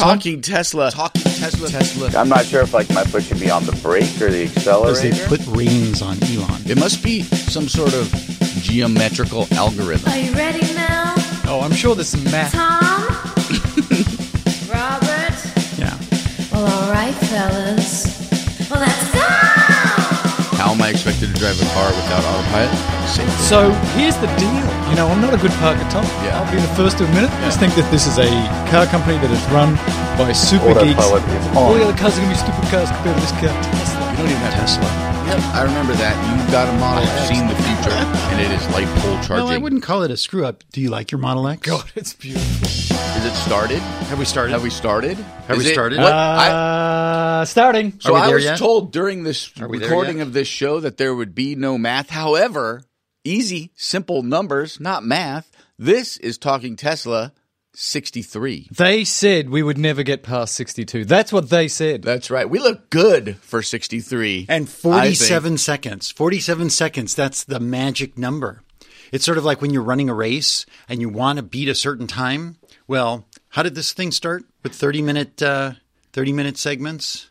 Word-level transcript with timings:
Talking 0.00 0.40
Tesla. 0.40 0.90
Talking 0.90 1.22
Tesla. 1.22 1.68
Tesla. 1.68 2.08
I'm 2.18 2.28
not 2.28 2.46
sure 2.46 2.62
if 2.62 2.72
like 2.72 2.88
my 2.94 3.04
foot 3.04 3.22
should 3.24 3.38
be 3.38 3.50
on 3.50 3.64
the 3.66 3.72
brake 3.82 4.20
or 4.20 4.30
the 4.30 4.44
accelerator. 4.44 5.02
Because 5.02 5.28
they 5.28 5.36
put 5.36 5.46
reins 5.56 6.00
on 6.00 6.16
Elon. 6.24 6.62
It 6.66 6.78
must 6.78 7.02
be 7.04 7.22
some 7.22 7.68
sort 7.68 7.92
of 7.92 8.10
geometrical 8.62 9.46
algorithm. 9.52 10.10
Are 10.12 10.18
you 10.18 10.32
ready, 10.32 10.60
Mel? 10.74 11.14
Oh, 11.46 11.60
I'm 11.62 11.72
sure 11.72 11.94
there's 11.94 12.08
some 12.08 12.24
math. 12.24 12.52
Tom? 12.52 13.06
Robert? 14.72 15.36
Yeah. 15.78 15.98
Well, 16.52 16.66
all 16.66 16.92
right, 16.92 17.14
fellas. 17.14 18.70
Well, 18.70 18.80
let's 18.80 19.12
go! 19.12 19.49
How 20.70 20.76
am 20.76 20.82
I 20.82 20.90
expected 20.90 21.34
to 21.34 21.34
drive 21.34 21.58
a 21.60 21.66
car 21.74 21.90
without 21.90 22.22
autopilot? 22.22 22.70
So 23.50 23.72
here's 23.98 24.14
the 24.22 24.30
deal. 24.38 24.62
You 24.88 24.94
know, 24.94 25.08
I'm 25.08 25.20
not 25.20 25.34
a 25.34 25.36
good 25.36 25.50
parker, 25.58 25.82
Tom. 25.90 26.04
Yeah. 26.22 26.38
I'll 26.38 26.46
be 26.46 26.62
the 26.62 26.74
first 26.78 26.98
to 26.98 27.04
admit 27.10 27.24
it. 27.24 27.30
I 27.42 27.46
just 27.46 27.58
think 27.58 27.74
that 27.74 27.90
this 27.90 28.06
is 28.06 28.18
a 28.18 28.30
car 28.70 28.86
company 28.86 29.18
that 29.18 29.34
is 29.34 29.42
run 29.50 29.74
by 30.14 30.30
super 30.30 30.70
geeks. 30.78 30.94
Autopilot 30.94 31.26
is 31.26 31.56
All 31.56 31.74
the 31.74 31.82
other 31.82 31.98
cars 31.98 32.14
are 32.14 32.22
going 32.22 32.30
to 32.30 32.38
be 32.38 32.46
stupid 32.46 32.70
cars 32.70 32.86
compared 32.86 33.18
to 33.18 33.20
this 33.20 33.34
car. 33.42 33.50
Tesla. 33.50 34.09
You 34.20 34.26
don't 34.26 34.34
even 34.36 34.42
have 34.50 34.54
Tesla. 34.60 34.82
Yep, 34.84 35.54
I 35.54 35.62
remember 35.62 35.92
that. 35.94 36.44
You 36.46 36.52
got 36.52 36.68
a 36.68 36.72
model, 36.78 37.06
seen 37.26 37.46
the 37.48 37.54
future, 37.54 37.96
and 38.30 38.38
it 38.40 38.50
is 38.50 38.68
light 38.74 38.86
pole 39.00 39.14
charging. 39.22 39.36
Well, 39.36 39.48
I 39.48 39.56
wouldn't 39.56 39.82
call 39.82 40.02
it 40.02 40.10
a 40.10 40.16
screw 40.18 40.44
up. 40.44 40.62
Do 40.72 40.82
you 40.82 40.90
like 40.90 41.10
your 41.10 41.20
Model 41.20 41.48
X? 41.48 41.62
God, 41.66 41.90
it's 41.94 42.12
beautiful. 42.12 42.66
Is 42.66 43.24
it 43.24 43.32
started? 43.34 43.78
Have 43.78 44.18
we 44.18 44.26
started? 44.26 44.52
Have 44.52 44.62
we 44.62 44.68
started? 44.68 45.16
Have 45.16 45.56
Is 45.56 45.64
we 45.64 45.70
it- 45.70 45.72
started? 45.72 45.98
What? 46.00 46.12
I, 46.12 46.48
Uh, 47.40 47.44
starting. 47.46 47.94
so 47.98 48.10
Are 48.10 48.14
we 48.16 48.20
I 48.20 48.26
there 48.26 48.34
was 48.34 48.44
yet? 48.44 48.58
told 48.58 48.92
during 48.92 49.22
this 49.22 49.50
Are 49.58 49.68
we 49.68 49.78
there 49.78 49.88
recording 49.88 50.18
yet? 50.18 50.26
of 50.26 50.32
this 50.34 50.48
show 50.48 50.80
that 50.80 50.98
there 50.98 51.14
would 51.14 51.34
be 51.34 51.54
no 51.54 51.78
math. 51.78 52.10
However, 52.10 52.82
easy, 53.24 53.72
simple 53.74 54.22
numbers, 54.22 54.78
not 54.80 55.02
math. 55.02 55.50
This 55.78 56.18
is 56.18 56.36
talking 56.36 56.76
Tesla 56.76 57.32
63. 57.74 58.68
They 58.70 59.04
said 59.04 59.48
we 59.48 59.62
would 59.62 59.78
never 59.78 60.02
get 60.02 60.22
past 60.22 60.54
62. 60.54 61.04
That's 61.04 61.32
what 61.32 61.50
they 61.50 61.68
said. 61.68 62.02
That's 62.02 62.30
right. 62.30 62.48
We 62.48 62.58
look 62.58 62.90
good 62.90 63.36
for 63.38 63.62
63. 63.62 64.46
And 64.48 64.68
47 64.68 65.58
seconds. 65.58 66.10
47 66.10 66.70
seconds, 66.70 67.14
that's 67.14 67.44
the 67.44 67.60
magic 67.60 68.18
number. 68.18 68.62
It's 69.12 69.24
sort 69.24 69.38
of 69.38 69.44
like 69.44 69.60
when 69.60 69.72
you're 69.72 69.82
running 69.82 70.08
a 70.08 70.14
race 70.14 70.66
and 70.88 71.00
you 71.00 71.08
want 71.08 71.38
to 71.38 71.42
beat 71.42 71.68
a 71.68 71.74
certain 71.74 72.06
time. 72.06 72.56
Well, 72.86 73.26
how 73.50 73.62
did 73.62 73.74
this 73.74 73.92
thing 73.92 74.12
start? 74.12 74.44
With 74.62 74.74
30 74.74 75.02
minute, 75.02 75.42
uh, 75.42 75.72
30 76.12 76.32
minute 76.32 76.58
segments? 76.58 77.29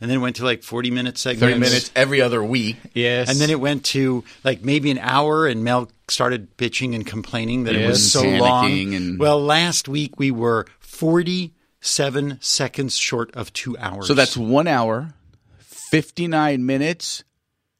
And 0.00 0.08
then 0.08 0.18
it 0.18 0.20
went 0.20 0.36
to 0.36 0.44
like 0.44 0.62
40 0.62 0.90
minute 0.92 1.18
segments. 1.18 1.40
30 1.42 1.58
minutes 1.58 1.90
every 1.96 2.20
other 2.20 2.42
week. 2.44 2.76
yes. 2.94 3.28
And 3.28 3.38
then 3.38 3.50
it 3.50 3.58
went 3.60 3.84
to 3.86 4.22
like 4.44 4.62
maybe 4.64 4.90
an 4.92 4.98
hour, 4.98 5.46
and 5.46 5.64
Mel 5.64 5.90
started 6.08 6.56
bitching 6.56 6.94
and 6.94 7.04
complaining 7.06 7.64
that 7.64 7.74
it 7.74 7.86
was 7.86 8.12
so 8.12 8.22
Panicking 8.22 8.40
long. 8.40 8.94
and- 8.94 9.18
Well, 9.18 9.42
last 9.42 9.88
week 9.88 10.18
we 10.18 10.30
were 10.30 10.66
47 10.80 12.38
seconds 12.40 12.96
short 12.96 13.34
of 13.34 13.52
two 13.52 13.76
hours. 13.78 14.06
So 14.06 14.14
that's 14.14 14.36
one 14.36 14.66
hour, 14.68 15.14
59 15.58 16.64
minutes, 16.64 17.24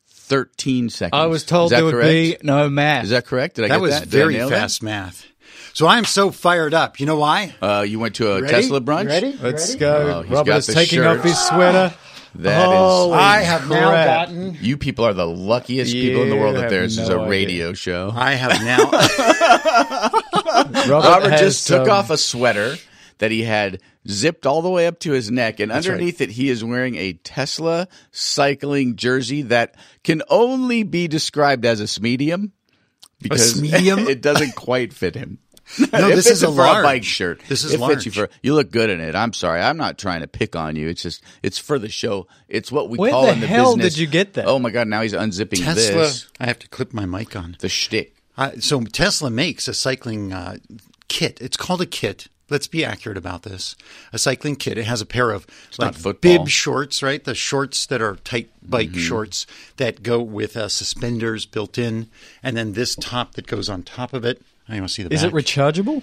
13 0.08 0.90
seconds. 0.90 1.18
I 1.18 1.26
was 1.26 1.44
told 1.44 1.72
Is 1.72 1.78
that 1.78 1.84
there 1.84 1.96
would 1.96 2.02
be 2.02 2.36
no 2.42 2.68
math. 2.68 3.04
Is 3.04 3.10
that 3.10 3.26
correct? 3.26 3.56
Did 3.56 3.66
I 3.66 3.68
that 3.68 3.74
get 3.76 3.80
was 3.80 4.00
that? 4.00 4.08
Very 4.08 4.34
nail 4.34 4.48
that? 4.50 4.58
fast 4.60 4.82
math. 4.82 5.24
So 5.72 5.86
I'm 5.86 6.04
so 6.04 6.30
fired 6.30 6.74
up. 6.74 6.98
You 7.00 7.06
know 7.06 7.16
why? 7.18 7.54
Uh, 7.62 7.84
you 7.86 7.98
went 7.98 8.16
to 8.16 8.32
a 8.32 8.42
Ready? 8.42 8.52
Tesla 8.52 8.80
brunch? 8.80 9.04
You 9.04 9.08
ready? 9.08 9.38
Let's 9.40 9.68
Ready? 9.68 9.78
go. 9.80 10.12
Oh, 10.18 10.22
he's 10.22 10.32
Robert 10.32 10.56
is 10.56 10.66
taking 10.66 10.98
shirt. 10.98 11.18
off 11.18 11.24
his 11.24 11.38
sweater. 11.38 11.94
That 12.38 12.68
is. 12.68 12.74
Holy 12.76 13.14
I 13.14 13.40
have 13.40 13.68
now 13.68 13.90
crap. 13.90 14.28
gotten. 14.28 14.56
You 14.60 14.78
people 14.78 15.04
are 15.04 15.12
the 15.12 15.26
luckiest 15.26 15.92
people 15.92 16.22
in 16.22 16.30
the 16.30 16.36
world 16.36 16.54
You 16.54 16.60
that 16.60 16.62
have 16.62 16.70
there's 16.70 16.96
is 16.96 17.08
no 17.08 17.16
a 17.16 17.20
idea. 17.22 17.30
radio 17.30 17.72
show. 17.72 18.12
I 18.14 18.34
have 18.34 18.64
now. 18.64 18.88
Robert, 20.88 20.88
Robert 20.88 21.30
has, 21.30 21.40
just 21.40 21.66
took 21.66 21.88
um, 21.88 21.90
off 21.90 22.10
a 22.10 22.16
sweater 22.16 22.76
that 23.18 23.30
he 23.30 23.42
had 23.42 23.80
zipped 24.08 24.46
all 24.46 24.62
the 24.62 24.70
way 24.70 24.86
up 24.86 25.00
to 25.00 25.12
his 25.12 25.30
neck, 25.30 25.60
and 25.60 25.72
underneath 25.72 26.20
it, 26.20 26.30
he 26.30 26.48
is 26.48 26.62
wearing 26.62 26.96
a 26.96 27.14
Tesla 27.14 27.88
cycling 28.12 28.96
jersey 28.96 29.42
that 29.42 29.74
can 30.04 30.22
only 30.30 30.84
be 30.84 31.08
described 31.08 31.66
as 31.66 31.80
a 31.80 32.00
medium 32.00 32.52
because 33.20 33.60
medium? 33.60 33.98
it 34.08 34.22
doesn't 34.22 34.54
quite 34.54 34.92
fit 34.92 35.14
him. 35.14 35.38
No, 35.92 36.08
It 36.08 36.16
this 36.16 36.26
fits 36.26 36.38
is 36.38 36.42
a 36.42 36.48
him 36.48 36.54
for 36.54 36.62
large. 36.62 36.78
a 36.78 36.82
bike 36.82 37.04
shirt. 37.04 37.40
This 37.48 37.64
is 37.64 37.74
it 37.74 37.80
fits 37.80 38.06
you 38.06 38.12
for. 38.12 38.28
You 38.42 38.54
look 38.54 38.70
good 38.70 38.90
in 38.90 39.00
it. 39.00 39.14
I'm 39.14 39.32
sorry. 39.32 39.60
I'm 39.60 39.76
not 39.76 39.98
trying 39.98 40.20
to 40.22 40.26
pick 40.26 40.56
on 40.56 40.76
you. 40.76 40.88
It's 40.88 41.02
just 41.02 41.22
it's 41.42 41.58
for 41.58 41.78
the 41.78 41.88
show. 41.88 42.26
It's 42.48 42.72
what 42.72 42.88
we 42.88 42.98
Where 42.98 43.10
call 43.10 43.26
the 43.26 43.32
in 43.32 43.40
the 43.40 43.46
hell 43.46 43.76
business. 43.76 43.94
did 43.94 44.00
you 44.00 44.06
get 44.06 44.34
that? 44.34 44.46
Oh 44.46 44.58
my 44.58 44.70
god! 44.70 44.88
Now 44.88 45.02
he's 45.02 45.12
unzipping 45.12 45.62
Tesla. 45.64 46.00
this. 46.02 46.28
I 46.40 46.46
have 46.46 46.58
to 46.60 46.68
clip 46.68 46.92
my 46.94 47.04
mic 47.06 47.36
on. 47.36 47.56
The 47.60 47.68
shtick. 47.68 48.14
Uh, 48.36 48.52
so 48.60 48.80
Tesla 48.82 49.30
makes 49.30 49.66
a 49.68 49.74
cycling 49.74 50.32
uh, 50.32 50.58
kit. 51.08 51.40
It's 51.40 51.56
called 51.56 51.80
a 51.82 51.86
kit. 51.86 52.28
Let's 52.50 52.66
be 52.66 52.82
accurate 52.82 53.18
about 53.18 53.42
this. 53.42 53.76
A 54.10 54.18
cycling 54.18 54.56
kit. 54.56 54.78
It 54.78 54.84
has 54.86 55.02
a 55.02 55.06
pair 55.06 55.32
of 55.32 55.46
not 55.78 56.02
like 56.02 56.20
bib 56.22 56.48
shorts, 56.48 57.02
right? 57.02 57.22
The 57.22 57.34
shorts 57.34 57.84
that 57.86 58.00
are 58.00 58.16
tight 58.16 58.48
bike 58.62 58.88
Mm-hmm. 58.90 59.00
shorts 59.00 59.46
that 59.76 60.02
go 60.02 60.22
with 60.22 60.56
uh, 60.56 60.68
suspenders 60.68 61.44
built 61.44 61.76
in, 61.76 62.08
and 62.42 62.56
then 62.56 62.72
this 62.72 62.94
top 62.96 63.34
that 63.34 63.46
goes 63.46 63.68
on 63.68 63.82
top 63.82 64.14
of 64.14 64.24
it. 64.24 64.40
I 64.68 64.74
want 64.78 64.88
to 64.88 64.94
see 64.94 65.02
the. 65.02 65.14
Is 65.14 65.22
it 65.22 65.32
rechargeable? 65.32 66.02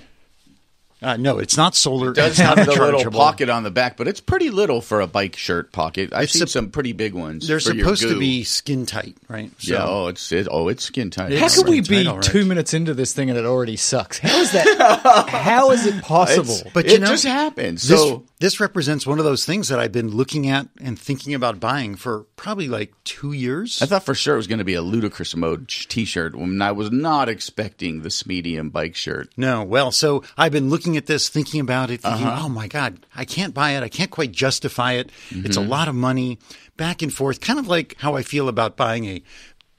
Uh, 1.01 1.17
no, 1.17 1.39
it's 1.39 1.57
not 1.57 1.75
solar. 1.75 2.13
does 2.13 2.31
it's 2.31 2.39
not 2.39 2.57
have 2.57 2.65
the 2.67 2.71
little 2.73 3.11
pocket 3.11 3.49
on 3.49 3.63
the 3.63 3.69
back, 3.69 3.97
but 3.97 4.07
it's 4.07 4.21
pretty 4.21 4.49
little 4.49 4.79
for 4.81 5.01
a 5.01 5.07
bike 5.07 5.35
shirt 5.35 5.71
pocket. 5.73 6.13
I've 6.13 6.31
seen 6.31 6.39
sup- 6.39 6.49
some 6.49 6.69
pretty 6.71 6.93
big 6.93 7.13
ones. 7.13 7.47
They're 7.47 7.59
for 7.59 7.73
your 7.73 7.83
supposed 7.95 8.01
to 8.03 8.17
be 8.17 8.43
skin 8.45 8.85
tight, 8.85 9.15
right? 9.27 9.51
So- 9.59 9.73
yeah. 9.73 9.85
Oh, 9.85 10.07
it's 10.07 10.31
it, 10.31 10.47
oh, 10.49 10.69
it's 10.69 10.83
skin 10.85 11.11
tight. 11.11 11.33
How 11.33 11.39
How 11.39 11.45
is. 11.47 11.55
could 11.57 11.67
we 11.67 11.81
be 11.81 12.07
all 12.07 12.15
right. 12.15 12.23
two 12.23 12.45
minutes 12.45 12.73
into 12.73 12.93
this 12.93 13.11
thing 13.13 13.29
and 13.29 13.37
it 13.37 13.45
already 13.45 13.75
sucks? 13.75 14.19
How 14.19 14.39
is 14.39 14.53
that? 14.53 15.25
how 15.29 15.71
is 15.71 15.85
it 15.85 16.01
possible? 16.01 16.53
It's- 16.53 16.73
But 16.73 16.85
it 16.87 17.01
know, 17.01 17.07
just 17.07 17.25
happens. 17.25 17.87
This, 17.87 17.99
So 17.99 18.23
this 18.39 18.59
represents 18.59 19.07
one 19.07 19.17
of 19.17 19.25
those 19.25 19.45
things 19.45 19.69
that 19.69 19.79
I've 19.79 19.91
been 19.93 20.09
looking 20.11 20.49
at 20.49 20.67
and 20.81 20.99
thinking 20.99 21.33
about 21.33 21.59
buying 21.59 21.95
for 21.95 22.23
probably 22.35 22.67
like 22.67 22.93
two 23.05 23.31
years. 23.31 23.81
I 23.81 23.85
thought 23.85 24.03
for 24.03 24.13
sure 24.13 24.33
it 24.33 24.37
was 24.37 24.47
going 24.47 24.59
to 24.59 24.65
be 24.65 24.73
a 24.73 24.81
ludicrous 24.81 25.35
mode 25.35 25.69
T-shirt 25.69 26.35
when 26.35 26.61
I 26.61 26.73
was 26.73 26.91
not 26.91 27.29
expecting 27.29 28.01
the 28.01 28.23
medium 28.25 28.69
bike 28.71 28.95
shirt. 28.95 29.29
No, 29.37 29.63
well, 29.63 29.91
so 29.91 30.21
I've 30.37 30.51
been 30.51 30.69
looking 30.69 30.97
at 30.97 31.05
this, 31.05 31.29
thinking 31.29 31.61
about 31.61 31.89
it, 31.89 32.01
thinking, 32.01 32.27
Uh-huh. 32.27 32.45
oh 32.45 32.49
my 32.49 32.67
God, 32.67 33.05
I 33.15 33.23
can't 33.25 33.53
buy 33.53 33.71
it. 33.71 33.83
I 33.83 33.89
can't 33.89 34.11
quite 34.11 34.31
justify 34.33 34.93
it. 34.93 35.11
It's 35.31 35.55
a 35.55 35.61
Mm-hmm. 35.61 35.69
lot 35.69 35.87
of 35.87 35.95
money, 35.95 36.37
back 36.75 37.01
and 37.01 37.13
forth, 37.13 37.39
kind 37.39 37.57
of 37.57 37.67
like 37.67 37.95
how 37.99 38.15
I 38.15 38.21
feel 38.23 38.49
about 38.49 38.75
buying 38.75 39.05
a 39.05 39.23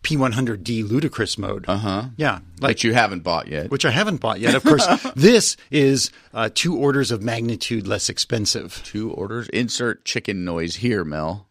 P100D 0.06 0.88
ludicrous 0.88 1.36
mode. 1.36 1.64
Uh 1.66 1.76
huh. 1.78 2.04
Yeah. 2.16 2.38
Like, 2.60 2.76
That 2.76 2.84
you 2.84 2.94
haven't 2.94 3.24
bought 3.24 3.48
yet. 3.48 3.70
which 3.72 3.84
I 3.84 3.90
haven't 3.90 4.18
bought 4.20 4.38
yet. 4.38 4.54
Of 4.54 4.62
course, 4.62 4.86
this 5.16 5.56
is 5.72 6.12
uh, 6.32 6.48
two 6.54 6.76
orders 6.76 7.10
of 7.10 7.22
magnitude 7.22 7.88
less 7.88 8.08
expensive. 8.08 8.80
Two 8.84 9.10
orders. 9.10 9.48
Insert 9.48 10.04
chicken 10.04 10.44
noise 10.44 10.76
here, 10.76 11.04
Mel. 11.04 11.48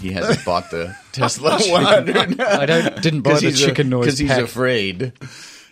He 0.00 0.12
hasn't 0.12 0.42
bought 0.46 0.70
the 0.70 0.96
Tesla 1.12 1.58
100. 1.60 2.40
I 2.40 2.64
don't 2.64 3.02
didn't 3.02 3.20
buy 3.20 3.34
the 3.38 3.52
chicken 3.52 3.90
noise 3.90 4.06
because 4.06 4.18
he's 4.18 4.30
pack. 4.30 4.42
afraid. 4.42 5.12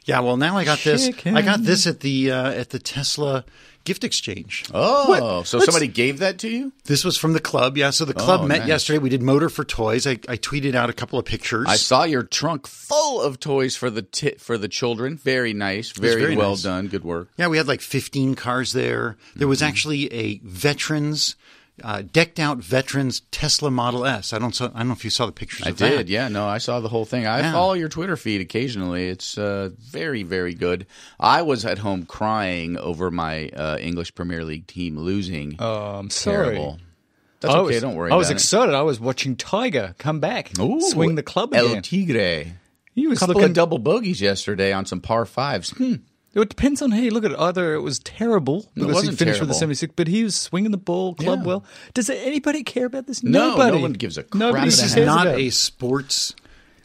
Yeah, 0.08 0.20
well, 0.20 0.36
now 0.38 0.56
I 0.56 0.64
got 0.64 0.78
this. 0.78 1.08
I 1.26 1.42
got 1.42 1.62
this 1.62 1.86
at 1.86 2.00
the 2.00 2.30
uh, 2.32 2.50
at 2.50 2.70
the 2.70 2.78
Tesla 2.78 3.44
gift 3.84 4.04
exchange. 4.04 4.64
Oh, 4.74 5.42
so 5.44 5.60
somebody 5.60 5.86
gave 5.88 6.18
that 6.18 6.38
to 6.40 6.48
you? 6.48 6.72
This 6.84 7.04
was 7.04 7.16
from 7.16 7.32
the 7.34 7.40
club. 7.40 7.76
Yeah, 7.78 7.90
so 7.90 8.04
the 8.04 8.12
club 8.14 8.40
Oh, 8.42 8.46
met 8.46 8.60
nice. 8.60 8.68
yesterday. 8.68 8.98
We 8.98 9.08
did 9.08 9.22
Motor 9.22 9.48
for 9.48 9.64
Toys. 9.64 10.06
I, 10.06 10.12
I 10.28 10.36
tweeted 10.36 10.74
out 10.74 10.90
a 10.90 10.92
couple 10.92 11.18
of 11.18 11.24
pictures. 11.24 11.66
I 11.68 11.76
saw 11.76 12.04
your 12.04 12.22
trunk 12.22 12.66
full 12.66 13.20
of 13.22 13.38
toys 13.38 13.76
for 13.76 13.88
the 13.90 14.02
ti 14.02 14.32
for 14.38 14.56
the 14.58 14.68
children. 14.68 15.16
Very 15.18 15.52
nice, 15.52 15.90
very, 15.92 16.20
very 16.20 16.36
well 16.36 16.50
nice. 16.50 16.62
done. 16.62 16.88
Good 16.88 17.04
work. 17.04 17.28
yeah, 17.36 17.48
we 17.48 17.56
had 17.58 17.68
like 17.68 17.80
15 17.80 18.34
cars 18.34 18.72
there. 18.72 19.16
There 19.36 19.48
was 19.48 19.62
actually 19.62 20.12
a 20.12 20.38
veterans. 20.42 21.36
Uh, 21.82 22.02
decked 22.02 22.38
out 22.38 22.58
veterans 22.58 23.20
Tesla 23.30 23.70
Model 23.70 24.04
S. 24.04 24.32
I 24.32 24.38
don't. 24.38 24.54
Saw, 24.54 24.66
I 24.74 24.78
don't 24.78 24.88
know 24.88 24.94
if 24.94 25.04
you 25.04 25.10
saw 25.10 25.26
the 25.26 25.32
pictures. 25.32 25.66
I 25.66 25.70
of 25.70 25.78
that. 25.78 25.88
did, 25.90 26.08
yeah. 26.08 26.28
No, 26.28 26.46
I 26.46 26.58
saw 26.58 26.80
the 26.80 26.88
whole 26.88 27.04
thing. 27.04 27.26
I 27.26 27.40
Yeah. 27.40 27.52
follow 27.52 27.74
your 27.74 27.88
Twitter 27.88 28.16
feed 28.16 28.40
occasionally. 28.40 29.08
It's 29.08 29.38
uh, 29.38 29.70
very, 29.78 30.22
very 30.22 30.54
good. 30.54 30.86
I 31.20 31.42
was 31.42 31.64
at 31.64 31.78
home 31.78 32.04
crying 32.06 32.76
over 32.78 33.10
my 33.10 33.48
uh, 33.48 33.78
English 33.80 34.14
Premier 34.14 34.44
League 34.44 34.66
team 34.66 34.98
losing. 34.98 35.56
Oh, 35.58 35.98
I'm 35.98 36.10
sorry. 36.10 36.46
Terrible. 36.54 36.78
That's 37.40 37.54
I 37.54 37.58
okay. 37.58 37.74
was, 37.74 37.82
don't 37.82 37.94
worry. 37.94 38.10
I 38.10 38.16
was 38.16 38.28
about 38.28 38.36
excited. 38.36 38.74
I 38.74 38.82
was 38.82 38.98
watching 38.98 39.36
Tiger 39.36 39.94
come 39.98 40.18
back. 40.18 40.58
Ooh, 40.58 40.80
swing 40.80 41.14
the 41.14 41.22
club 41.22 41.52
Again. 41.52 41.76
El. 41.76 41.82
Tigre. 41.82 42.52
He 42.96 43.06
was 43.06 43.20
couple 43.20 43.34
looking. 43.36 43.50
of 43.50 43.54
double 43.54 43.78
bogeys 43.78 44.20
yesterday 44.20 44.72
on 44.72 44.84
some 44.86 45.00
par 45.00 45.24
fives. 45.24 45.70
Hmm. 45.70 45.94
It 46.42 46.48
depends 46.48 46.82
on 46.82 46.90
how 46.90 46.98
you 47.00 47.10
look 47.10 47.24
at 47.24 47.32
it. 47.32 47.38
Either 47.38 47.74
it 47.74 47.80
was 47.80 47.98
terrible 47.98 48.70
because 48.74 48.88
he 48.88 48.94
wasn't 48.94 49.18
finished 49.18 49.40
with 49.40 49.48
the 49.48 49.54
76, 49.54 49.92
but 49.96 50.08
he 50.08 50.24
was 50.24 50.36
swinging 50.36 50.70
the 50.70 50.76
ball 50.78 51.14
club 51.14 51.40
Yeah. 51.40 51.44
well. 51.46 51.64
Does 51.94 52.08
anybody 52.10 52.62
care 52.62 52.86
about 52.86 53.06
this? 53.06 53.22
No, 53.22 53.50
Nobody. 53.50 53.76
no 53.76 53.82
one 53.82 53.92
gives 53.92 54.18
a 54.18 54.22
crap 54.22 54.38
Nobody 54.38 54.62
and 54.62 54.72
This 54.72 54.82
is 54.82 54.96
not 54.96 55.26
about 55.26 55.38
a 55.38 55.50
sports 55.50 56.34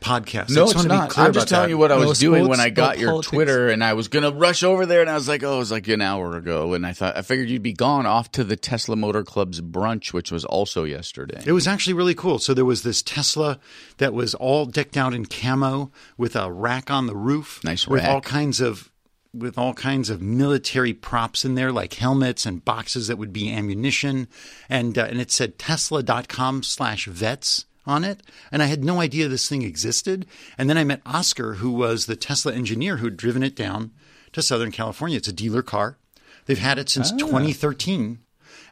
podcast. 0.02 0.50
No, 0.50 0.66
just 0.68 0.72
it's 0.72 0.76
want 0.76 0.84
to 0.84 0.90
be 0.90 0.96
not. 0.96 1.18
I'm 1.18 1.32
just 1.34 1.48
telling 1.48 1.68
that. 1.68 1.70
you 1.70 1.78
what 1.78 1.90
I 1.92 1.98
No 1.98 2.08
was 2.08 2.20
doing 2.20 2.46
when 2.50 2.60
I 2.60 2.70
got 2.70 3.00
your 3.00 3.12
politics. 3.12 3.30
Twitter, 3.30 3.70
and 3.70 3.82
I 3.82 3.94
was 3.94 4.10
gonna 4.10 4.32
rush 4.32 4.62
over 4.62 4.86
there, 4.86 5.00
and 5.00 5.10
I 5.10 5.14
was 5.14 5.30
like, 5.30 5.44
oh, 5.44 5.56
it 5.56 5.60
was 5.60 5.72
like 5.72 5.88
an 5.88 6.02
hour 6.02 6.36
ago, 6.36 6.74
and 6.74 6.86
I 6.86 6.92
thought 6.92 7.16
I 7.16 7.22
figured 7.22 7.50
you'd 7.50 7.64
be 7.64 7.72
gone 7.72 8.06
off 8.06 8.30
to 8.34 8.44
the 8.44 8.58
Tesla 8.58 8.98
Motor 8.98 9.24
Club's 9.24 9.62
brunch, 9.62 10.12
which 10.12 10.30
was 10.30 10.44
also 10.44 10.84
yesterday. 10.84 11.42
It 11.46 11.54
was 11.54 11.68
actually 11.68 11.94
really 11.94 12.16
cool. 12.16 12.38
So 12.40 12.54
there 12.54 12.66
was 12.66 12.84
this 12.84 13.02
Tesla 13.02 13.60
that 13.98 14.14
was 14.14 14.36
all 14.36 14.66
decked 14.66 14.98
out 14.98 15.14
in 15.14 15.26
camo 15.26 15.90
with 16.18 16.36
a 16.36 16.52
rack 16.52 16.92
on 16.92 17.08
the 17.08 17.16
roof, 17.16 17.62
Nice 17.64 17.88
with 17.88 18.04
all 18.04 18.20
kinds 18.20 18.60
of 18.60 18.92
with 19.34 19.58
all 19.58 19.74
kinds 19.74 20.10
of 20.10 20.22
military 20.22 20.94
props 20.94 21.44
in 21.44 21.56
there, 21.56 21.72
like 21.72 21.96
helmets 21.96 22.46
and 22.46 22.64
boxes 22.64 23.08
that 23.08 23.18
would 23.18 23.34
be 23.34 23.52
ammunition, 23.52 24.28
and 24.70 24.98
uh, 24.98 25.06
and 25.06 25.20
it 25.20 25.32
said 25.32 25.58
Tesla.com 25.58 26.64
slash 26.64 27.08
vets 27.08 27.66
on 27.86 28.04
it, 28.04 28.22
and 28.52 28.62
I 28.62 28.68
had 28.68 28.84
no 28.84 29.02
idea 29.02 29.28
this 29.28 29.50
thing 29.50 29.64
existed. 29.64 30.26
And 30.58 30.70
then 30.70 30.78
I 30.78 30.84
met 30.84 31.02
Oscar, 31.06 31.56
who 31.56 31.72
was 31.72 32.06
the 32.06 32.16
Tesla 32.16 32.54
engineer 32.54 32.98
who'd 32.98 33.18
driven 33.18 33.44
it 33.44 33.56
down 33.56 33.92
to 34.34 34.42
Southern 34.42 34.72
California. 34.72 35.18
It's 35.18 35.28
a 35.28 35.34
dealer 35.34 35.62
car. 35.62 35.98
They've 36.46 36.58
had 36.58 36.78
it 36.78 36.90
since 36.90 37.12
2013. 37.12 38.20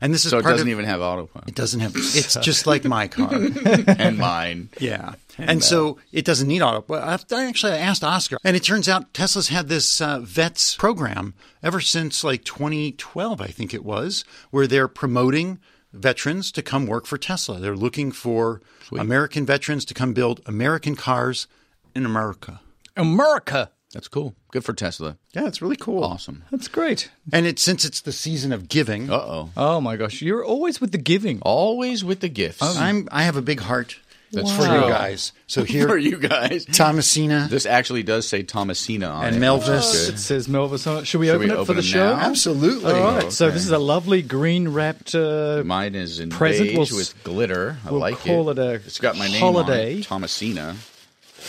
And 0.03 0.13
this 0.13 0.25
is 0.25 0.31
so 0.31 0.39
it 0.39 0.43
doesn't 0.43 0.67
of, 0.67 0.71
even 0.71 0.85
have 0.85 0.99
autopilot. 0.99 1.49
it 1.49 1.55
doesn't 1.55 1.79
have 1.79 1.93
it's 1.95 2.35
just 2.37 2.65
like 2.65 2.83
my 2.85 3.07
car. 3.07 3.31
and 3.87 4.17
mine. 4.17 4.69
Yeah. 4.79 5.13
And 5.49 5.63
so 5.63 5.97
it 6.11 6.25
doesn't 6.25 6.47
need 6.47 6.61
auto. 6.61 6.83
Well, 6.87 7.01
I 7.01 7.17
I 7.35 7.45
actually 7.45 7.73
asked 7.73 8.03
Oscar, 8.03 8.37
and 8.43 8.55
it 8.55 8.63
turns 8.63 8.87
out 8.87 9.13
Tesla's 9.13 9.47
had 9.49 9.67
this 9.67 10.01
uh, 10.01 10.19
vets 10.19 10.75
program 10.75 11.33
ever 11.63 11.79
since 11.81 12.23
like 12.23 12.43
2012, 12.43 13.41
I 13.41 13.47
think 13.47 13.73
it 13.73 13.83
was, 13.83 14.23
where 14.51 14.67
they're 14.67 14.87
promoting 14.87 15.59
veterans 15.93 16.51
to 16.53 16.61
come 16.61 16.85
work 16.85 17.05
for 17.05 17.17
Tesla. 17.17 17.59
They're 17.59 17.75
looking 17.75 18.11
for 18.11 18.61
American 18.91 19.45
veterans 19.45 19.85
to 19.85 19.93
come 19.93 20.13
build 20.13 20.41
American 20.45 20.95
cars 20.95 21.47
in 21.95 22.05
America. 22.05 22.61
America. 22.95 23.71
That's 23.93 24.07
cool. 24.07 24.35
Good 24.51 24.63
for 24.63 24.73
Tesla. 24.73 25.17
Yeah, 25.33 25.47
it's 25.47 25.61
really 25.61 25.75
cool. 25.75 26.03
Awesome. 26.03 26.43
That's 26.49 26.69
great. 26.69 27.11
And 27.33 27.45
it 27.45 27.59
since 27.59 27.83
it's 27.83 27.99
the 27.99 28.13
season 28.13 28.53
of 28.53 28.69
giving, 28.69 29.09
Uh 29.09 29.15
oh. 29.15 29.49
Oh 29.57 29.81
my 29.81 29.97
gosh, 29.97 30.21
you're 30.21 30.45
always 30.45 30.79
with 30.79 30.93
the 30.93 30.97
giving. 30.97 31.41
Always 31.41 32.03
with 32.03 32.21
the 32.21 32.29
gifts. 32.29 32.61
I'm 32.61 33.09
I 33.11 33.23
have 33.23 33.35
a 33.35 33.41
big 33.41 33.59
heart 33.61 33.99
That's 34.31 34.51
for 34.55 34.63
you 34.63 34.81
guys. 34.81 35.33
So 35.47 35.63
here 35.65 35.87
for 35.87 35.97
you 35.97 36.17
guys. 36.17 36.65
Thomasina. 36.65 37.47
This 37.49 37.65
actually 37.65 38.03
does 38.03 38.27
say 38.27 38.43
Thomasina 38.43 39.07
on 39.07 39.25
And 39.25 39.35
it. 39.35 39.39
Melvis. 39.39 40.09
It 40.09 40.17
says 40.19 40.47
Melvis 40.47 40.87
on 40.89 40.99
it. 40.99 41.07
Should 41.07 41.19
we 41.19 41.27
Should 41.27 41.35
open 41.35 41.49
we 41.49 41.55
it 41.61 41.65
for 41.65 41.73
the 41.73 41.79
it 41.79 41.83
show? 41.83 42.15
now? 42.15 42.21
Absolutely. 42.21 42.93
All 42.93 43.15
right. 43.15 43.31
So 43.31 43.47
okay. 43.47 43.53
this 43.53 43.65
is 43.65 43.71
a 43.71 43.77
lovely 43.79 44.21
green 44.21 44.69
wrapped. 44.69 45.13
Uh, 45.15 45.63
Mine 45.65 45.95
is 45.95 46.19
in 46.19 46.29
Present, 46.29 46.69
beige 46.69 46.91
we'll 46.91 46.97
with 46.99 47.23
glitter. 47.23 47.77
I 47.85 47.91
we'll 47.91 47.99
like 47.99 48.19
call 48.19 48.49
it. 48.49 48.57
it 48.57 48.61
a 48.61 48.73
It's 48.75 48.99
got 48.99 49.17
my 49.17 49.27
name 49.27 49.41
holiday. 49.41 49.93
on 49.95 49.99
it, 49.99 50.03
Thomasina. 50.05 50.75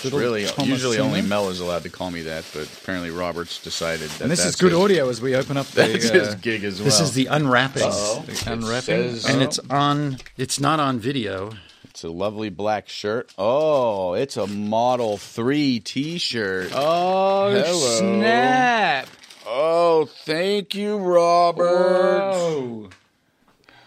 Little 0.05 0.19
really, 0.19 0.45
Thomasina. 0.47 0.67
usually 0.73 0.99
only 0.99 1.21
Mel 1.21 1.51
is 1.51 1.61
allowed 1.61 1.83
to 1.83 1.91
call 1.91 2.11
me 2.11 2.23
that, 2.23 2.45
but 2.55 2.67
apparently 2.67 3.11
Robert's 3.11 3.63
decided 3.63 4.09
that 4.09 4.23
and 4.23 4.31
this 4.31 4.43
is 4.45 4.57
good 4.57 4.73
his, 4.73 4.81
audio 4.81 5.09
as 5.11 5.21
we 5.21 5.37
open 5.37 5.57
up 5.59 5.67
the. 5.69 5.83
That's 5.83 6.09
his 6.09 6.29
uh, 6.29 6.39
gig 6.41 6.65
as 6.65 6.77
well. 6.79 6.87
This 6.87 6.99
is 6.99 7.13
the 7.13 7.27
unwrapping. 7.27 7.83
It 7.87 8.47
unwrapping. 8.47 8.83
says- 9.13 9.27
And 9.27 9.43
it's 9.43 9.59
on. 9.71 10.17
It's 10.39 10.59
not 10.59 10.81
on 10.81 10.99
video. 10.99 11.53
It's 11.93 12.05
a 12.05 12.09
lovely 12.09 12.49
black 12.49 12.89
shirt. 12.89 13.35
Oh, 13.37 14.15
it's 14.15 14.39
a 14.39 14.47
Model 14.47 15.19
3 15.19 15.79
t-shirt. 15.81 16.73
Oh 16.75 17.51
Hello. 17.51 17.99
snap! 17.99 19.09
Oh, 19.47 20.07
thank 20.25 20.75
you, 20.75 20.97
Robert. 20.97 22.31
Whoa! 22.33 22.89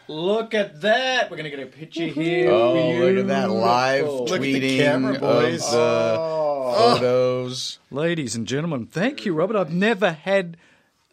Look 0.08 0.54
at 0.54 0.82
that. 0.82 1.32
We're 1.32 1.38
gonna 1.38 1.50
get 1.50 1.62
a 1.62 1.66
picture 1.66 2.06
here. 2.06 2.52
Oh, 2.52 2.92
look 2.92 3.18
at 3.18 3.28
that 3.30 3.50
live 3.50 4.04
Beautiful. 4.04 4.26
Look 4.26 4.36
at 4.36 4.42
the 4.44 4.60
tweeting 4.60 4.78
camera, 4.78 5.20
boys. 5.20 5.66
of 5.66 5.72
the 5.72 6.16
oh. 6.20 6.96
photos. 7.00 7.80
Ladies 7.90 8.36
and 8.36 8.46
gentlemen, 8.46 8.86
thank 8.86 9.26
you, 9.26 9.34
Robert. 9.34 9.58
I've 9.58 9.74
never 9.74 10.12
had 10.12 10.58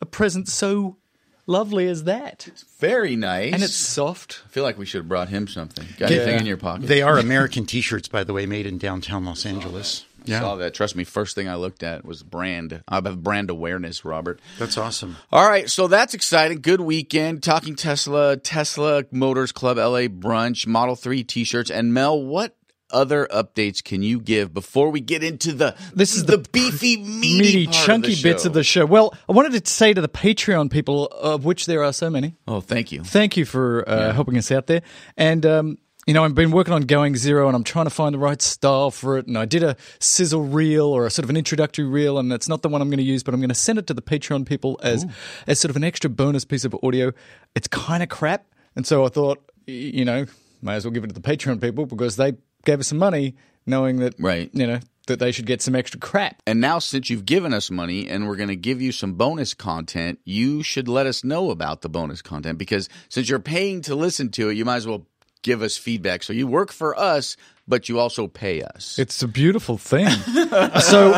a 0.02 0.04
present 0.04 0.46
so 0.46 0.98
lovely 1.46 1.86
as 1.88 2.04
that. 2.04 2.46
It's 2.48 2.64
very 2.78 3.16
nice. 3.16 3.52
And 3.52 3.62
it's 3.62 3.74
soft. 3.74 4.42
I 4.46 4.48
feel 4.48 4.62
like 4.64 4.78
we 4.78 4.86
should 4.86 5.00
have 5.00 5.08
brought 5.08 5.28
him 5.28 5.46
something. 5.48 5.86
Got 5.98 6.10
Yeah. 6.10 6.18
anything 6.18 6.40
in 6.40 6.46
your 6.46 6.56
pocket? 6.56 6.86
They 6.86 7.02
are 7.02 7.18
American 7.18 7.66
T-shirts, 7.66 8.08
by 8.08 8.24
the 8.24 8.32
way, 8.32 8.46
made 8.46 8.66
in 8.66 8.78
downtown 8.78 9.24
Los 9.24 9.44
Angeles. 9.46 10.04
I 10.24 10.38
saw 10.38 10.54
that. 10.54 10.72
Trust 10.72 10.94
me, 10.94 11.02
first 11.02 11.34
thing 11.34 11.48
I 11.48 11.56
looked 11.56 11.82
at 11.82 12.04
was 12.04 12.22
brand. 12.22 12.84
I 12.86 12.94
have 12.94 13.22
brand 13.24 13.50
awareness, 13.50 14.04
Robert. 14.04 14.38
That's 14.56 14.78
awesome. 14.78 15.16
All 15.32 15.48
right, 15.48 15.68
so 15.68 15.88
that's 15.88 16.14
exciting. 16.14 16.60
Good 16.60 16.80
weekend. 16.80 17.42
Talking 17.42 17.74
Tesla, 17.74 18.36
Tesla 18.36 19.02
Motors 19.10 19.50
Club 19.50 19.78
LA 19.78 20.02
brunch, 20.06 20.64
Model 20.64 20.94
3 20.94 21.24
t-shirts. 21.24 21.72
And 21.72 21.92
Mel, 21.92 22.22
what 22.22 22.54
other 22.92 23.26
updates 23.30 23.82
can 23.82 24.02
you 24.02 24.20
give 24.20 24.52
before 24.54 24.90
we 24.90 25.00
get 25.00 25.22
into 25.24 25.52
the 25.52 25.74
This 25.94 26.14
is 26.14 26.24
the, 26.24 26.36
the 26.36 26.48
beefy 26.50 26.96
meaty, 26.98 27.38
Meaty, 27.38 27.66
chunky 27.68 28.12
of 28.14 28.22
bits 28.22 28.44
of 28.44 28.52
the 28.52 28.62
show. 28.64 28.84
Well, 28.86 29.14
I 29.28 29.32
wanted 29.32 29.64
to 29.64 29.70
say 29.72 29.92
to 29.94 30.00
the 30.00 30.08
Patreon 30.08 30.70
people, 30.70 31.06
of 31.06 31.44
which 31.44 31.66
there 31.66 31.82
are 31.84 31.92
so 31.92 32.10
many, 32.10 32.36
Oh, 32.46 32.60
thank 32.60 32.92
you. 32.92 33.02
thank 33.02 33.36
you 33.36 33.44
for 33.44 33.88
uh, 33.88 34.12
helping 34.12 34.36
us 34.38 34.50
out 34.52 34.66
there. 34.66 34.82
And, 35.16 35.44
um, 35.46 35.78
you 36.06 36.14
know, 36.14 36.24
I've 36.24 36.34
been 36.34 36.50
working 36.50 36.74
on 36.74 36.82
Going 36.82 37.14
Zero 37.14 37.46
and 37.46 37.54
I'm 37.54 37.62
trying 37.62 37.86
to 37.86 37.90
find 37.90 38.12
the 38.12 38.18
right 38.18 38.42
style 38.42 38.90
for 38.90 39.18
it. 39.18 39.28
And 39.28 39.38
I 39.38 39.44
did 39.44 39.62
a 39.62 39.76
sizzle 40.00 40.42
reel 40.42 40.86
or 40.86 41.06
a 41.06 41.10
sort 41.10 41.22
of 41.24 41.30
an 41.30 41.36
introductory 41.36 41.84
reel, 41.84 42.18
and 42.18 42.32
it's 42.32 42.48
not 42.48 42.62
the 42.62 42.68
one 42.68 42.82
I'm 42.82 42.88
going 42.90 42.98
to 42.98 43.04
use, 43.04 43.22
but 43.22 43.34
I'm 43.34 43.40
going 43.40 43.50
to 43.50 43.54
send 43.54 43.78
it 43.78 43.86
to 43.86 43.94
the 43.94 44.02
Patreon 44.02 44.44
people 44.44 44.80
as, 44.82 45.06
as 45.46 45.60
sort 45.60 45.70
of 45.70 45.76
an 45.76 45.84
extra 45.84 46.10
bonus 46.10 46.44
piece 46.44 46.64
of 46.64 46.74
audio. 46.82 47.12
It's 47.54 47.68
kind 47.68 48.02
of 48.02 48.08
crap. 48.08 48.46
And 48.74 48.84
so 48.84 49.04
I 49.04 49.10
thought, 49.10 49.38
you 49.66 50.04
know, 50.04 50.26
may 50.60 50.74
as 50.74 50.84
well 50.84 50.90
give 50.92 51.04
it 51.04 51.08
to 51.08 51.14
the 51.14 51.20
Patreon 51.20 51.60
people 51.60 51.86
because 51.86 52.16
they 52.16 52.32
gave 52.64 52.80
us 52.80 52.88
some 52.88 52.98
money 52.98 53.34
knowing 53.66 53.96
that, 53.98 54.14
Right. 54.18 54.50
you 54.52 54.66
know, 54.66 54.80
that 55.06 55.18
they 55.18 55.32
should 55.32 55.46
get 55.46 55.60
some 55.62 55.74
extra 55.74 55.98
crap. 55.98 56.40
And 56.46 56.60
now, 56.60 56.78
since 56.78 57.10
you've 57.10 57.26
given 57.26 57.52
us 57.52 57.70
money 57.70 58.08
and 58.08 58.26
we're 58.26 58.36
going 58.36 58.48
to 58.48 58.56
give 58.56 58.80
you 58.80 58.92
some 58.92 59.14
bonus 59.14 59.52
content, 59.54 60.20
you 60.24 60.62
should 60.62 60.88
let 60.88 61.06
us 61.06 61.24
know 61.24 61.50
about 61.50 61.82
the 61.82 61.88
bonus 61.88 62.22
content 62.22 62.58
because 62.58 62.88
since 63.08 63.28
you're 63.28 63.40
paying 63.40 63.82
to 63.82 63.94
listen 63.94 64.30
to 64.32 64.48
it, 64.48 64.54
you 64.54 64.64
might 64.64 64.76
as 64.76 64.86
well 64.86 65.06
give 65.42 65.60
us 65.62 65.76
feedback. 65.76 66.22
So 66.22 66.32
you 66.32 66.46
work 66.46 66.70
for 66.70 66.96
us, 66.98 67.36
but 67.72 67.88
you 67.88 67.98
also 67.98 68.26
pay 68.28 68.60
us. 68.60 68.98
It's 68.98 69.22
a 69.22 69.26
beautiful 69.28 69.78
thing. 69.78 70.06
so 70.80 71.12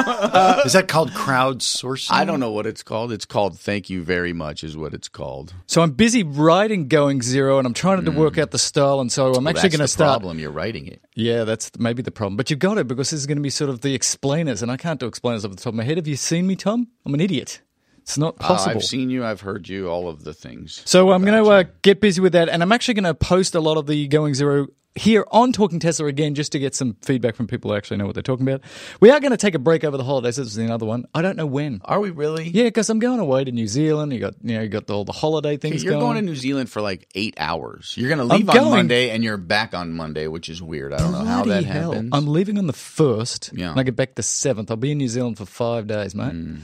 Is 0.65 0.73
that 0.75 0.85
called 0.87 1.11
crowdsourcing? 1.11 2.13
I 2.13 2.25
don't 2.25 2.39
know 2.39 2.53
what 2.53 2.65
it's 2.67 2.85
called. 2.85 3.11
It's 3.11 3.25
called 3.25 3.59
Thank 3.59 3.91
You 3.91 4.05
Very 4.05 4.33
Much, 4.33 4.63
is 4.63 4.77
what 4.77 4.95
it's 4.95 5.09
called. 5.09 5.53
So 5.67 5.83
I'm 5.83 5.91
busy 5.91 6.23
writing 6.23 6.87
Going 6.87 7.23
Zero, 7.23 7.59
and 7.59 7.67
I'm 7.67 7.75
trying 7.75 8.05
to 8.05 8.11
work 8.13 8.39
out 8.39 8.53
the 8.53 8.59
style, 8.59 9.01
and 9.01 9.11
so 9.11 9.35
I'm. 9.35 9.45
Well, 9.45 9.49
actually 9.49 9.71
going 9.71 9.79
to 9.79 9.85
the 9.85 9.89
start. 9.89 10.21
problem. 10.21 10.39
You're 10.39 10.53
writing 10.53 10.87
it. 10.87 11.01
Yeah, 11.17 11.43
that's 11.43 11.73
maybe 11.79 12.03
the 12.03 12.13
problem. 12.13 12.37
But 12.37 12.51
you've 12.51 12.61
got 12.61 12.79
it 12.79 12.87
because 12.87 13.11
this 13.11 13.19
is 13.21 13.27
going 13.27 13.39
to 13.39 13.43
be 13.43 13.51
sort 13.51 13.69
of 13.71 13.81
the 13.81 13.93
explainers, 13.95 14.63
and 14.63 14.71
I 14.71 14.77
can't 14.77 15.01
do 15.01 15.07
explainers 15.07 15.45
off 15.45 15.51
the 15.51 15.57
top 15.57 15.73
of 15.73 15.75
my 15.75 15.83
head. 15.85 15.97
Have 15.97 16.07
you 16.07 16.17
seen 16.17 16.47
me, 16.47 16.55
Tom? 16.57 16.87
I'm 17.05 17.15
an 17.15 17.21
idiot. 17.21 17.61
It's 18.03 18.17
not 18.19 18.37
Uh, 18.39 18.47
possible. 18.47 18.77
I've 18.77 18.85
seen 18.85 19.11
you. 19.11 19.25
I've 19.25 19.41
heard 19.41 19.69
you. 19.69 19.89
All 19.89 20.09
of 20.09 20.23
the 20.25 20.35
things. 20.35 20.83
so 20.85 21.11
I'm 21.11 21.25
going 21.25 21.43
to 21.43 21.51
uh, 21.51 21.65
get 21.83 22.01
busy 22.01 22.21
with 22.21 22.33
that, 22.35 22.49
and 22.49 22.63
I'm 22.63 22.71
actually 22.71 22.95
going 22.95 23.05
to 23.05 23.15
post 23.15 23.55
a 23.57 23.61
lot 23.61 23.77
of 23.79 23.87
the 23.87 24.07
Going 24.09 24.35
Zero 24.35 24.69
here 24.97 25.27
on 25.33 25.53
Talking 25.53 25.81
Tesla 25.81 26.07
again, 26.07 26.35
just 26.37 26.53
to 26.53 26.59
get 26.61 26.75
some 26.75 26.97
feedback 27.03 27.35
from 27.35 27.47
people 27.49 27.71
who 27.71 27.77
actually 27.77 27.97
know 27.97 28.07
what 28.07 28.15
they're 28.15 28.23
talking 28.23 28.47
about. 28.47 28.63
We 29.01 29.11
are 29.11 29.19
going 29.19 29.33
to 29.33 29.37
take 29.37 29.55
a 29.57 29.59
break 29.59 29.83
over 29.83 29.97
the 29.97 30.05
holidays. 30.05 30.37
This 30.37 30.47
is 30.47 30.57
another 30.57 30.87
one. 30.87 31.05
I 31.15 31.21
don't 31.21 31.37
know 31.37 31.47
when. 31.47 31.81
Are 31.85 31.99
we 31.99 32.11
really? 32.11 32.49
Yeah, 32.49 32.65
because 32.65 32.89
I'm 32.91 33.01
going 33.01 33.19
away 33.19 33.43
to 33.45 33.51
New 33.51 33.67
Zealand. 33.67 34.13
You 34.13 34.21
got 34.21 34.35
you 34.43 34.55
know 34.57 34.63
you 34.63 34.69
got 34.69 34.89
all 34.91 35.05
the 35.05 35.13
holiday 35.13 35.57
things. 35.57 35.83
You're 35.83 35.95
going 35.95 36.05
going 36.05 36.17
to 36.17 36.23
New 36.23 36.37
Zealand 36.37 36.71
for 36.71 36.81
like 36.81 37.09
eight 37.15 37.35
hours. 37.39 37.95
You're 37.97 38.09
going 38.09 38.19
to 38.27 38.35
leave 38.37 38.49
on 38.49 38.55
going. 38.55 38.71
Monday 38.71 39.11
and 39.11 39.25
you're 39.25 39.37
back 39.37 39.75
on 39.75 39.93
Monday, 39.93 40.29
which 40.29 40.49
is 40.49 40.63
weird. 40.63 40.93
I 40.93 40.99
don't 40.99 41.13
know 41.13 41.19
how 41.25 41.39
that 41.39 41.45
Bloody 41.45 41.65
hell. 41.65 41.93
happens. 41.93 42.11
I'm 42.13 42.27
leaving 42.29 42.57
on 42.59 42.67
the 42.69 42.73
first, 42.73 43.51
Yeah. 43.53 43.71
and 43.73 43.81
I 43.81 43.83
get 43.83 43.97
back 43.97 44.15
the 44.15 44.23
seventh. 44.23 44.71
I'll 44.71 44.77
be 44.77 44.93
in 44.93 44.99
New 44.99 45.09
Zealand 45.09 45.39
for 45.39 45.47
five 45.47 45.87
days, 45.87 46.15
mate. 46.15 46.31
Hmm. 46.33 46.57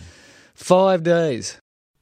Five 0.54 1.02
days. 1.02 1.60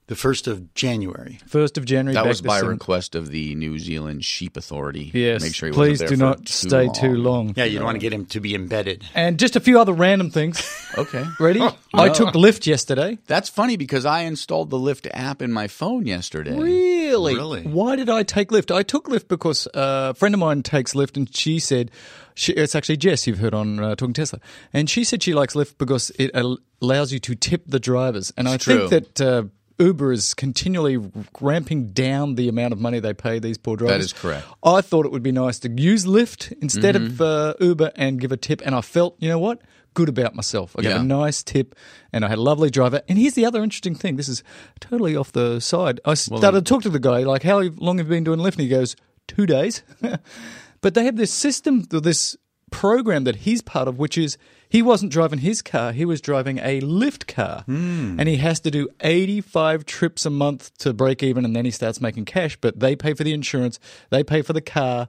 The 0.08 0.16
first 0.16 0.48
of 0.48 0.72
January. 0.72 1.38
First 1.46 1.76
of 1.76 1.84
January. 1.84 2.14
that 2.14 2.26
was 2.26 2.40
by 2.40 2.60
request 2.60 3.14
of 3.14 3.30
the 3.30 3.54
New 3.54 3.78
Zealand 3.78 4.24
Sheep 4.24 4.56
Authority. 4.56 5.10
Yes. 5.12 5.42
Make 5.42 5.54
sure 5.54 5.68
he 5.68 5.74
please 5.74 6.00
wasn't 6.00 6.08
do 6.08 6.16
there 6.16 6.26
not 6.28 6.40
for 6.40 6.52
stay 6.52 6.84
long. 6.86 6.94
too 6.94 7.14
long. 7.14 7.54
Yeah, 7.54 7.64
you 7.64 7.78
don't 7.78 7.84
want 7.84 7.96
to 7.96 8.00
get 8.00 8.14
him 8.14 8.24
to 8.26 8.40
be 8.40 8.54
embedded. 8.54 9.04
And 9.14 9.38
just 9.38 9.54
a 9.54 9.60
few 9.60 9.78
other 9.78 9.92
random 9.92 10.30
things. 10.30 10.76
Okay. 10.96 11.24
Ready? 11.38 11.60
I 11.94 12.08
took 12.08 12.30
Lyft 12.30 12.66
yesterday. 12.66 13.18
That's 13.26 13.48
funny 13.48 13.76
because 13.76 14.04
I 14.06 14.20
installed 14.22 14.70
the 14.70 14.78
Lyft 14.78 15.06
app 15.12 15.42
in 15.42 15.52
my 15.52 15.68
phone 15.68 16.06
yesterday. 16.06 16.58
Really? 16.58 17.34
Really? 17.34 17.62
Why 17.62 17.94
did 17.94 18.08
I 18.08 18.22
take 18.22 18.48
Lyft? 18.48 18.74
I 18.74 18.82
took 18.82 19.06
Lyft 19.06 19.28
because 19.28 19.66
uh, 19.68 20.08
a 20.10 20.14
friend 20.14 20.34
of 20.34 20.40
mine 20.40 20.62
takes 20.62 20.94
Lyft, 20.94 21.16
and 21.16 21.32
she 21.36 21.60
said 21.60 21.90
she, 22.34 22.52
it's 22.54 22.74
actually 22.74 22.96
Jess 22.96 23.26
you've 23.26 23.38
heard 23.38 23.54
on 23.54 23.78
uh, 23.78 23.94
Talking 23.94 24.14
Tesla, 24.14 24.40
and 24.72 24.88
she 24.88 25.04
said 25.04 25.22
she 25.22 25.34
likes 25.34 25.54
Lyft 25.54 25.76
because 25.78 26.10
it 26.18 26.32
allows 26.80 27.12
you 27.12 27.18
to 27.20 27.34
tip 27.34 27.64
the 27.66 27.78
drivers, 27.78 28.32
and 28.36 28.48
I 28.48 28.56
true. 28.56 28.88
think 28.88 29.14
that. 29.14 29.20
Uh, 29.20 29.42
Uber 29.78 30.12
is 30.12 30.34
continually 30.34 30.98
ramping 31.40 31.88
down 31.88 32.34
the 32.34 32.48
amount 32.48 32.72
of 32.72 32.80
money 32.80 32.98
they 33.00 33.14
pay 33.14 33.38
these 33.38 33.58
poor 33.58 33.76
drivers. 33.76 33.96
That 33.96 34.04
is 34.04 34.12
correct. 34.12 34.46
I 34.64 34.80
thought 34.80 35.06
it 35.06 35.12
would 35.12 35.22
be 35.22 35.32
nice 35.32 35.58
to 35.60 35.70
use 35.70 36.04
Lyft 36.04 36.52
instead 36.60 36.94
Mm-hmm. 36.96 37.06
of 37.06 37.20
uh, 37.20 37.54
Uber 37.60 37.92
and 37.96 38.20
give 38.20 38.32
a 38.32 38.36
tip, 38.36 38.60
and 38.64 38.74
I 38.74 38.80
felt, 38.80 39.16
you 39.20 39.28
know 39.28 39.38
what, 39.38 39.60
good 39.94 40.08
about 40.08 40.34
myself. 40.34 40.74
I 40.78 40.82
gave 40.82 40.90
Yeah. 40.92 41.00
a 41.00 41.04
nice 41.04 41.42
tip, 41.42 41.74
and 42.12 42.24
I 42.24 42.28
had 42.28 42.38
a 42.38 42.42
lovely 42.42 42.70
driver. 42.70 43.02
And 43.08 43.18
here's 43.18 43.34
the 43.34 43.46
other 43.46 43.62
interesting 43.62 43.94
thing: 43.94 44.16
this 44.16 44.28
is 44.28 44.42
totally 44.80 45.14
off 45.16 45.32
the 45.32 45.60
side. 45.60 46.00
I 46.04 46.14
started 46.14 46.64
to 46.64 46.68
talk 46.68 46.82
to 46.82 46.88
the 46.90 46.98
guy, 47.00 47.20
like, 47.20 47.42
"How 47.44 47.60
long 47.60 47.98
have 47.98 48.06
you 48.08 48.10
been 48.16 48.24
doing 48.24 48.40
Lyft?" 48.40 48.52
And 48.54 48.62
he 48.62 48.68
goes, 48.68 48.96
two 49.26 49.44
days. 49.46 49.82
but 50.80 50.94
they 50.94 51.04
have 51.04 51.16
this 51.16 51.32
system, 51.32 51.82
this 51.90 52.36
program 52.70 53.24
that 53.24 53.36
he's 53.36 53.62
part 53.62 53.88
of, 53.88 53.98
which 53.98 54.16
is 54.18 54.36
he 54.68 54.82
wasn't 54.82 55.10
driving 55.12 55.38
his 55.40 55.62
car, 55.62 55.92
he 55.92 56.04
was 56.04 56.20
driving 56.20 56.58
a 56.58 56.80
Lyft 56.80 57.26
car. 57.26 57.62
Hmm. 57.66 58.18
And 58.18 58.28
he 58.28 58.36
has 58.36 58.60
to 58.60 58.70
do 58.70 58.88
85 59.00 59.84
trips 59.86 60.26
a 60.26 60.30
month 60.30 60.76
to 60.78 60.92
break 60.92 61.22
even, 61.22 61.44
and 61.44 61.54
then 61.56 61.64
he 61.64 61.70
starts 61.70 62.00
making 62.00 62.26
cash. 62.26 62.56
But 62.60 62.78
they 62.80 62.94
pay 62.96 63.14
for 63.14 63.24
the 63.24 63.32
insurance, 63.32 63.78
they 64.10 64.22
pay 64.22 64.42
for 64.42 64.52
the 64.52 64.60
car. 64.60 65.08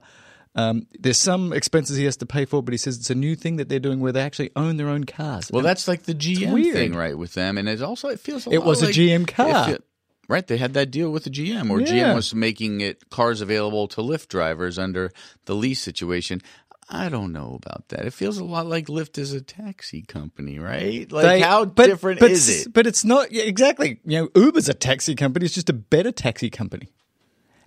Um, 0.56 0.88
there's 0.98 1.18
some 1.18 1.52
expenses 1.52 1.96
he 1.96 2.04
has 2.06 2.16
to 2.16 2.26
pay 2.26 2.44
for, 2.44 2.60
but 2.62 2.72
he 2.72 2.78
says 2.78 2.98
it's 2.98 3.10
a 3.10 3.14
new 3.14 3.36
thing 3.36 3.56
that 3.56 3.68
they're 3.68 3.78
doing 3.78 4.00
where 4.00 4.10
they 4.10 4.22
actually 4.22 4.50
own 4.56 4.78
their 4.78 4.88
own 4.88 5.04
cars. 5.04 5.48
Well, 5.52 5.62
that's 5.62 5.86
like 5.86 6.02
the 6.04 6.14
GM 6.14 6.72
thing, 6.72 6.92
right, 6.94 7.16
with 7.16 7.34
them, 7.34 7.56
and 7.56 7.68
it 7.68 7.80
also 7.82 8.08
it 8.08 8.18
feels 8.18 8.46
It 8.48 8.64
was 8.64 8.82
a 8.82 8.88
GM 8.88 9.28
car. 9.28 9.66
feel- 9.66 9.78
right, 10.28 10.44
they 10.44 10.56
had 10.56 10.74
that 10.74 10.90
deal 10.90 11.10
with 11.12 11.22
the 11.24 11.30
GM, 11.30 11.68
where 11.68 11.80
Yeah. 11.80 12.10
GM 12.10 12.14
was 12.16 12.34
making 12.34 12.80
it 12.80 13.08
cars 13.10 13.40
available 13.40 13.86
to 13.88 14.00
Lyft 14.00 14.26
drivers 14.26 14.76
under 14.76 15.12
the 15.44 15.54
lease 15.54 15.80
situation. 15.80 16.42
I 16.92 17.08
don't 17.08 17.32
know 17.32 17.58
about 17.62 17.88
that. 17.90 18.04
It 18.04 18.12
feels 18.12 18.38
a 18.38 18.44
lot 18.44 18.66
like 18.66 18.86
Lyft 18.88 19.16
is 19.16 19.32
a 19.32 19.40
taxi 19.40 20.02
company, 20.02 20.58
right? 20.58 21.10
Like 21.10 21.24
They- 21.24 21.40
how 21.40 21.64
but- 21.64 21.86
different 21.86 22.18
but 22.18 22.32
is 22.32 22.48
it? 22.66 22.72
But 22.72 22.86
it's 22.88 23.04
not 23.04 23.30
yeah, 23.30 23.44
exactly. 23.44 24.00
You 24.04 24.28
know, 24.34 24.42
Uber's 24.42 24.68
a 24.68 24.74
taxi 24.74 25.14
company. 25.14 25.44
It's 25.46 25.54
just 25.54 25.70
a 25.70 25.74
better 25.74 26.10
taxi 26.10 26.50
company. 26.50 26.88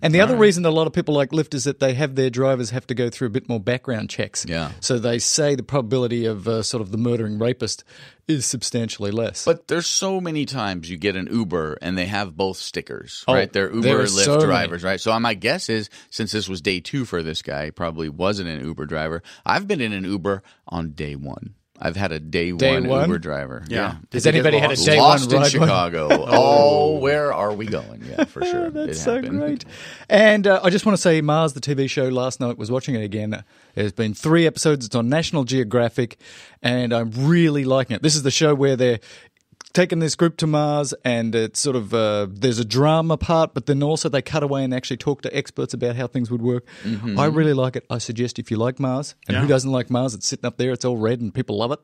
And 0.02 0.14
the 0.14 0.20
other 0.20 0.36
reason 0.36 0.66
a 0.66 0.70
lot 0.70 0.86
of 0.86 0.92
people 0.92 1.14
like 1.14 1.30
Lyft 1.30 1.54
is 1.54 1.64
that 1.64 1.80
they 1.80 1.94
have 1.94 2.14
their 2.14 2.28
drivers 2.28 2.70
have 2.70 2.86
to 2.88 2.94
go 2.94 3.08
through 3.08 3.28
a 3.28 3.30
bit 3.30 3.48
more 3.48 3.58
background 3.60 4.10
checks. 4.10 4.44
Yeah. 4.46 4.72
So 4.80 4.98
they 4.98 5.18
say 5.18 5.54
the 5.54 5.62
probability 5.62 6.26
of 6.26 6.46
uh, 6.46 6.62
sort 6.62 6.82
of 6.82 6.90
the 6.90 6.98
murdering 6.98 7.38
rapist 7.38 7.84
is 8.28 8.44
substantially 8.44 9.10
less. 9.10 9.44
But 9.44 9.68
there's 9.68 9.86
so 9.86 10.20
many 10.20 10.44
times 10.44 10.90
you 10.90 10.96
get 10.98 11.16
an 11.16 11.28
Uber 11.30 11.78
and 11.80 11.96
they 11.96 12.06
have 12.06 12.36
both 12.36 12.56
stickers, 12.58 13.24
Oh, 13.28 13.34
right? 13.34 13.50
They're 13.52 13.72
Uber 13.72 14.04
Lyft 14.04 14.24
so 14.24 14.34
many. 14.36 14.44
drivers, 14.46 14.82
right? 14.84 15.00
So 15.00 15.18
my 15.20 15.34
guess 15.34 15.68
is 15.68 15.88
since 16.10 16.32
this 16.32 16.48
was 16.48 16.60
day 16.60 16.80
two 16.80 17.04
for 17.06 17.22
this 17.22 17.40
guy, 17.42 17.66
he 17.66 17.70
probably 17.70 18.08
wasn't 18.08 18.48
an 18.50 18.64
Uber 18.64 18.86
driver. 18.86 19.22
I've 19.46 19.66
been 19.66 19.80
in 19.80 19.92
an 19.92 20.04
Uber 20.04 20.42
on 20.68 20.90
day 20.90 21.16
one. 21.16 21.54
I've 21.80 21.96
had 21.96 22.12
a 22.12 22.20
day, 22.20 22.52
Day 22.52 22.74
one, 22.78 22.88
one? 22.88 23.08
Uber 23.08 23.18
driver. 23.18 23.64
Yeah. 23.68 23.96
Has 24.12 24.22
Did 24.22 24.34
anybody 24.36 24.58
had 24.58 24.66
a 24.70 24.74
lost? 24.74 24.86
day 24.86 24.98
Lost 24.98 25.32
one 25.32 25.42
in? 25.42 25.48
Chicago. 25.50 26.08
oh, 26.28 26.98
where 26.98 27.32
are 27.32 27.52
we 27.52 27.66
going? 27.66 28.04
Yeah, 28.04 28.24
for 28.24 28.44
sure. 28.44 28.70
That's 28.70 28.92
It 28.92 28.94
so 29.02 29.16
happened. 29.16 29.40
great. 29.40 29.64
And 30.08 30.46
uh, 30.46 30.60
I 30.62 30.70
just 30.70 30.86
want 30.86 30.96
to 30.96 31.02
say, 31.02 31.20
Mars, 31.20 31.52
the 31.54 31.60
TV 31.60 31.90
show, 31.90 32.08
last 32.08 32.38
night 32.38 32.56
was 32.58 32.70
watching 32.70 32.94
it 32.94 33.02
again. 33.02 33.42
There's 33.74 33.92
been 33.92 34.14
three 34.14 34.46
episodes. 34.46 34.86
It's 34.86 34.94
on 34.94 35.08
National 35.08 35.42
Geographic, 35.42 36.16
and 36.62 36.92
I'm 36.92 37.10
really 37.14 37.64
liking 37.64 37.96
it. 37.96 38.02
This 38.02 38.14
is 38.14 38.22
the 38.22 38.30
show 38.30 38.54
where 38.54 38.76
they're 38.76 39.00
taking 39.72 39.98
this 39.98 40.14
group 40.14 40.36
to 40.38 40.46
Mars, 40.46 40.94
and 41.04 41.34
it's 41.34 41.60
sort 41.60 41.76
of 41.76 41.92
uh, 41.92 42.26
there's 42.30 42.58
a 42.58 42.64
drama 42.64 43.16
part, 43.16 43.54
but 43.54 43.66
then 43.66 43.82
also 43.82 44.08
they 44.08 44.22
cut 44.22 44.42
away 44.42 44.64
and 44.64 44.72
actually 44.72 44.96
talk 44.96 45.22
to 45.22 45.36
experts 45.36 45.74
about 45.74 45.96
how 45.96 46.06
things 46.06 46.30
would 46.30 46.42
work. 46.42 46.64
Mm-hmm. 46.82 47.18
I 47.18 47.26
really 47.26 47.52
like 47.54 47.76
it. 47.76 47.84
I 47.90 47.98
suggest 47.98 48.38
if 48.38 48.50
you 48.50 48.56
like 48.56 48.78
Mars, 48.78 49.14
and 49.28 49.36
who 49.36 49.46
doesn't 49.46 49.70
like 49.70 49.90
Mars, 49.90 50.14
it's 50.14 50.26
sitting 50.26 50.46
up 50.46 50.56
there, 50.56 50.72
it's 50.72 50.84
all 50.84 50.96
red, 50.96 51.20
and 51.20 51.34
people 51.34 51.58
love 51.58 51.72
it. 51.72 51.80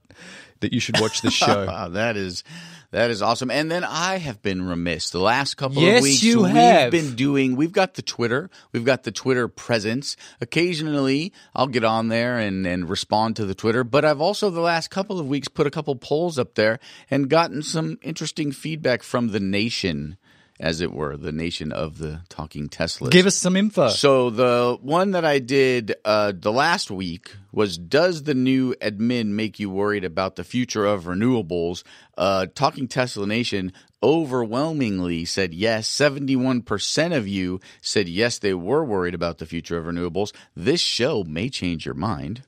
That 0.60 0.72
you 0.72 0.80
should 0.80 1.00
watch 1.00 1.22
this 1.22 1.32
show. 1.46 1.66
That 1.90 2.16
is 2.16 2.44
that 2.92 3.10
is 3.10 3.22
awesome. 3.22 3.50
And 3.50 3.70
then 3.70 3.84
I 3.84 4.18
have 4.18 4.42
been 4.42 4.62
remiss. 4.66 5.10
The 5.10 5.20
last 5.20 5.54
couple 5.54 5.80
Yes, 5.80 5.98
of 5.98 6.02
weeks 6.02 6.22
you 6.24 6.42
we've 6.42 6.50
have. 6.52 6.90
been 6.90 7.14
doing 7.14 7.54
we've 7.56 7.72
got 7.72 7.94
the 7.94 8.02
Twitter. 8.02 8.50
We've 8.72 8.84
got 8.84 9.04
the 9.04 9.12
Twitter 9.12 9.46
presence. 9.48 10.16
Occasionally 10.40 11.32
I'll 11.54 11.68
get 11.68 11.84
on 11.84 12.08
there 12.08 12.38
and, 12.38 12.66
and 12.66 12.88
respond 12.90 13.36
to 13.36 13.46
the 13.46 13.54
Twitter. 13.54 13.84
But 13.84 14.04
I've 14.04 14.20
also 14.20 14.50
the 14.50 14.60
last 14.60 14.90
couple 14.90 15.18
of 15.18 15.26
weeks 15.28 15.48
put 15.48 15.66
a 15.66 15.70
couple 15.70 15.94
polls 15.96 16.38
up 16.38 16.54
there 16.56 16.78
and 17.10 17.30
gotten 17.30 17.62
some 17.62 17.98
interesting 18.02 18.52
feedback 18.52 19.02
from 19.02 19.28
the 19.28 19.40
nation, 19.40 20.16
as 20.60 20.80
it 20.80 20.92
were, 20.92 21.16
the 21.16 21.32
nation 21.32 21.72
of 21.72 21.98
the 21.98 22.20
talking 22.28 22.68
Teslas. 22.68 23.10
Give 23.10 23.26
us 23.26 23.36
some 23.36 23.56
info. 23.56 23.88
So 23.88 24.30
the 24.30 24.78
one 24.80 25.12
that 25.12 25.24
I 25.24 25.38
did 25.38 25.94
uh, 26.04 26.32
the 26.36 26.52
last 26.52 26.90
week 26.90 27.34
was: 27.50 27.78
Does 27.78 28.24
the 28.24 28.34
new 28.34 28.74
admin 28.74 29.28
make 29.28 29.58
you 29.58 29.70
worried 29.70 30.04
about 30.04 30.36
the 30.36 30.44
future 30.44 30.84
of 30.84 31.04
renewables? 31.04 31.82
Uh, 32.16 32.46
Talking 32.54 32.86
Tesla 32.86 33.26
Nation 33.26 33.72
overwhelmingly 34.02 35.24
said 35.24 35.54
yes. 35.54 35.88
Seventy-one 35.88 36.62
percent 36.62 37.14
of 37.14 37.26
you 37.26 37.60
said 37.80 38.08
yes. 38.08 38.38
They 38.38 38.54
were 38.54 38.84
worried 38.84 39.14
about 39.14 39.38
the 39.38 39.46
future 39.46 39.78
of 39.78 39.86
renewables. 39.86 40.32
This 40.54 40.80
show 40.80 41.24
may 41.24 41.48
change 41.48 41.86
your 41.86 41.94
mind. 41.94 42.42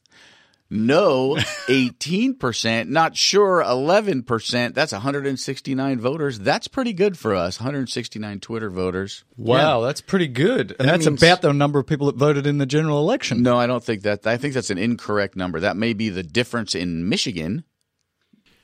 No, 0.75 1.37
18%. 1.69 2.89
Not 2.89 3.17
sure, 3.17 3.63
11%. 3.63 4.75
That's 4.75 4.93
169 4.93 6.01
voters. 6.01 6.39
That's 6.39 6.67
pretty 6.69 6.93
good 6.95 7.19
for 7.19 7.35
us. 7.35 7.61
169 7.61 8.41
Twitter 8.41 8.71
voters. 8.71 9.25
Wow, 9.37 9.83
that's 9.83 10.01
pretty 10.01 10.29
good. 10.29 10.71
And 10.79 10.89
That 10.89 10.93
that's 10.93 11.07
means- 11.07 11.23
about 11.23 11.43
the 11.43 11.53
number 11.53 11.79
of 11.79 11.87
people 11.87 12.07
that 12.07 12.17
voted 12.17 12.47
in 12.47 12.57
the 12.59 12.67
general 12.67 12.99
election. 13.01 13.43
No, 13.43 13.59
I 13.59 13.67
don't 13.67 13.85
think 13.85 14.03
that. 14.03 14.27
I 14.27 14.37
think 14.39 14.55
that's 14.55 14.71
an 14.71 14.79
incorrect 14.79 15.37
number. 15.37 15.61
That 15.61 15.77
may 15.77 15.93
be 15.93 16.09
the 16.09 16.23
difference 16.23 16.75
in 16.75 17.09
Michigan. 17.09 17.65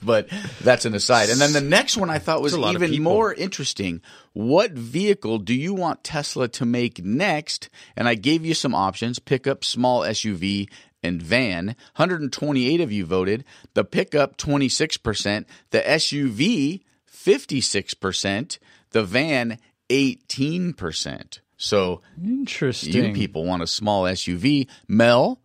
but 0.03 0.27
that's 0.61 0.85
an 0.85 0.95
aside. 0.95 1.29
And 1.29 1.39
then 1.39 1.53
the 1.53 1.61
next 1.61 1.97
one 1.97 2.09
I 2.09 2.19
thought 2.19 2.41
was 2.41 2.53
That's 2.53 2.59
a 2.59 2.61
lot 2.61 2.75
of 2.75 2.83
even 2.83 3.03
more 3.03 3.33
interesting. 3.33 4.01
What 4.33 4.71
vehicle 4.71 5.39
do 5.39 5.53
you 5.53 5.73
want 5.73 6.03
Tesla 6.03 6.47
to 6.49 6.65
make 6.65 7.03
next? 7.03 7.69
And 7.95 8.07
I 8.07 8.15
gave 8.15 8.45
you 8.45 8.53
some 8.53 8.73
options 8.73 9.19
pickup, 9.19 9.63
small 9.63 10.01
SUV, 10.01 10.69
and 11.03 11.21
van. 11.21 11.67
128 11.95 12.81
of 12.81 12.91
you 12.91 13.05
voted. 13.05 13.43
The 13.73 13.83
pickup, 13.83 14.37
26%. 14.37 15.45
The 15.69 15.79
SUV, 15.79 16.81
56%. 17.11 18.57
The 18.91 19.03
van, 19.03 19.59
18%. 19.89 21.39
So 21.57 22.01
Interesting. 22.21 22.93
you 22.93 23.13
people 23.13 23.45
want 23.45 23.63
a 23.63 23.67
small 23.67 24.03
SUV. 24.03 24.67
Mel, 24.87 25.39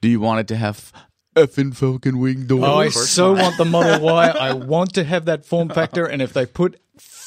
do 0.00 0.08
you 0.08 0.20
want 0.20 0.40
it 0.40 0.48
to 0.48 0.56
have 0.56 0.92
effing 1.36 1.76
Falcon 1.76 2.18
wing 2.18 2.46
doors? 2.46 2.64
Oh, 2.64 2.78
I 2.78 2.88
so 2.88 3.32
want 3.34 3.56
the 3.58 3.64
Model 3.64 4.00
Y. 4.00 4.28
I 4.28 4.52
want 4.72 4.94
to 4.94 5.04
have 5.04 5.26
that 5.26 5.46
form 5.46 5.68
factor, 5.68 6.04
and 6.06 6.20
if 6.20 6.32
they 6.32 6.46
put 6.46 6.80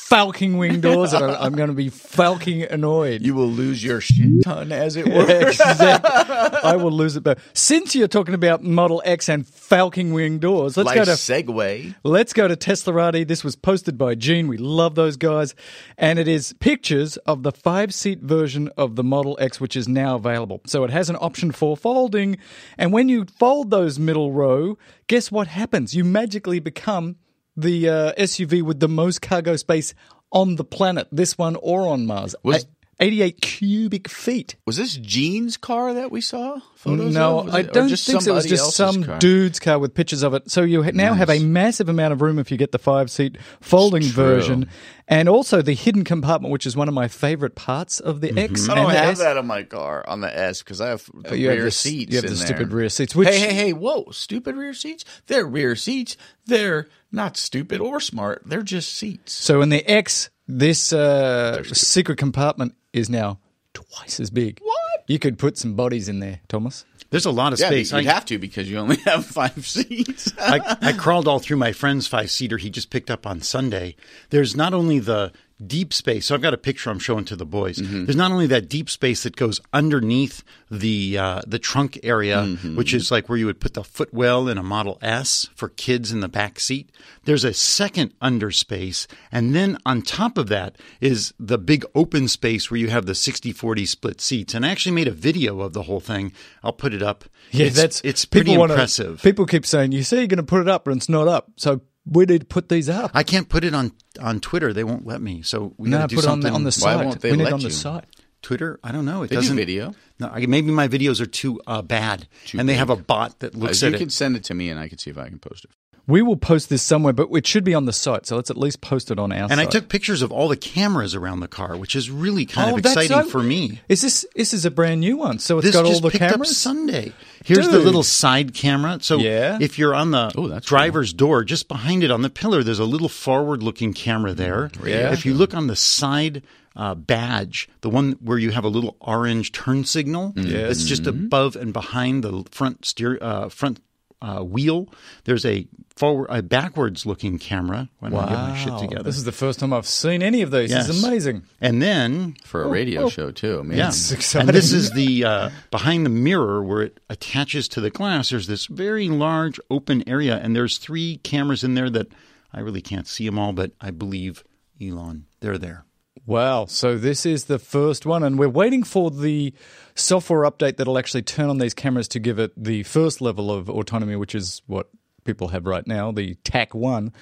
falcon 0.09 0.57
wing 0.57 0.81
doors, 0.81 1.13
I- 1.13 1.35
I'm 1.35 1.53
going 1.53 1.69
to 1.69 1.75
be 1.75 1.89
falcon 1.89 2.63
annoyed. 2.63 3.21
you 3.21 3.35
will 3.35 3.47
lose 3.47 3.83
your 3.83 4.01
shit 4.01 4.43
ton, 4.43 4.71
as 4.71 4.95
it 4.95 5.07
were. 5.07 5.29
exactly. 5.47 6.59
I 6.63 6.75
will 6.75 6.91
lose 6.91 7.15
it. 7.15 7.21
But 7.23 7.39
since 7.53 7.95
you're 7.95 8.07
talking 8.07 8.33
about 8.33 8.63
Model 8.63 9.01
X 9.05 9.29
and 9.29 9.47
falcon 9.47 10.11
wing 10.13 10.39
doors, 10.39 10.75
let's 10.77 10.87
like 10.87 10.95
go 10.95 11.05
to 11.05 11.11
segue. 11.11 11.95
Let's 12.03 12.33
go 12.33 12.47
to 12.47 12.55
Teslarati. 12.55 13.27
This 13.27 13.43
was 13.43 13.55
posted 13.55 13.97
by 13.97 14.15
Gene. 14.15 14.47
We 14.47 14.57
love 14.57 14.95
those 14.95 15.15
guys. 15.15 15.53
And 15.97 16.17
it 16.17 16.27
is 16.27 16.53
pictures 16.59 17.17
of 17.17 17.43
the 17.43 17.51
five 17.51 17.93
seat 17.93 18.19
version 18.21 18.69
of 18.77 18.95
the 18.95 19.03
Model 19.03 19.37
X, 19.39 19.61
which 19.61 19.75
is 19.75 19.87
now 19.87 20.15
available. 20.15 20.61
So 20.65 20.83
it 20.83 20.89
has 20.89 21.09
an 21.09 21.17
option 21.19 21.51
for 21.51 21.77
folding. 21.77 22.37
And 22.77 22.91
when 22.91 23.09
you 23.09 23.25
fold 23.37 23.69
those 23.69 23.99
middle 23.99 24.31
row, 24.31 24.77
guess 25.07 25.31
what 25.31 25.47
happens? 25.47 25.93
You 25.95 26.03
magically 26.03 26.59
become 26.59 27.17
the 27.61 27.89
uh, 27.89 28.13
SUV 28.13 28.61
with 28.61 28.79
the 28.79 28.89
most 28.89 29.21
cargo 29.21 29.55
space 29.55 29.93
on 30.31 30.55
the 30.55 30.63
planet, 30.63 31.07
this 31.11 31.37
one 31.37 31.55
or 31.57 31.87
on 31.87 32.05
Mars. 32.05 32.35
Was- 32.43 32.63
A- 32.65 32.67
88 33.01 33.39
cubic 33.39 34.09
feet. 34.09 34.57
Was 34.65 34.75
this 34.75 34.97
Gene's 34.97 35.55
car 35.55 35.93
that 35.93 36.11
we 36.11 36.19
saw 36.19 36.59
photos 36.75 37.13
No, 37.13 37.39
of? 37.39 37.55
I 37.55 37.61
don't 37.61 37.87
think 37.87 38.21
so. 38.21 38.31
It 38.31 38.35
was 38.35 38.45
just 38.45 38.75
some 38.75 39.05
car? 39.05 39.17
dude's 39.19 39.57
car 39.57 39.79
with 39.79 39.93
pictures 39.93 40.21
of 40.21 40.33
it. 40.33 40.51
So 40.51 40.63
you 40.63 40.83
ha- 40.83 40.91
now 40.93 41.13
have 41.13 41.29
a 41.29 41.39
massive 41.39 41.87
amount 41.87 42.11
of 42.11 42.21
room 42.21 42.39
if 42.39 42.51
you 42.51 42.57
get 42.57 42.73
the 42.73 42.77
five 42.77 43.09
seat 43.09 43.37
folding 43.61 44.03
version, 44.03 44.67
and 45.07 45.29
also 45.29 45.61
the 45.61 45.75
hidden 45.75 46.03
compartment, 46.03 46.51
which 46.51 46.65
is 46.65 46.75
one 46.75 46.89
of 46.89 46.93
my 46.93 47.07
favorite 47.07 47.55
parts 47.55 48.01
of 48.01 48.19
the 48.19 48.37
X. 48.37 48.67
I 48.67 48.73
and 48.73 48.81
don't 48.81 48.91
the 48.91 48.99
have 48.99 49.09
S. 49.11 49.19
that 49.19 49.37
on 49.37 49.47
my 49.47 49.63
car 49.63 50.03
on 50.05 50.19
the 50.19 50.37
S 50.37 50.61
because 50.61 50.81
I 50.81 50.89
have 50.89 51.09
the 51.23 51.37
You 51.39 51.47
have 51.47 51.55
rear 51.55 51.65
the 51.65 51.71
seats. 51.71 52.11
you 52.11 52.17
have 52.17 52.25
in 52.25 52.31
the 52.31 52.35
there. 52.37 52.47
stupid 52.47 52.73
rear 52.73 52.89
seats, 52.89 53.15
which- 53.15 53.29
hey, 53.29 53.39
hey, 53.39 53.53
hey! 53.53 53.71
Whoa, 53.71 54.09
stupid 54.11 54.57
rear 54.57 54.73
seats? 54.73 55.05
They're 55.27 55.45
rear 55.47 55.77
seats. 55.77 56.17
They're 56.47 56.89
not 57.11 57.37
stupid 57.37 57.81
or 57.81 57.99
smart. 57.99 58.43
They're 58.45 58.61
just 58.61 58.93
seats. 58.93 59.33
So 59.33 59.61
in 59.61 59.69
the 59.69 59.85
X, 59.89 60.29
this 60.47 60.93
uh, 60.93 61.63
secret 61.63 62.17
compartment 62.17 62.75
is 62.93 63.09
now 63.09 63.39
twice 63.73 64.19
as 64.19 64.29
big. 64.29 64.59
What? 64.61 65.03
You 65.07 65.19
could 65.19 65.37
put 65.39 65.57
some 65.57 65.75
bodies 65.75 66.07
in 66.09 66.19
there, 66.19 66.41
Thomas. 66.47 66.85
There's 67.09 67.25
a 67.25 67.31
lot 67.31 67.53
of 67.53 67.59
Yeah, 67.59 67.67
space. 67.67 67.91
you'd 67.91 68.05
I, 68.07 68.13
have 68.13 68.25
to 68.25 68.37
because 68.37 68.69
you 68.69 68.77
only 68.77 68.97
have 69.05 69.25
five 69.25 69.65
seats. 69.65 70.31
I, 70.39 70.77
I 70.81 70.93
crawled 70.93 71.27
all 71.27 71.39
through 71.39 71.57
my 71.57 71.71
friend's 71.71 72.05
five 72.07 72.29
seater 72.29 72.57
he 72.57 72.69
just 72.69 72.91
picked 72.91 73.09
up 73.09 73.25
on 73.25 73.41
Sunday. 73.41 73.95
There's 74.29 74.55
not 74.55 74.75
only 74.75 74.99
the 74.99 75.31
deep 75.65 75.93
space, 75.93 76.27
so 76.27 76.35
I've 76.35 76.41
got 76.41 76.53
a 76.53 76.57
picture 76.57 76.89
I'm 76.89 76.99
showing 76.99 77.25
to 77.25 77.35
the 77.35 77.45
boys. 77.45 77.77
There's 77.77 78.15
not 78.15 78.31
only 78.31 78.47
that 78.47 78.69
deep 78.69 78.89
space 78.89 79.23
that 79.23 79.35
goes 79.35 79.59
underneath 79.73 80.43
the 80.71 81.17
uh, 81.17 81.41
the 81.47 81.59
trunk 81.59 81.99
area, 82.03 82.45
which 82.75 82.93
is 82.93 83.11
like 83.11 83.27
where 83.29 83.37
you 83.37 83.45
would 83.45 83.59
put 83.59 83.73
the 83.73 83.83
footwell 83.83 84.47
in 84.47 84.57
a 84.57 84.63
Model 84.63 84.97
S 85.01 85.49
for 85.55 85.69
kids 85.69 86.11
in 86.11 86.19
the 86.21 86.29
back 86.29 86.59
seat. 86.59 86.91
There's 87.25 87.43
a 87.43 87.53
second 87.53 88.13
underspace, 88.21 89.05
and 89.31 89.53
then 89.55 89.77
on 89.85 90.01
top 90.01 90.37
of 90.37 90.47
that 90.47 90.77
is 91.01 91.33
the 91.39 91.57
big 91.57 91.85
open 91.95 92.27
space 92.27 92.71
where 92.71 92.79
you 92.79 92.87
have 92.89 93.05
the 93.05 93.13
60-40 93.13 93.87
split 93.87 94.21
seats. 94.21 94.53
And 94.53 94.65
I 94.65 94.69
actually 94.69 94.95
made 94.95 95.07
a 95.07 95.11
video 95.11 95.59
of 95.61 95.73
the 95.73 95.83
whole 95.83 95.99
thing. 95.99 96.31
I'll 96.63 96.73
put 96.73 96.93
it 96.93 97.03
up. 97.03 97.25
Yeah, 97.51 97.65
it's, 97.67 97.75
that's 97.75 98.01
it's 98.03 98.25
pretty 98.25 98.45
people 98.51 98.59
wanna- 98.61 98.73
impressive. 98.73 99.21
people 99.21 99.45
keep 99.45 99.65
saying, 99.65 99.91
"You 99.91 100.03
say 100.03 100.17
you're 100.19 100.27
going 100.27 100.37
to 100.37 100.43
put 100.43 100.61
it 100.61 100.67
up, 100.69 100.85
but 100.85 100.95
it's 100.95 101.09
not 101.09 101.27
up." 101.27 101.51
So 101.57 101.81
we 102.09 102.25
need 102.25 102.39
to 102.41 102.45
put 102.47 102.69
these 102.69 102.89
up. 102.89 103.11
I 103.13 103.23
can't 103.23 103.47
put 103.49 103.63
it 103.63 103.73
on 103.73 103.91
on 104.19 104.39
Twitter. 104.39 104.73
They 104.73 104.83
won't 104.83 105.05
let 105.05 105.21
me. 105.21 105.41
So 105.43 105.73
we 105.77 105.89
no, 105.89 105.97
got 105.99 106.09
to 106.09 106.15
do 106.15 106.21
put 106.21 106.25
it 106.25 106.27
on 106.27 106.31
something 106.41 106.51
the, 106.51 106.55
on 106.55 106.63
the 106.63 106.67
Why 106.81 106.93
site. 106.95 107.05
won't 107.05 107.21
they 107.21 107.31
we 107.31 107.37
need 107.37 107.43
let 107.43 107.49
it 107.51 107.53
on 107.53 107.59
the 107.61 107.71
site. 107.71 108.05
Twitter. 108.41 108.79
I 108.83 108.91
don't 108.93 109.05
know. 109.05 109.23
It 109.23 109.29
They 109.29 109.35
doesn't 109.35 109.55
video. 109.57 109.93
No, 110.19 110.27
I, 110.27 110.45
maybe 110.45 110.71
my 110.71 110.87
videos 110.87 111.19
are 111.21 111.25
too 111.25 111.61
uh, 111.67 111.81
bad, 111.81 112.27
and 112.53 112.67
they 112.69 112.73
big. 112.73 112.77
have 112.79 112.89
a 112.89 112.95
bot 112.95 113.39
that 113.39 113.53
looks 113.53 113.55
Uh, 113.55 113.65
looks 113.67 113.81
you 113.81 113.87
at 113.89 113.93
can 113.99 114.07
it. 114.07 114.11
send 114.13 114.35
it 114.37 114.43
to 114.45 114.53
me, 114.53 114.69
and 114.69 114.79
I 114.79 114.87
can 114.87 114.97
see 114.97 115.09
if 115.09 115.17
I 115.17 115.27
can 115.27 115.39
post 115.39 115.65
it. 115.65 115.71
We 116.09 116.21
will 116.23 116.35
post 116.37 116.69
this 116.69 116.81
somewhere, 116.81 117.13
but 117.13 117.29
it 117.31 117.45
should 117.45 117.63
be 117.63 117.73
on 117.75 117.85
the 117.85 117.93
site. 117.93 118.25
So 118.25 118.35
let's 118.35 118.49
at 118.49 118.57
least 118.57 118.81
post 118.81 119.11
it 119.11 119.19
on 119.19 119.31
our 119.31 119.43
And 119.43 119.51
site. 119.51 119.59
I 119.59 119.65
took 119.65 119.89
pictures 119.89 120.21
of 120.21 120.31
all 120.31 120.47
the 120.47 120.57
cameras 120.57 121.13
around 121.13 121.39
the 121.41 121.47
car, 121.47 121.77
which 121.77 121.95
is 121.95 122.09
really 122.09 122.45
kind 122.45 122.71
Oh, 122.71 122.73
of 122.73 122.79
exciting 122.79 123.09
so- 123.09 123.29
for 123.29 123.43
me. 123.43 123.79
Is 123.87 124.01
this 124.01 124.25
this 124.35 124.53
is 124.53 124.65
a 124.65 124.71
brand 124.71 125.01
new 125.01 125.15
one? 125.17 125.37
So 125.39 125.59
it's 125.59 125.67
This 125.67 125.75
got 125.75 125.85
all 125.85 125.99
the 125.99 126.09
picked 126.09 126.23
up 126.23 126.31
cameras. 126.31 126.57
Sunday. 126.57 127.13
Here's 127.45 127.69
the 127.69 127.79
little 127.79 128.03
side 128.03 128.53
camera. 128.53 128.97
So 129.01 129.19
Yeah. 129.19 129.57
if 129.61 129.77
you're 129.77 129.93
on 129.93 130.11
the 130.11 130.31
Oh, 130.35 130.47
that's 130.47 130.65
driver's 130.65 131.13
door, 131.13 131.43
just 131.43 131.67
behind 131.67 132.03
it 132.03 132.09
on 132.11 132.23
the 132.23 132.29
pillar, 132.29 132.63
there's 132.63 132.79
a 132.79 132.85
little 132.85 133.09
forward-looking 133.09 133.93
camera 133.93 134.33
there. 134.33 134.71
Yeah. 134.83 135.13
If 135.13 135.25
you 135.25 135.33
look 135.35 135.53
on 135.53 135.67
the 135.67 135.75
side 135.75 136.41
uh, 136.75 136.95
badge, 136.95 137.67
the 137.81 137.89
one 137.89 138.13
where 138.21 138.37
you 138.37 138.51
have 138.51 138.63
a 138.63 138.69
little 138.69 138.95
orange 139.01 139.51
turn 139.51 139.83
signal, 139.83 140.33
it's 140.37 140.85
just 140.85 141.05
above 141.07 141.55
and 141.55 141.73
behind 141.73 142.23
the 142.23 142.43
front 142.51 142.85
steer 142.85 143.17
uh, 143.21 143.49
front. 143.49 143.79
Uh, 144.21 144.41
wheel. 144.43 144.89
There's 145.23 145.45
a 145.45 145.65
forward, 145.95 146.27
a 146.29 146.41
backwards-looking 146.41 147.39
camera. 147.39 147.87
When 147.99 148.13
I 148.13 148.25
get 148.27 148.31
my 148.35 148.57
shit 148.57 148.71
Wow, 148.73 148.79
together. 148.79 149.03
This 149.03 149.15
is 149.17 149.23
the 149.23 149.31
first 149.31 149.59
time 149.59 149.71
I've 149.71 149.87
seen 149.87 150.21
any 150.21 150.41
of 150.41 150.51
these. 150.51 150.71
Yes. 150.71 150.89
It's 150.89 151.01
amazing. 151.03 151.43
and 151.61 151.81
then 151.81 152.35
for 152.43 152.63
a 152.63 152.67
radio 152.67 153.07
show 153.07 153.31
too. 153.31 153.59
I 153.59 153.63
mean, 153.63 153.77
Yeah, 153.77 153.87
It's 153.87 154.11
exciting. 154.11 154.49
and 154.49 154.57
this 154.57 154.73
is 154.73 154.91
the 154.91 155.23
uh, 155.23 155.49
behind 155.71 156.05
the 156.05 156.09
mirror 156.09 156.61
where 156.63 156.81
it 156.81 156.99
attaches 157.09 157.67
to 157.69 157.81
the 157.81 157.89
glass. 157.89 158.29
There's 158.29 158.47
this 158.47 158.65
very 158.65 159.07
large 159.07 159.57
open 159.69 160.03
area, 160.07 160.37
and 160.37 160.53
there's 160.55 160.77
three 160.79 161.17
cameras 161.23 161.63
in 161.63 161.75
there 161.75 161.89
that 161.89 162.07
I 162.51 162.59
really 162.59 162.81
can't 162.81 163.07
see 163.07 163.25
them 163.25 163.39
all, 163.39 163.53
but 163.53 163.71
I 163.79 163.91
believe 163.91 164.43
Elon, 164.81 165.27
they're 165.39 165.57
there. 165.57 165.85
Wow. 166.25 166.65
So 166.65 166.97
this 166.97 167.25
is 167.25 167.45
the 167.45 167.57
first 167.59 168.05
one, 168.05 168.23
and 168.23 168.37
we're 168.37 168.49
waiting 168.49 168.83
for 168.83 169.09
the 169.11 169.53
software 169.99 170.49
update 170.49 170.77
that'll 170.77 170.97
actually 170.97 171.21
turn 171.21 171.49
on 171.49 171.57
these 171.57 171.73
cameras 171.73 172.07
to 172.09 172.19
give 172.19 172.39
it 172.39 172.51
the 172.55 172.83
first 172.83 173.21
level 173.21 173.51
of 173.51 173.69
autonomy, 173.69 174.15
which 174.15 174.35
is 174.35 174.61
what 174.67 174.89
people 175.23 175.49
have 175.49 175.65
right 175.65 175.85
now, 175.85 176.11
the 176.11 176.35
TAC 176.43 176.73
1. 176.73 177.13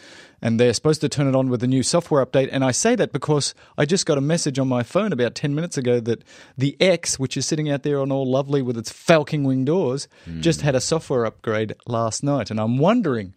And 0.42 0.60
they're 0.60 0.74
supposed 0.74 1.02
to 1.02 1.10
turn 1.10 1.28
it 1.28 1.36
on 1.36 1.50
with 1.50 1.62
the 1.62 1.68
new 1.68 1.84
software 1.84 2.26
update. 2.26 2.50
And 2.52 2.64
I 2.64 2.72
say 2.72 2.96
that 2.96 3.12
because 3.12 3.54
I 3.78 3.86
just 3.86 4.06
got 4.06 4.18
a 4.18 4.22
message 4.22 4.60
on 4.60 4.68
my 4.68 4.84
phone 4.84 5.12
about 5.12 5.36
10 5.36 5.54
minutes 5.56 5.78
ago 5.78 6.00
that 6.02 6.24
the 6.58 6.78
X, 6.80 7.20
which 7.20 7.36
is 7.36 7.46
sitting 7.46 7.70
out 7.70 7.84
there 7.84 8.00
on 8.00 8.12
all 8.12 8.26
lovely 8.26 8.62
with 8.62 8.78
its 8.78 8.92
falcon 8.92 9.44
wing 9.44 9.66
doors, 9.66 10.08
hmm. 10.26 10.42
just 10.42 10.62
had 10.62 10.76
a 10.76 10.82
software 10.82 11.26
upgrade 11.26 11.74
last 11.86 12.24
night. 12.24 12.50
And 12.52 12.60
I'm 12.60 12.78
wondering, 12.78 13.34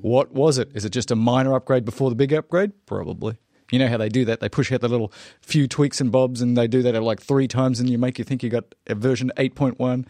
what 0.00 0.32
was 0.32 0.58
it? 0.58 0.70
Is 0.74 0.84
it 0.84 0.90
just 0.90 1.10
a 1.10 1.16
minor 1.16 1.54
upgrade 1.54 1.84
before 1.84 2.10
the 2.10 2.16
big 2.16 2.32
upgrade? 2.32 2.72
Probably. 2.86 3.36
You 3.74 3.80
know 3.80 3.88
how 3.88 3.96
they 3.96 4.08
do 4.08 4.24
that? 4.26 4.38
They 4.38 4.48
push 4.48 4.70
out 4.70 4.80
the 4.82 4.88
little 4.88 5.12
few 5.40 5.66
tweaks 5.66 6.00
and 6.00 6.12
bobs, 6.12 6.40
and 6.40 6.56
they 6.56 6.68
do 6.68 6.80
that 6.82 7.02
like 7.02 7.20
three 7.20 7.48
times, 7.48 7.80
and 7.80 7.90
you 7.90 7.98
make 7.98 8.18
you 8.20 8.24
think 8.24 8.42
you 8.44 8.48
got 8.50 8.64
a 8.86 8.94
version 8.94 9.32
8.1, 9.36 10.06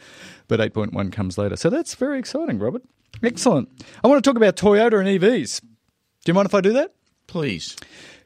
but 0.48 0.60
8.1 0.60 1.10
comes 1.12 1.38
later. 1.38 1.56
So 1.56 1.70
that's 1.70 1.94
very 1.94 2.18
exciting, 2.18 2.58
Robert. 2.58 2.82
Excellent. 3.22 3.70
I 4.04 4.08
want 4.08 4.22
to 4.22 4.28
talk 4.30 4.36
about 4.36 4.56
Toyota 4.56 4.98
and 5.00 5.08
EVs. 5.08 5.60
Do 5.62 5.68
you 6.26 6.34
mind 6.34 6.46
if 6.46 6.54
I 6.54 6.60
do 6.60 6.72
that? 6.74 6.92
please 7.26 7.74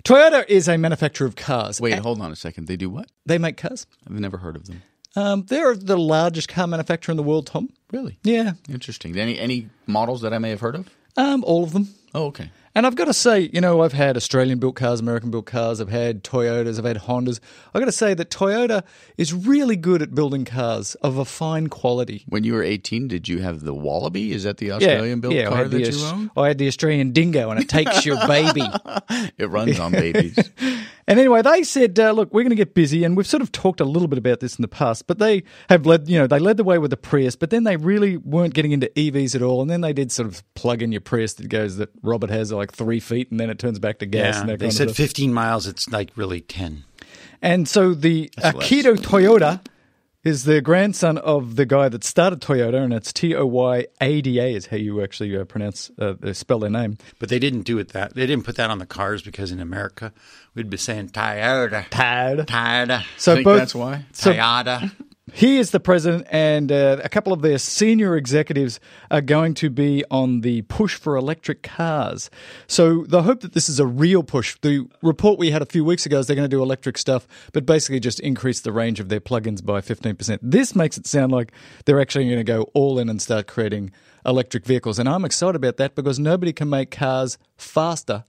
Toyota 0.04 0.44
is 0.48 0.66
a 0.68 0.76
manufacturer 0.76 1.26
of 1.28 1.36
cars. 1.36 1.80
wait. 1.80 1.98
Hold 2.00 2.20
on 2.20 2.32
a 2.32 2.36
second. 2.36 2.66
They 2.66 2.76
do 2.76 2.90
what? 2.90 3.06
They 3.26 3.38
make 3.38 3.56
cars. 3.56 3.86
I've 4.06 4.18
never 4.18 4.38
heard 4.38 4.56
of 4.56 4.66
them. 4.66 4.82
Um, 5.14 5.44
they're 5.46 5.76
the 5.76 5.96
largest 5.96 6.48
car 6.48 6.66
manufacturer 6.66 7.12
in 7.12 7.16
the 7.16 7.22
world, 7.22 7.46
Tom. 7.46 7.68
Really 7.92 8.18
Yeah. 8.24 8.52
interesting. 8.68 9.16
Any 9.16 9.38
any 9.38 9.68
models 9.86 10.20
that 10.22 10.32
I 10.34 10.38
may 10.38 10.50
have 10.50 10.60
heard 10.60 10.74
of? 10.74 10.90
Um, 11.16 11.44
all 11.44 11.62
of 11.62 11.72
them. 11.72 11.88
Oh, 12.14 12.24
okay. 12.26 12.50
And 12.78 12.86
I've 12.86 12.94
got 12.94 13.06
to 13.06 13.12
say, 13.12 13.50
you 13.52 13.60
know, 13.60 13.82
I've 13.82 13.92
had 13.92 14.16
Australian 14.16 14.60
built 14.60 14.76
cars, 14.76 15.00
American 15.00 15.32
built 15.32 15.46
cars, 15.46 15.80
I've 15.80 15.88
had 15.88 16.22
Toyotas, 16.22 16.78
I've 16.78 16.84
had 16.84 16.96
Hondas. 16.98 17.40
I've 17.74 17.80
got 17.80 17.86
to 17.86 17.90
say 17.90 18.14
that 18.14 18.30
Toyota 18.30 18.84
is 19.16 19.34
really 19.34 19.74
good 19.74 20.00
at 20.00 20.14
building 20.14 20.44
cars 20.44 20.94
of 21.02 21.18
a 21.18 21.24
fine 21.24 21.66
quality. 21.66 22.22
When 22.28 22.44
you 22.44 22.54
were 22.54 22.62
18, 22.62 23.08
did 23.08 23.26
you 23.26 23.40
have 23.40 23.62
the 23.62 23.74
Wallaby? 23.74 24.30
Is 24.30 24.44
that 24.44 24.58
the 24.58 24.70
Australian 24.70 25.18
built 25.18 25.34
I 25.34 25.46
car 25.46 25.64
that 25.64 25.76
the, 25.76 25.90
you 25.90 26.04
own? 26.04 26.30
I 26.36 26.46
had 26.46 26.58
the 26.58 26.68
Australian 26.68 27.10
Dingo, 27.10 27.50
and 27.50 27.58
it 27.58 27.68
takes 27.68 28.06
your 28.06 28.24
baby. 28.28 28.62
It 29.38 29.48
runs 29.50 29.80
on 29.80 29.92
babies. 29.92 30.38
And 31.08 31.18
anyway, 31.18 31.40
they 31.40 31.62
said, 31.62 31.98
uh, 31.98 32.10
"Look, 32.10 32.34
we're 32.34 32.42
going 32.42 32.50
to 32.50 32.56
get 32.56 32.74
busy," 32.74 33.02
and 33.02 33.16
we've 33.16 33.26
sort 33.26 33.42
of 33.42 33.50
talked 33.50 33.80
a 33.80 33.84
little 33.86 34.08
bit 34.08 34.18
about 34.18 34.40
this 34.40 34.58
in 34.58 34.62
the 34.62 34.68
past. 34.68 35.06
But 35.06 35.18
they 35.18 35.42
have 35.70 35.86
led, 35.86 36.06
you 36.06 36.18
know, 36.18 36.26
they 36.26 36.38
led 36.38 36.58
the 36.58 36.64
way 36.64 36.76
with 36.76 36.90
the 36.90 36.98
Prius, 36.98 37.34
but 37.34 37.48
then 37.48 37.64
they 37.64 37.78
really 37.78 38.18
weren't 38.18 38.52
getting 38.52 38.72
into 38.72 38.88
EVs 38.88 39.34
at 39.34 39.40
all. 39.40 39.62
And 39.62 39.70
then 39.70 39.80
they 39.80 39.94
did 39.94 40.12
sort 40.12 40.28
of 40.28 40.42
plug 40.52 40.82
in 40.82 40.92
your 40.92 41.00
Prius 41.00 41.32
that 41.34 41.48
goes 41.48 41.78
that 41.78 41.88
Robert 42.02 42.28
has 42.28 42.52
like 42.52 42.67
three 42.70 43.00
feet, 43.00 43.30
and 43.30 43.38
then 43.38 43.50
it 43.50 43.58
turns 43.58 43.78
back 43.78 43.98
to 43.98 44.06
gas. 44.06 44.36
Yeah, 44.36 44.50
and 44.50 44.60
they 44.60 44.70
said 44.70 44.88
of 44.88 44.96
15 44.96 45.32
miles. 45.32 45.66
It's 45.66 45.88
like 45.90 46.10
really 46.16 46.40
10. 46.40 46.84
And 47.40 47.68
so 47.68 47.94
the 47.94 48.30
Akito 48.38 48.96
Toyota 48.96 49.60
is 50.24 50.44
the 50.44 50.60
grandson 50.60 51.16
of 51.18 51.56
the 51.56 51.64
guy 51.64 51.88
that 51.88 52.04
started 52.04 52.40
Toyota, 52.40 52.82
and 52.82 52.92
it's 52.92 53.12
T 53.12 53.34
O 53.34 53.46
Y 53.46 53.86
A 54.00 54.20
D 54.20 54.38
A 54.40 54.54
is 54.54 54.66
how 54.66 54.76
you 54.76 55.02
actually 55.02 55.36
uh, 55.36 55.44
pronounce 55.44 55.90
uh, 55.98 56.14
spell 56.32 56.58
their 56.58 56.70
name. 56.70 56.98
But 57.18 57.28
they 57.28 57.38
didn't 57.38 57.62
do 57.62 57.78
it 57.78 57.90
that. 57.90 58.14
They 58.14 58.26
didn't 58.26 58.44
put 58.44 58.56
that 58.56 58.70
on 58.70 58.78
the 58.78 58.86
cars 58.86 59.22
because 59.22 59.52
in 59.52 59.60
America 59.60 60.12
we'd 60.54 60.70
be 60.70 60.76
saying 60.76 61.10
Toyota, 61.10 61.86
Tad. 61.90 62.46
Toyota, 62.48 63.04
So 63.16 63.34
Think 63.34 63.44
both 63.44 63.58
that's 63.58 63.74
why? 63.74 64.04
So 64.12 64.32
Toyota. 64.32 64.92
He 65.32 65.58
is 65.58 65.70
the 65.70 65.80
president, 65.80 66.26
and 66.30 66.70
uh, 66.70 66.98
a 67.02 67.08
couple 67.08 67.32
of 67.32 67.42
their 67.42 67.58
senior 67.58 68.16
executives 68.16 68.80
are 69.10 69.20
going 69.20 69.54
to 69.54 69.70
be 69.70 70.04
on 70.10 70.40
the 70.42 70.62
push 70.62 70.94
for 70.94 71.16
electric 71.16 71.62
cars. 71.62 72.30
So 72.66 73.04
the 73.04 73.22
hope 73.22 73.40
that 73.40 73.52
this 73.52 73.68
is 73.68 73.80
a 73.80 73.86
real 73.86 74.22
push. 74.22 74.56
The 74.60 74.86
report 75.02 75.38
we 75.38 75.50
had 75.50 75.62
a 75.62 75.66
few 75.66 75.84
weeks 75.84 76.06
ago 76.06 76.18
is 76.18 76.26
they're 76.26 76.36
going 76.36 76.48
to 76.50 76.56
do 76.56 76.62
electric 76.62 76.98
stuff, 76.98 77.26
but 77.52 77.66
basically 77.66 78.00
just 78.00 78.20
increase 78.20 78.60
the 78.60 78.72
range 78.72 79.00
of 79.00 79.08
their 79.08 79.20
plugins 79.20 79.64
by 79.64 79.80
fifteen 79.80 80.16
percent. 80.16 80.40
This 80.42 80.74
makes 80.74 80.98
it 80.98 81.06
sound 81.06 81.32
like 81.32 81.52
they're 81.84 82.00
actually 82.00 82.26
going 82.26 82.38
to 82.38 82.44
go 82.44 82.62
all 82.74 82.98
in 82.98 83.08
and 83.08 83.20
start 83.20 83.46
creating 83.46 83.90
electric 84.26 84.66
vehicles, 84.66 84.98
and 84.98 85.08
I'm 85.08 85.24
excited 85.24 85.56
about 85.56 85.76
that 85.78 85.94
because 85.94 86.18
nobody 86.18 86.52
can 86.52 86.68
make 86.68 86.90
cars 86.90 87.38
faster 87.56 88.24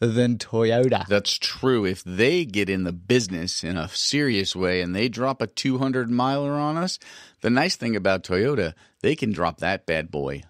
than 0.00 0.36
Toyota. 0.38 1.06
That's 1.06 1.38
true. 1.38 1.84
If 1.84 2.02
they 2.04 2.44
get 2.44 2.68
in 2.68 2.84
the 2.84 2.92
business 2.92 3.64
in 3.64 3.76
a 3.76 3.88
serious 3.88 4.54
way 4.54 4.80
and 4.82 4.94
they 4.94 5.08
drop 5.08 5.40
a 5.40 5.46
200 5.46 6.10
miler 6.10 6.52
on 6.52 6.76
us, 6.76 6.98
the 7.40 7.50
nice 7.50 7.76
thing 7.76 7.96
about 7.96 8.22
Toyota, 8.22 8.74
they 9.00 9.16
can 9.16 9.32
drop 9.32 9.58
that 9.58 9.86
bad 9.86 10.10
boy 10.10 10.42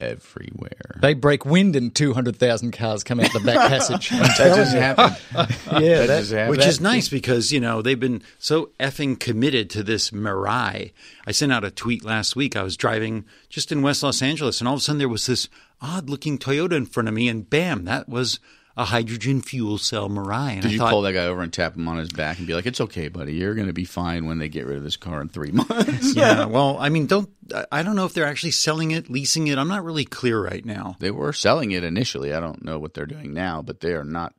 everywhere. 0.00 0.96
They 1.00 1.14
break 1.14 1.44
wind 1.44 1.76
and 1.76 1.94
200,000 1.94 2.72
cars 2.72 3.04
come 3.04 3.20
out 3.20 3.32
the 3.32 3.40
back 3.40 3.56
passage. 3.68 4.08
That 4.10 4.36
just 4.56 4.74
you. 4.74 4.80
happened. 4.80 5.16
Yeah, 5.82 5.98
That 6.00 6.06
that- 6.08 6.18
just 6.20 6.32
happened. 6.32 6.50
Which 6.50 6.66
is 6.66 6.80
nice 6.80 7.08
because, 7.08 7.52
you 7.52 7.60
know, 7.60 7.82
they've 7.82 8.00
been 8.00 8.22
so 8.38 8.70
effing 8.80 9.18
committed 9.20 9.70
to 9.70 9.82
this 9.82 10.10
Mirai. 10.10 10.92
I 11.26 11.32
sent 11.32 11.52
out 11.52 11.64
a 11.64 11.70
tweet 11.70 12.04
last 12.04 12.34
week. 12.34 12.56
I 12.56 12.62
was 12.62 12.76
driving 12.76 13.24
just 13.48 13.70
in 13.70 13.82
West 13.82 14.02
Los 14.02 14.22
Angeles, 14.22 14.60
and 14.60 14.66
all 14.68 14.74
of 14.74 14.80
a 14.80 14.82
sudden 14.82 14.98
there 14.98 15.08
was 15.08 15.26
this 15.26 15.48
odd 15.80 16.08
looking 16.10 16.38
Toyota 16.38 16.72
in 16.72 16.86
front 16.86 17.08
of 17.08 17.14
me, 17.14 17.28
and 17.28 17.48
bam, 17.48 17.84
that 17.84 18.08
was 18.08 18.40
a 18.80 18.84
hydrogen 18.84 19.42
fuel 19.42 19.76
cell 19.78 20.08
Mirai. 20.08 20.52
And 20.54 20.62
Did 20.62 20.68
I 20.68 20.72
you 20.72 20.78
thought, 20.78 20.90
pull 20.90 21.02
that 21.02 21.12
guy 21.12 21.26
over 21.26 21.42
and 21.42 21.52
tap 21.52 21.76
him 21.76 21.86
on 21.88 21.98
his 21.98 22.08
back 22.08 22.38
and 22.38 22.46
be 22.46 22.54
like, 22.54 22.66
"It's 22.66 22.80
okay, 22.80 23.08
buddy. 23.08 23.34
You're 23.34 23.54
going 23.54 23.66
to 23.66 23.72
be 23.72 23.84
fine 23.84 24.26
when 24.26 24.38
they 24.38 24.48
get 24.48 24.66
rid 24.66 24.76
of 24.78 24.82
this 24.82 24.96
car 24.96 25.20
in 25.20 25.28
three 25.28 25.50
months." 25.52 26.14
yeah, 26.14 26.46
well, 26.46 26.76
I 26.78 26.88
mean, 26.88 27.06
don't, 27.06 27.28
I- 27.54 27.66
I 27.72 27.82
don't 27.82 27.96
know 27.96 28.06
if 28.06 28.14
they're 28.14 28.26
actually 28.26 28.52
selling 28.52 28.90
it, 28.90 29.10
leasing 29.10 29.46
it. 29.48 29.58
I'm 29.58 29.68
not 29.68 29.84
really 29.84 30.04
clear 30.04 30.42
right 30.42 30.64
now. 30.64 30.96
they 30.98 31.10
were 31.10 31.32
selling 31.32 31.72
it 31.72 31.84
initially. 31.84 32.32
I 32.34 32.40
don't 32.40 32.64
know 32.64 32.78
what 32.78 32.94
they're 32.94 33.06
doing 33.06 33.32
now, 33.34 33.62
but 33.62 33.80
they 33.80 33.92
are 33.92 34.04
not. 34.04 34.34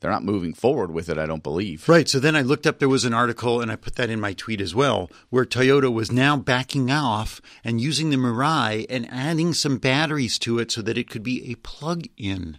They're 0.00 0.12
not 0.12 0.22
moving 0.22 0.54
forward 0.54 0.92
with 0.92 1.08
it. 1.08 1.18
I 1.18 1.26
don't 1.26 1.42
believe. 1.42 1.88
Right. 1.88 2.08
So 2.08 2.20
then 2.20 2.36
I 2.36 2.42
looked 2.42 2.68
up, 2.68 2.78
there 2.78 2.88
was 2.88 3.04
an 3.04 3.12
article, 3.12 3.60
and 3.60 3.68
I 3.68 3.74
put 3.74 3.96
that 3.96 4.10
in 4.10 4.20
my 4.20 4.32
tweet 4.32 4.60
as 4.60 4.72
well, 4.72 5.10
where 5.28 5.44
Toyota 5.44 5.92
was 5.92 6.12
now 6.12 6.36
backing 6.36 6.88
off 6.88 7.40
and 7.64 7.80
using 7.80 8.10
the 8.10 8.16
Mirai 8.16 8.86
and 8.88 9.08
adding 9.10 9.52
some 9.54 9.78
batteries 9.78 10.38
to 10.38 10.60
it 10.60 10.70
so 10.70 10.82
that 10.82 10.96
it 10.96 11.10
could 11.10 11.24
be 11.24 11.50
a 11.50 11.56
plug 11.56 12.06
in 12.16 12.58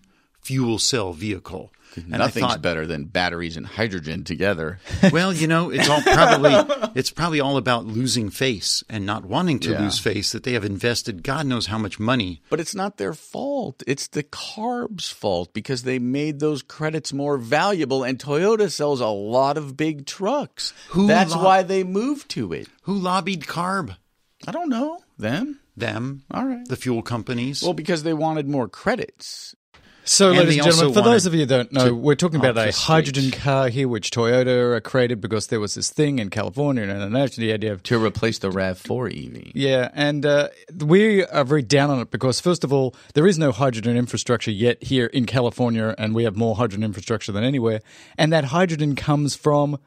fuel 0.49 0.79
cell 0.79 1.13
vehicle. 1.13 1.71
And 1.95 2.09
Nothing's 2.09 2.45
thought, 2.45 2.61
better 2.61 2.85
than 2.85 3.05
batteries 3.05 3.57
and 3.57 3.65
hydrogen 3.65 4.23
together. 4.23 4.79
well, 5.11 5.33
you 5.33 5.47
know, 5.47 5.69
it's 5.71 5.89
all 5.89 6.01
probably 6.01 6.53
it's 6.95 7.09
probably 7.11 7.39
all 7.39 7.57
about 7.57 7.85
losing 7.85 8.29
face 8.29 8.83
and 8.89 9.05
not 9.07 9.25
wanting 9.25 9.59
to 9.61 9.71
Yeah. 9.71 9.81
lose 9.81 9.97
face 9.99 10.31
that 10.31 10.43
they 10.43 10.53
have 10.53 10.63
invested 10.65 11.23
God 11.23 11.45
knows 11.47 11.65
how 11.67 11.77
much 11.79 11.99
money. 11.99 12.41
But 12.49 12.59
it's 12.59 12.75
not 12.75 12.97
their 12.97 13.13
fault. 13.15 13.81
It's 13.87 14.07
the 14.07 14.21
CARB's 14.23 15.09
fault 15.09 15.51
because 15.53 15.81
they 15.83 15.97
made 15.99 16.39
those 16.39 16.61
credits 16.61 17.11
more 17.11 17.37
valuable 17.37 18.03
and 18.03 18.19
Toyota 18.19 18.69
sells 18.71 19.01
a 19.01 19.07
lot 19.07 19.57
of 19.57 19.75
big 19.75 20.05
trucks. 20.05 20.73
Who 20.89 21.07
That's 21.07 21.35
lo- 21.35 21.43
why 21.43 21.63
they 21.63 21.83
moved 21.83 22.29
to 22.31 22.53
it. 22.53 22.67
Who 22.83 22.93
lobbied 22.95 23.45
CARB? 23.47 23.95
I 24.47 24.51
don't 24.51 24.69
know. 24.69 24.99
Them? 25.17 25.59
Them. 25.75 26.23
All 26.31 26.45
right. 26.45 26.67
The 26.67 26.75
fuel 26.75 27.01
companies. 27.01 27.63
Well, 27.63 27.73
because 27.73 28.03
they 28.03 28.13
wanted 28.13 28.47
more 28.47 28.67
credits. 28.69 29.55
So, 30.03 30.29
And 30.29 30.39
ladies 30.39 30.57
and 30.57 30.65
gentlemen, 30.65 30.93
for 30.93 31.01
those 31.01 31.25
of 31.25 31.33
you 31.33 31.41
who 31.41 31.45
don't 31.45 31.71
know, 31.71 31.93
we're 31.93 32.15
talking 32.15 32.39
about 32.39 32.57
a 32.57 32.71
hydrogen 32.71 33.29
car 33.29 33.69
here, 33.69 33.87
which 33.87 34.09
Toyota 34.09 34.81
created 34.81 35.21
because 35.21 35.47
there 35.47 35.59
was 35.59 35.75
this 35.75 35.91
thing 35.91 36.17
in 36.17 36.29
California 36.29 36.83
and 36.83 36.91
internationally 36.91 37.47
the 37.47 37.53
idea 37.53 37.71
of 37.71 37.83
To 37.83 38.03
replace 38.03 38.39
the 38.39 38.49
RAV4 38.49 39.47
EV. 39.47 39.51
Yeah, 39.53 39.89
and 39.93 40.25
uh, 40.25 40.49
we 40.75 41.23
are 41.25 41.43
very 41.43 41.61
down 41.61 41.91
on 41.91 41.99
it 41.99 42.09
because, 42.09 42.39
first 42.39 42.63
of 42.63 42.73
all, 42.73 42.95
there 43.13 43.27
is 43.27 43.37
no 43.37 43.51
hydrogen 43.51 43.95
infrastructure 43.95 44.51
yet 44.51 44.81
here 44.81 45.05
in 45.07 45.25
California, 45.25 45.93
and 45.97 46.15
we 46.15 46.23
have 46.23 46.35
more 46.35 46.55
hydrogen 46.55 46.83
infrastructure 46.83 47.31
than 47.31 47.43
anywhere. 47.43 47.81
And 48.17 48.33
that 48.33 48.45
hydrogen 48.45 48.95
comes 48.95 49.35
from 49.35 49.77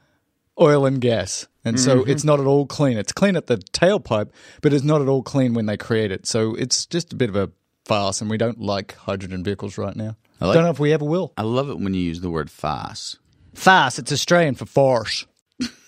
oil 0.60 0.86
and 0.86 1.00
gas. 1.00 1.48
And 1.64 1.78
so 1.78 2.02
it's 2.02 2.24
not 2.24 2.40
at 2.40 2.46
all 2.46 2.66
clean. 2.66 2.98
It's 2.98 3.12
clean 3.12 3.36
at 3.36 3.46
the 3.46 3.58
tailpipe, 3.58 4.30
but 4.62 4.72
it's 4.72 4.84
not 4.84 5.00
at 5.00 5.08
all 5.08 5.22
clean 5.22 5.54
when 5.54 5.66
they 5.66 5.76
create 5.76 6.10
it. 6.10 6.26
So 6.26 6.54
it's 6.56 6.86
just 6.86 7.12
a 7.12 7.16
bit 7.16 7.28
of 7.28 7.36
a 7.36 7.50
farce, 7.84 8.20
and 8.20 8.30
we 8.30 8.36
don't 8.36 8.60
like 8.60 8.94
hydrogen 8.94 9.42
vehicles 9.44 9.78
right 9.78 9.96
now. 9.96 10.16
I 10.40 10.46
like- 10.46 10.54
don't 10.54 10.64
know 10.64 10.70
if 10.70 10.80
we 10.80 10.92
ever 10.92 11.04
will. 11.04 11.32
I 11.36 11.42
love 11.42 11.70
it 11.70 11.78
when 11.78 11.94
you 11.94 12.00
use 12.00 12.20
the 12.20 12.30
word 12.30 12.50
fast. 12.50 13.18
Fast, 13.54 13.98
it's 13.98 14.12
Australian 14.12 14.54
for 14.54 14.66
farce. 14.66 15.26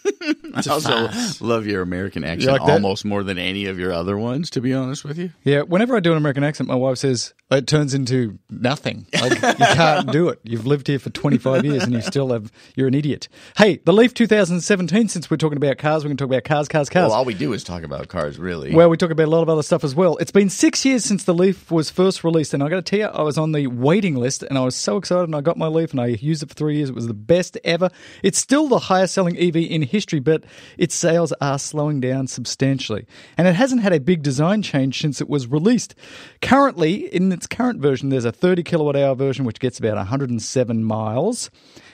I 0.54 0.62
also 0.70 1.08
love 1.44 1.66
your 1.66 1.82
American 1.82 2.24
accent 2.24 2.52
like 2.52 2.60
almost 2.60 3.04
more 3.04 3.22
than 3.22 3.38
any 3.38 3.66
of 3.66 3.78
your 3.78 3.92
other 3.92 4.16
ones, 4.16 4.50
to 4.50 4.60
be 4.60 4.72
honest 4.72 5.04
with 5.04 5.18
you. 5.18 5.30
Yeah, 5.42 5.62
whenever 5.62 5.96
I 5.96 6.00
do 6.00 6.12
an 6.12 6.18
American 6.18 6.44
accent, 6.44 6.68
my 6.68 6.74
wife 6.74 6.98
says 6.98 7.34
it 7.50 7.66
turns 7.66 7.94
into 7.94 8.38
nothing. 8.50 9.06
Like 9.12 9.32
you 9.32 9.66
can't 9.66 10.10
do 10.10 10.28
it. 10.28 10.40
You've 10.44 10.66
lived 10.66 10.86
here 10.88 10.98
for 10.98 11.10
25 11.10 11.64
years 11.64 11.84
and 11.84 11.92
you 11.92 12.00
still 12.00 12.30
have. 12.32 12.50
You're 12.74 12.88
an 12.88 12.94
idiot. 12.94 13.28
Hey, 13.56 13.80
the 13.84 13.92
Leaf 13.92 14.14
2017. 14.14 15.08
Since 15.08 15.30
we're 15.30 15.36
talking 15.36 15.56
about 15.56 15.78
cars, 15.78 16.04
we 16.04 16.10
can 16.10 16.16
talk 16.16 16.26
about 16.26 16.44
cars, 16.44 16.68
cars, 16.68 16.88
cars. 16.88 17.08
Well, 17.08 17.18
all 17.18 17.24
we 17.24 17.34
do 17.34 17.52
is 17.52 17.64
talk 17.64 17.82
about 17.82 18.08
cars, 18.08 18.38
really. 18.38 18.74
Well, 18.74 18.88
we 18.88 18.96
talk 18.96 19.10
about 19.10 19.26
a 19.26 19.30
lot 19.30 19.42
of 19.42 19.48
other 19.48 19.62
stuff 19.62 19.84
as 19.84 19.94
well. 19.94 20.16
It's 20.18 20.32
been 20.32 20.50
six 20.50 20.84
years 20.84 21.04
since 21.04 21.24
the 21.24 21.34
Leaf 21.34 21.70
was 21.70 21.90
first 21.90 22.24
released, 22.24 22.54
and 22.54 22.62
I 22.62 22.68
got 22.68 22.76
to 22.76 22.82
tell 22.82 22.98
you, 22.98 23.06
I 23.06 23.22
was 23.22 23.38
on 23.38 23.52
the 23.52 23.66
waiting 23.66 24.16
list, 24.16 24.42
and 24.42 24.58
I 24.58 24.64
was 24.64 24.74
so 24.74 24.96
excited, 24.96 25.24
and 25.24 25.36
I 25.36 25.40
got 25.40 25.56
my 25.56 25.66
Leaf, 25.66 25.92
and 25.92 26.00
I 26.00 26.06
used 26.06 26.42
it 26.42 26.48
for 26.48 26.54
three 26.54 26.76
years. 26.76 26.88
It 26.88 26.94
was 26.94 27.06
the 27.06 27.14
best 27.14 27.56
ever. 27.64 27.90
It's 28.22 28.38
still 28.38 28.68
the 28.68 28.78
highest 28.78 29.14
selling 29.14 29.36
EV 29.38 29.56
in 29.56 29.82
history, 29.94 30.20
but 30.20 30.44
its 30.76 30.94
sales 30.94 31.32
are 31.40 31.58
slowing 31.58 32.00
down 32.00 32.26
substantially, 32.26 33.06
and 33.38 33.48
it 33.48 33.54
hasn't 33.54 33.80
had 33.80 33.92
a 33.92 34.00
big 34.00 34.22
design 34.22 34.60
change 34.60 35.00
since 35.00 35.20
it 35.20 35.28
was 35.28 35.46
released. 35.46 35.94
Currently, 36.42 37.14
in 37.14 37.32
its 37.32 37.46
current 37.46 37.80
version, 37.80 38.10
there's 38.10 38.24
a 38.24 38.32
30 38.32 38.62
kilowatt 38.62 38.96
hour 38.96 39.14
version 39.14 39.44
which 39.44 39.60
gets 39.60 39.78
about 39.78 39.96
107 39.96 40.84
miles. 40.84 41.50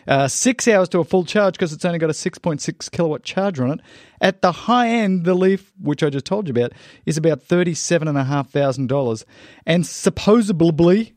Uh, 0.09 0.27
six 0.27 0.67
hours 0.67 0.89
to 0.89 0.99
a 0.99 1.05
full 1.05 1.25
charge 1.25 1.55
because 1.55 1.73
it's 1.73 1.85
only 1.85 1.99
got 1.99 2.11
a 2.11 2.15
6.6 2.15 2.91
kilowatt 2.91 3.23
charger 3.23 3.65
on 3.65 3.73
it. 3.73 3.81
At 4.21 4.43
the 4.43 4.51
high 4.51 4.89
end, 4.89 5.25
the 5.25 5.35
Leaf, 5.35 5.73
which 5.81 6.03
I 6.03 6.11
just 6.11 6.25
told 6.25 6.49
you 6.49 6.53
about, 6.53 6.73
is 7.07 7.17
about 7.17 7.41
$37,500. 7.47 9.25
And 9.67 9.87
supposedly, 9.87 11.15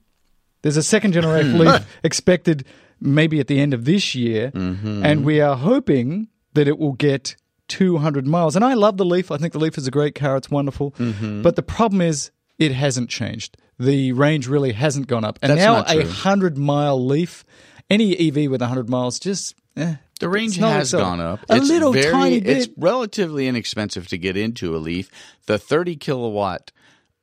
there's 0.61 0.77
a 0.77 0.83
second 0.83 1.13
generation 1.13 1.57
Leaf 1.65 1.85
expected 2.03 2.65
maybe 2.99 3.39
at 3.39 3.47
the 3.47 3.59
end 3.59 3.73
of 3.73 3.85
this 3.85 4.15
year. 4.15 4.51
And 5.03 5.25
we 5.25 5.41
are 5.41 5.55
hoping 5.55 6.27
that 6.53 6.67
it 6.67 6.77
will 6.77 6.93
get 6.93 7.35
200 7.69 8.27
miles. 8.27 8.55
And 8.55 8.63
I 8.63 8.73
love 8.73 8.97
the 8.97 9.05
Leaf. 9.05 9.31
I 9.31 9.37
think 9.37 9.53
the 9.53 9.59
Leaf 9.59 9.77
is 9.77 9.87
a 9.87 9.91
great 9.91 10.15
car. 10.15 10.37
It's 10.37 10.49
wonderful. 10.49 10.93
But 10.97 11.55
the 11.55 11.63
problem 11.63 12.01
is, 12.01 12.31
it 12.59 12.71
hasn't 12.71 13.09
changed. 13.09 13.57
The 13.79 14.11
range 14.13 14.47
really 14.47 14.73
hasn't 14.73 15.07
gone 15.07 15.23
up. 15.25 15.39
And 15.41 15.51
That's 15.51 15.61
now 15.61 15.83
a 15.87 16.03
100 16.03 16.57
mile 16.57 17.03
Leaf, 17.03 17.43
any 17.89 18.15
EV 18.15 18.49
with 18.49 18.61
100 18.61 18.89
miles, 18.89 19.19
just. 19.19 19.55
Eh, 19.75 19.95
the 20.19 20.29
range 20.29 20.57
has 20.57 20.91
so- 20.91 20.99
gone 20.99 21.19
up. 21.19 21.39
A 21.49 21.55
it's 21.55 21.67
little 21.67 21.91
very, 21.91 22.11
tiny 22.11 22.39
bit. 22.39 22.57
It's 22.57 22.69
relatively 22.77 23.47
inexpensive 23.47 24.07
to 24.09 24.17
get 24.17 24.37
into 24.37 24.75
a 24.75 24.77
Leaf. 24.77 25.09
The 25.47 25.57
30 25.57 25.95
kilowatt 25.95 26.71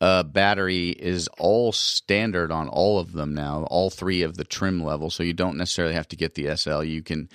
uh, 0.01 0.25
battery 0.25 0.89
is 0.91 1.29
all 1.39 1.73
standard 1.73 2.51
on 2.51 2.69
all 2.69 2.99
of 2.99 3.13
them 3.13 3.35
now, 3.35 3.65
all 3.71 3.91
three 3.91 4.23
of 4.23 4.37
the 4.37 4.45
trim 4.45 4.83
levels. 4.83 5.15
So 5.15 5.23
you 5.23 5.33
don't 5.35 5.57
necessarily 5.57 5.95
have 5.95 6.09
to 6.09 6.17
get 6.17 6.35
the 6.35 6.57
SL. 6.57 6.83
You 6.83 7.03
can. 7.03 7.29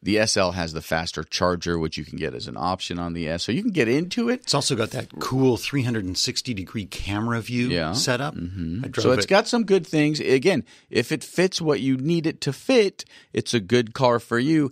The 0.00 0.24
SL 0.26 0.50
has 0.50 0.72
the 0.72 0.80
faster 0.80 1.24
charger, 1.24 1.76
which 1.76 1.96
you 1.98 2.04
can 2.04 2.16
get 2.18 2.32
as 2.32 2.46
an 2.46 2.56
option 2.56 3.00
on 3.00 3.14
the 3.14 3.28
S. 3.28 3.42
So 3.42 3.50
you 3.50 3.62
can 3.62 3.72
get 3.72 3.88
into 3.88 4.28
it. 4.28 4.42
It's 4.42 4.54
also 4.54 4.76
got 4.76 4.90
that 4.92 5.08
cool 5.18 5.56
360 5.56 6.54
degree 6.54 6.86
camera 6.86 7.40
view 7.40 7.68
Yeah. 7.68 7.92
set 7.94 8.20
up. 8.20 8.36
Mm-hmm. 8.36 8.82
I 8.84 8.88
drove 8.88 9.02
So 9.02 9.10
it's 9.12 9.24
it. 9.24 9.28
got 9.28 9.48
some 9.48 9.64
good 9.64 9.84
things. 9.84 10.20
Again, 10.20 10.64
if 10.88 11.10
it 11.10 11.24
fits 11.24 11.60
what 11.60 11.80
you 11.80 11.96
need 11.96 12.26
it 12.26 12.40
to 12.42 12.52
fit, 12.52 13.04
it's 13.32 13.54
a 13.54 13.60
good 13.60 13.92
car 13.92 14.20
for 14.20 14.38
you. 14.38 14.70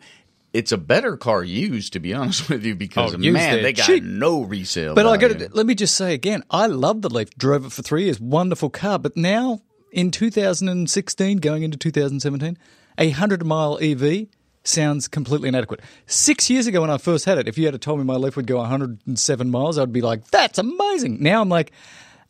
It's 0.53 0.71
a 0.73 0.79
better 0.79 1.17
car 1.17 1.43
used, 1.43 1.93
to 1.95 1.99
be 2.01 2.15
honest 2.15 2.49
with 2.49 2.65
you, 2.65 2.77
because 2.77 3.15
Oh, 3.15 3.19
man, 3.19 3.63
they 3.65 3.73
got 3.73 3.85
cheap. 3.87 4.05
no 4.05 4.43
resale. 4.43 4.95
But 4.95 5.07
I 5.07 5.17
got 5.17 5.37
to 5.39 5.49
let 5.53 5.67
me 5.67 5.75
just 5.75 5.97
say 5.97 6.15
again, 6.15 6.45
I 6.51 6.67
love 6.67 7.03
the 7.03 7.11
Leaf. 7.11 7.31
Drove 7.37 7.67
it 7.67 7.73
for 7.73 7.83
three 7.83 8.05
years, 8.05 8.21
wonderful 8.21 8.71
car. 8.71 9.01
But 9.01 9.17
now 9.17 9.61
in 9.91 10.13
2016, 10.13 11.39
going 11.39 11.63
into 11.65 11.77
2017, 11.77 12.57
a 12.97 13.11
hundred 13.11 13.45
mile 13.45 13.77
EV 13.83 14.29
sounds 14.67 15.09
completely 15.09 15.49
inadequate. 15.49 15.81
Six 16.07 16.51
years 16.51 16.67
ago, 16.67 16.81
when 16.81 16.91
I 16.91 16.99
first 16.99 17.25
had 17.25 17.39
it, 17.39 17.49
if 17.49 17.59
you 17.59 17.67
had 17.67 17.81
told 17.81 17.99
me 17.99 18.05
my 18.05 18.17
Leaf 18.17 18.37
would 18.37 18.47
go 18.47 18.59
107 18.59 19.51
miles, 19.51 19.79
I'd 19.79 19.93
be 19.93 20.03
like, 20.03 20.27
"That's 20.29 20.59
amazing." 20.59 21.23
Now 21.23 21.41
I'm 21.41 21.49
like, 21.49 21.73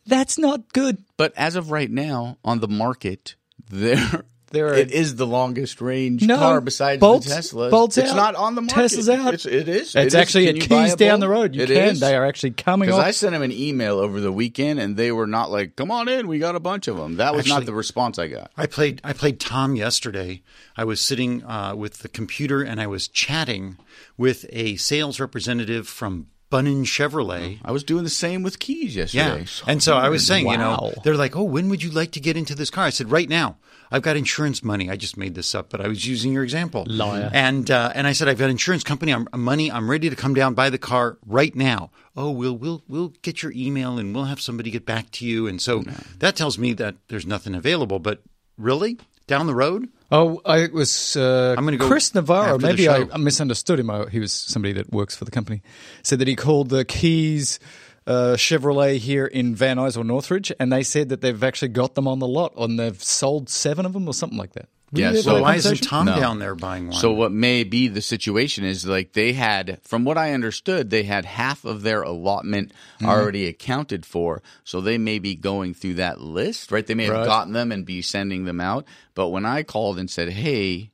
"That's 0.05 0.37
not 0.37 0.71
good." 0.73 1.03
But 1.17 1.33
as 1.35 1.55
of 1.55 1.71
right 1.71 1.89
now, 1.89 2.37
on 2.43 2.59
the 2.59 2.67
market, 2.67 3.35
there 3.69 4.23
There 4.51 4.67
are- 4.67 4.75
it 4.75 4.91
is 4.91 5.15
the 5.17 5.27
longest 5.27 5.81
range 5.81 6.21
No, 6.23 6.37
car 6.37 6.61
besides 6.61 6.99
Bolt's- 7.01 7.27
the 7.27 7.35
Tesla. 7.35 7.69
Bolt's 7.69 7.97
it's 7.97 8.11
out. 8.11 8.15
not 8.15 8.35
on 8.35 8.55
the 8.55 8.61
market. 8.61 8.75
Tesla's 8.75 9.09
out. 9.09 9.33
It's, 9.33 9.45
it 9.45 9.67
is. 9.67 9.81
It's 9.87 9.95
It 9.95 10.07
is. 10.07 10.15
actually 10.15 10.45
Can 10.45 10.55
at 10.55 10.61
Keyes 10.69 10.93
a 10.93 10.95
down 10.95 11.19
Bolt? 11.19 11.21
the 11.21 11.27
road. 11.27 11.55
You 11.55 11.63
It 11.63 11.67
can. 11.67 11.89
is? 11.89 11.99
They 11.99 12.15
are 12.15 12.25
actually 12.25 12.51
coming 12.51 12.87
Because. 12.87 12.99
I 13.03 13.11
sent 13.11 13.33
them 13.33 13.41
an 13.41 13.51
email 13.51 13.99
over 13.99 14.21
the 14.21 14.31
weekend, 14.31 14.79
and 14.79 14.95
they 14.95 15.11
were 15.11 15.27
not 15.27 15.51
like, 15.51 15.75
"Come 15.75 15.91
on 15.91 16.07
in, 16.07 16.27
we 16.27 16.39
got 16.39 16.55
a 16.55 16.59
bunch 16.61 16.87
of 16.87 16.95
them." 16.97 17.17
That 17.17 17.35
was 17.35 17.45
not 17.47 17.65
the 17.65 17.73
response 17.73 18.17
I 18.17 18.27
got. 18.29 18.51
I 18.55 18.67
played 18.67 19.01
I 19.03 19.11
played 19.13 19.39
Tom 19.39 19.75
yesterday. 19.75 20.41
I 20.77 20.85
was 20.85 21.01
sitting 21.01 21.43
uh, 21.43 21.75
with 21.75 21.99
the 21.99 22.07
computer 22.07 22.61
and 22.61 22.79
I 22.79 22.87
was 22.87 23.07
chatting 23.07 23.77
with 24.17 24.45
a 24.49 24.77
sales 24.77 25.19
representative 25.19 25.87
from 25.89 26.27
Bunnin 26.49 26.83
Chevrolet. 26.85 27.59
I 27.63 27.71
was 27.71 27.83
doing 27.83 28.03
the 28.03 28.09
same 28.09 28.43
with 28.43 28.59
Keyes 28.59 28.95
yesterday. 28.95 29.23
Yeah. 29.25 29.35
yesterday. 29.37 29.71
And 29.71 29.83
so 29.83 29.97
I 29.97 30.09
was 30.09 30.25
saying, 30.25 30.47
you 30.47 30.57
know, 30.57 30.93
they're 31.03 31.15
like, 31.15 31.35
"Oh, 31.35 31.43
when 31.43 31.69
would 31.69 31.83
you 31.83 31.91
like 31.91 32.11
to 32.11 32.19
get 32.19 32.37
into 32.37 32.55
this 32.55 32.69
car?" 32.69 32.85
I 32.85 32.89
said, 32.89 33.11
"Right 33.11 33.29
now. 33.29 33.57
I've 33.89 34.01
got 34.01 34.17
insurance 34.17 34.63
money. 34.63 34.89
I 34.89 34.97
just 34.97 35.15
made 35.15 35.33
this 35.33 35.55
up, 35.55 35.69
but 35.69 35.79
I 35.79 35.87
was 35.87 36.05
using 36.05 36.33
your 36.33 36.43
example. 36.43 36.85
Liar. 36.89 37.29
And 37.33 37.71
uh, 37.71 37.91
and 37.95 38.05
I 38.05 38.11
said, 38.11 38.27
"I've 38.27 38.37
got 38.37 38.49
insurance 38.49 38.83
company. 38.83 39.13
I'm 39.13 39.27
money. 39.33 39.71
I'm 39.71 39.89
ready 39.89 40.09
to 40.09 40.15
come 40.15 40.33
down 40.33 40.55
buy 40.55 40.69
the 40.69 40.77
car 40.77 41.17
right 41.25 41.55
now." 41.55 41.91
Oh, 42.15 42.31
we'll 42.31 42.57
we'll 42.57 42.83
we'll 42.87 43.13
get 43.21 43.41
your 43.41 43.53
email 43.55 43.97
and 43.97 44.13
we'll 44.13 44.25
have 44.25 44.41
somebody 44.41 44.71
get 44.71 44.85
back 44.85 45.11
to 45.11 45.25
you. 45.25 45.47
And 45.47 45.61
so 45.61 45.83
that 46.19 46.35
tells 46.35 46.57
me 46.57 46.73
that 46.73 46.95
there's 47.07 47.25
nothing 47.25 47.55
available. 47.55 47.99
But 47.99 48.23
really, 48.57 48.97
down 49.25 49.47
the 49.47 49.55
road, 49.55 49.87
Oh, 50.11 50.41
I 50.45 50.59
it 50.59 50.73
was 50.73 51.17
uh, 51.17 51.55
I'm 51.57 51.65
gonna 51.65 51.77
go 51.77 51.87
Chris 51.87 52.13
Navarro. 52.15 52.57
Maybe 52.57 52.87
I. 52.87 53.07
I 53.11 53.17
misunderstood 53.17 53.79
him. 53.79 53.89
I, 53.89 54.07
he 54.09 54.19
was 54.19 54.31
somebody 54.31 54.73
that 54.73 54.91
works 54.91 55.15
for 55.15 55.25
the 55.25 55.31
company. 55.31 55.61
Said 56.03 56.19
that 56.19 56.27
he 56.27 56.35
called 56.35 56.69
the 56.69 56.85
Keyes 56.85 57.59
uh, 58.05 58.35
Chevrolet 58.37 58.97
here 58.97 59.25
in 59.25 59.53
Van 59.53 59.77
Nuys 59.77 59.97
or 59.97 60.03
Northridge, 60.05 60.51
and 60.59 60.71
they 60.71 60.83
said 60.83 61.09
that 61.09 61.19
they've 61.21 61.43
actually 61.43 61.69
got 61.69 61.95
them 61.95 62.07
on 62.07 62.19
the 62.19 62.27
lot, 62.27 62.53
and 62.57 62.79
they've 62.79 63.01
sold 63.03 63.49
seven 63.49 63.85
of 63.85 63.93
them 63.93 64.07
or 64.07 64.13
something 64.13 64.37
like 64.37 64.53
that. 64.53 64.69
Were 64.91 65.01
Yeah, 65.01 65.13
so 65.19 65.41
why 65.41 65.55
isn't? 65.55 65.83
Tom 65.83 66.05
No. 66.05 66.15
down 66.15 66.39
there 66.39 66.55
buying 66.55 66.87
one? 66.87 66.95
So 66.95 67.11
what 67.11 67.33
may 67.33 67.65
be 67.65 67.89
the 67.89 68.01
situation 68.01 68.63
is 68.63 68.85
like 68.85 69.11
they 69.13 69.33
had, 69.33 69.79
from 69.83 70.05
what 70.05 70.17
I 70.17 70.33
understood, 70.33 70.89
they 70.89 71.03
had 71.03 71.25
half 71.25 71.65
of 71.65 71.81
their 71.81 72.03
allotment 72.03 72.71
Mm-hmm. 72.99 73.09
already 73.09 73.47
accounted 73.47 74.05
for. 74.05 74.41
So 74.63 74.79
they 74.81 74.97
may 74.97 75.19
be 75.19 75.35
going 75.35 75.73
through 75.73 75.95
that 75.95 76.21
list, 76.21 76.71
right? 76.71 76.85
They 76.87 76.95
may 76.95 77.05
have 77.05 77.25
gotten 77.25 77.53
them 77.53 77.71
and 77.71 77.85
be 77.85 78.01
sending 78.01 78.45
them 78.45 78.59
out. 78.61 78.85
But 79.13 79.29
when 79.29 79.45
I 79.45 79.63
called 79.63 79.99
and 79.99 80.09
said, 80.09 80.29
"Hey," 80.29 80.91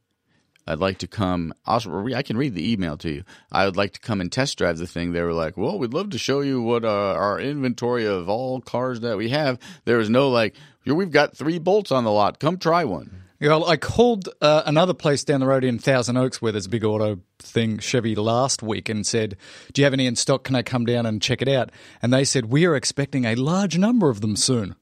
I'd 0.65 0.79
like 0.79 0.97
to 0.99 1.07
come. 1.07 1.53
I 1.65 2.23
can 2.23 2.37
read 2.37 2.55
the 2.55 2.71
email 2.71 2.97
to 2.97 3.09
you. 3.11 3.23
I 3.51 3.65
would 3.65 3.77
like 3.77 3.93
to 3.93 3.99
come 3.99 4.21
and 4.21 4.31
test 4.31 4.57
drive 4.57 4.77
the 4.79 4.87
thing. 4.87 5.11
They 5.13 5.21
were 5.21 5.33
like, 5.33 5.55
"Well, 5.55 5.77
we'd 5.77 5.93
love 5.93 6.09
to 6.11 6.17
show 6.17 6.41
you 6.41 6.61
what 6.61 6.83
uh, 6.83 6.89
our 7.13 7.39
inventory 7.39 8.05
of 8.05 8.27
all 8.27 8.59
cars 8.59 9.01
that 9.01 9.17
we 9.17 9.29
have." 9.29 9.59
There 9.85 9.97
was 9.97 10.09
no 10.09 10.29
like, 10.29 10.55
we've 10.85 11.11
got 11.11 11.37
three 11.37 11.59
bolts 11.59 11.91
on 11.91 12.03
the 12.03 12.11
lot. 12.11 12.39
Come 12.39 12.57
try 12.57 12.83
one." 12.85 13.22
Yeah, 13.43 13.49
well, 13.49 13.65
I 13.69 13.75
called 13.75 14.29
uh, 14.41 14.63
another 14.65 14.93
place 14.93 15.25
down 15.25 15.41
the 15.41 15.45
road 15.47 15.65
in 15.65 15.77
Thousand 15.77 16.15
Oaks 16.15 16.41
where 16.41 16.53
there's 16.53 16.67
a 16.67 16.69
big 16.69 16.85
auto 16.85 17.19
thing, 17.39 17.77
Chevy, 17.79 18.15
last 18.15 18.63
week 18.63 18.87
and 18.87 19.05
said, 19.05 19.35
Do 19.73 19.81
you 19.81 19.83
have 19.85 19.91
any 19.91 20.05
in 20.07 20.15
stock? 20.15 20.45
Can 20.45 20.55
I 20.55 20.61
come 20.61 20.85
down 20.85 21.05
and 21.05 21.21
check 21.21 21.41
it 21.41 21.49
out? 21.49 21.69
And 22.01 22.13
they 22.13 22.23
said, 22.23 22.45
We 22.45 22.65
are 22.65 22.73
expecting 22.73 23.25
a 23.25 23.35
large 23.35 23.77
number 23.77 24.09
of 24.09 24.21
them 24.21 24.37
soon. 24.37 24.75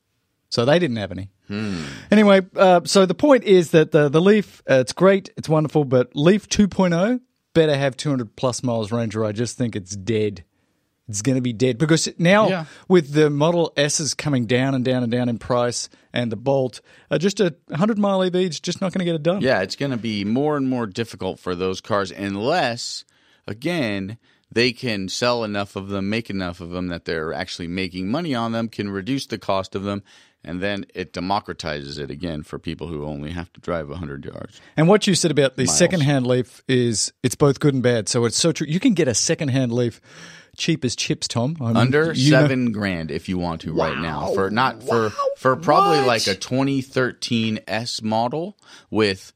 So 0.50 0.64
they 0.64 0.78
didn't 0.78 0.98
have 0.98 1.12
any. 1.12 1.32
Anyway, 2.12 2.42
uh, 2.56 2.82
so 2.86 3.06
the 3.08 3.16
point 3.16 3.46
is 3.46 3.72
that 3.72 3.92
the, 3.92 4.10
the 4.10 4.22
Leaf, 4.22 4.62
uh, 4.70 4.76
it's 4.76 4.94
great, 4.94 5.30
it's 5.38 5.50
wonderful, 5.50 5.84
but 5.84 6.16
Leaf 6.16 6.48
2.0 6.48 7.20
better 7.54 7.76
have 7.76 7.98
200 7.98 8.36
plus 8.36 8.62
miles 8.64 8.92
range 8.92 9.16
or 9.16 9.26
I 9.26 9.32
just 9.32 9.58
think 9.58 9.76
it's 9.76 9.96
dead. 9.96 10.44
It's 11.10 11.22
going 11.24 11.36
to 11.36 11.42
be 11.42 11.52
dead 11.52 11.78
because 11.78 12.08
now 12.20 12.48
Yeah. 12.48 12.66
with 12.88 13.12
the 13.14 13.30
Model 13.30 13.74
S's 13.76 14.14
coming 14.14 14.46
down 14.46 14.76
and 14.76 14.86
down 14.86 15.04
and 15.04 15.12
down 15.12 15.28
in 15.30 15.40
price 15.40 15.90
and 16.14 16.32
the 16.32 16.36
Bolt, 16.36 16.82
uh, 17.10 17.18
just 17.18 17.40
a 17.40 17.56
100 17.68 17.98
mile 17.98 18.24
EV 18.24 18.36
is 18.36 18.60
just 18.60 18.82
not 18.82 18.94
going 18.94 19.00
to 19.00 19.06
get 19.06 19.16
it 19.16 19.24
done. 19.24 19.42
Yeah, 19.42 19.62
it's 19.62 19.76
going 19.76 19.92
to 19.92 19.98
be 19.98 20.26
more 20.26 20.58
and 20.58 20.70
more 20.70 20.88
difficult 20.88 21.40
for 21.40 21.56
those 21.56 21.82
cars 21.82 22.12
unless, 22.12 23.06
again, 23.48 24.18
they 24.52 24.74
can 24.74 25.08
sell 25.08 25.44
enough 25.44 25.76
of 25.76 25.88
them, 25.88 26.10
make 26.10 26.30
enough 26.30 26.60
of 26.60 26.72
them 26.72 26.88
that 26.88 27.06
they're 27.06 27.34
actually 27.34 27.68
making 27.68 28.10
money 28.10 28.36
on 28.36 28.52
them, 28.52 28.68
can 28.68 28.90
reduce 28.90 29.26
the 29.26 29.38
cost 29.38 29.76
of 29.76 29.84
them, 29.84 30.04
and 30.44 30.62
then 30.62 30.86
it 30.94 31.14
democratizes 31.14 32.00
it 32.00 32.12
again 32.12 32.44
for 32.44 32.60
people 32.60 32.88
who 32.88 33.06
only 33.06 33.32
have 33.32 33.52
to 33.54 33.62
drive 33.62 33.88
100 33.90 34.26
yards. 34.26 34.60
And 34.76 34.88
what 34.88 35.08
you 35.08 35.16
said 35.16 35.32
about 35.32 35.56
the 35.56 35.66
Miles. 35.66 35.78
second-hand 35.78 36.28
Leaf 36.28 36.64
is 36.68 37.14
it's 37.24 37.36
both 37.36 37.60
good 37.60 37.74
and 37.74 37.84
bad. 37.84 38.10
So 38.10 38.26
it's 38.26 38.38
so 38.38 38.52
true. 38.52 38.68
You 38.68 38.80
can 38.80 38.94
get 38.94 39.08
a 39.08 39.14
second-hand 39.14 39.72
Leaf 39.72 40.02
cheap 40.58 40.84
as 40.86 40.96
chips, 40.96 41.28
Tom. 41.28 41.58
I 41.62 41.68
mean, 41.68 41.78
Under 41.78 42.14
you 42.14 42.32
know- 42.32 42.40
seven 42.42 42.72
grand 42.72 43.12
if 43.12 43.30
you 43.30 43.38
want 43.38 43.62
to 43.62 43.74
right 43.74 43.98
now 43.98 44.34
for 44.34 44.50
not 44.50 44.84
for 44.84 45.12
for 45.38 45.56
probably 45.56 46.06
like 46.06 46.28
a 46.28 46.36
2013 46.36 47.60
S 47.68 48.02
model 48.02 48.58
with 48.90 49.34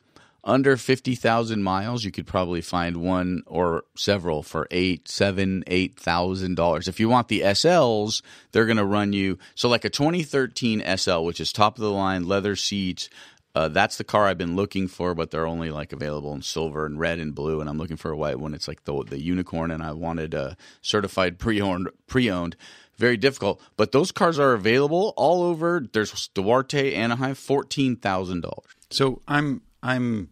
under 0.47 0.77
50,000 0.77 1.63
miles, 1.63 2.03
you 2.03 2.11
could 2.11 2.27
probably 2.27 2.61
find 2.61 2.97
one 2.97 3.41
or 3.47 3.83
several 3.95 4.43
for 4.43 4.67
eight, 4.69 5.07
seven, 5.07 5.63
eight 5.65 5.99
thousand 5.99 6.53
dollars. 6.55 6.87
If 6.87 6.99
you 6.99 7.09
want 7.09 7.29
the 7.29 7.41
SLs, 7.41 8.21
they're 8.51 8.67
going 8.67 8.77
to 8.77 8.85
run 8.85 9.11
you 9.11 9.39
so 9.55 9.69
like 9.69 9.85
a 9.85 9.89
2013 9.89 10.83
SL, 10.97 11.21
which 11.23 11.39
is 11.41 11.51
top 11.51 11.77
of 11.77 11.81
the 11.81 11.89
line, 11.91 12.27
leather 12.27 12.55
seats. 12.55 13.09
Uh, 13.55 13.69
that's 13.69 13.97
the 13.97 14.03
car 14.03 14.27
I've 14.27 14.37
been 14.37 14.55
looking 14.57 14.87
for, 14.89 15.15
but 15.15 15.31
they're 15.31 15.47
only 15.47 15.69
like 15.71 15.93
available 15.93 16.33
in 16.33 16.41
silver 16.41 16.85
and 16.85 16.99
red 16.99 17.19
and 17.19 17.33
blue, 17.33 17.61
and 17.61 17.69
I'm 17.69 17.77
looking 17.77 17.95
for 17.97 18.11
a 18.11 18.17
white 18.17 18.37
one. 18.39 18.53
It's 18.53 18.67
like 18.67 18.83
the 18.83 19.03
the 19.03 19.21
unicorn, 19.21 19.71
and 19.71 19.81
I 19.81 19.93
wanted 19.93 20.33
a 20.33 20.57
certified 20.81 21.39
pre-owned. 21.39 21.89
Pre-owned, 22.07 22.55
very 22.97 23.17
difficult, 23.17 23.61
but 23.77 23.91
those 23.93 24.11
cars 24.11 24.37
are 24.39 24.53
available 24.53 25.13
all 25.17 25.41
over. 25.43 25.85
There's 25.93 26.27
Duarte, 26.33 26.93
Anaheim, 26.93 27.35
fourteen 27.35 27.95
thousand 27.95 28.41
dollars. 28.41 28.65
So 28.89 29.21
I'm 29.27 29.61
I'm 29.81 30.29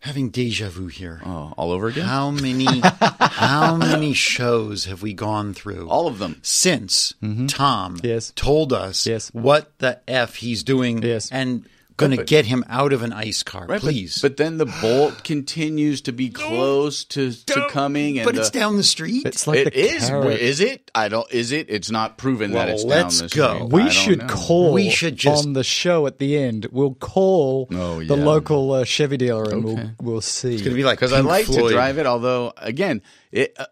having 0.00 0.30
deja 0.30 0.68
vu 0.70 0.86
here. 0.86 1.20
Oh, 1.26 1.52
all 1.56 1.72
over 1.72 1.88
again. 1.88 2.06
How 2.06 2.30
many 2.30 2.80
how 3.20 3.76
many 3.76 4.12
shows 4.14 4.84
have 4.86 5.02
we 5.02 5.14
gone 5.14 5.52
through? 5.52 5.88
all 5.88 6.06
of 6.06 6.18
them. 6.18 6.38
since 6.42 7.12
Tom 7.48 7.98
Yes. 8.02 8.32
told 8.36 8.72
us 8.72 9.06
Yes. 9.06 9.30
what 9.34 9.76
the 9.78 10.00
f 10.08 10.36
he's 10.36 10.62
doing 10.62 11.02
Yes. 11.02 11.28
and 11.30 11.66
going 12.00 12.16
to 12.16 12.24
get 12.24 12.46
him 12.46 12.64
out 12.68 12.92
of 12.92 13.02
an 13.02 13.12
ICE 13.12 13.42
car. 13.44 13.66
Right, 13.66 13.80
please. 13.80 14.20
But, 14.20 14.36
then 14.36 14.58
the 14.58 14.66
bolt 14.80 15.22
continues 15.24 16.00
to 16.02 16.12
be 16.12 16.30
close 16.30 17.04
to, 17.06 17.32
to 17.46 17.68
coming, 17.70 18.18
and 18.18 18.24
But 18.24 18.34
the, 18.34 18.40
it's 18.40 18.50
down 18.50 18.76
the 18.76 18.82
street. 18.82 19.26
It's 19.26 19.46
like 19.46 19.58
it 19.58 19.72
the 19.74 19.78
is. 19.80 20.08
carrot. 20.08 20.40
Is 20.40 20.60
it? 20.60 20.90
I 20.94 21.08
don't. 21.08 21.30
Is 21.32 21.52
it? 21.52 21.66
It's 21.70 21.90
not 21.90 22.18
proven 22.18 22.52
that 22.52 22.66
Well, 22.66 22.74
it's 22.74 22.84
let's 22.84 23.18
down 23.20 23.28
the 23.28 23.36
go. 23.36 23.54
street. 23.54 23.60
I 23.60 23.74
We 23.74 23.82
don't 23.82 23.90
should 23.92 24.18
know. 24.20 24.26
call. 24.26 24.72
We 24.72 24.90
should 24.90 25.16
just- 25.16 25.46
on 25.46 25.52
the 25.52 25.64
show 25.64 26.06
at 26.06 26.18
the 26.18 26.36
end. 26.36 26.66
We'll 26.72 26.94
call 26.94 27.68
Oh, 27.72 28.02
the 28.02 28.16
local 28.16 28.72
uh, 28.72 28.84
Chevy 28.84 29.16
dealer 29.16 29.44
and 29.44 29.64
Okay. 29.64 29.90
we'll 30.00 30.12
we'll 30.12 30.20
see. 30.20 30.54
it's 30.54 30.62
going 30.62 30.72
to 30.72 30.76
be 30.76 30.84
like 30.84 30.98
because 30.98 31.12
I 31.12 31.16
Pink 31.18 31.28
like 31.28 31.46
Floyd. 31.46 31.68
to 31.70 31.74
drive 31.74 31.98
it. 31.98 32.06
Although, 32.06 32.52
again, 32.56 33.02
it 33.30 33.54
uh, 33.58 33.66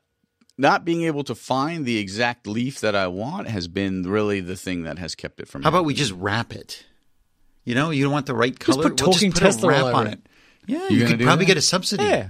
not 0.61 0.85
being 0.85 1.03
able 1.05 1.23
to 1.25 1.35
find 1.35 1.87
the 1.87 1.99
exact 1.99 2.47
leaf 2.47 2.81
that 2.81 2.95
I 2.97 3.07
want 3.07 3.49
has 3.49 3.69
been 3.69 4.03
really 4.03 4.41
the 4.41 4.57
thing 4.57 4.83
that 4.83 4.99
has 4.99 5.15
kept 5.15 5.41
it 5.41 5.49
from. 5.49 5.63
How 5.63 5.69
about 5.69 5.85
we 5.85 5.95
just 5.95 6.13
wrap 6.13 6.53
it? 6.53 6.85
You 7.69 7.75
know, 7.75 7.91
you 7.91 8.03
don't 8.05 8.13
want 8.13 8.27
the 8.27 8.35
right 8.35 8.59
color. 8.59 8.83
Just 8.85 8.89
put 8.97 9.01
we'll 9.03 9.13
talking 9.13 9.31
just 9.31 9.43
put 9.43 9.47
Tesla 9.53 9.69
a 9.69 9.73
wrap 9.73 9.95
on 9.95 10.07
over 10.07 10.13
it. 10.15 10.21
Yeah, 10.67 10.89
You 10.89 10.97
you, 11.01 11.07
could 11.07 11.21
probably 11.21 11.45
that? 11.45 11.49
get 11.49 11.57
a 11.59 11.63
subsidy. 11.63 12.05
yeah, 12.05 12.29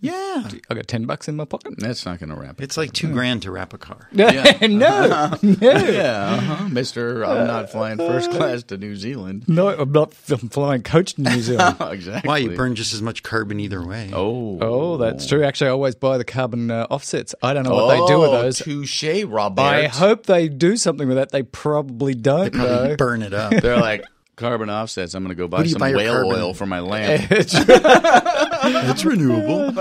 Yeah. 0.00 0.48
I 0.70 0.74
got 0.74 0.86
ten 0.88 1.04
bucks 1.06 1.28
in 1.28 1.36
my 1.36 1.44
pocket. 1.44 1.74
That's 1.78 2.04
not 2.04 2.18
going 2.18 2.30
to 2.30 2.36
wrap 2.36 2.60
it. 2.60 2.64
It's 2.64 2.76
like 2.76 2.92
two 2.92 3.12
grand 3.12 3.42
to 3.42 3.50
wrap 3.50 3.72
a 3.74 3.78
car. 3.78 4.08
Yeah. 4.12 4.56
no, 4.66 5.36
no, 5.42 5.56
yeah, 5.60 6.34
uh-huh. 6.34 6.68
Mister. 6.68 7.24
I'm 7.24 7.46
not 7.46 7.70
flying 7.70 7.98
first 7.98 8.30
class 8.32 8.62
to 8.64 8.76
New 8.78 8.96
Zealand. 8.96 9.44
no. 9.48 9.68
I'm 9.68 9.92
not 9.92 10.10
f- 10.28 10.40
flying 10.50 10.82
coach 10.82 11.14
to 11.14 11.22
New 11.22 11.40
Zealand. 11.40 11.76
exactly. 11.80 12.28
Why? 12.28 12.38
You 12.38 12.50
burn 12.56 12.74
just 12.74 12.92
as 12.94 13.00
much 13.02 13.22
carbon 13.22 13.60
either 13.60 13.82
way. 13.86 14.10
Oh, 14.12 14.58
Oh, 14.60 14.96
that's 14.96 15.26
true. 15.26 15.44
Actually, 15.44 15.68
I 15.68 15.70
always 15.72 15.94
buy 15.94 16.18
the 16.18 16.24
carbon 16.24 16.70
uh, 16.70 16.86
offsets. 16.90 17.34
I 17.42 17.54
don't 17.54 17.64
know 17.64 17.74
what 17.74 17.88
they 17.94 18.12
do 18.14 18.20
with 18.20 18.30
Oh, 18.30 18.42
those. 18.42 18.58
Touche, 18.58 19.24
Robert. 19.26 19.60
I 19.62 19.86
hope 19.88 20.26
they 20.26 20.48
do 20.48 20.76
something 20.76 21.06
with 21.06 21.16
that. 21.18 21.30
They 21.32 21.42
probably 21.42 22.14
don't. 22.14 22.44
they 22.44 22.50
Probably 22.50 22.88
though. 22.88 22.96
burn 22.96 23.22
it 23.22 23.32
up. 23.34 23.52
They're 23.52 23.78
like 23.80 24.04
carbon 24.36 24.70
offsets. 24.70 25.14
I'm 25.14 25.22
going 25.22 25.34
to 25.36 25.40
go 25.40 25.48
buy 25.48 25.64
some 25.66 25.78
buy 25.78 25.94
whale 25.94 26.12
carbon? 26.12 26.32
oil 26.32 26.54
for 26.54 26.66
my 26.66 26.80
lamp. 26.80 27.26
it's 27.30 29.04
renewable. 29.04 29.72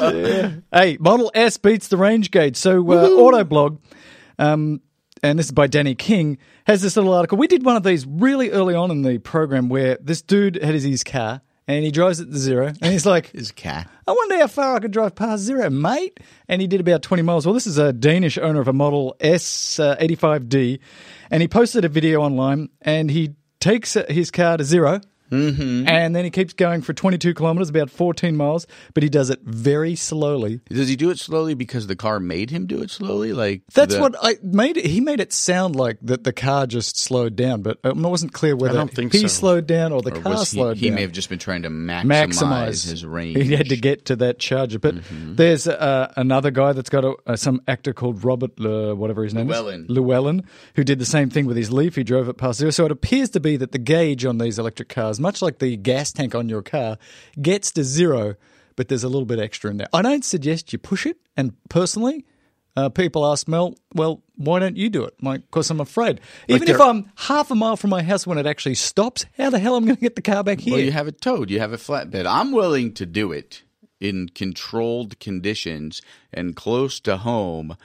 Hey, 0.71 0.97
Model 0.99 1.31
S 1.33 1.57
beats 1.57 1.87
the 1.87 1.97
range 1.97 2.31
gauge. 2.31 2.55
So, 2.55 2.79
uh, 2.91 3.09
Autoblog, 3.09 3.79
um, 4.39 4.81
and 5.21 5.39
this 5.39 5.47
is 5.47 5.51
by 5.51 5.67
Danny 5.67 5.95
King, 5.95 6.37
has 6.65 6.81
this 6.81 6.95
little 6.95 7.13
article. 7.13 7.37
We 7.37 7.47
did 7.47 7.63
one 7.63 7.75
of 7.75 7.83
these 7.83 8.05
really 8.05 8.51
early 8.51 8.75
on 8.75 8.91
in 8.91 9.01
the 9.01 9.17
program 9.19 9.69
where 9.69 9.97
this 10.01 10.21
dude 10.21 10.61
had 10.61 10.73
his, 10.73 10.83
his 10.83 11.03
car 11.03 11.41
and 11.67 11.85
he 11.85 11.91
drives 11.91 12.19
it 12.19 12.25
to 12.25 12.37
zero 12.37 12.67
and 12.67 12.91
he's 12.91 13.05
like, 13.05 13.31
His 13.31 13.51
cat. 13.51 13.89
I 14.05 14.11
wonder 14.11 14.37
how 14.37 14.47
far 14.47 14.75
I 14.75 14.79
could 14.79 14.91
drive 14.91 15.15
past 15.15 15.43
zero, 15.43 15.69
mate. 15.69 16.19
And 16.49 16.61
he 16.61 16.67
did 16.67 16.81
about 16.81 17.01
20 17.01 17.23
miles. 17.23 17.45
Well, 17.45 17.53
this 17.53 17.67
is 17.67 17.77
a 17.77 17.93
Danish 17.93 18.37
owner 18.37 18.59
of 18.59 18.67
a 18.67 18.73
Model 18.73 19.15
S 19.19 19.79
uh, 19.79 19.95
85D, 19.97 20.79
and 21.31 21.41
he 21.41 21.47
posted 21.47 21.85
a 21.85 21.89
video 21.89 22.21
online 22.21 22.69
and 22.81 23.09
he 23.09 23.35
takes 23.63 23.93
his 24.09 24.29
car 24.29 24.57
to 24.57 24.63
0 24.65 24.99
Mm-hmm. 25.33 25.87
and 25.87 26.15
then 26.15 26.23
he 26.23 26.29
keeps 26.29 26.53
going 26.53 26.81
for 26.81 26.93
22 26.93 27.33
kilometers, 27.33 27.69
about 27.69 27.89
14 27.89 28.35
miles, 28.37 28.67
but 28.93 29.03
he 29.03 29.09
does 29.09 29.29
it 29.29 29.39
very 29.43 29.95
slowly. 29.95 30.61
Does 30.69 30.87
he 30.87 30.95
do 30.95 31.09
it 31.09 31.19
slowly 31.19 31.53
because 31.53 31.87
the 31.87 31.95
car 31.95 32.19
made 32.19 32.49
him 32.49 32.67
do 32.67 32.81
it 32.81 32.91
slowly? 32.91 33.33
Like 33.33 33.63
That's 33.73 33.95
the- 33.95 34.01
what 34.01 34.15
I 34.21 34.35
made 34.43 34.77
it. 34.77 34.85
He 34.85 35.01
made 35.01 35.19
it 35.19 35.33
sound 35.33 35.75
like 35.75 35.97
that 36.03 36.23
the 36.23 36.33
car 36.33 36.67
just 36.67 36.97
slowed 36.97 37.35
down, 37.35 37.61
but 37.61 37.79
um, 37.83 38.03
it 38.05 38.09
wasn't 38.09 38.33
clear 38.33 38.55
whether 38.55 38.73
don't 38.75 38.93
think 38.93 39.11
he 39.13 39.21
so. 39.21 39.27
slowed 39.27 39.67
down 39.67 39.91
or 39.91 40.01
the 40.01 40.15
or 40.15 40.21
car 40.21 40.33
he, 40.39 40.45
slowed 40.45 40.77
he 40.77 40.87
down. 40.87 40.91
He 40.91 40.95
may 40.95 41.01
have 41.01 41.11
just 41.11 41.29
been 41.29 41.39
trying 41.39 41.63
to 41.63 41.69
maximize, 41.69 42.27
maximize 42.27 42.89
his 42.89 43.05
range. 43.05 43.23
Mm-hmm. 43.33 43.49
He 43.49 43.55
had 43.55 43.69
to 43.69 43.77
get 43.77 44.05
to 44.05 44.15
that 44.17 44.37
charger. 44.37 44.79
But 44.79 44.95
there's 45.11 45.67
uh, 45.67 46.11
another 46.15 46.51
guy 46.51 46.73
that's 46.73 46.89
got 46.89 47.03
a, 47.03 47.15
uh, 47.25 47.35
some 47.35 47.61
actor 47.67 47.93
called 47.93 48.23
Robert, 48.23 48.51
uh, 48.59 48.93
whatever 48.93 49.23
his 49.23 49.33
name 49.33 49.47
Llewellyn. 49.47 49.83
is, 49.85 49.89
Llewellyn, 49.89 50.43
who 50.75 50.83
did 50.83 50.99
the 50.99 51.05
same 51.05 51.29
thing 51.29 51.45
with 51.45 51.57
his 51.57 51.71
Leaf. 51.71 51.95
He 51.95 52.03
drove 52.03 52.29
it 52.29 52.37
past 52.37 52.59
zero. 52.59 52.69
So 52.71 52.85
it 52.85 52.91
appears 52.91 53.29
to 53.31 53.39
be 53.39 53.57
that 53.57 53.71
the 53.71 53.79
gauge 53.79 54.25
on 54.25 54.37
these 54.37 54.59
electric 54.59 54.89
cars, 54.89 55.19
much 55.23 55.41
like 55.41 55.57
the 55.57 55.75
gas 55.75 56.11
tank 56.11 56.35
on 56.35 56.47
your 56.49 56.61
car, 56.61 56.99
gets 57.41 57.71
to 57.71 57.83
zero, 57.83 58.35
but 58.75 58.89
there's 58.89 59.03
a 59.03 59.09
little 59.09 59.25
bit 59.25 59.39
extra 59.39 59.71
in 59.71 59.77
there. 59.77 59.87
I 59.91 60.03
don't 60.03 60.23
suggest 60.23 60.71
you 60.71 60.77
push 60.77 61.07
it. 61.07 61.17
And 61.35 61.53
personally, 61.69 62.25
uh, 62.75 62.89
people 62.89 63.25
ask 63.25 63.47
Mel, 63.47 63.75
well, 63.93 64.21
why 64.35 64.59
don't 64.59 64.77
you 64.77 64.89
do 64.89 65.03
it? 65.03 65.15
Like, 65.21 65.41
because 65.41 65.69
I'm 65.69 65.79
afraid. 65.79 66.21
Even 66.47 66.67
if 66.67 66.79
I'm 66.79 67.11
half 67.15 67.51
a 67.51 67.55
mile 67.55 67.77
from 67.77 67.89
my 67.89 68.03
house 68.03 68.27
when 68.27 68.37
it 68.37 68.45
actually 68.45 68.75
stops, 68.75 69.25
how 69.37 69.49
the 69.49 69.59
hell 69.59 69.75
am 69.75 69.83
I 69.83 69.85
going 69.87 69.95
to 69.97 70.01
get 70.01 70.15
the 70.15 70.21
car 70.21 70.43
back 70.43 70.59
here? 70.59 70.73
Well, 70.73 70.83
you 70.83 70.91
have 70.91 71.07
it 71.07 71.21
towed. 71.21 71.49
You 71.49 71.59
have 71.59 71.73
a 71.73 71.77
flatbed. 71.77 72.25
I'm 72.27 72.51
willing 72.51 72.93
to 72.95 73.05
do 73.05 73.31
it 73.31 73.63
in 73.99 74.29
controlled 74.29 75.19
conditions 75.19 76.01
and 76.33 76.55
close 76.55 76.99
to 77.01 77.17
home, 77.17 77.77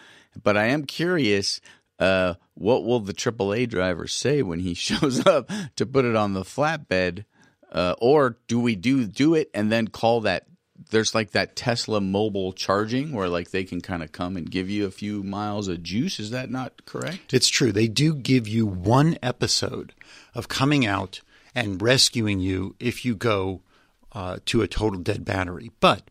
but 0.43 0.57
I 0.57 0.67
am 0.67 0.85
curious. 0.85 1.61
Uh, 1.99 2.35
what 2.55 2.85
will 2.85 3.01
the 3.01 3.15
AAA 3.15 3.69
driver 3.69 4.07
say 4.07 4.43
when 4.43 4.61
he 4.61 4.75
shows 4.75 5.27
up 5.27 5.51
to 5.77 5.87
put 5.87 6.05
it 6.05 6.17
on 6.17 6.35
the 6.35 6.43
flatbed? 6.43 7.25
Uh, 7.71 7.95
or 8.01 8.39
do 8.47 8.59
we 8.59 8.75
do 8.75 9.05
do 9.07 9.35
it 9.35 9.51
and 9.55 9.71
then 9.71 9.89
call 9.89 10.23
that? 10.23 10.47
There's 10.91 11.15
like 11.15 11.33
that 11.33 11.57
Tesla 11.57 12.01
mobile 12.01 12.53
charging 12.53 13.13
where 13.13 13.29
like 13.29 13.51
they 13.51 13.65
can 13.65 13.81
kind 13.81 14.03
of 14.03 14.13
come 14.13 14.37
and 14.37 14.51
give 14.51 14.71
you 14.71 14.87
a 14.87 14.93
few 14.93 15.23
miles 15.23 15.69
of 15.69 15.83
juice. 15.83 16.21
Is 16.21 16.31
that 16.31 16.51
not 16.51 16.87
correct? 16.87 17.35
It's 17.35 17.49
true. 17.49 17.73
They 17.73 17.89
do 17.89 18.15
give 18.15 18.47
you 18.47 18.65
one 18.65 19.19
episode 19.23 19.93
of 20.35 20.49
coming 20.49 20.87
out 20.87 21.21
and 21.55 21.83
rescuing 21.83 22.39
you 22.39 22.77
if 22.79 23.05
you 23.05 23.17
go 23.17 23.63
uh, 24.13 24.39
to 24.47 24.63
a 24.63 24.69
total 24.69 25.01
dead 25.01 25.25
battery. 25.25 25.73
But 25.81 26.09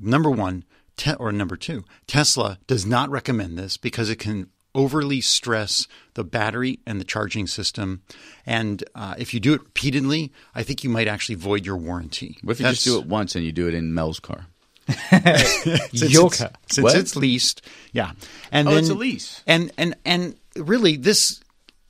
number 0.00 0.30
one, 0.30 0.64
te- 0.96 1.14
or 1.14 1.32
number 1.32 1.56
two, 1.56 1.84
Tesla 2.06 2.58
does 2.66 2.86
not 2.86 3.10
recommend 3.10 3.58
this 3.58 3.76
because 3.76 4.10
it 4.10 4.16
can 4.16 4.50
overly 4.74 5.20
stress 5.20 5.86
the 6.14 6.24
battery 6.24 6.80
and 6.86 7.00
the 7.00 7.04
charging 7.04 7.46
system. 7.46 8.02
And 8.46 8.82
uh, 8.94 9.14
if 9.18 9.32
you 9.34 9.40
do 9.40 9.54
it 9.54 9.60
repeatedly, 9.62 10.32
I 10.54 10.62
think 10.62 10.82
you 10.84 10.90
might 10.90 11.08
actually 11.08 11.36
void 11.36 11.64
your 11.66 11.76
warranty. 11.76 12.38
What 12.42 12.52
if 12.52 12.60
you 12.60 12.66
just 12.66 12.84
do 12.84 12.98
it 12.98 13.06
once 13.06 13.34
and 13.36 13.44
you 13.44 13.52
do 13.52 13.68
it 13.68 13.74
in 13.74 13.94
Mel's 13.94 14.20
car? 14.20 14.46
since 15.10 16.12
Your 16.12 16.26
it's, 16.26 16.38
car. 16.38 16.50
since 16.70 16.82
What? 16.84 16.96
it's 16.96 17.16
leased. 17.16 17.62
Yeah, 17.92 18.12
and 18.52 18.68
Oh, 18.68 18.72
then 18.72 18.80
it's 18.80 18.90
a 18.90 18.94
lease. 18.94 19.42
And 19.46 19.72
and 19.78 19.94
and 20.04 20.36
really, 20.56 20.96
this 20.96 21.40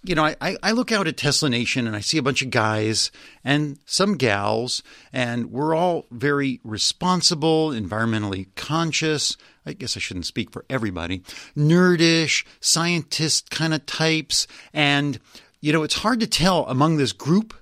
you 0.05 0.15
know, 0.15 0.25
I- 0.27 0.37
I 0.41 0.57
I 0.63 0.73
look 0.73 0.93
out 0.93 1.09
at 1.09 1.17
Tesla 1.17 1.49
Nation 1.51 1.87
and 1.87 1.97
I 1.97 2.01
see 2.01 2.19
a 2.19 2.23
bunch 2.23 2.43
of 2.43 2.51
guys 2.51 3.11
and 3.43 3.79
some 3.87 4.17
gals, 4.17 4.83
and 5.13 5.51
we're 5.51 5.75
all 5.75 6.07
very 6.11 6.61
responsible, 6.63 7.71
environmentally 7.71 8.47
conscious. 8.55 9.37
I 9.67 9.73
guess 9.73 9.97
I 9.97 10.01
shouldn't 10.01 10.27
speak 10.27 10.51
for 10.51 10.65
everybody. 10.69 11.23
Nerdish, 11.57 12.45
scientist 12.61 13.51
kind 13.51 13.75
of 13.75 13.87
types, 13.87 14.47
and 14.73 15.19
you 15.61 15.73
know, 15.73 15.83
it's 15.83 15.99
hard 15.99 16.21
to 16.21 16.27
tell 16.27 16.67
among 16.67 16.97
this 16.97 17.13
group 17.13 17.55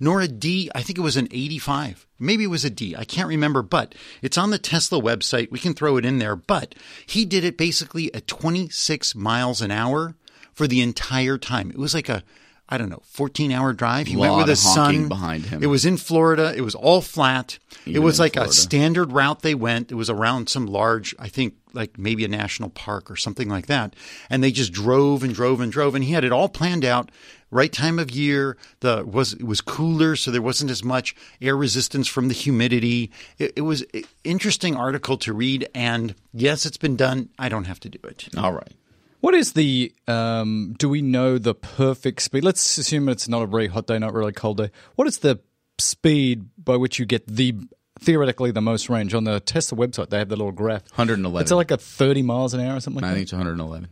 nor 0.00 0.20
a 0.20 0.28
D. 0.28 0.70
I 0.74 0.83
think 0.83 0.98
it 0.98 1.02
was 1.02 1.16
an 1.16 1.28
85. 1.30 2.07
Maybe 2.18 2.44
it 2.44 2.48
was 2.48 2.64
a 2.64 2.70
D. 2.70 2.94
I 2.96 3.04
can't 3.04 3.28
remember, 3.28 3.62
but 3.62 3.94
it's 4.22 4.38
on 4.38 4.50
the 4.50 4.59
Tesla 4.59 5.00
website. 5.00 5.50
We 5.50 5.59
can 5.59 5.74
throw 5.74 5.96
it 5.96 6.04
in 6.04 6.18
there. 6.18 6.37
But 6.37 6.74
he 7.07 7.24
did 7.24 7.44
it 7.44 7.57
basically 7.57 8.12
at 8.14 8.26
26 8.26 9.14
miles 9.14 9.61
an 9.61 9.70
hour 9.70 10.14
for 10.52 10.66
the 10.66 10.80
entire 10.80 11.38
time. 11.38 11.70
It 11.70 11.78
was 11.78 11.94
like 11.94 12.09
a 12.09 12.22
I 12.66 12.78
don't 12.78 12.88
know, 12.88 13.02
14 13.04 13.52
hour 13.52 13.74
drive. 13.74 14.07
He 14.07 14.16
went 14.16 14.37
with 14.37 14.48
his 14.48 14.62
son 14.62 15.09
behind 15.09 15.44
him. 15.46 15.62
It 15.62 15.66
was 15.66 15.85
in 15.85 15.98
Florida. 15.98 16.54
It 16.57 16.62
was 16.62 16.74
all 16.74 17.02
flat. 17.02 17.59
it 17.85 17.98
was 17.98 18.18
like 18.18 18.35
Florida. 18.35 18.50
a 18.50 18.54
standard 18.54 19.12
route 19.12 19.42
they 19.42 19.54
went. 19.54 19.92
It 19.92 19.96
was 19.96 20.09
around 20.09 20.48
some 20.48 20.66
large, 20.66 21.14
I 21.18 21.28
think, 21.28 21.54
like 21.74 21.98
maybe 21.98 22.24
a 22.24 22.28
national 22.28 22.70
park 22.70 23.11
or 23.11 23.16
something 23.16 23.50
like 23.50 23.66
that. 23.66 23.94
And 24.30 24.42
they 24.42 24.50
just 24.50 24.72
drove 24.72 25.22
and 25.22 25.35
drove 25.35 25.61
and 25.61 25.70
drove. 25.70 25.94
And 25.94 26.04
he 26.04 26.14
had 26.14 26.24
it 26.24 26.33
all 26.33 26.48
planned 26.48 26.87
out. 26.87 27.11
Right 27.55 27.73
time 27.73 28.01
of 28.01 28.11
year. 28.11 28.57
The 28.81 29.05
was 29.07 29.35
it 29.35 29.45
was 29.45 29.61
cooler, 29.61 30.17
so 30.17 30.33
there 30.33 30.43
wasn't 30.43 30.73
as 30.73 30.83
much 30.83 31.14
air 31.40 31.57
resistance 31.57 32.09
from 32.09 32.27
the 32.27 32.35
humidity. 32.35 33.12
It, 33.38 33.53
it 33.55 33.61
was 33.61 33.83
an 33.95 34.03
interesting 34.25 34.75
article 34.75 35.17
to 35.19 35.33
read. 35.33 35.69
And 35.73 36.17
yes, 36.33 36.67
it's 36.67 36.77
been 36.77 36.97
done. 36.97 37.29
I 37.38 37.49
don't 37.49 37.67
have 37.67 37.79
to 37.81 37.88
do 37.88 38.01
it. 38.09 38.29
All 38.37 38.53
right. 38.53 38.73
What 39.21 39.35
is 39.35 39.53
the? 39.53 39.93
Um, 40.09 40.75
do 40.79 40.88
we 40.88 41.01
know 41.01 41.38
the 41.38 41.55
perfect 41.55 42.23
speed? 42.23 42.43
Let's 42.43 42.77
assume 42.77 43.09
it's 43.09 43.29
not 43.29 43.43
a 43.43 43.47
very 43.47 43.69
hot 43.69 43.87
day, 43.87 44.01
not 44.01 44.14
really 44.14 44.33
cold 44.33 44.57
day. 44.57 44.71
What 44.97 45.07
is 45.07 45.19
the 45.19 45.38
speed 45.79 46.47
by 46.62 46.77
which 46.77 46.99
you 46.99 47.07
get 47.07 47.27
the 47.29 47.55
theoretically 48.01 48.51
the 48.51 48.61
most 48.62 48.88
range 48.90 49.14
on 49.14 49.23
the 49.25 49.38
Tesla 49.38 49.79
website? 49.79 50.11
They 50.11 50.19
have 50.19 50.29
the 50.29 50.37
little 50.37 50.53
graph. 50.53 50.83
111. 50.90 51.40
It's 51.40 51.53
like 51.53 51.71
a 51.71 51.77
thirty 51.77 52.23
miles 52.23 52.53
an 52.53 52.61
hour 52.61 52.77
or 52.77 52.81
something 52.81 53.01
like 53.01 53.05
I 53.05 53.12
that. 53.12 53.14
think 53.14 53.23
it's 53.27 53.33
111. 53.33 53.88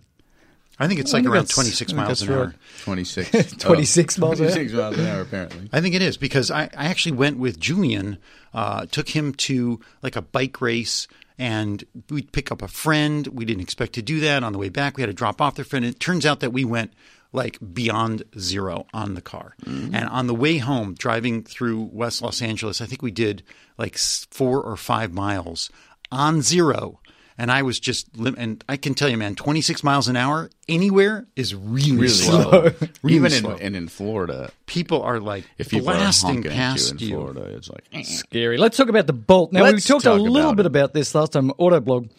I 0.83 0.89
think 0.89 1.01
it's 1.01 1.13
I 1.15 1.19
like 1.19 1.25
think 1.25 1.35
around 1.35 1.43
that's- 1.49 1.55
26 1.55 1.81
I 1.81 1.95
think 1.95 1.97
miles 1.97 2.09
that's 2.21 2.23
an 2.23 2.33
hour. 2.37 2.45
right. 2.47 2.55
26. 2.85 3.53
26 3.59 4.19
miles 4.19 4.41
an 4.41 4.47
hour? 4.47 4.53
26 4.53 4.73
miles 4.75 4.99
an 4.99 5.07
hour, 5.07 5.21
apparently. 5.23 5.69
I 5.73 5.81
think 5.81 5.95
it 5.95 6.03
is 6.03 6.17
because 6.17 6.51
I, 6.51 6.65
I 6.77 6.87
actually 6.87 7.13
went 7.13 7.39
with 7.39 7.59
Julian, 7.61 8.19
uh, 8.55 8.87
took 8.87 9.09
him 9.11 9.33
to 9.35 9.81
like 10.03 10.17
a 10.17 10.23
bike 10.23 10.61
race, 10.61 11.07
and 11.39 11.85
we'd 12.11 12.33
pick 12.33 12.51
up 12.53 12.63
a 12.63 12.69
friend. 12.69 13.27
We 13.29 13.45
didn't 13.45 13.63
expect 13.63 13.93
to 13.95 14.03
do 14.03 14.21
that. 14.21 14.43
On 14.45 14.53
the 14.53 14.59
way 14.59 14.69
back, 14.69 14.97
we 14.97 15.03
had 15.03 15.09
to 15.09 15.15
drop 15.15 15.41
off 15.41 15.55
the 15.57 15.65
friend. 15.65 15.85
It 15.85 15.99
turns 16.01 16.27
out 16.27 16.41
that 16.41 16.53
we 16.53 16.65
went 16.65 16.93
like 17.33 17.59
beyond 17.73 18.23
zero 18.39 18.87
on 18.93 19.15
the 19.15 19.23
car. 19.23 19.57
And 19.65 19.95
on 20.09 20.27
the 20.27 20.35
way 20.35 20.59
home, 20.59 20.95
driving 20.95 21.43
through 21.43 21.89
West 21.93 22.21
Los 22.21 22.43
Angeles, 22.43 22.81
I 22.83 22.87
think 22.87 23.01
we 23.03 23.11
did 23.11 23.43
like 23.79 23.95
s- 23.95 24.27
four 24.31 24.61
or 24.63 24.77
five 24.77 25.13
miles 25.15 25.71
on 26.11 26.43
zero. 26.43 27.01
And 27.39 27.51
I 27.51 27.63
was 27.63 27.81
just, 27.81 28.17
lim- 28.17 28.35
and 28.39 28.63
I 28.69 28.77
can 28.77 28.95
tell 28.95 29.09
you, 29.09 29.17
man, 29.17 29.35
26 29.35 29.83
miles 29.83 30.07
an 30.09 30.17
hour 30.17 30.51
anywhere 30.69 31.27
is 31.35 31.55
really, 31.55 31.93
Really 31.93 32.09
slow. 32.09 32.43
slow. 32.43 32.63
Really 33.03 33.17
Even 33.17 33.31
slow. 33.31 33.55
in, 33.57 33.63
and 33.63 33.77
in 33.77 33.89
Florida, 33.89 34.51
people 34.67 35.03
are 35.03 35.19
like 35.19 35.45
if 35.59 35.71
people 35.71 35.89
are 35.91 35.95
blasting 35.95 36.35
honking 36.35 36.53
past 36.53 37.01
you 37.01 37.07
in 37.07 37.11
you. 37.11 37.17
Florida, 37.33 37.57
it's 37.57 37.71
like, 37.71 37.85
eh. 37.93 38.03
Scary. 38.03 38.59
Let's 38.59 38.77
talk 38.77 38.89
about 38.89 39.07
the 39.07 39.13
Bolt. 39.15 39.53
Now, 39.53 39.65
we 39.65 39.73
Let's 39.73 39.87
talked 39.87 40.05
a 40.07 40.13
little 40.15 40.51
about 40.51 40.57
bit 40.59 40.67
about 40.67 40.93
this 40.95 41.15
last 41.15 41.33
time, 41.33 41.51
Autoblog, 41.53 42.11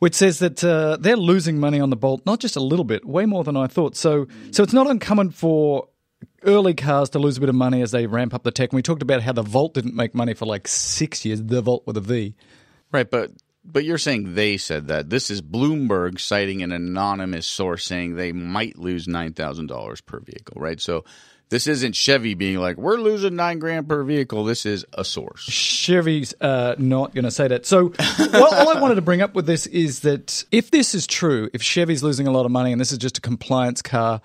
which 0.00 0.14
says 0.14 0.40
that 0.40 0.62
uh, 0.64 0.96
they're 1.00 1.16
losing 1.16 1.58
money 1.60 1.80
on 1.80 1.90
the 1.90 1.96
Bolt, 1.96 2.26
not 2.26 2.40
just 2.40 2.56
a 2.56 2.60
little 2.60 2.84
bit, 2.84 3.04
way 3.04 3.24
more 3.24 3.44
than 3.44 3.56
I 3.56 3.68
thought. 3.68 3.96
So, 3.96 4.26
so 4.50 4.62
it's 4.62 4.72
not 4.74 4.88
uncommon 4.88 5.30
for 5.30 5.88
early 6.42 6.74
cars 6.74 7.10
to 7.10 7.18
lose 7.18 7.36
a 7.38 7.40
bit 7.40 7.48
of 7.48 7.54
money 7.54 7.82
as 7.82 7.92
they 7.92 8.06
ramp 8.06 8.34
up 8.34 8.42
the 8.42 8.50
tech. 8.50 8.70
And 8.72 8.76
we 8.76 8.82
talked 8.82 9.02
about 9.02 9.22
how 9.22 9.32
the 9.32 9.42
Volt 9.42 9.74
didn't 9.74 9.94
make 9.94 10.14
money 10.14 10.34
for 10.34 10.44
like 10.46 10.66
six 10.68 11.24
years, 11.24 11.42
the 11.42 11.62
Volt 11.62 11.86
with 11.86 11.96
a 11.96 12.00
V. 12.00 12.34
right, 12.92 13.08
but 13.10 13.30
but 13.70 13.84
you're 13.84 13.98
saying 13.98 14.34
they 14.34 14.56
said 14.56 14.88
that. 14.88 15.10
This 15.10 15.30
is 15.30 15.42
Bloomberg 15.42 16.20
citing 16.20 16.62
an 16.62 16.72
anonymous 16.72 17.46
source 17.46 17.84
saying 17.84 18.14
they 18.14 18.32
might 18.32 18.78
lose 18.78 19.08
nine 19.08 19.32
thousand 19.32 19.66
dollars 19.66 20.00
per 20.00 20.20
vehicle, 20.20 20.60
right? 20.60 20.80
So 20.80 21.04
this 21.48 21.68
isn't 21.68 21.94
Chevy 21.94 22.34
being 22.34 22.58
like, 22.58 22.76
we're 22.76 22.96
losing 22.96 23.36
nine 23.36 23.60
grand 23.60 23.88
per 23.88 24.02
vehicle. 24.02 24.44
This 24.44 24.66
is 24.66 24.84
a 24.92 25.04
source. 25.04 25.42
Chevy's 25.42 26.34
uh, 26.40 26.74
not 26.78 27.14
going 27.14 27.24
to 27.24 27.30
say 27.30 27.46
that. 27.46 27.64
So, 27.66 27.92
well, 28.18 28.52
all 28.52 28.76
I 28.76 28.80
wanted 28.80 28.96
to 28.96 29.02
bring 29.02 29.22
up 29.22 29.34
with 29.34 29.46
this 29.46 29.66
is 29.66 30.00
that 30.00 30.44
if 30.50 30.72
this 30.72 30.94
is 30.94 31.06
true, 31.06 31.48
if 31.52 31.62
Chevy's 31.62 32.02
losing 32.02 32.26
a 32.26 32.32
lot 32.32 32.46
of 32.46 32.50
money 32.50 32.72
and 32.72 32.80
this 32.80 32.90
is 32.90 32.98
just 32.98 33.18
a 33.18 33.20
compliance 33.20 33.80
car 33.80 34.20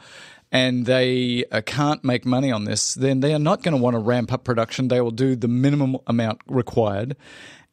and 0.52 0.86
they 0.86 1.46
uh, 1.52 1.62
can't 1.62 2.04
make 2.04 2.26
money 2.26 2.52
on 2.52 2.64
this, 2.64 2.96
then 2.96 3.20
they 3.20 3.36
are 3.36 3.40
not 3.40 3.62
going 3.62 3.76
to 3.78 3.82
want 3.82 3.94
to 3.94 4.00
ramp 4.00 4.34
up 4.34 4.44
production. 4.44 4.88
They 4.88 5.00
will 5.00 5.12
do 5.12 5.36
the 5.36 5.48
minimum 5.48 5.98
amount 6.08 6.42
required. 6.48 7.16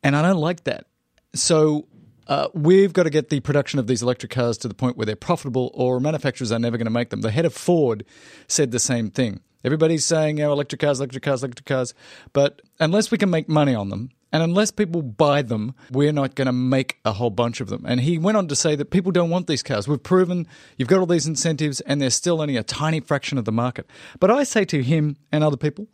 And 0.03 0.15
I 0.15 0.21
don't 0.21 0.37
like 0.37 0.65
that. 0.65 0.85
So, 1.35 1.87
uh, 2.27 2.49
we've 2.53 2.93
got 2.93 3.05
to 3.05 3.11
get 3.11 3.31
the 3.31 3.41
production 3.41 3.79
of 3.79 3.87
these 3.87 4.03
electric 4.03 4.31
cars 4.33 4.59
to 4.59 4.69
the 4.69 4.75
point 4.75 4.97
where 4.97 5.07
they're 5.07 5.17
profitable, 5.17 5.71
or 5.75 5.99
manufacturers 5.99 6.53
are 6.53 6.59
never 6.59 6.77
going 6.77 6.87
to 6.87 6.91
make 6.91 7.11
them. 7.11 7.23
The 7.23 7.31
head 7.31 7.47
of 7.47 7.55
Ford 7.55 8.05
said 8.47 8.71
the 8.71 8.79
same 8.79 9.11
thing. 9.11 9.41
Everybody's 9.64 10.05
saying, 10.05 10.41
oh, 10.41 10.53
electric 10.53 10.81
cars, 10.81 11.01
electric 11.01 11.23
cars, 11.23 11.43
electric 11.43 11.67
cars. 11.67 11.95
But 12.33 12.62
unless 12.79 13.11
we 13.11 13.19
can 13.19 13.31
make 13.31 13.49
money 13.49 13.75
on 13.75 13.88
them, 13.88 14.11
and 14.31 14.43
unless 14.43 14.71
people 14.71 15.01
buy 15.01 15.41
them, 15.41 15.75
we're 15.91 16.12
not 16.12 16.35
going 16.35 16.47
to 16.47 16.53
make 16.53 16.99
a 17.05 17.12
whole 17.12 17.31
bunch 17.31 17.61
of 17.62 17.69
them. 17.69 17.85
And 17.87 18.01
he 18.01 18.19
went 18.19 18.37
on 18.37 18.47
to 18.49 18.57
say 18.57 18.77
that 18.77 18.91
people 18.91 19.11
don't 19.11 19.31
want 19.31 19.47
these 19.47 19.62
cars. 19.62 19.88
We've 19.88 20.03
proven 20.03 20.47
you've 20.77 20.88
got 20.88 21.01
all 21.01 21.07
these 21.07 21.27
incentives, 21.27 21.81
and 21.81 22.01
they're 22.01 22.11
still 22.11 22.43
only 22.43 22.57
a 22.57 22.62
tiny 22.62 23.01
fraction 23.01 23.38
of 23.38 23.47
the 23.47 23.53
market. 23.53 23.87
But 24.21 24.31
I 24.31 24.45
say 24.45 24.64
to 24.67 24.83
him 24.83 25.17
and 25.33 25.43
other 25.43 25.57
people, 25.57 25.88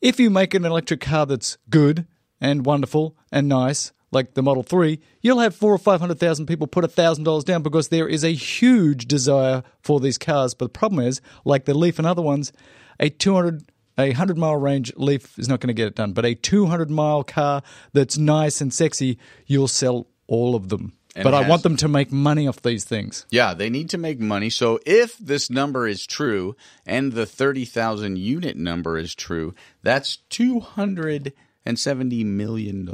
if 0.00 0.20
you 0.20 0.30
make 0.30 0.54
an 0.54 0.64
electric 0.64 1.00
car 1.00 1.26
that's 1.26 1.58
good 1.68 2.06
and 2.40 2.64
wonderful 2.64 3.16
and 3.32 3.48
nice, 3.48 3.92
like 4.12 4.34
the 4.34 4.42
Model 4.42 4.62
3, 4.62 5.00
you'll 5.20 5.40
have 5.40 5.56
four 5.56 5.72
or 5.72 5.78
500,000 5.78 6.46
people 6.46 6.66
put 6.66 6.84
$1,000 6.84 7.44
down 7.44 7.62
because 7.62 7.88
there 7.88 8.06
is 8.06 8.22
a 8.22 8.32
huge 8.32 9.06
desire 9.06 9.64
for 9.80 9.98
these 9.98 10.18
cars. 10.18 10.54
But 10.54 10.66
the 10.66 10.78
problem 10.78 11.04
is, 11.04 11.20
like 11.44 11.64
the 11.64 11.74
Leaf 11.74 11.98
and 11.98 12.06
other 12.06 12.22
ones, 12.22 12.52
a 13.00 13.08
200 13.08 13.64
a 13.98 14.08
100 14.08 14.38
mile 14.38 14.56
range 14.56 14.92
Leaf 14.96 15.38
is 15.38 15.48
not 15.48 15.60
going 15.60 15.68
to 15.68 15.74
get 15.74 15.86
it 15.86 15.94
done. 15.94 16.12
But 16.12 16.24
a 16.24 16.34
200 16.34 16.90
mile 16.90 17.24
car 17.24 17.62
that's 17.92 18.16
nice 18.16 18.60
and 18.60 18.72
sexy, 18.72 19.18
you'll 19.46 19.68
sell 19.68 20.06
all 20.26 20.54
of 20.54 20.70
them. 20.70 20.94
And 21.14 21.24
but 21.24 21.34
I 21.34 21.42
has- 21.42 21.50
want 21.50 21.62
them 21.62 21.76
to 21.76 21.88
make 21.88 22.10
money 22.10 22.48
off 22.48 22.62
these 22.62 22.84
things. 22.84 23.26
Yeah, 23.30 23.52
they 23.52 23.68
need 23.68 23.90
to 23.90 23.98
make 23.98 24.18
money. 24.18 24.48
So 24.48 24.80
if 24.86 25.18
this 25.18 25.50
number 25.50 25.86
is 25.86 26.06
true 26.06 26.56
and 26.86 27.12
the 27.12 27.26
30,000 27.26 28.16
unit 28.16 28.56
number 28.56 28.96
is 28.96 29.14
true, 29.14 29.54
that's 29.82 30.20
$270 30.30 32.24
million. 32.24 32.88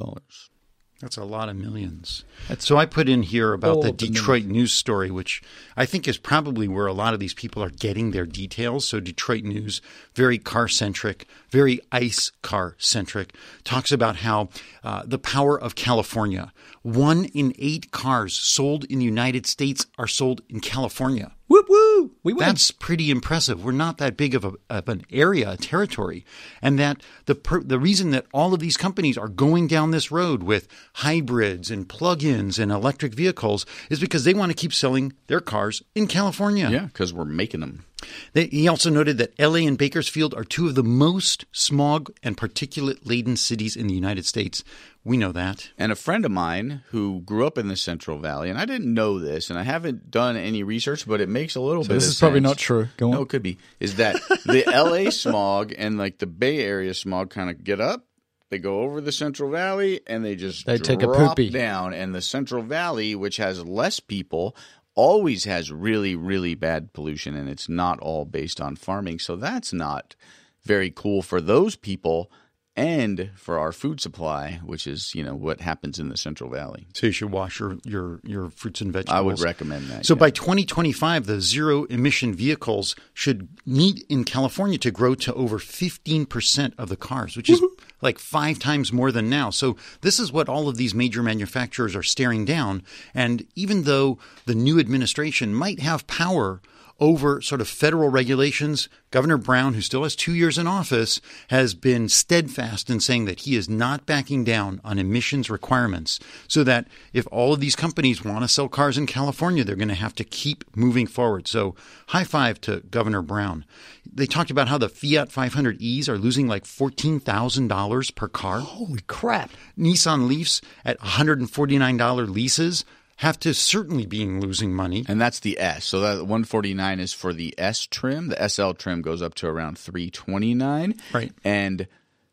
That's 1.00 1.16
a 1.16 1.24
lot 1.24 1.48
of 1.48 1.54
millions. 1.54 2.24
so 2.58 2.76
I 2.76 2.84
put 2.84 3.08
in 3.08 3.22
here 3.22 3.52
about 3.52 3.82
the 3.82 3.92
Detroit 3.92 4.46
news 4.46 4.72
story, 4.72 5.12
which 5.12 5.40
I 5.76 5.86
think 5.86 6.08
is 6.08 6.18
probably 6.18 6.66
where 6.66 6.88
a 6.88 6.92
lot 6.92 7.14
of 7.14 7.20
these 7.20 7.34
people 7.34 7.62
are 7.62 7.70
getting 7.70 8.10
their 8.10 8.26
details. 8.26 8.84
So 8.84 8.98
Detroit 8.98 9.44
news, 9.44 9.80
very 10.14 10.38
car 10.38 10.66
centric, 10.66 11.28
very 11.50 11.80
ICE 11.92 12.32
car 12.42 12.74
centric, 12.78 13.34
talks 13.64 13.92
about 13.92 14.16
how 14.16 14.48
uh, 14.82 15.02
the 15.04 15.18
power 15.18 15.60
of 15.60 15.74
California. 15.74 16.52
One 16.82 17.24
in 17.26 17.54
eight 17.58 17.90
cars 17.90 18.34
sold 18.34 18.84
in 18.84 18.98
the 18.98 19.04
United 19.04 19.46
States 19.46 19.86
are 19.98 20.06
sold 20.06 20.42
in 20.48 20.60
California. 20.60 21.32
Whoop 21.48 21.66
woo! 21.68 22.12
We 22.22 22.34
win. 22.34 22.46
That's 22.46 22.70
pretty 22.70 23.10
impressive. 23.10 23.64
We're 23.64 23.72
not 23.72 23.96
that 23.98 24.18
big 24.18 24.34
of, 24.34 24.44
a, 24.44 24.52
of 24.68 24.88
an 24.88 25.04
area, 25.10 25.52
a 25.52 25.56
territory, 25.56 26.24
and 26.60 26.78
that 26.78 27.02
the 27.24 27.34
per, 27.34 27.62
the 27.62 27.78
reason 27.78 28.10
that 28.10 28.26
all 28.34 28.52
of 28.52 28.60
these 28.60 28.76
companies 28.76 29.16
are 29.16 29.28
going 29.28 29.66
down 29.66 29.90
this 29.90 30.10
road 30.10 30.42
with 30.42 30.68
hybrids 30.96 31.70
and 31.70 31.88
plug-ins 31.88 32.58
and 32.58 32.70
electric 32.70 33.14
vehicles 33.14 33.64
is 33.88 33.98
because 33.98 34.24
they 34.24 34.34
want 34.34 34.50
to 34.50 34.56
keep 34.56 34.74
selling 34.74 35.14
their 35.26 35.40
cars 35.40 35.82
in 35.94 36.06
California. 36.06 36.68
Yeah, 36.68 36.86
because 36.86 37.14
we're 37.14 37.24
making 37.24 37.60
them. 37.60 37.84
They, 38.32 38.46
he 38.46 38.68
also 38.68 38.90
noted 38.90 39.18
that 39.18 39.38
LA 39.38 39.66
and 39.66 39.76
Bakersfield 39.78 40.34
are 40.34 40.44
two 40.44 40.66
of 40.68 40.74
the 40.74 40.82
most 40.84 41.44
smog 41.52 42.12
and 42.22 42.36
particulate 42.36 43.00
laden 43.04 43.36
cities 43.36 43.76
in 43.76 43.86
the 43.86 43.94
United 43.94 44.26
States. 44.26 44.62
We 45.04 45.16
know 45.16 45.32
that. 45.32 45.70
And 45.78 45.90
a 45.90 45.96
friend 45.96 46.24
of 46.24 46.30
mine 46.30 46.82
who 46.88 47.20
grew 47.20 47.46
up 47.46 47.56
in 47.56 47.68
the 47.68 47.76
Central 47.76 48.18
Valley, 48.18 48.50
and 48.50 48.58
I 48.58 48.64
didn't 48.66 48.92
know 48.92 49.18
this, 49.18 49.48
and 49.50 49.58
I 49.58 49.62
haven't 49.62 50.10
done 50.10 50.36
any 50.36 50.62
research, 50.62 51.06
but 51.06 51.20
it 51.20 51.28
makes 51.28 51.54
a 51.54 51.60
little 51.60 51.82
bit. 51.82 51.94
this 51.94 52.04
of 52.06 52.10
is 52.10 52.18
probably 52.18 52.40
not 52.40 52.58
true. 52.58 52.88
Go 52.98 53.06
on. 53.06 53.12
No, 53.12 53.22
it 53.22 53.28
could 53.28 53.42
be. 53.42 53.56
Is 53.80 53.96
that 53.96 54.16
the 54.44 54.64
L.A. 54.72 55.10
smog 55.10 55.72
and 55.76 55.96
like 55.96 56.18
the 56.18 56.26
Bay 56.26 56.58
Area 56.60 56.92
smog 56.94 57.30
kind 57.30 57.48
of 57.48 57.64
get 57.64 57.80
up? 57.80 58.04
They 58.50 58.58
go 58.58 58.80
over 58.80 59.02
the 59.02 59.12
Central 59.12 59.50
Valley 59.50 60.00
and 60.06 60.24
they 60.24 60.34
just 60.34 60.64
They 60.64 60.78
take 60.78 61.02
a 61.02 61.06
poopy. 61.06 61.50
down. 61.50 61.92
And 61.92 62.14
the 62.14 62.22
Central 62.22 62.62
Valley, 62.62 63.14
which 63.14 63.36
has 63.36 63.62
less 63.62 64.00
people, 64.00 64.56
always 64.98 65.44
has 65.44 65.70
really, 65.70 66.16
really 66.16 66.56
bad 66.56 66.92
pollution, 66.92 67.36
and 67.36 67.48
it's 67.48 67.68
not 67.68 68.00
all 68.00 68.24
based 68.24 68.60
on 68.60 68.74
farming. 68.74 69.20
So 69.20 69.36
that's 69.36 69.72
not 69.72 70.16
very 70.64 70.90
cool 70.90 71.22
for 71.22 71.40
those 71.40 71.76
people 71.76 72.32
and 72.74 73.30
for 73.36 73.60
our 73.60 73.70
food 73.70 74.00
supply, 74.00 74.60
which 74.64 74.88
is 74.88 75.14
you 75.14 75.22
know 75.22 75.36
what 75.36 75.60
happens 75.60 76.00
in 76.00 76.08
the 76.08 76.16
Central 76.16 76.50
Valley. 76.50 76.88
So 76.94 77.06
you 77.06 77.12
should 77.12 77.30
wash 77.30 77.60
your 77.60 77.78
your, 77.84 78.20
your 78.24 78.50
fruits 78.50 78.80
and 78.80 78.92
vegetables. 78.92 79.16
I 79.16 79.20
would 79.20 79.40
recommend 79.40 79.86
that. 79.86 80.04
So 80.04 80.14
yeah. 80.14 80.20
by 80.20 80.30
2025, 80.30 81.26
the 81.26 81.40
zero 81.40 81.84
emission 81.84 82.34
vehicles 82.34 82.96
should 83.14 83.48
need 83.64 84.04
in 84.08 84.24
California 84.24 84.78
to 84.78 84.90
grow 84.90 85.14
to 85.14 85.32
over 85.34 85.58
15% 85.58 86.72
of 86.76 86.88
the 86.88 86.96
cars, 86.96 87.36
which 87.36 87.48
is 87.48 87.62
like 88.00 88.18
five 88.18 88.58
times 88.58 88.92
more 88.92 89.10
than 89.12 89.28
now. 89.28 89.50
So 89.50 89.76
this 90.00 90.18
is 90.18 90.32
what 90.32 90.48
all 90.48 90.68
of 90.68 90.76
these 90.76 90.94
major 90.94 91.22
manufacturers 91.22 91.96
are 91.96 92.02
staring 92.02 92.44
down. 92.44 92.82
And 93.14 93.46
even 93.54 93.82
though 93.82 94.18
the 94.46 94.54
new 94.54 94.78
administration 94.78 95.54
might 95.54 95.80
have 95.80 96.06
power 96.06 96.60
over 97.00 97.40
sort 97.40 97.60
of 97.60 97.68
federal 97.68 98.08
regulations, 98.08 98.88
Governor 99.10 99.38
Brown, 99.38 99.74
who 99.74 99.80
still 99.80 100.02
has 100.02 100.16
two 100.16 100.34
years 100.34 100.58
in 100.58 100.66
office, 100.66 101.20
has 101.48 101.74
been 101.74 102.08
steadfast 102.08 102.90
in 102.90 103.00
saying 103.00 103.24
that 103.26 103.40
he 103.40 103.54
is 103.54 103.68
not 103.68 104.04
backing 104.04 104.44
down 104.44 104.80
on 104.84 104.98
emissions 104.98 105.48
requirements. 105.48 106.18
So 106.48 106.64
that 106.64 106.88
if 107.12 107.26
all 107.30 107.52
of 107.52 107.60
these 107.60 107.76
companies 107.76 108.24
want 108.24 108.42
to 108.42 108.48
sell 108.48 108.68
cars 108.68 108.98
in 108.98 109.06
California, 109.06 109.64
they're 109.64 109.76
going 109.76 109.88
to 109.88 109.94
have 109.94 110.14
to 110.16 110.24
keep 110.24 110.64
moving 110.76 111.06
forward. 111.06 111.46
So 111.46 111.76
high 112.08 112.24
five 112.24 112.60
to 112.62 112.80
Governor 112.90 113.22
Brown. 113.22 113.64
They 114.10 114.26
talked 114.26 114.50
about 114.50 114.68
how 114.68 114.78
the 114.78 114.88
Fiat 114.88 115.28
500Es 115.28 116.08
are 116.08 116.18
losing 116.18 116.48
like 116.48 116.64
$14,000 116.64 118.14
per 118.14 118.28
car. 118.28 118.60
Holy 118.60 119.00
crap. 119.06 119.50
Nissan 119.78 120.26
Leafs 120.26 120.60
at 120.84 120.98
$149 121.00 122.28
leases 122.28 122.84
have 123.18 123.38
to 123.40 123.52
certainly 123.52 124.06
be 124.06 124.24
losing 124.24 124.72
money. 124.72 125.04
And 125.08 125.20
that's 125.20 125.40
the 125.40 125.58
S. 125.58 125.84
So 125.84 126.00
that 126.00 126.18
149 126.18 127.00
is 127.00 127.12
for 127.12 127.32
the 127.32 127.52
S 127.58 127.84
trim. 127.86 128.28
The 128.28 128.48
SL 128.48 128.72
trim 128.72 129.02
goes 129.02 129.22
up 129.22 129.34
to 129.36 129.48
around 129.48 129.76
329. 129.76 130.94
Right. 131.12 131.32
And 131.44 131.88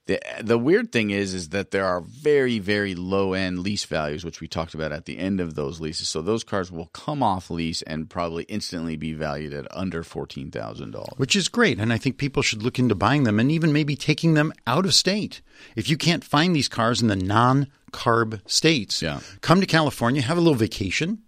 the 0.05 0.19
the 0.39 0.59
weird 0.59 0.91
thing 0.91 1.09
is 1.09 1.33
is 1.33 1.49
that 1.49 1.71
there 1.71 1.85
are 1.87 2.01
very 2.01 2.59
very 2.59 2.93
low 2.93 3.33
end 3.33 3.57
lease 3.59 3.85
values 3.85 4.23
which 4.23 4.39
we 4.39 4.47
talked 4.47 4.75
about 4.75 4.91
at 4.91 5.05
the 5.05 5.17
end 5.17 5.39
of 5.39 5.55
those 5.55 5.81
leases. 5.81 6.07
So 6.07 6.21
those 6.21 6.43
cars 6.43 6.71
will 6.71 6.87
come 6.87 7.23
off 7.23 7.49
lease 7.49 7.81
and 7.81 8.07
probably 8.07 8.43
instantly 8.43 8.95
be 8.95 9.13
valued 9.13 9.53
at 9.53 9.65
under 9.75 10.03
$14,000. 10.03 11.17
which 11.17 11.35
is 11.35 11.47
great. 11.47 11.79
And 11.79 11.91
I 11.91 11.97
think 11.97 12.17
people 12.17 12.43
should 12.43 12.61
look 12.61 12.77
into 12.77 12.93
buying 12.93 13.23
them 13.23 13.39
and 13.39 13.51
even 13.51 13.73
maybe 13.73 13.95
taking 13.95 14.35
them 14.35 14.53
out 14.67 14.85
of 14.85 14.93
state. 14.93 15.41
If 15.75 15.89
you 15.89 15.97
can't 15.97 16.23
find 16.23 16.55
these 16.55 16.69
cars 16.69 17.01
in 17.01 17.07
the 17.07 17.15
non 17.15 17.67
CARB 17.95 18.41
states, 18.45 19.01
Yeah. 19.01 19.19
come 19.41 19.59
to 19.61 19.67
California, 19.67 20.21
have 20.21 20.37
a 20.37 20.41
little 20.41 20.59
vacation, 20.67 21.19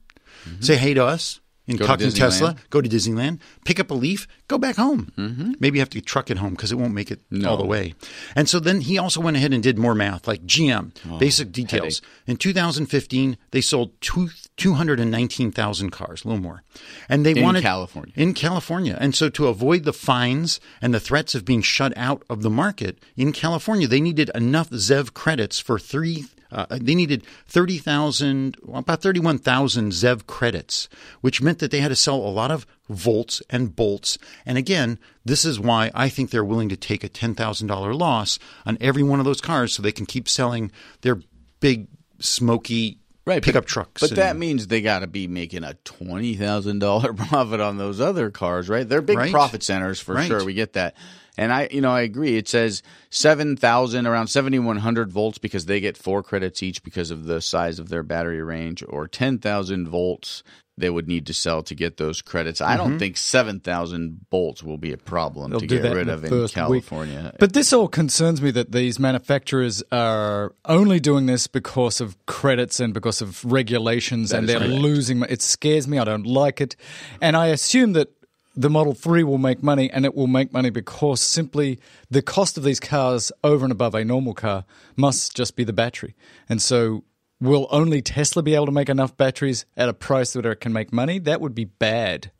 say 0.59 0.75
hey 0.75 0.93
to 0.93 1.03
us. 1.05 1.39
In 1.69 1.75
Go 1.75 1.85
to 1.97 2.09
Tesla, 2.13 2.55
go 2.69 2.79
to 2.79 2.87
Disneyland, 2.87 3.39
pick 3.65 3.77
up 3.77 3.91
a 3.91 3.93
leaf, 3.93 4.25
go 4.47 4.57
back 4.57 4.77
home. 4.77 5.11
Mm-hmm. 5.17 5.51
Maybe 5.59 5.75
you 5.77 5.81
have 5.81 5.89
to 5.89 5.99
truck 5.99 6.31
it 6.31 6.37
home 6.37 6.51
because 6.55 6.71
it 6.71 6.77
won't 6.79 6.93
make 6.93 7.11
it 7.11 7.19
all 7.45 7.57
the 7.57 7.65
way. 7.65 7.93
And 8.37 8.47
so 8.47 8.61
then 8.61 8.79
he 8.79 8.97
also 8.97 9.19
went 9.19 9.35
ahead 9.35 9.51
and 9.51 9.61
did 9.61 9.77
more 9.77 9.93
math, 9.93 10.29
like 10.29 10.45
GM, 10.45 10.91
Oh, 11.11 11.17
basic 11.19 11.51
details. 11.51 12.01
In 12.25 12.37
2015, 12.37 13.35
they 13.51 13.59
sold 13.59 13.91
two, 13.99 14.29
219,000 14.55 15.89
cars, 15.91 16.23
a 16.23 16.27
little 16.29 16.41
more. 16.41 16.63
And 17.09 17.25
they 17.25 17.31
In 17.31 17.43
wanted 17.43 17.63
California. 17.63 18.13
in 18.15 18.33
California. 18.33 18.97
And 18.99 19.13
so 19.13 19.27
to 19.29 19.47
avoid 19.47 19.83
the 19.83 19.91
fines 19.93 20.61
and 20.81 20.93
the 20.93 20.99
threats 21.01 21.35
of 21.35 21.43
being 21.43 21.61
shut 21.61 21.91
out 21.97 22.23
of 22.29 22.43
the 22.43 22.49
market 22.49 22.99
in 23.17 23.33
California, 23.33 23.87
they 23.87 23.99
needed 24.01 24.31
enough 24.33 24.69
ZEV 24.69 25.13
credits 25.13 25.59
for 25.59 25.77
three. 25.79 26.25
Uh, 26.51 26.65
they 26.71 26.95
needed 26.95 27.23
30,000, 27.47 28.57
well, 28.63 28.79
about 28.79 29.01
31,000 29.01 29.91
ZEV 29.91 30.25
credits, 30.27 30.87
which 31.21 31.41
meant 31.41 31.59
that 31.59 31.71
they 31.71 31.79
had 31.79 31.89
to 31.89 31.95
sell 31.95 32.15
a 32.15 32.29
lot 32.31 32.51
of 32.51 32.65
volts 32.89 33.41
and 33.49 33.75
bolts. 33.75 34.17
And 34.45 34.57
again, 34.57 34.97
this 35.25 35.43
is 35.43 35.59
why 35.59 35.91
I 35.93 36.07
think 36.09 36.29
they're 36.29 36.45
willing 36.45 36.69
to 36.69 36.77
take 36.77 37.03
a 37.03 37.09
$10,000 37.09 37.99
loss 37.99 38.39
on 38.65 38.77
every 38.79 39.03
one 39.03 39.19
of 39.19 39.25
those 39.25 39.41
cars 39.41 39.73
so 39.73 39.81
they 39.81 39.91
can 39.91 40.05
keep 40.05 40.29
selling 40.29 40.71
their 41.01 41.19
big, 41.59 41.87
smoky 42.19 42.99
right, 43.25 43.43
pickup 43.43 43.63
but, 43.65 43.69
trucks. 43.69 44.01
But 44.01 44.15
that 44.15 44.37
means 44.37 44.67
they 44.67 44.81
got 44.81 44.99
to 44.99 45.07
be 45.07 45.27
making 45.27 45.63
a 45.63 45.73
twenty 45.83 46.35
thousand 46.35 46.79
dollar 46.79 47.13
profit 47.29 47.59
on 47.59 47.77
those 47.77 47.99
other 47.99 48.31
cars, 48.31 48.69
right? 48.69 48.87
They're 48.87 49.01
big 49.01 49.17
Right. 49.17 49.31
profit 49.31 49.63
centers 49.63 49.99
for 49.99 50.15
Right. 50.15 50.27
sure. 50.27 50.43
We 50.45 50.53
get 50.53 50.73
that, 50.73 50.95
and 51.37 51.53
I, 51.53 51.67
you 51.71 51.81
know, 51.81 51.91
I 51.91 52.01
agree. 52.01 52.37
It 52.37 52.47
says 52.47 52.83
seven 53.09 53.55
thousand, 53.55 54.07
around 54.07 54.27
seventy 54.27 54.59
one 54.59 54.77
hundred 54.77 55.11
volts 55.11 55.37
because 55.37 55.65
they 55.65 55.79
get 55.79 55.97
four 55.97 56.23
credits 56.23 56.63
each 56.63 56.83
because 56.83 57.11
of 57.11 57.25
the 57.25 57.41
size 57.41 57.79
of 57.79 57.89
their 57.89 58.03
battery 58.03 58.41
range, 58.41 58.83
or 58.87 59.07
ten 59.07 59.37
thousand 59.37 59.87
volts 59.87 60.43
they 60.77 60.89
would 60.89 61.07
need 61.07 61.25
to 61.25 61.33
sell 61.33 61.63
to 61.63 61.73
get 61.73 61.97
those 61.97 62.21
credits. 62.21 62.61
I 62.61 62.77
don't 62.77 62.99
think 62.99 63.17
seven 63.17 63.59
thousand 63.59 64.25
volts 64.29 64.61
will 64.61 64.77
be 64.77 64.93
a 64.93 64.97
problem 64.97 65.17
Mm-hmm. 65.37 65.51
They'll 65.51 65.59
to 65.61 65.67
get 65.67 65.95
rid 65.95 66.07
in 66.07 66.09
of 66.09 66.23
in 66.23 66.29
first 66.29 66.55
week. 66.55 66.85
California. 66.87 67.35
But 67.39 67.53
this 67.53 67.73
all 67.73 67.87
concerns 67.87 68.41
me 68.41 68.51
that 68.51 68.71
these 68.71 68.99
manufacturers 68.99 69.83
are 69.91 70.53
only 70.65 70.99
doing 70.99 71.25
this 71.25 71.47
because 71.47 72.01
of 72.01 72.17
credits 72.25 72.79
and 72.79 72.93
because 72.93 73.21
of 73.21 73.43
regulations, 73.45 74.31
and 74.31 74.47
they're 74.47 74.59
correct. 74.59 74.73
losing. 74.73 75.23
It 75.23 75.41
scares 75.41 75.87
me. 75.87 75.99
I 75.99 76.03
don't 76.03 76.27
like 76.27 76.61
it, 76.61 76.75
and 77.21 77.35
I 77.35 77.47
assume 77.47 77.93
that 77.93 78.09
the 78.57 78.69
Model 78.69 78.93
Three 78.93 79.23
will 79.23 79.37
make 79.37 79.63
money, 79.63 79.89
and 79.89 80.03
it 80.03 80.15
will 80.15 80.27
make 80.27 80.51
money 80.51 80.69
because 80.69 81.21
simply 81.21 81.79
the 82.09 82.21
cost 82.21 82.57
of 82.57 82.63
these 82.63 82.79
cars 82.79 83.31
over 83.43 83.65
and 83.65 83.71
above 83.71 83.95
a 83.95 84.03
normal 84.03 84.33
car 84.33 84.65
must 84.95 85.35
just 85.35 85.55
be 85.55 85.63
the 85.63 85.73
battery, 85.73 86.15
and 86.49 86.61
so. 86.61 87.03
Will 87.39 87.67
only 87.69 88.01
Tesla 88.01 88.41
be 88.41 88.55
able 88.55 88.65
to 88.65 88.71
make 88.71 88.89
enough 88.89 89.15
batteries 89.15 89.67
at 89.77 89.89
a 89.89 89.93
price 89.93 90.33
that 90.33 90.43
it 90.43 90.59
can 90.59 90.73
make 90.73 90.91
money? 90.91 91.19
That 91.19 91.39
would 91.39 91.53
be 91.53 91.65
bad. 91.65 92.31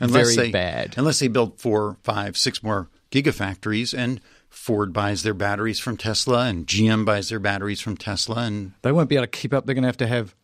Very 0.00 0.36
they, 0.36 0.50
bad. 0.52 0.94
Unless 0.96 1.18
they 1.18 1.26
build 1.26 1.58
four, 1.58 1.96
five, 2.04 2.36
six 2.36 2.62
more 2.62 2.88
gigafactories 3.10 3.96
and 3.96 4.20
Ford 4.48 4.92
buys 4.92 5.22
their 5.22 5.34
batteries 5.34 5.78
from 5.78 5.96
Tesla 5.96 6.46
and 6.46 6.66
GM 6.66 7.04
buys 7.04 7.28
their 7.28 7.38
batteries 7.38 7.80
from 7.80 7.96
Tesla 7.96 8.44
and 8.44 8.72
they 8.82 8.92
won't 8.92 9.08
be 9.08 9.16
able 9.16 9.24
to 9.24 9.30
keep 9.30 9.52
up. 9.52 9.66
They're 9.66 9.74
going 9.74 9.82
to 9.82 9.88
have 9.88 9.96
to 9.98 10.06
have 10.06 10.34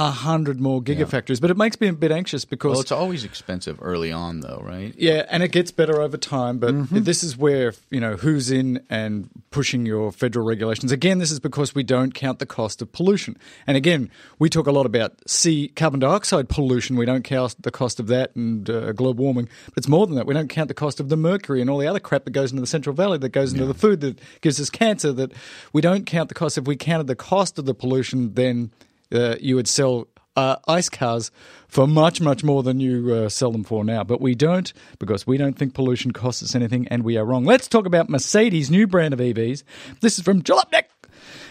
a 0.00 0.10
hundred 0.12 0.60
more 0.60 0.80
gigafactories. 0.80 1.40
But 1.40 1.50
it 1.50 1.56
makes 1.56 1.80
me 1.80 1.88
a 1.88 1.92
bit 1.92 2.12
anxious 2.12 2.44
because 2.44 2.70
well, 2.70 2.80
it's 2.80 2.92
always 2.92 3.24
expensive 3.24 3.78
early 3.82 4.12
on, 4.12 4.40
though, 4.40 4.62
right? 4.64 4.94
yeah, 4.96 5.26
and 5.28 5.42
it 5.42 5.50
gets 5.50 5.72
better 5.72 6.00
over 6.00 6.16
time. 6.16 6.58
But 6.58 6.68
Mm-hmm. 6.74 7.02
this 7.02 7.24
is 7.24 7.36
where 7.36 7.74
you 7.90 7.98
know 7.98 8.14
who's 8.14 8.50
in 8.52 8.80
and 8.88 9.28
pushing 9.50 9.84
your 9.86 10.12
federal 10.12 10.46
regulations. 10.46 10.92
Again, 10.92 11.18
this 11.18 11.32
is 11.32 11.40
because 11.40 11.74
we 11.74 11.82
don't 11.82 12.14
count 12.14 12.38
the 12.38 12.46
cost 12.46 12.80
of 12.80 12.92
pollution. 12.92 13.36
And 13.66 13.76
again, 13.76 14.08
we 14.38 14.48
talk 14.48 14.68
a 14.68 14.70
lot 14.70 14.86
about 14.86 15.14
C 15.28 15.68
carbon 15.74 15.98
dioxide 15.98 16.48
pollution. 16.48 16.94
We 16.96 17.04
don't 17.06 17.24
count 17.24 17.60
the 17.60 17.72
cost 17.72 17.98
of 17.98 18.06
that 18.06 18.36
and 18.36 18.70
uh, 18.70 18.92
global 18.92 19.24
warming. 19.24 19.48
But 19.66 19.78
it's 19.78 19.88
more 19.88 20.06
than 20.06 20.14
that. 20.14 20.26
We 20.26 20.34
don't 20.34 20.48
count 20.48 20.68
the 20.68 20.74
cost 20.74 21.00
of 21.00 21.08
the 21.08 21.16
mercury 21.16 21.60
and 21.60 21.68
all 21.68 21.78
the 21.78 21.88
other 21.88 21.98
crap 22.00 22.24
that 22.24 22.30
goes 22.30 22.52
into 22.52 22.60
the 22.60 22.68
Central 22.68 22.94
Valley, 22.94 23.18
that 23.18 23.30
goes 23.30 23.52
into 23.52 23.66
the 23.66 23.74
food 23.74 24.00
that 24.02 24.20
gives 24.42 24.60
us 24.60 24.70
cancer. 24.70 25.10
That 25.12 25.32
we 25.72 25.80
don't 25.80 26.06
count 26.06 26.28
the 26.28 26.36
cost. 26.36 26.56
If 26.56 26.68
we 26.68 26.76
counted 26.76 27.08
the 27.08 27.16
cost 27.16 27.58
of 27.58 27.64
the 27.64 27.74
pollution, 27.74 28.34
then 28.34 28.70
uh, 29.12 29.36
you 29.40 29.56
would 29.56 29.68
sell 29.68 30.08
uh, 30.36 30.56
ICE 30.68 30.88
cars 30.88 31.30
for 31.66 31.86
much, 31.86 32.20
much 32.20 32.44
more 32.44 32.62
than 32.62 32.78
you 32.80 33.12
uh, 33.12 33.28
sell 33.28 33.50
them 33.50 33.64
for 33.64 33.84
now. 33.84 34.04
But 34.04 34.20
we 34.20 34.34
don't 34.34 34.72
because 34.98 35.26
we 35.26 35.36
don't 35.36 35.58
think 35.58 35.74
pollution 35.74 36.12
costs 36.12 36.42
us 36.42 36.54
anything, 36.54 36.86
and 36.88 37.02
we 37.02 37.16
are 37.16 37.24
wrong. 37.24 37.44
Let's 37.44 37.66
talk 37.68 37.86
about 37.86 38.08
Mercedes' 38.08 38.70
new 38.70 38.86
brand 38.86 39.12
of 39.14 39.20
EVs. 39.20 39.64
This 40.00 40.18
is 40.18 40.24
from 40.24 40.42
Jalopnik. 40.42 40.84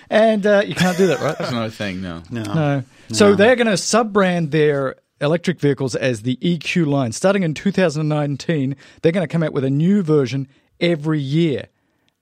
And 0.10 0.45
uh, 0.45 0.64
you 0.66 0.74
can't 0.74 0.97
do 0.97 1.08
that, 1.08 1.20
right? 1.20 1.38
That's 1.38 1.51
another 1.51 1.70
thing. 1.70 2.01
No, 2.01 2.24
No. 2.32 2.84
So 3.12 3.36
they're 3.36 3.58
going 3.58 3.68
to 3.68 3.78
sub 3.78 4.14
brand 4.14 4.51
their 4.51 4.95
electric 5.20 5.60
vehicles 5.60 5.95
as 5.95 6.22
the 6.22 6.38
EQ 6.38 6.86
line. 6.86 7.12
Starting 7.12 7.43
in 7.43 7.53
2019, 7.53 8.76
they're 9.01 9.12
going 9.12 9.28
to 9.28 9.32
come 9.32 9.43
out 9.43 9.51
with 9.53 9.64
a 9.64 9.70
new 9.70 10.01
version 10.01 10.47
every 10.80 11.20
year. 11.20 11.68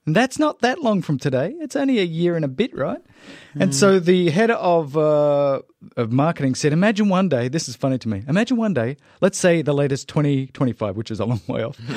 And 0.06 0.16
that's 0.16 0.38
not 0.38 0.60
that 0.62 0.82
long 0.82 1.02
from 1.02 1.18
today. 1.18 1.56
It's 1.60 1.76
only 1.76 2.00
a 2.00 2.04
year 2.04 2.36
and 2.36 2.46
a 2.46 2.48
bit, 2.48 2.76
right? 2.76 3.02
And 3.60 3.74
so 3.74 4.00
the 4.00 4.30
head 4.30 4.52
of 4.52 4.96
uh, 4.96 5.62
of 5.98 6.12
marketing 6.12 6.56
said, 6.56 6.74
"Imagine 6.74 7.10
one 7.10 7.28
day. 7.28 7.48
This 7.48 7.68
is 7.68 7.76
funny 7.76 7.98
to 7.98 8.08
me. 8.08 8.24
Imagine 8.28 8.58
one 8.58 8.74
day. 8.74 8.98
Let's 9.22 9.40
say 9.40 9.64
the 9.64 9.74
latest 9.74 10.08
2025, 10.10 10.96
which 10.96 11.10
is 11.10 11.20
a 11.20 11.26
long 11.26 11.42
way 11.48 11.64
off." 11.64 11.80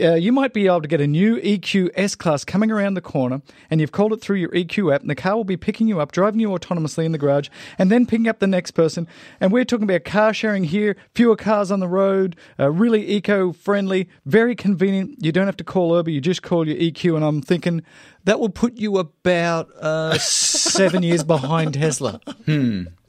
Uh, 0.00 0.14
you 0.14 0.32
might 0.32 0.52
be 0.52 0.66
able 0.66 0.82
to 0.82 0.88
get 0.88 1.00
a 1.00 1.06
new 1.06 1.40
EQ 1.40 1.90
S 1.94 2.14
Class 2.14 2.44
coming 2.44 2.70
around 2.70 2.94
the 2.94 3.00
corner, 3.00 3.40
and 3.70 3.80
you've 3.80 3.92
called 3.92 4.12
it 4.12 4.20
through 4.20 4.36
your 4.36 4.50
EQ 4.50 4.94
app, 4.94 5.00
and 5.00 5.08
the 5.08 5.14
car 5.14 5.34
will 5.34 5.44
be 5.44 5.56
picking 5.56 5.88
you 5.88 5.98
up, 5.98 6.12
driving 6.12 6.40
you 6.40 6.50
autonomously 6.50 7.04
in 7.04 7.12
the 7.12 7.18
garage, 7.18 7.48
and 7.78 7.90
then 7.90 8.04
picking 8.04 8.28
up 8.28 8.38
the 8.38 8.46
next 8.46 8.72
person. 8.72 9.08
And 9.40 9.50
we're 9.50 9.64
talking 9.64 9.84
about 9.84 10.04
car 10.04 10.34
sharing 10.34 10.64
here, 10.64 10.96
fewer 11.14 11.36
cars 11.36 11.70
on 11.70 11.80
the 11.80 11.88
road, 11.88 12.36
uh, 12.58 12.70
really 12.70 13.10
eco 13.10 13.52
friendly, 13.52 14.08
very 14.26 14.54
convenient. 14.54 15.24
You 15.24 15.32
don't 15.32 15.46
have 15.46 15.56
to 15.56 15.64
call 15.64 15.96
Uber, 15.96 16.10
you 16.10 16.20
just 16.20 16.42
call 16.42 16.68
your 16.68 16.76
EQ. 16.76 17.16
And 17.16 17.24
I'm 17.24 17.40
thinking 17.40 17.82
that 18.24 18.38
will 18.40 18.50
put 18.50 18.76
you 18.76 18.98
about 18.98 19.70
uh, 19.80 20.18
seven 20.18 21.02
years 21.02 21.24
behind 21.24 21.74
Tesla. 21.74 22.20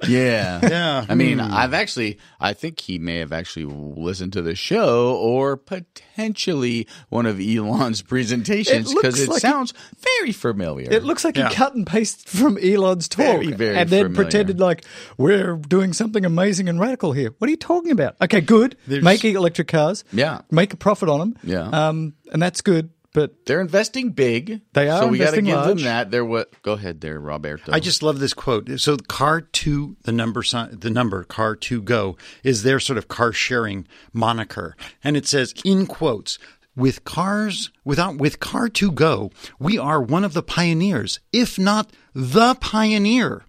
Yeah. 0.07 0.59
Yeah. 0.69 1.05
I 1.09 1.15
mean, 1.15 1.41
I've 1.41 1.73
actually, 1.73 2.19
I 2.39 2.53
think 2.53 2.79
he 2.79 2.99
may 2.99 3.17
have 3.17 3.33
actually 3.33 3.65
listened 3.65 4.31
to 4.33 4.41
the 4.41 4.55
show 4.55 5.13
or 5.15 5.57
potentially 5.57 6.68
one 7.09 7.25
of 7.25 7.39
Elon's 7.39 8.01
presentations 8.13 8.93
because 8.93 9.03
looks 9.03 9.19
it, 9.19 9.29
like 9.29 9.41
sounds 9.41 9.73
very 10.19 10.31
familiar. 10.31 10.87
It 10.91 11.03
looks 11.03 11.23
like 11.25 11.37
Yeah. 11.37 11.49
he 11.49 11.55
cut 11.55 11.75
and 11.75 11.85
pasted 11.85 12.27
from 12.29 12.57
Elon's 12.57 13.07
talk 13.07 13.17
Very, 13.25 13.51
very 13.51 13.77
and 13.77 13.89
then 13.89 14.05
familiar. 14.05 14.23
pretended 14.23 14.59
like 14.59 14.85
we're 15.17 15.55
doing 15.55 15.93
something 15.93 16.25
amazing 16.25 16.69
and 16.69 16.79
radical 16.79 17.11
here. 17.11 17.33
What 17.37 17.47
are 17.47 17.51
you 17.51 17.57
talking 17.57 17.91
about? 17.91 18.15
Okay, 18.21 18.41
good. 18.41 18.75
There's- 18.87 19.03
Make 19.03 19.23
electric 19.25 19.67
cars. 19.67 20.03
Yeah. 20.11 20.41
Make 20.51 20.73
a 20.73 20.77
profit 20.77 21.09
on 21.09 21.19
them. 21.19 21.35
Yeah. 21.43 21.67
Um, 21.87 22.13
and 22.31 22.41
that's 22.41 22.61
good. 22.61 22.89
But 23.11 23.47
They're 23.47 23.59
investing 23.59 24.11
big. 24.11 24.61
They 24.73 24.87
are 24.87 25.01
So 25.01 25.07
we 25.07 25.17
got 25.17 25.31
to 25.31 25.39
investing 25.39 25.45
give 25.45 25.55
large. 25.55 25.67
them 25.69 25.77
that. 25.85 26.11
They're 26.11 26.23
what? 26.23 26.53
Go 26.61 26.73
ahead 26.73 27.01
there, 27.01 27.19
Roberto. 27.19 27.71
I 27.73 27.79
just 27.79 28.03
love 28.03 28.19
this 28.19 28.35
quote. 28.35 28.69
So 28.79 28.97
car 28.97 29.41
two, 29.41 29.97
the 30.03 30.11
number 30.11 30.43
sign, 30.43 30.77
the 30.79 30.91
number 30.91 31.23
car 31.23 31.55
two 31.55 31.81
go 31.81 32.17
is 32.43 32.61
their 32.61 32.79
sort 32.79 32.99
of 32.99 33.07
car 33.07 33.33
sharing 33.33 33.87
moniker, 34.13 34.75
and 35.03 35.17
it 35.17 35.25
says 35.25 35.55
in 35.65 35.87
quotes. 35.87 36.37
With 36.79 37.03
cars, 37.03 37.71
without 37.83 38.15
with 38.15 38.39
car2go, 38.39 39.33
we 39.59 39.77
are 39.77 40.01
one 40.01 40.23
of 40.23 40.33
the 40.33 40.41
pioneers, 40.41 41.19
if 41.33 41.59
not 41.59 41.91
the 42.13 42.55
pioneer. 42.55 43.43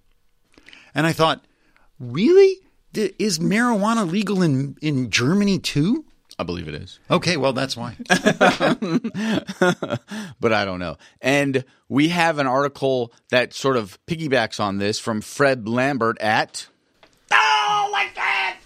And 0.97 1.07
I 1.07 1.13
thought, 1.13 1.45
really, 2.01 2.57
is 2.93 3.39
marijuana 3.39 4.11
legal 4.11 4.43
in 4.43 4.77
in 4.83 5.11
Germany 5.11 5.61
too? 5.61 6.05
I 6.41 6.43
believe 6.43 6.67
it 6.67 6.75
is. 6.75 6.99
Okay, 7.09 7.37
well 7.37 7.53
that's 7.53 7.77
why. 7.77 7.95
but 10.41 10.53
I 10.53 10.65
don't 10.65 10.81
know. 10.81 10.97
And 11.21 11.65
we 11.89 12.09
have 12.09 12.39
an 12.39 12.49
article 12.49 13.13
that 13.31 13.55
sort 13.55 13.77
of 13.77 13.97
piggybacks 14.07 14.59
on 14.59 14.79
this 14.79 14.99
from 14.99 15.21
Fred 15.21 15.69
Lambert 15.69 16.21
at 16.21 16.67
Oh 17.31 17.89
like 17.93 18.13
that. 18.17 18.57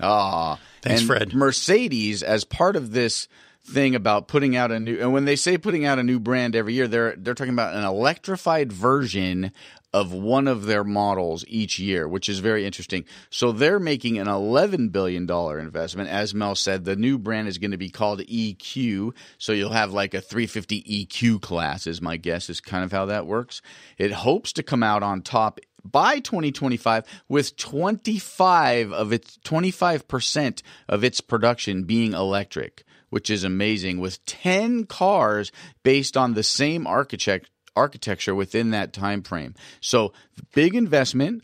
Ah. 0.00 0.60
Thanks, 0.82 1.00
and 1.00 1.08
Fred. 1.08 1.34
Mercedes 1.34 2.22
as 2.22 2.44
part 2.44 2.76
of 2.76 2.92
this 2.92 3.28
thing 3.64 3.94
about 3.94 4.28
putting 4.28 4.56
out 4.56 4.72
a 4.72 4.80
new 4.80 4.98
and 4.98 5.12
when 5.12 5.24
they 5.24 5.36
say 5.36 5.56
putting 5.56 5.84
out 5.84 5.98
a 5.98 6.02
new 6.02 6.18
brand 6.18 6.56
every 6.56 6.74
year, 6.74 6.88
they're 6.88 7.14
they're 7.16 7.34
talking 7.34 7.52
about 7.52 7.74
an 7.74 7.84
electrified 7.84 8.72
version 8.72 9.52
of 9.92 10.12
one 10.12 10.48
of 10.48 10.64
their 10.64 10.84
models 10.84 11.44
each 11.48 11.78
year, 11.78 12.08
which 12.08 12.28
is 12.28 12.38
very 12.38 12.64
interesting. 12.64 13.04
So 13.28 13.52
they're 13.52 13.78
making 13.78 14.18
an 14.18 14.26
$11 14.26 14.90
billion 14.90 15.30
investment. 15.30 16.08
As 16.08 16.34
Mel 16.34 16.54
said, 16.54 16.84
the 16.84 16.96
new 16.96 17.18
brand 17.18 17.46
is 17.46 17.58
going 17.58 17.72
to 17.72 17.76
be 17.76 17.90
called 17.90 18.20
EQ. 18.20 19.12
So 19.36 19.52
you'll 19.52 19.70
have 19.72 19.92
like 19.92 20.14
a 20.14 20.22
350 20.22 21.06
EQ 21.06 21.42
class, 21.42 21.86
is 21.86 22.00
my 22.00 22.16
guess, 22.16 22.48
is 22.48 22.60
kind 22.60 22.84
of 22.84 22.92
how 22.92 23.06
that 23.06 23.26
works. 23.26 23.60
It 23.98 24.12
hopes 24.12 24.54
to 24.54 24.62
come 24.62 24.82
out 24.82 25.02
on 25.02 25.20
top 25.20 25.60
by 25.84 26.20
2025 26.20 27.04
with 27.28 27.56
25 27.56 28.92
of 28.92 29.12
its 29.12 29.36
25% 29.44 30.62
of 30.88 31.04
its 31.04 31.20
production 31.20 31.84
being 31.84 32.14
electric 32.14 32.84
which 33.12 33.28
is 33.28 33.44
amazing 33.44 34.00
with 34.00 34.24
10 34.24 34.86
cars 34.86 35.52
based 35.82 36.16
on 36.16 36.32
the 36.32 36.42
same 36.42 36.86
architect 36.86 37.50
architecture 37.76 38.34
within 38.34 38.70
that 38.70 38.94
time 38.94 39.22
frame. 39.22 39.54
So 39.82 40.14
big 40.54 40.74
investment, 40.74 41.42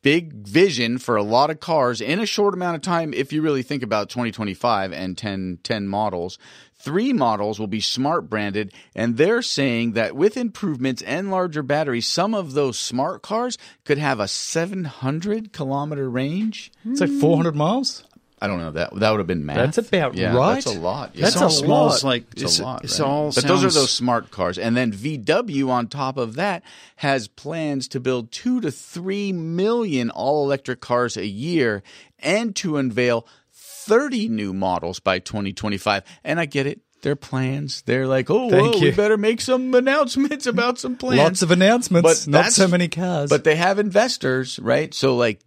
big 0.00 0.32
vision 0.32 0.96
for 0.96 1.16
a 1.16 1.22
lot 1.22 1.50
of 1.50 1.60
cars 1.60 2.00
in 2.00 2.18
a 2.18 2.24
short 2.24 2.54
amount 2.54 2.76
of 2.76 2.82
time 2.82 3.12
if 3.12 3.30
you 3.30 3.42
really 3.42 3.62
think 3.62 3.82
about 3.82 4.08
2025 4.08 4.90
and 4.90 5.18
10 5.18 5.58
10 5.62 5.86
models. 5.86 6.38
Three 6.78 7.12
models 7.12 7.60
will 7.60 7.66
be 7.66 7.80
smart 7.80 8.30
branded, 8.30 8.72
and 8.96 9.18
they're 9.18 9.42
saying 9.42 9.92
that 9.92 10.16
with 10.16 10.38
improvements 10.38 11.02
and 11.02 11.30
larger 11.30 11.62
batteries, 11.62 12.08
some 12.08 12.34
of 12.34 12.54
those 12.54 12.78
smart 12.78 13.20
cars 13.22 13.58
could 13.84 13.98
have 13.98 14.18
a 14.18 14.26
700 14.26 15.52
kilometer 15.52 16.08
range. 16.08 16.72
It's 16.86 17.02
like 17.02 17.10
400 17.10 17.54
miles. 17.54 18.02
I 18.42 18.48
don't 18.48 18.58
know 18.58 18.72
that 18.72 18.92
that 18.96 19.10
would 19.12 19.20
have 19.20 19.28
been 19.28 19.46
math. 19.46 19.56
That's 19.56 19.78
about 19.78 20.16
yeah, 20.16 20.34
right. 20.34 20.54
That's 20.54 20.66
a 20.66 20.80
lot. 20.80 21.14
Yeah. 21.14 21.26
That's 21.26 21.36
It's 21.36 21.44
a 21.44 21.50
small. 21.64 21.86
lot. 21.86 21.94
It's 21.94 22.02
like 22.02 22.24
It's, 22.32 22.42
it's, 22.42 22.58
a 22.58 22.62
lot. 22.64 22.82
It's 22.82 22.98
right? 22.98 23.08
all. 23.08 23.30
but 23.32 23.44
those 23.44 23.62
are 23.62 23.70
those 23.70 23.92
smart 23.92 24.32
cars, 24.32 24.58
and 24.58 24.76
then 24.76 24.90
VW 24.92 25.68
on 25.68 25.86
top 25.86 26.16
of 26.16 26.34
that 26.34 26.64
has 26.96 27.28
plans 27.28 27.86
to 27.86 28.00
build 28.00 28.32
two 28.32 28.60
to 28.60 28.72
three 28.72 29.32
million 29.32 30.10
all 30.10 30.44
electric 30.44 30.80
cars 30.80 31.16
a 31.16 31.24
year, 31.24 31.84
and 32.18 32.56
to 32.56 32.78
unveil 32.78 33.28
thirty 33.52 34.28
new 34.28 34.52
models 34.52 34.98
by 34.98 35.20
2025. 35.20 36.02
And 36.24 36.40
I 36.40 36.46
get 36.46 36.66
it. 36.66 36.80
Their 37.02 37.16
plans. 37.16 37.82
They're 37.82 38.06
like, 38.06 38.28
oh, 38.28 38.48
Thank 38.50 38.74
whoa, 38.74 38.80
we 38.80 38.90
better 38.92 39.16
make 39.18 39.40
some 39.40 39.72
announcements 39.74 40.46
about 40.46 40.78
some 40.78 40.96
plans. 40.96 41.18
Lots 41.18 41.42
of 41.42 41.50
announcements, 41.52 42.26
But 42.26 42.30
not 42.30 42.52
so 42.52 42.66
many 42.68 42.88
cars. 42.88 43.28
But 43.30 43.44
they 43.44 43.56
have 43.56 43.78
investors, 43.78 44.58
right? 44.60 44.92
So 44.94 45.16
like 45.16 45.40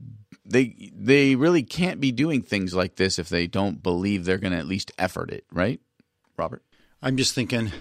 they 0.46 0.92
they 0.96 1.36
really 1.36 1.64
can't 1.64 2.00
be 2.00 2.12
doing 2.12 2.42
things 2.42 2.74
like 2.74 2.96
this 2.96 3.18
if 3.18 3.30
they 3.30 3.48
don't 3.48 3.82
believe 3.82 4.26
they're 4.26 4.38
going 4.38 4.54
to 4.54 4.60
at 4.60 4.68
least 4.68 4.92
effort 4.98 5.32
it, 5.32 5.46
right? 5.52 5.80
Robert. 6.38 6.64
I'm 7.02 7.18
just 7.18 7.34
thinking 7.34 7.72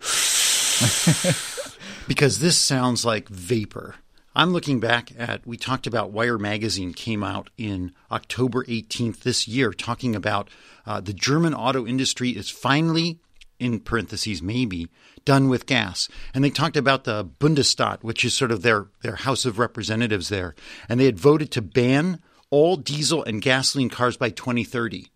because 2.08 2.38
this 2.38 2.58
sounds 2.58 3.04
like 3.04 3.28
vapor. 3.28 3.96
I'm 4.34 4.52
looking 4.52 4.80
back 4.80 5.12
at 5.18 5.46
we 5.46 5.56
talked 5.56 5.86
about 5.86 6.12
Wired 6.12 6.40
magazine 6.40 6.92
came 6.92 7.24
out 7.24 7.50
in 7.56 7.92
October 8.10 8.64
18th 8.64 9.20
this 9.20 9.48
year 9.48 9.72
talking 9.72 10.14
about 10.14 10.50
uh, 10.84 11.00
the 11.00 11.14
German 11.14 11.54
auto 11.54 11.86
industry 11.86 12.30
is 12.30 12.50
finally 12.50 13.18
in 13.58 13.80
parentheses 13.80 14.42
maybe 14.42 14.88
done 15.26 15.50
with 15.50 15.66
gas 15.66 16.08
and 16.32 16.42
they 16.42 16.48
talked 16.48 16.78
about 16.78 17.04
the 17.04 17.22
Bundestag, 17.24 18.02
which 18.02 18.24
is 18.24 18.32
sort 18.32 18.50
of 18.50 18.62
their 18.62 18.86
their 19.02 19.16
house 19.16 19.44
of 19.44 19.58
representatives 19.58 20.30
there 20.30 20.54
and 20.88 20.98
they 20.98 21.04
had 21.04 21.18
voted 21.18 21.50
to 21.50 21.60
ban 21.60 22.20
all 22.48 22.76
diesel 22.76 23.22
and 23.24 23.42
gasoline 23.42 23.90
cars 23.90 24.16
by 24.16 24.30
2030 24.30 25.08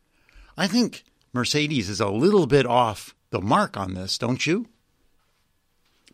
I 0.58 0.66
think 0.66 1.04
Mercedes 1.32 1.88
is 1.88 2.00
a 2.00 2.08
little 2.11 2.46
bit 2.46 2.66
off 2.66 3.14
the 3.30 3.40
mark 3.40 3.76
on 3.78 3.94
this, 3.94 4.18
don't 4.18 4.46
you? 4.46 4.66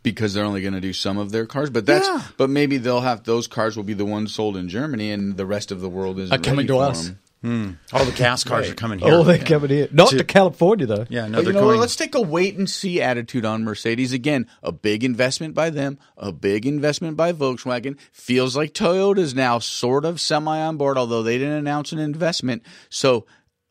because 0.02 0.34
they're 0.34 0.44
only 0.44 0.62
going 0.62 0.72
to 0.74 0.80
do 0.80 0.92
some 0.92 1.18
of 1.18 1.32
their 1.32 1.46
cars. 1.46 1.68
But 1.68 1.84
that's 1.84 2.06
Yeah. 2.06 2.22
but 2.36 2.48
maybe 2.48 2.76
they'll 2.78 3.00
have 3.00 3.24
those 3.24 3.48
cars 3.48 3.76
will 3.76 3.82
be 3.82 3.92
the 3.94 4.04
ones 4.04 4.32
sold 4.32 4.56
in 4.56 4.68
Germany, 4.68 5.10
and 5.10 5.36
the 5.36 5.44
rest 5.46 5.72
of 5.72 5.80
the 5.80 5.88
world 5.88 6.20
is 6.20 6.30
Are 6.30 6.38
coming 6.38 6.68
to 6.68 6.78
us. 6.78 7.10
Hmm. 7.46 7.70
All 7.92 8.04
the 8.04 8.10
gas 8.10 8.42
cars 8.42 8.68
are 8.68 8.74
coming 8.74 8.98
here. 8.98 9.12
Oh, 9.12 9.22
they're 9.22 9.38
coming 9.38 9.70
here. 9.70 9.88
Not 9.92 10.10
To- 10.10 10.18
to 10.18 10.24
California, 10.24 10.84
though. 10.86 11.06
yeah, 11.08 11.28
no, 11.28 11.38
But 11.38 11.44
they're 11.44 11.52
you 11.54 11.60
know, 11.60 11.66
going. 11.66 11.78
let's 11.80 11.94
take 11.94 12.14
a 12.16 12.20
wait 12.20 12.56
and 12.56 12.68
see 12.68 13.00
attitude 13.00 13.44
on 13.44 13.62
Mercedes. 13.62 14.12
Again, 14.12 14.48
a 14.64 14.72
big 14.72 15.04
investment 15.04 15.54
by 15.54 15.70
them, 15.70 15.98
a 16.16 16.32
big 16.32 16.66
investment 16.66 17.16
by 17.16 17.32
Volkswagen. 17.32 17.98
Feels 18.12 18.56
like 18.56 18.72
Toyota's 18.74 19.34
now 19.34 19.60
sort 19.60 20.04
of 20.04 20.20
semi 20.20 20.58
on 20.60 20.76
board, 20.76 20.98
although 20.98 21.22
they 21.22 21.38
didn't 21.38 21.54
announce 21.54 21.92
an 21.92 22.00
investment. 22.00 22.64
So 22.90 23.26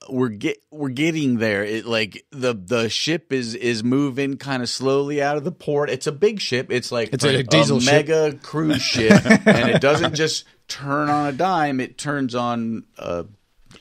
we're 0.09 0.29
get 0.29 0.57
we're 0.71 0.89
getting 0.89 1.37
there. 1.39 1.63
It 1.65 1.85
like 1.85 2.25
the 2.31 2.53
the 2.53 2.87
ship 2.89 3.33
is 3.33 3.55
is 3.55 3.83
moving 3.83 4.37
kind 4.37 4.61
of 4.63 4.69
slowly 4.69 5.21
out 5.21 5.35
of 5.35 5.43
the 5.43 5.51
port. 5.51 5.89
It's 5.89 6.07
a 6.07 6.11
big 6.11 6.39
ship. 6.39 6.67
It's 6.71 6.91
like 6.91 7.09
It's 7.11 7.23
a 7.25 7.43
diesel 7.43 7.79
ship. 7.79 7.91
mega 8.07 8.37
cruise 8.41 8.81
ship, 8.81 9.19
and 9.25 9.69
it 9.69 9.81
doesn't 9.81 10.13
just 10.15 10.45
turn 10.67 11.09
on 11.09 11.27
a 11.27 11.31
dime. 11.33 11.79
It 11.79 11.97
turns 11.97 12.35
on 12.35 12.83
a 12.97 13.25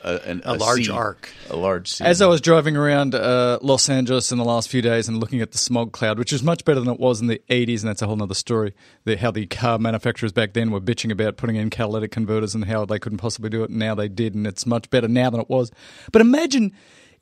a, 0.05 0.21
an- 0.29 0.43
A 0.45 0.55
large 0.55 0.87
sea. 0.87 0.91
arc. 0.93 1.31
a 1.51 1.57
large 1.57 1.89
sea. 1.91 2.05
As 2.05 2.21
I 2.23 2.27
was 2.27 2.41
driving 2.41 2.77
around 2.77 3.15
uh, 3.15 3.59
Los 3.63 3.89
Angeles 3.89 4.31
in 4.31 4.39
the 4.39 4.45
last 4.45 4.69
few 4.69 4.83
days 4.83 5.09
and 5.09 5.19
looking 5.19 5.41
at 5.41 5.53
the 5.53 5.59
smog 5.59 5.93
cloud, 5.93 6.19
which 6.19 6.33
is 6.33 6.43
much 6.43 6.65
better 6.65 6.79
than 6.81 6.91
it 6.93 7.01
was 7.01 7.21
in 7.21 7.27
the 7.27 7.41
80s, 7.49 7.81
and 7.81 7.89
that's 7.89 8.03
a 8.03 8.07
whole 8.07 8.23
other 8.23 8.35
story, 8.35 8.75
the, 9.05 9.17
how 9.17 9.31
the 9.31 9.47
car 9.47 9.79
manufacturers 9.79 10.33
back 10.33 10.53
then 10.53 10.71
were 10.71 10.81
bitching 10.81 11.11
about 11.11 11.37
putting 11.37 11.57
in 11.57 11.71
catalytic 11.71 12.11
converters 12.11 12.55
and 12.55 12.67
how 12.67 12.85
they 12.85 12.99
couldn't 12.99 13.19
possibly 13.19 13.51
do 13.51 13.63
it, 13.65 13.71
and 13.71 13.79
now 13.79 13.95
they 13.95 14.09
did, 14.09 14.35
and 14.35 14.47
it's 14.47 14.67
much 14.67 14.89
better 14.91 15.09
now 15.09 15.31
than 15.31 15.41
it 15.41 15.49
was. 15.51 15.73
But 16.13 16.21
imagine 16.23 16.73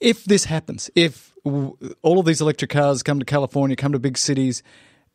if 0.00 0.24
this 0.24 0.46
happens, 0.46 0.90
if 0.96 1.32
w- 1.44 1.76
all 2.02 2.18
of 2.18 2.26
these 2.26 2.40
electric 2.40 2.70
cars 2.72 3.02
come 3.02 3.18
to 3.20 3.24
California, 3.24 3.76
come 3.76 3.92
to 3.92 3.98
big 4.00 4.18
cities, 4.18 4.62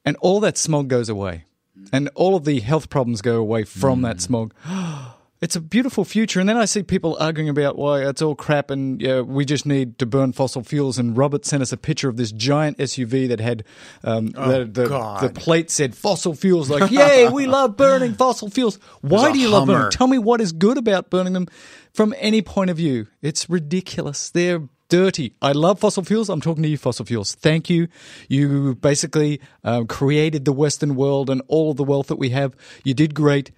and 0.05 0.15
all 0.22 0.39
that 0.39 0.57
smog 0.57 0.88
goes 0.88 1.09
away, 1.09 1.43
and 1.91 2.09
all 2.15 2.36
of 2.36 2.45
the 2.45 2.61
health 2.61 2.89
problems 2.89 3.22
go 3.22 3.36
away 3.36 3.63
from 3.65 4.01
that 4.03 4.22
smog. 4.22 4.53
It's 5.40 5.56
a 5.56 5.62
beautiful 5.62 6.04
future, 6.04 6.40
and 6.40 6.50
then 6.50 6.58
I 6.58 6.66
see 6.66 6.82
people 6.82 7.16
arguing 7.20 7.48
about 7.48 7.78
why 7.78 8.04
it's 8.08 8.24
all 8.24 8.34
crap 8.34 8.72
and 8.72 9.00
yeah, 9.00 9.22
we 9.22 9.46
just 9.46 9.68
need 9.68 10.00
to 10.00 10.08
burn 10.08 10.34
fossil 10.34 10.64
fuels. 10.64 10.98
And 10.98 11.16
Robert 11.16 11.46
sent 11.46 11.62
us 11.62 11.72
a 11.72 11.78
picture 11.78 12.10
of 12.10 12.18
this 12.18 12.32
giant 12.32 12.80
SUV 12.80 13.28
that 13.28 13.40
had 13.40 13.64
um, 14.04 14.28
the, 14.28 14.68
the, 14.72 14.88
God. 14.88 15.22
the 15.22 15.30
plate 15.30 15.70
said 15.70 15.94
fossil 15.94 16.34
fuels. 16.34 16.72
Like, 16.72 16.90
yay, 16.92 17.30
we 17.30 17.46
love 17.46 17.78
burning 17.78 18.16
fossil 18.16 18.50
fuels. 18.50 18.80
Why 19.02 19.32
do 19.32 19.38
you 19.38 19.50
love 19.50 19.68
burning? 19.68 19.92
Tell 19.92 20.08
me 20.08 20.18
what 20.18 20.42
is 20.42 20.52
good 20.52 20.78
about 20.78 21.12
burning 21.12 21.34
them 21.34 21.48
from 21.94 22.16
any 22.18 22.42
point 22.42 22.72
of 22.72 22.78
view. 22.78 23.08
It's 23.22 23.48
ridiculous. 23.48 24.32
They're 24.32 24.64
dirty. 24.90 25.36
I 25.42 25.52
love 25.52 25.80
fossil 25.80 26.04
fuels. 26.04 26.30
I'm 26.30 26.42
talking 26.42 26.64
to 26.64 26.70
you, 26.70 26.78
fossil 26.78 27.06
fuels. 27.06 27.36
Thank 27.36 27.70
you. 27.70 27.88
You 28.28 28.76
basically 28.76 29.42
um, 29.64 29.88
created 29.88 30.46
the 30.46 30.54
Western 30.54 30.96
world 30.96 31.30
and 31.30 31.42
all 31.48 31.72
of 31.72 31.78
the 31.78 31.84
wealth 31.84 32.08
that 32.08 32.18
we 32.18 32.30
have. 32.30 32.56
You 32.84 32.94
did 32.94 33.14
great. 33.14 33.52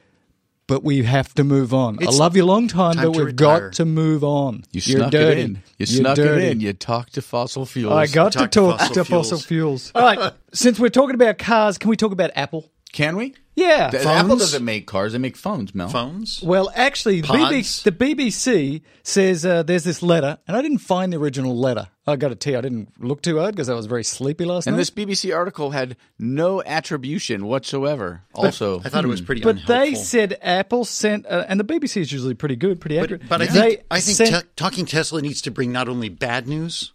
But 0.70 0.84
we 0.84 1.04
have 1.04 1.34
to 1.34 1.44
move 1.44 1.74
on. 1.74 1.98
I 2.02 2.10
love 2.12 2.38
you 2.38 2.44
a 2.44 2.46
long 2.46 2.68
time, 2.70 2.94
time 2.96 3.04
but 3.06 3.12
we've 3.18 3.26
retire. 3.26 3.60
got 3.70 3.74
to 3.74 3.86
move 3.86 4.24
on. 4.24 4.64
You 4.72 4.82
You're 4.86 5.00
snuck 5.00 5.12
dirty. 5.12 5.42
it 5.42 5.44
in. 5.44 5.52
You 5.56 5.62
You're 5.80 5.88
snuck 5.88 6.16
dirty. 6.16 6.46
it 6.46 6.52
in. 6.52 6.60
You 6.62 6.72
talked 6.74 7.14
to 7.16 7.22
fossil 7.22 7.66
fuels. 7.66 7.94
I 7.94 8.08
got 8.08 8.32
to 8.34 8.38
Talk 8.40 8.52
to 8.52 8.62
fossil 8.78 8.94
to 8.96 9.04
fuels. 9.06 9.30
fossil 9.30 9.40
fuels. 9.46 9.92
All 9.96 10.04
right. 10.04 10.32
Since 10.54 10.80
we're 10.80 10.90
talking 10.90 11.16
about 11.16 11.38
cars, 11.38 11.78
can 11.78 11.90
we 11.90 11.98
talk 11.98 12.12
about 12.14 12.32
Apple? 12.36 12.72
Can 12.94 13.18
we? 13.18 13.36
Yeah. 13.60 13.90
The- 13.90 14.00
Phones? 14.00 14.08
Apple 14.24 14.38
doesn't 14.38 14.64
make 14.66 14.88
cars; 14.88 15.14
they 15.14 15.20
make 15.20 15.36
phones. 15.38 15.74
Mel. 15.76 15.90
Phones? 15.90 16.42
Well, 16.44 16.72
actually, 16.76 17.22
Pods? 17.22 17.40
BBC, 17.54 17.84
the 17.84 17.92
BBC 17.92 18.82
says 19.04 19.46
uh, 19.46 19.64
there's 19.64 19.84
this 19.84 20.02
letter, 20.02 20.38
and 20.48 20.56
I 20.58 20.62
didn't 20.62 20.80
find 20.80 21.12
the 21.14 21.18
original 21.18 21.58
letter. 21.58 21.88
I 22.08 22.16
got 22.16 22.30
to 22.30 22.36
tell 22.36 22.54
you, 22.54 22.58
I 22.58 22.62
didn't 22.62 22.90
look 23.04 23.22
too 23.22 23.38
hard 23.38 23.54
because 23.56 23.70
I 23.70 23.76
was 23.76 23.86
very 23.86 24.04
sleepy 24.04 24.44
last 24.46 24.66
night. 24.66 24.72
And 24.72 24.80
this 24.80 24.90
BBC 24.90 25.36
article 25.36 25.72
had 25.72 25.96
no 26.18 26.64
attribution 26.64 27.46
whatsoever. 27.46 28.24
Also, 28.34 28.80
I 28.84 28.90
thought 28.90 29.04
it 29.04 29.10
was 29.10 29.22
pretty 29.22 29.42
but 29.42 29.58
they 29.68 29.90
unhelpful. 29.90 30.04
said 30.04 30.38
Apple 30.42 30.86
sent, 30.86 31.26
uh, 31.28 31.46
and 31.48 31.60
the 31.60 31.64
BBC 31.64 31.98
is 32.02 32.12
usually 32.12 32.34
pretty 32.34 32.56
good, 32.56 32.80
pretty 32.82 32.98
accurate. 32.98 33.22
But, 33.22 33.30
but 33.30 33.42
I 33.42 33.46
They 33.46 33.60
think 33.76 33.84
I 33.92 34.00
think 34.00 34.18
sent- 34.18 34.44
te- 34.46 34.50
talking 34.56 34.86
Tesla 34.88 35.22
needs 35.22 35.42
to 35.44 35.52
bring 35.52 35.72
not 35.72 35.88
only 35.88 36.10
bad 36.10 36.48
news, 36.48 36.92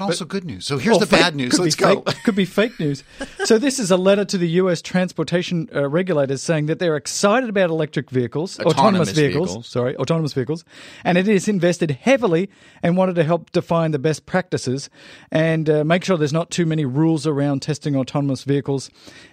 but 0.00 0.02
also 0.02 0.24
good 0.24 0.44
news. 0.44 0.66
So 0.66 0.78
here's 0.78 0.98
the 0.98 1.06
fake- 1.06 1.20
bad 1.20 1.34
news. 1.36 1.58
Let's 1.58 1.74
go. 1.74 2.02
fake- 2.02 2.22
could 2.24 2.34
be 2.34 2.44
fake 2.44 2.78
news. 2.78 3.02
so 3.44 3.58
this 3.58 3.78
is 3.78 3.90
a 3.90 3.96
letter 3.96 4.24
to 4.24 4.38
the 4.38 4.48
U.S. 4.62 4.82
transportation 4.82 5.68
uh, 5.74 5.88
regulators 5.88 6.42
saying 6.42 6.66
that 6.66 6.78
they're 6.78 6.96
excited 6.96 7.48
about 7.48 7.70
electric 7.70 8.10
vehicles, 8.10 8.58
autonomous, 8.60 8.78
Autonomous 8.78 9.10
vehicles, 9.10 9.48
vehicles. 9.50 9.68
Sorry, 9.68 9.96
autonomous 9.96 10.32
vehicles, 10.32 10.64
and 11.04 11.18
it 11.18 11.28
is 11.28 11.48
invested 11.48 11.90
heavily 11.92 12.50
and 12.82 12.96
wanted 12.96 13.14
to 13.16 13.24
help 13.24 13.50
define 13.52 13.90
the 13.92 13.98
best 13.98 14.26
practices 14.26 14.90
and 15.30 15.68
uh, 15.70 15.84
make 15.84 16.04
sure 16.04 16.16
there's 16.16 16.32
not 16.32 16.50
too 16.50 16.66
many 16.66 16.84
rules 16.84 17.26
around 17.26 17.62
testing 17.62 17.96
autonomous 17.96 18.44
vehicles, 18.44 18.90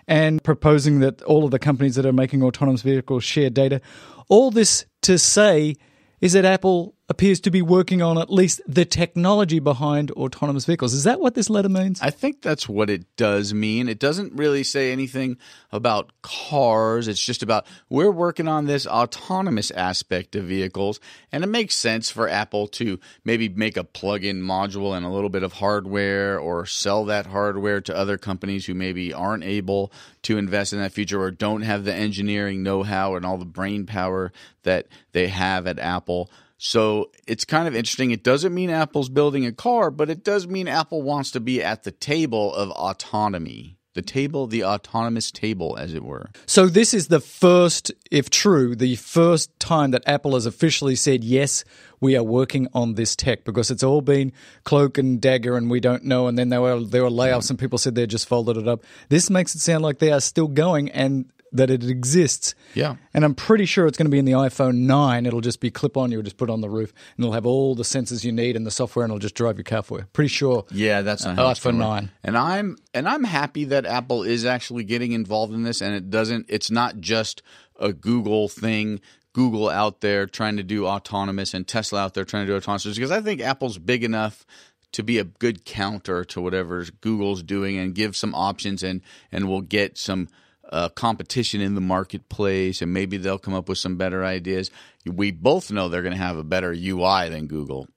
and 0.08 0.44
proposing 0.44 1.00
that 1.00 1.22
all 1.24 1.44
of 1.46 1.52
the 1.52 1.60
companies 1.60 1.96
that 1.96 2.06
are 2.06 2.14
making 2.14 2.44
autonomous 2.44 2.82
vehicles 2.82 3.24
share 3.24 3.50
data. 3.50 3.82
All 4.30 4.52
this 4.52 4.86
to 5.02 5.18
say 5.18 5.76
is 6.22 6.34
that 6.34 6.46
Apple 6.46 6.96
appears 7.12 7.42
to 7.42 7.52
be 7.52 7.62
working 7.62 8.02
on 8.02 8.18
at 8.18 8.32
least 8.32 8.62
the 8.66 8.86
technology 8.86 9.60
behind 9.60 10.10
autonomous 10.12 10.64
vehicles. 10.64 10.94
Is 10.94 11.04
that 11.04 11.20
what 11.20 11.36
this 11.36 11.50
letter 11.50 11.68
means? 11.68 12.00
I 12.02 12.10
think 12.10 12.42
that's 12.42 12.70
what 12.70 12.90
it 12.90 13.04
does 13.18 13.54
mean. 13.54 13.90
It 13.90 14.00
doesn't 14.00 14.34
really 14.34 14.64
say 14.64 14.94
anything 14.94 15.38
about 15.74 16.14
cars. 16.22 17.10
It's 17.10 17.20
just 17.20 17.44
about 17.44 17.68
we're 17.90 18.10
working 18.12 18.48
on 18.48 18.66
this 18.66 18.88
autonomous 18.88 19.72
aspect 19.72 20.38
of 20.38 20.46
vehicles. 20.46 21.02
And 21.34 21.44
it 21.44 21.48
makes 21.48 21.76
sense 21.76 22.10
for 22.10 22.30
Apple 22.30 22.68
to 22.70 22.98
maybe 23.26 23.50
make 23.50 23.76
a 23.76 23.84
plug 23.84 24.24
in 24.24 24.42
module 24.42 24.96
and 24.96 25.06
a 25.06 25.10
little 25.10 25.30
bit 25.30 25.44
of 25.44 25.52
hardware 25.52 26.40
or 26.40 26.66
sell 26.66 27.04
that 27.06 27.26
hardware 27.26 27.82
to 27.82 27.96
other 27.96 28.18
companies 28.18 28.66
who 28.66 28.74
maybe 28.74 29.12
aren't 29.12 29.44
able 29.44 29.92
to 30.24 30.38
invest 30.38 30.72
in 30.72 30.80
that 30.80 30.94
future 30.94 31.22
or 31.22 31.30
don't 31.30 31.64
have 31.64 31.84
the 31.84 31.94
engineering 31.94 32.64
know 32.64 32.84
how 32.84 33.16
and 33.16 33.26
all 33.26 33.38
the 33.38 33.44
brain 33.44 33.86
power 33.86 34.32
that 34.64 34.88
they 35.12 35.28
have 35.28 35.68
at 35.68 35.78
Apple. 35.78 36.32
So 36.64 37.10
it's 37.26 37.44
kind 37.44 37.68
of 37.68 37.76
interesting. 37.76 38.12
It 38.12 38.24
doesn't 38.24 38.54
mean 38.54 38.70
Apple's 38.70 39.10
building 39.10 39.48
a 39.48 39.52
car, 39.52 39.90
but 39.90 40.12
it 40.12 40.24
does 40.24 40.46
mean 40.46 40.68
Apple 40.68 41.02
wants 41.02 41.32
to 41.32 41.40
be 41.40 41.64
at 41.64 41.82
the 41.82 41.92
table 41.92 42.54
of 42.54 42.70
autonomy. 42.70 43.80
The 43.96 44.04
table, 44.04 44.46
the 44.46 44.64
autonomous 44.64 45.32
table, 45.32 45.76
as 45.76 45.96
it 45.96 46.04
were. 46.04 46.30
So 46.46 46.68
this 46.68 46.94
is 46.94 47.08
the 47.08 47.20
first, 47.20 47.92
if 48.12 48.30
true, 48.30 48.76
the 48.76 48.96
first 48.96 49.60
time 49.60 49.90
that 49.92 50.04
Apple 50.06 50.36
has 50.36 50.46
officially 50.46 50.96
said 50.96 51.24
yes, 51.24 51.66
we 52.00 52.16
are 52.16 52.24
working 52.24 52.68
on 52.76 52.94
this 52.94 53.16
tech 53.16 53.44
because 53.44 53.72
it's 53.72 53.84
all 53.84 54.02
been 54.02 54.32
cloak 54.64 55.00
and 55.00 55.20
dagger 55.20 55.58
and 55.58 55.68
we 55.68 55.80
don't 55.80 56.04
know. 56.06 56.28
And 56.28 56.38
then 56.38 56.50
there 56.50 56.62
were 56.62 56.80
there 56.80 57.04
were 57.04 57.10
layoffs 57.10 57.50
and 57.50 57.58
people 57.58 57.80
said 57.80 57.96
they 57.96 58.06
just 58.06 58.28
folded 58.28 58.56
it 58.56 58.68
up. 58.68 58.84
This 59.10 59.32
makes 59.32 59.56
it 59.56 59.62
sound 59.62 59.84
like 59.84 59.98
they 59.98 60.12
are 60.12 60.22
still 60.22 60.48
going 60.48 60.92
and 60.92 61.26
that 61.54 61.70
it 61.70 61.84
exists. 61.84 62.56
Yeah. 62.74 62.96
And 63.14 63.26
I'm 63.26 63.36
pretty 63.36 63.66
sure 63.66 63.86
it's 63.86 63.98
going 63.98 64.06
to 64.06 64.12
be 64.12 64.20
in 64.20 64.26
the 64.26 64.32
iPhone 64.32 64.84
9. 64.86 65.26
It'll 65.26 65.42
just 65.42 65.60
be 65.60 65.70
clip 65.70 65.98
on. 65.98 66.12
You'll 66.12 66.24
just 66.24 66.38
put 66.38 66.50
it 66.50 66.54
on 66.54 66.62
the 66.62 66.70
roof 66.70 66.94
and 67.18 67.26
it'll 67.26 67.34
have 67.34 67.46
all 67.46 67.76
the 67.76 67.84
sensors 67.84 68.24
you 68.24 68.32
need 68.32 68.56
and 68.56 68.66
the 68.66 68.72
software 68.72 69.04
and 69.04 69.12
it'll 69.12 69.20
just 69.20 69.36
drive 69.36 69.58
your 69.58 69.66
car 69.66 69.84
for 69.84 70.00
you. 70.00 70.06
Pretty 70.14 70.30
sure. 70.30 70.66
Yeah, 70.72 71.02
that's 71.02 71.26
not 71.26 71.38
Uh, 71.38 71.54
iPhone 71.54 71.76
9. 71.76 72.10
And 72.24 72.38
I'm 72.38 72.78
and 72.94 73.08
I'm 73.08 73.26
happy 73.26 73.66
that 73.66 73.86
Apple 73.86 74.24
is 74.24 74.46
actually 74.46 74.86
getting 74.86 75.12
involved 75.12 75.54
in 75.54 75.64
this, 75.64 75.82
and 75.82 75.94
it 75.94 76.10
doesn't. 76.10 76.46
It's 76.48 76.72
not 76.72 77.00
just 77.00 77.42
a 77.80 77.92
Google 77.92 78.48
thing. 78.48 79.02
Google 79.34 79.70
out 79.70 80.02
there 80.02 80.26
trying 80.28 80.58
to 80.58 80.64
do 80.64 80.86
autonomous, 80.88 81.54
and 81.54 81.68
Tesla 81.68 82.02
out 82.02 82.14
there 82.14 82.26
trying 82.26 82.46
to 82.46 82.52
do 82.52 82.56
autonomous. 82.58 82.96
Because 82.96 83.12
I 83.12 83.22
think 83.22 83.42
Apple's 83.42 83.78
big 83.78 84.04
enough 84.04 84.46
to 84.94 85.04
be 85.04 85.18
a 85.20 85.24
good 85.24 85.64
counter 85.64 86.24
to 86.26 86.42
whatever 86.42 86.86
Google's 87.02 87.44
doing, 87.44 87.78
and 87.78 87.96
give 87.96 88.16
some 88.16 88.34
options, 88.36 88.84
and 88.84 89.02
and 89.32 89.50
we'll 89.50 89.62
get 89.62 89.98
some. 89.98 90.30
Uh, 90.72 90.88
competition 90.90 91.60
in 91.60 91.76
the 91.76 91.82
marketplace, 91.82 92.82
and 92.82 92.94
maybe 92.94 93.18
they'll 93.18 93.38
come 93.38 93.54
up 93.54 93.68
with 93.68 93.78
some 93.78 93.98
better 93.98 94.24
ideas. 94.24 94.72
We 95.06 95.32
both 95.32 95.70
know 95.70 95.90
they're 95.90 96.02
going 96.02 96.14
to 96.14 96.18
have 96.24 96.38
a 96.38 96.46
better 96.46 96.72
UI 96.72 97.28
than 97.28 97.48
Google. 97.48 97.90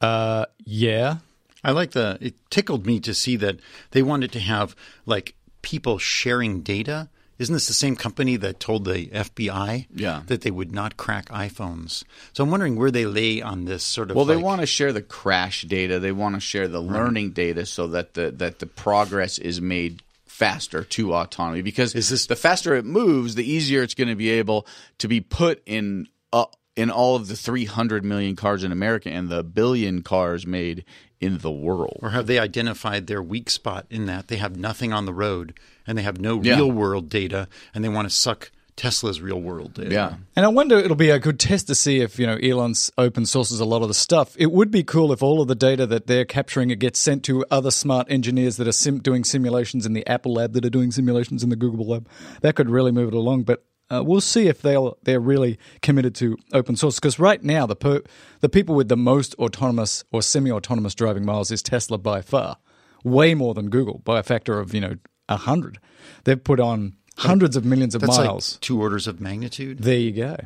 Uh, 0.00 0.46
yeah. 0.64 1.18
I 1.62 1.70
like 1.72 1.92
the. 1.92 2.18
It 2.20 2.34
tickled 2.50 2.86
me 2.86 3.00
to 3.00 3.14
see 3.14 3.36
that 3.36 3.60
they 3.92 4.02
wanted 4.02 4.32
to 4.32 4.40
have 4.40 4.74
like 5.06 5.34
people 5.62 5.98
sharing 5.98 6.62
data. 6.62 7.08
Isn't 7.38 7.52
this 7.54 7.68
the 7.68 7.74
same 7.74 7.96
company 7.96 8.36
that 8.36 8.60
told 8.60 8.84
the 8.84 9.06
FBI 9.06 9.86
Yeah. 9.94 10.22
that 10.26 10.40
they 10.42 10.50
would 10.50 10.72
not 10.72 10.96
crack 10.96 11.28
iPhones? 11.28 12.02
So 12.32 12.42
I'm 12.44 12.50
wondering 12.50 12.76
where 12.76 12.90
they 12.90 13.06
lay 13.06 13.40
on 13.40 13.66
this 13.66 13.82
sort 13.82 14.10
of. 14.10 14.16
Well, 14.16 14.24
they 14.26 14.34
like- 14.34 14.44
want 14.44 14.60
to 14.62 14.66
share 14.66 14.92
the 14.92 15.00
crash 15.02 15.62
data. 15.62 15.98
They 16.00 16.12
want 16.12 16.34
to 16.34 16.40
share 16.40 16.66
the 16.68 16.80
learning 16.82 17.30
data 17.30 17.64
so 17.66 17.86
that 17.88 18.14
the 18.14 18.30
that 18.32 18.58
the 18.58 18.66
progress 18.66 19.38
is 19.38 19.60
made 19.60 20.02
faster 20.40 20.82
to 20.84 21.14
autonomy. 21.14 21.60
Because 21.62 21.94
Is 21.94 22.08
this- 22.08 22.26
the 22.26 22.34
faster 22.36 22.74
it 22.74 22.86
moves, 22.86 23.34
the 23.34 23.44
easier 23.48 23.82
it's 23.82 23.94
going 23.94 24.08
to 24.08 24.16
be 24.16 24.30
able 24.30 24.66
to 24.98 25.06
be 25.06 25.20
put 25.20 25.62
in 25.66 26.08
uh, 26.32 26.46
in 26.76 26.90
all 26.90 27.14
of 27.16 27.28
the 27.28 27.36
300 27.36 28.04
million 28.04 28.36
cars 28.36 28.64
in 28.64 28.72
America 28.72 29.10
and 29.10 29.28
the 29.28 29.42
billion 29.42 30.00
cars 30.02 30.46
made 30.46 30.84
in 31.20 31.38
the 31.38 31.50
world. 31.50 31.98
Or 32.00 32.10
have 32.10 32.26
they 32.26 32.38
identified 32.38 33.06
their 33.06 33.22
weak 33.22 33.50
spot 33.50 33.84
in 33.90 34.06
that 34.06 34.28
they 34.28 34.36
have 34.36 34.56
nothing 34.56 34.92
on 34.92 35.04
the 35.04 35.12
road 35.12 35.58
and 35.86 35.98
they 35.98 36.02
have 36.02 36.18
no 36.20 36.40
Yeah. 36.42 36.54
real 36.56 36.70
world 36.70 37.08
data 37.10 37.48
and 37.74 37.84
they 37.84 37.88
want 37.90 38.08
to 38.08 38.14
suck 38.14 38.50
Tesla's 38.80 39.20
real 39.20 39.38
world 39.38 39.74
data? 39.74 39.92
Yeah. 39.92 40.14
And 40.34 40.46
I 40.46 40.48
wonder 40.48 40.78
it'll 40.78 40.96
be 40.96 41.10
a 41.10 41.18
good 41.18 41.38
test 41.38 41.66
to 41.66 41.74
see 41.74 42.00
if, 42.00 42.18
you 42.18 42.26
know, 42.26 42.36
Elon's 42.36 42.90
open 42.96 43.26
sources 43.26 43.60
a 43.60 43.66
lot 43.66 43.82
of 43.82 43.88
the 43.88 43.94
stuff. 43.94 44.34
It 44.38 44.50
would 44.50 44.70
be 44.70 44.82
cool 44.82 45.12
if 45.12 45.22
all 45.22 45.42
of 45.42 45.48
the 45.48 45.54
data 45.54 45.86
that 45.88 46.06
they're 46.06 46.24
capturing 46.24 46.70
it 46.70 46.78
gets 46.78 46.98
sent 46.98 47.22
to 47.24 47.44
other 47.50 47.70
smart 47.70 48.06
engineers 48.10 48.56
that 48.56 48.66
are 48.66 48.72
sim- 48.72 49.00
doing 49.00 49.22
simulations 49.22 49.84
in 49.84 49.92
the 49.92 50.06
Apple 50.06 50.32
lab 50.32 50.54
that 50.54 50.64
are 50.64 50.70
doing 50.70 50.92
simulations 50.92 51.42
in 51.42 51.50
the 51.50 51.56
Google 51.56 51.86
lab. 51.86 52.08
That 52.40 52.54
could 52.54 52.70
really 52.70 52.90
move 52.90 53.08
it 53.08 53.14
along, 53.14 53.42
but 53.42 53.66
uh, 53.90 54.02
we'll 54.02 54.22
see 54.22 54.46
if 54.48 54.62
they'll 54.62 54.96
they're 55.02 55.20
really 55.20 55.58
committed 55.82 56.14
to 56.14 56.38
open 56.54 56.74
source 56.74 56.98
because 56.98 57.18
right 57.18 57.42
now 57.42 57.66
the 57.66 57.76
per- 57.76 58.02
the 58.40 58.48
people 58.48 58.74
with 58.74 58.88
the 58.88 58.96
most 58.96 59.34
autonomous 59.34 60.04
or 60.10 60.22
semi-autonomous 60.22 60.94
driving 60.94 61.26
miles 61.26 61.50
is 61.50 61.62
Tesla 61.62 61.98
by 61.98 62.22
far, 62.22 62.56
way 63.04 63.34
more 63.34 63.52
than 63.52 63.68
Google 63.68 63.98
by 64.04 64.20
a 64.20 64.22
factor 64.22 64.58
of 64.58 64.72
you 64.72 64.80
know 64.80 64.94
a 65.28 65.36
hundred. 65.36 65.78
They've 66.24 66.42
put 66.42 66.60
on 66.60 66.96
hundreds 67.16 67.56
of 67.56 67.64
millions 67.64 67.94
of 67.94 68.02
miles. 68.06 68.54
like 68.54 68.60
two 68.60 68.80
orders 68.80 69.06
of 69.06 69.20
magnitude. 69.20 69.78
There 69.80 69.98
you 69.98 70.12
go. 70.12 70.36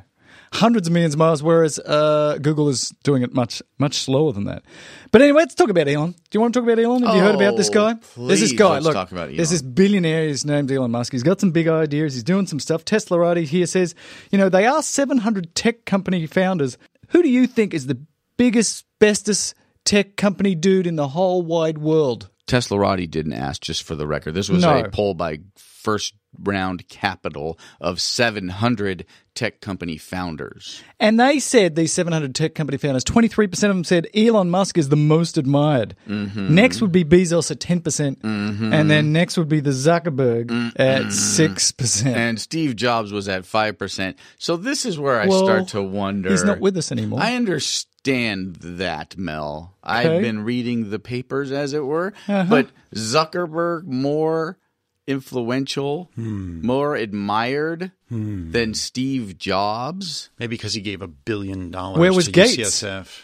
Hundreds 0.53 0.87
of 0.87 0.93
millions 0.93 1.15
of 1.15 1.19
miles, 1.19 1.43
whereas 1.43 1.81
uh, 1.81 2.39
Google 2.41 2.69
is 2.69 2.91
doing 3.03 3.23
it 3.23 3.35
much, 3.35 3.61
much 3.79 3.95
slower 3.97 4.33
than 4.33 4.45
that. 4.45 4.63
But 5.11 5.21
anyway, 5.23 5.41
let's 5.41 5.57
talk 5.57 5.69
about 5.69 5.89
Elon. 5.89 6.13
Do 6.13 6.19
you 6.33 6.41
want 6.41 6.55
to 6.55 6.61
talk 6.61 6.69
about 6.69 6.79
Elon? 6.83 7.03
Have 7.03 7.17
you 7.17 7.23
heard 7.23 7.35
about 7.35 7.57
this 7.57 7.69
Oh, 7.71 7.73
guy? 7.73 7.95
There's 8.17 8.41
this 8.41 8.53
guy. 8.53 8.75
let's 8.75 8.85
Look, 8.85 8.95
talk 8.95 9.11
about 9.11 9.35
there's 9.35 9.51
this 9.51 9.63
billionaire. 9.63 10.29
His 10.29 10.45
name's 10.45 10.71
Elon 10.71 10.93
Musk. 10.93 11.11
He's 11.13 11.25
got 11.25 11.41
some 11.41 11.51
big 11.51 11.67
ideas. 11.67 12.15
He's 12.15 12.23
doing 12.23 12.47
some 12.47 12.61
stuff. 12.61 12.85
Teslarati 12.85 13.45
here 13.45 13.67
says, 13.67 13.97
you 14.31 14.39
know, 14.39 14.49
they 14.49 14.65
asked 14.65 14.93
700 14.93 15.57
tech 15.57 15.87
company 15.87 16.25
founders, 16.29 16.79
who 17.09 17.21
do 17.23 17.29
you 17.29 17.49
think 17.49 17.75
is 17.75 17.89
the 17.89 17.99
biggest, 18.37 18.85
bestest 19.01 19.55
tech 19.85 20.17
company 20.17 20.55
dude 20.55 20.87
in 20.87 20.95
the 20.95 21.09
whole 21.09 21.43
wide 21.43 21.79
world? 21.79 22.31
Tesla, 22.47 22.97
didn't 22.97 23.33
ask, 23.33 23.61
just 23.61 23.83
for 23.83 23.97
the 23.97 24.07
record. 24.07 24.35
This 24.35 24.49
was 24.49 24.63
No. 24.63 24.79
a 24.85 24.89
poll 24.89 25.15
by 25.15 25.41
First 25.85 26.15
Round 26.43 26.89
Capital 26.89 27.59
of 27.81 28.01
700 28.01 29.05
tech 29.35 29.61
company 29.61 29.99
founders. 29.99 30.83
And 30.99 31.21
they 31.21 31.39
said, 31.39 31.77
these 31.77 31.93
700 31.93 32.35
tech 32.35 32.55
company 32.55 32.79
founders, 32.79 33.05
23% 33.05 33.53
of 33.53 33.61
them 33.61 33.85
said 33.85 34.09
Elon 34.15 34.51
Musk 34.51 34.79
is 34.79 34.89
the 34.89 34.97
most 34.97 35.37
admired. 35.37 35.95
Mm-hmm. 36.09 36.55
Next 36.55 36.81
would 36.81 36.91
be 36.91 37.05
Bezos 37.05 37.51
at 37.51 37.61
10%. 37.61 37.85
percent 37.85 38.19
And 38.25 38.91
then 38.91 39.13
next 39.13 39.37
would 39.37 39.49
be 39.49 39.61
the 39.61 39.71
Zuckerberg 39.71 40.73
at 40.77 41.03
6%. 41.07 42.07
and 42.07 42.41
Steve 42.41 42.75
Jobs 42.77 43.13
was 43.13 43.29
at 43.29 43.43
5%. 43.43 44.15
So 44.39 44.57
this 44.57 44.87
is 44.87 44.99
where 44.99 45.21
I 45.21 45.27
Well, 45.27 45.45
start 45.45 45.69
to 45.69 45.83
wonder. 45.83 46.31
He's 46.31 46.45
not 46.45 46.61
with 46.61 46.77
us 46.77 46.91
anymore. 46.91 47.21
I 47.21 47.35
understand 47.37 48.57
that, 48.57 49.17
Mel. 49.17 49.77
Okay. 49.85 49.93
I've 49.93 50.23
been 50.23 50.45
reading 50.45 50.91
the 50.91 50.99
papers, 50.99 51.53
as 51.53 51.75
it 51.75 51.85
were. 51.85 52.13
Uh-huh. 52.27 52.47
But 52.49 52.71
Zuckerberg 52.95 53.85
more 53.85 54.59
influential, 55.07 56.11
Hmm. 56.15 56.65
more 56.67 56.97
admired 56.97 57.93
than 58.11 58.75
Steve 58.75 59.39
Jobs? 59.39 60.31
Maybe 60.39 60.57
because 60.57 60.75
he 60.75 60.81
gave 60.81 61.03
a 61.03 61.09
billion 61.09 61.71
dollars 61.71 61.99
Where 61.99 62.13
was 62.13 62.27
to 62.27 62.33
Gates? 62.33 62.57
UCSF. 62.83 63.23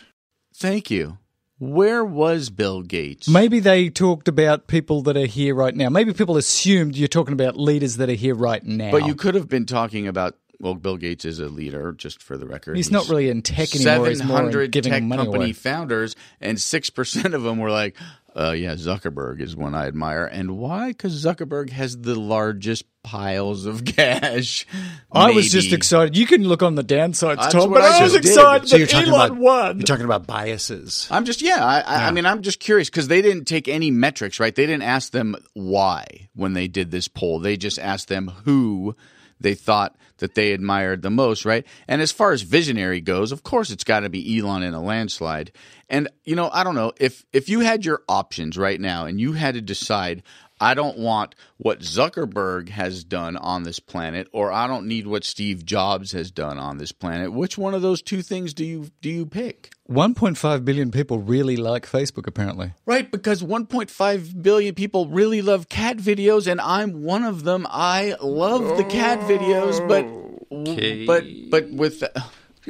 Thank 0.54 0.90
you. 0.90 1.18
Where 1.58 2.02
was 2.04 2.48
Bill 2.48 2.82
Gates? 2.82 3.28
Maybe 3.28 3.60
they 3.60 3.90
talked 3.90 4.28
about 4.28 4.66
people 4.66 5.02
that 5.02 5.16
are 5.16 5.26
here 5.26 5.54
right 5.54 5.74
now. 5.76 5.90
Maybe 5.90 6.12
people 6.14 6.38
assumed 6.38 6.96
you're 6.96 7.06
talking 7.08 7.34
about 7.34 7.56
leaders 7.58 7.98
that 7.98 8.08
are 8.08 8.14
here 8.14 8.34
right 8.34 8.64
now. 8.64 8.90
But 8.90 9.04
you 9.06 9.14
could 9.14 9.34
have 9.34 9.48
been 9.48 9.66
talking 9.66 10.08
about. 10.08 10.36
Well, 10.62 10.74
Bill 10.74 10.98
Gates 10.98 11.24
is 11.24 11.38
a 11.40 11.46
leader, 11.48 11.92
just 11.92 12.22
for 12.22 12.36
the 12.36 12.46
record. 12.46 12.76
He's 12.76 12.90
not 12.90 13.08
really 13.08 13.30
in 13.30 13.40
tech 13.40 13.74
anymore. 13.74 14.08
He's 14.08 14.22
more 14.22 14.36
in 14.40 14.50
700 14.52 14.70
giving 14.72 14.92
tech 14.92 15.02
money 15.02 15.22
company 15.22 15.44
away. 15.44 15.52
founders, 15.54 16.14
and 16.38 16.60
six 16.60 16.90
percent 16.90 17.32
of 17.32 17.42
them 17.42 17.56
were 17.58 17.70
like, 17.70 17.96
uh, 18.36 18.52
"Yeah, 18.52 18.74
Zuckerberg 18.74 19.40
is 19.40 19.56
one 19.56 19.74
I 19.74 19.86
admire." 19.86 20.24
And 20.26 20.58
why? 20.58 20.88
Because 20.88 21.24
Zuckerberg 21.24 21.70
has 21.70 21.96
the 21.98 22.18
largest 22.18 22.84
piles 23.02 23.66
of 23.66 23.84
cash. 23.96 24.66
I 25.12 25.30
was 25.32 25.50
just 25.50 25.72
excited. 25.72 26.16
You 26.16 26.26
can 26.26 26.44
look 26.44 26.62
on 26.62 26.74
the 26.74 26.84
downsides, 26.84 27.36
That's 27.36 27.52
Tom, 27.52 27.72
but 27.72 27.82
I 27.82 27.98
I 27.98 28.02
was 28.02 28.14
excited 28.14 28.68
So 28.68 28.76
you're 28.76 28.86
that 28.86 29.08
Elon 29.08 29.30
about 29.32 29.38
won. 29.38 29.78
You're 29.78 29.86
talking 29.86 30.04
about 30.04 30.26
biases. 30.26 31.08
I'm 31.10 31.24
just 31.24 31.42
yeah. 31.42 31.64
I, 31.64 31.80
I, 31.80 32.06
I 32.08 32.10
mean, 32.10 32.26
I'm 32.26 32.42
just 32.42 32.60
curious 32.60 32.88
because 32.88 33.08
they 33.08 33.22
didn't 33.22 33.44
take 33.44 33.68
any 33.68 33.90
metrics, 33.90 34.40
right? 34.40 34.54
They 34.54 34.66
didn't 34.66 34.82
ask 34.82 35.12
them 35.12 35.36
why 35.54 36.28
when 36.34 36.52
they 36.52 36.68
did 36.68 36.90
this 36.90 37.08
poll. 37.08 37.40
They 37.40 37.56
just 37.56 37.78
asked 37.78 38.08
them 38.08 38.28
who 38.44 38.96
they 39.40 39.54
thought 39.54 39.96
that 40.18 40.34
they 40.34 40.52
admired 40.52 41.02
the 41.02 41.10
most, 41.10 41.44
right? 41.44 41.66
And 41.88 42.00
as 42.00 42.12
far 42.12 42.32
as 42.32 42.42
visionary 42.42 43.00
goes, 43.00 43.32
of 43.32 43.42
course, 43.42 43.70
it's 43.70 43.84
got 43.84 44.00
to 44.00 44.08
be 44.08 44.38
Elon 44.38 44.62
in 44.62 44.74
a 44.74 44.82
landslide. 44.82 45.52
And 45.88 46.08
you 46.24 46.36
know, 46.36 46.50
I 46.52 46.62
don't 46.62 46.74
know 46.74 46.92
if 46.98 47.24
if 47.32 47.48
you 47.48 47.60
had 47.60 47.84
your 47.84 48.02
options 48.08 48.56
right 48.56 48.80
now 48.80 49.06
and 49.06 49.20
you 49.20 49.32
had 49.32 49.54
to 49.54 49.60
decide. 49.60 50.22
I 50.60 50.74
don't 50.74 50.98
want 50.98 51.34
what 51.56 51.80
Zuckerberg 51.80 52.68
has 52.68 53.02
done 53.04 53.36
on 53.36 53.62
this 53.62 53.80
planet, 53.80 54.28
or 54.32 54.52
I 54.52 54.66
don't 54.66 54.86
need 54.86 55.06
what 55.06 55.24
Steve 55.24 55.64
Jobs 55.64 56.12
has 56.12 56.30
done 56.30 56.58
on 56.58 56.78
this 56.78 56.92
planet. 56.92 57.32
Which 57.32 57.56
one 57.56 57.74
of 57.74 57.82
those 57.82 58.02
two 58.02 58.20
things 58.22 58.52
do 58.52 58.64
you 58.64 58.90
do 59.00 59.08
you 59.10 59.24
pick? 59.26 59.72
1.5 59.90 60.64
billion 60.64 60.90
people 60.90 61.18
really 61.18 61.56
like 61.56 61.84
Facebook, 61.84 62.26
apparently. 62.26 62.72
Right, 62.86 63.10
because 63.10 63.42
1.5 63.42 64.42
billion 64.42 64.74
people 64.74 65.08
really 65.08 65.42
love 65.42 65.68
cat 65.68 65.96
videos, 65.96 66.46
and 66.46 66.60
I'm 66.60 67.02
one 67.02 67.24
of 67.24 67.44
them. 67.44 67.66
I 67.68 68.14
love 68.22 68.76
the 68.76 68.84
cat 68.84 69.18
videos, 69.20 69.86
but 69.88 70.04
oh, 70.04 70.26
Okay. 70.52 71.06
but 71.06 71.24
but 71.48 71.70
with 71.70 72.02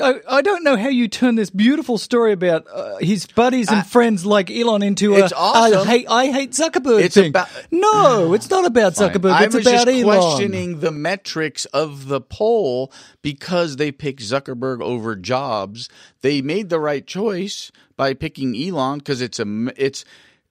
I, 0.01 0.21
I 0.29 0.43
don't 0.43 0.65
know 0.65 0.77
how 0.77 0.89
you 0.89 1.09
turn 1.09 1.35
this 1.35 1.51
beautiful 1.51 1.99
story 1.99 2.33
about 2.33 2.67
uh, 2.73 2.97
his 2.99 3.27
buddies 3.27 3.71
and 3.71 3.87
friends 3.87 4.25
like 4.27 4.51
Elon 4.51 4.83
into 4.83 5.15
a 5.17 5.29
awesome. 5.37 5.81
I 5.81 5.85
hate 5.85 6.07
I 6.09 6.27
hate 6.27 6.53
Zuckerberg 6.53 7.03
It's 7.03 7.15
thing. 7.15 7.31
about- 7.31 7.49
no, 7.71 8.33
it's 8.35 8.51
not 8.51 8.65
about 8.67 8.95
Zuckerberg. 8.95 9.33
I 9.33 9.45
it's 9.45 9.55
was 9.55 9.67
about 9.67 9.87
just 9.87 9.89
Elon. 9.89 10.05
questioning 10.05 10.81
the 10.81 10.91
metrics 10.91 11.65
of 11.67 12.09
the 12.09 12.21
poll 12.21 12.93
because 13.23 13.77
they 13.77 13.93
picked 13.93 14.21
Zuckerberg 14.21 14.81
over 14.83 15.17
Jobs. 15.17 15.89
They 16.23 16.43
made 16.43 16.69
the 16.69 16.81
right 16.81 17.07
choice 17.07 17.71
by 17.97 18.15
picking 18.15 18.57
Elon 18.57 18.99
because 18.99 19.21
it's 19.21 19.39
a 19.39 19.47
it's 19.77 20.05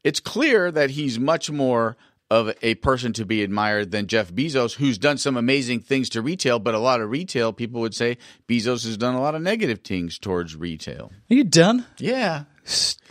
it's 0.03 0.19
clear 0.19 0.71
that 0.71 0.91
he's 0.91 1.19
much 1.19 1.51
more 1.51 1.97
of 2.31 2.53
a 2.61 2.75
person 2.75 3.11
to 3.13 3.25
be 3.25 3.41
admired 3.43 3.91
than 3.91 4.05
Jeff 4.07 4.31
Bezos, 4.31 4.75
who's 4.75 4.97
done 4.97 5.17
some 5.17 5.35
amazing 5.35 5.79
things 5.79 6.09
to 6.09 6.21
retail, 6.21 6.59
but 6.59 6.75
a 6.75 6.79
lot 6.79 7.01
of 7.01 7.09
retail 7.09 7.51
people 7.53 7.81
would 7.81 7.95
say 7.95 8.17
Bezos 8.47 8.85
has 8.85 8.97
done 8.97 9.15
a 9.15 9.21
lot 9.21 9.33
of 9.35 9.41
negative 9.41 9.79
things 9.79 10.19
towards 10.19 10.55
retail. 10.55 11.11
Are 11.31 11.33
you 11.33 11.43
done? 11.43 11.85
Yeah. 11.97 12.43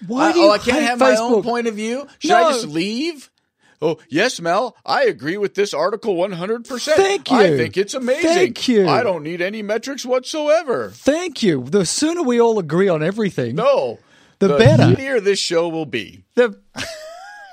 Why 0.06 0.28
I- 0.28 0.32
do 0.32 0.38
you 0.38 0.46
oh, 0.46 0.50
I 0.52 0.58
can't 0.58 0.82
have 0.84 0.98
Facebook? 0.98 1.00
my 1.00 1.16
own 1.16 1.42
point 1.42 1.66
of 1.66 1.74
view. 1.74 2.06
Should 2.20 2.30
I 2.30 2.52
just 2.52 2.68
leave? 2.68 3.30
Oh, 3.80 3.98
yes, 4.08 4.40
Mel. 4.40 4.76
I 4.84 5.04
agree 5.04 5.36
with 5.36 5.54
this 5.54 5.72
article 5.72 6.16
100%. 6.16 6.94
Thank 6.96 7.30
you. 7.30 7.36
I 7.36 7.56
think 7.56 7.76
it's 7.76 7.94
amazing. 7.94 8.22
Thank 8.22 8.66
you. 8.68 8.88
I 8.88 9.04
don't 9.04 9.22
need 9.22 9.40
any 9.40 9.62
metrics 9.62 10.04
whatsoever. 10.04 10.90
Thank 10.90 11.44
you. 11.44 11.62
The 11.64 11.86
sooner 11.86 12.22
we 12.22 12.40
all 12.40 12.58
agree 12.58 12.88
on 12.88 13.02
everything, 13.04 13.54
No. 13.56 13.98
The 14.40 14.56
better. 14.56 14.82
shittier 14.84 15.22
this 15.22 15.38
show 15.40 15.68
will 15.68 15.86
be. 15.86 16.24
the. 16.34 16.58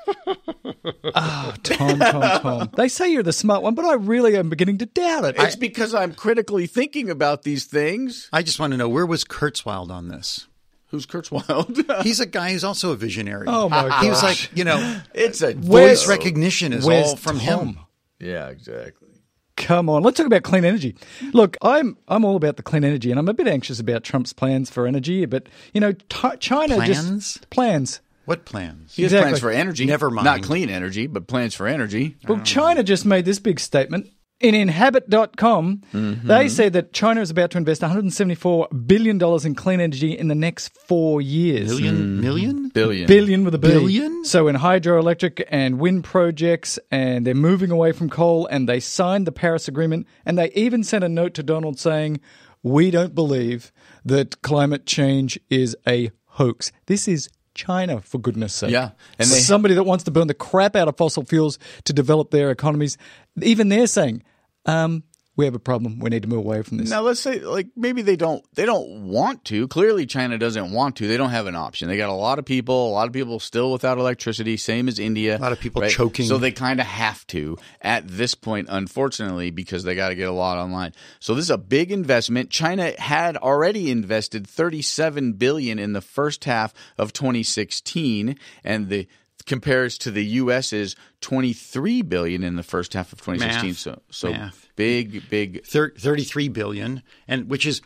oh, 1.15 1.53
Tom, 1.63 1.99
Tom, 1.99 2.41
Tom. 2.41 2.69
They 2.75 2.87
say 2.87 3.11
you're 3.11 3.23
the 3.23 3.33
smart 3.33 3.63
one, 3.63 3.75
but 3.75 3.85
I 3.85 3.93
really 3.93 4.35
am 4.35 4.49
beginning 4.49 4.77
to 4.79 4.85
doubt 4.85 5.25
it. 5.25 5.35
It's 5.37 5.55
because 5.55 5.93
I'm 5.93 6.13
critically 6.13 6.67
thinking 6.67 7.09
about 7.09 7.43
these 7.43 7.65
things. 7.65 8.29
I 8.31 8.41
just 8.43 8.59
want 8.59 8.71
to 8.71 8.77
know 8.77 8.89
where 8.89 9.05
was 9.05 9.23
Kurzweil 9.23 9.89
on 9.89 10.07
this? 10.09 10.47
Who's 10.87 11.05
Kurzweil? 11.05 12.01
He's 12.03 12.19
a 12.19 12.25
guy 12.25 12.51
who's 12.51 12.63
also 12.63 12.91
a 12.91 12.95
visionary. 12.95 13.45
Oh, 13.47 13.67
my 13.69 13.89
god! 13.89 14.03
He 14.03 14.09
was 14.09 14.21
gosh. 14.21 14.49
like, 14.49 14.57
you 14.57 14.63
know, 14.63 15.01
it's 15.13 15.41
a 15.41 15.53
voice 15.53 16.01
joke. 16.01 16.09
recognition 16.09 16.73
is 16.73 16.85
Where's 16.85 17.07
all 17.09 17.15
from 17.15 17.39
Tom? 17.39 17.67
him. 17.67 17.79
Yeah, 18.19 18.49
exactly. 18.49 19.09
Come 19.57 19.89
on, 19.89 20.03
let's 20.03 20.17
talk 20.17 20.25
about 20.27 20.43
clean 20.43 20.65
energy. 20.65 20.95
Look, 21.31 21.55
I'm 21.61 21.97
I'm 22.07 22.25
all 22.25 22.35
about 22.35 22.57
the 22.57 22.63
clean 22.63 22.83
energy, 22.83 23.09
and 23.09 23.17
I'm 23.17 23.29
a 23.29 23.33
bit 23.33 23.47
anxious 23.47 23.79
about 23.79 24.03
Trump's 24.03 24.33
plans 24.33 24.69
for 24.69 24.85
energy. 24.85 25.25
But 25.25 25.47
you 25.73 25.79
know, 25.79 25.93
t- 25.93 26.37
China 26.39 26.75
Plans? 26.75 27.35
just 27.35 27.49
plans. 27.49 28.01
What 28.25 28.45
plans? 28.45 28.95
He 28.95 29.03
has 29.03 29.11
Exactly. 29.13 29.29
plans 29.31 29.39
for 29.41 29.51
energy. 29.51 29.85
Never 29.85 30.09
mind. 30.11 30.25
Not 30.25 30.41
clean 30.43 30.69
energy, 30.69 31.07
but 31.07 31.27
plans 31.27 31.53
for 31.55 31.67
energy. 31.67 32.17
Well, 32.27 32.41
China 32.41 32.83
just 32.83 33.05
made 33.05 33.25
this 33.25 33.39
big 33.39 33.59
statement. 33.59 34.07
In 34.41 34.53
Inhabitat.com, 34.53 35.81
Mm-hmm. 35.93 36.27
they 36.27 36.49
say 36.49 36.67
that 36.67 36.91
China 36.91 37.21
is 37.21 37.29
about 37.29 37.51
to 37.51 37.57
invest 37.57 37.81
$174 37.81 38.85
billion 38.85 39.21
in 39.45 39.55
clean 39.55 39.79
energy 39.79 40.11
in 40.17 40.27
the 40.27 40.35
next 40.35 40.77
four 40.87 41.21
years. 41.21 41.69
Million? 41.69 42.19
Million? 42.19 42.69
Billion. 42.69 43.07
Billion 43.07 43.45
with 43.45 43.55
a 43.55 43.57
B. 43.57 43.69
Billion? 43.69 44.25
So 44.25 44.47
in 44.49 44.57
hydroelectric 44.57 45.43
and 45.49 45.79
wind 45.79 46.03
projects, 46.03 46.77
and 46.91 47.25
they're 47.25 47.33
moving 47.33 47.71
away 47.71 47.93
from 47.93 48.09
coal, 48.09 48.45
and 48.47 48.67
they 48.67 48.79
signed 48.81 49.25
the 49.25 49.31
Paris 49.31 49.67
Agreement, 49.69 50.05
and 50.25 50.37
they 50.37 50.51
even 50.51 50.83
sent 50.83 51.03
a 51.05 51.09
note 51.09 51.33
to 51.35 51.43
Donald 51.43 51.79
saying, 51.79 52.19
"We 52.61 52.91
don't 52.91 53.15
believe 53.15 53.71
that 54.03 54.41
climate 54.41 54.85
change 54.85 55.39
is 55.49 55.77
a 55.87 56.11
hoax. 56.25 56.71
This 56.87 57.07
is." 57.07 57.29
China, 57.55 58.01
for 58.01 58.19
goodness 58.19 58.53
sake. 58.53 58.69
Yeah, 58.71 58.91
and 59.17 59.27
they- 59.29 59.39
somebody 59.39 59.73
that 59.73 59.83
wants 59.83 60.03
to 60.03 60.11
burn 60.11 60.27
the 60.27 60.33
crap 60.35 60.75
out 60.75 60.87
of 60.87 60.97
fossil 60.97 61.23
fuels 61.25 61.57
to 61.85 61.93
develop 61.93 62.29
their 62.29 62.51
economies, 62.51 62.97
even 63.41 63.69
they're 63.69 63.87
saying, 63.87 64.21
um, 64.65 65.03
we 65.35 65.45
have 65.45 65.55
a 65.55 65.59
problem. 65.59 65.99
We 65.99 66.09
need 66.09 66.23
to 66.23 66.29
move 66.29 66.39
away 66.39 66.61
from 66.61 66.77
this. 66.77 66.89
Now 66.89 67.01
let's 67.01 67.19
say 67.19 67.39
like 67.39 67.67
maybe 67.75 68.01
they 68.01 68.15
don't 68.15 68.43
they 68.55 68.65
don't 68.65 69.07
want 69.09 69.43
to. 69.45 69.67
Clearly 69.67 70.05
China 70.05 70.37
doesn't 70.37 70.71
want 70.71 70.95
to. 70.97 71.07
They 71.07 71.17
don't 71.17 71.31
have 71.31 71.47
an 71.47 71.55
option. 71.55 71.89
They 71.89 71.97
got 71.97 72.09
a 72.09 72.13
lot 72.13 72.39
of 72.39 72.45
people, 72.45 72.89
a 72.89 72.91
lot 72.91 73.07
of 73.07 73.13
people 73.13 73.39
still 73.39 73.71
without 73.71 73.97
electricity, 73.97 74.55
same 74.57 74.87
as 74.87 74.97
India. 74.97 75.37
A 75.37 75.39
lot 75.39 75.51
of 75.51 75.59
people 75.59 75.81
right? 75.81 75.91
choking. 75.91 76.25
So 76.25 76.37
they 76.37 76.51
kind 76.51 76.79
of 76.79 76.85
have 76.85 77.25
to 77.27 77.57
at 77.81 78.07
this 78.07 78.33
point 78.33 78.67
unfortunately 78.69 79.51
because 79.51 79.83
they 79.83 79.95
got 79.95 80.09
to 80.09 80.15
get 80.15 80.29
a 80.29 80.33
lot 80.33 80.57
online. 80.57 80.93
So 81.19 81.35
this 81.35 81.45
is 81.45 81.51
a 81.51 81.57
big 81.57 81.91
investment. 81.91 82.49
China 82.49 82.93
had 82.97 83.35
already 83.35 83.91
invested 83.91 84.47
37 84.47 85.33
billion 85.33 85.79
in 85.79 85.93
the 85.93 86.01
first 86.01 86.45
half 86.45 86.73
of 86.97 87.11
2016 87.11 88.37
and 88.63 88.89
the 88.89 89.07
compares 89.45 89.97
to 89.99 90.11
the 90.11 90.23
US's 90.25 90.95
23 91.21 92.01
billion 92.01 92.43
in 92.43 92.55
the 92.55 92.63
first 92.63 92.93
half 92.93 93.13
of 93.13 93.19
2016. 93.21 93.69
Math. 93.69 93.77
So 93.77 94.01
so 94.09 94.31
Math. 94.31 94.67
big 94.75 95.29
big 95.29 95.65
Thir- 95.65 95.93
33 95.97 96.49
billion, 96.49 97.03
and 97.27 97.49
which 97.49 97.65
is 97.65 97.81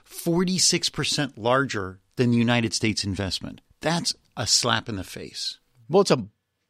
46% 0.53 1.33
larger 1.37 1.99
than 2.15 2.31
the 2.31 2.37
United 2.37 2.73
States 2.73 3.03
investment. 3.03 3.61
That's 3.81 4.13
a 4.35 4.45
slap 4.47 4.89
in 4.89 4.95
the 4.95 5.03
face. 5.03 5.59
Well, 5.89 6.01
it's 6.01 6.11
a 6.11 6.25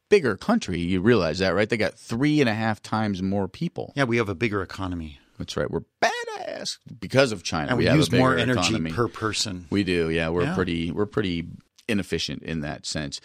bigger 0.08 0.36
country. 0.36 0.80
You 0.80 1.00
realize 1.00 1.38
that, 1.40 1.54
right? 1.54 1.68
They 1.68 1.76
got 1.76 1.94
three 1.98 2.40
and 2.40 2.48
a 2.48 2.54
half 2.54 2.82
times 2.82 3.22
more 3.22 3.48
people. 3.48 3.92
Yeah, 3.96 4.04
we 4.04 4.16
have 4.16 4.28
a 4.28 4.34
bigger 4.34 4.62
economy. 4.62 5.18
That's 5.38 5.56
right. 5.56 5.70
We're 5.70 5.82
badass 6.02 6.78
because 7.00 7.32
of 7.32 7.42
China. 7.42 7.70
And 7.70 7.78
we, 7.78 7.86
have 7.86 7.96
use 7.96 8.12
a 8.12 8.16
more 8.16 8.36
energy 8.36 8.60
economy. 8.60 8.92
per 8.92 9.08
person. 9.08 9.66
We 9.70 9.84
do. 9.84 10.10
Yeah, 10.10 10.28
we're 10.28 10.44
Yeah. 10.44 10.54
pretty. 10.54 10.90
We're 10.90 11.06
pretty 11.06 11.46
inefficient 11.88 12.42
in 12.42 12.60
that 12.60 12.86
sense. 12.86 13.20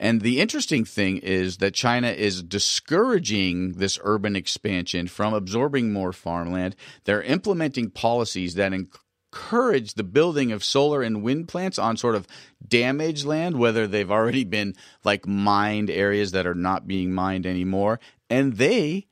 And 0.00 0.22
the 0.22 0.40
interesting 0.40 0.86
thing 0.86 1.18
is 1.18 1.58
that 1.58 1.74
China 1.74 2.08
is 2.08 2.42
discouraging 2.42 3.72
this 3.72 3.98
urban 4.02 4.34
expansion 4.34 5.08
from 5.08 5.34
absorbing 5.34 5.92
more 5.92 6.14
farmland. 6.14 6.74
They're 7.04 7.22
implementing 7.22 7.90
policies 7.90 8.54
that 8.54 8.72
encourage 8.72 9.94
the 9.94 10.02
building 10.02 10.52
of 10.52 10.64
solar 10.64 11.02
and 11.02 11.22
wind 11.22 11.48
plants 11.48 11.78
on 11.78 11.98
sort 11.98 12.14
of 12.14 12.26
damaged 12.66 13.26
land, 13.26 13.58
whether 13.58 13.86
they've 13.86 14.10
already 14.10 14.44
been 14.44 14.74
like 15.04 15.26
mined 15.26 15.90
areas 15.90 16.32
that 16.32 16.46
are 16.46 16.54
not 16.54 16.88
being 16.88 17.12
mined 17.12 17.44
anymore. 17.44 18.00
And 18.30 18.54
they 18.54 19.06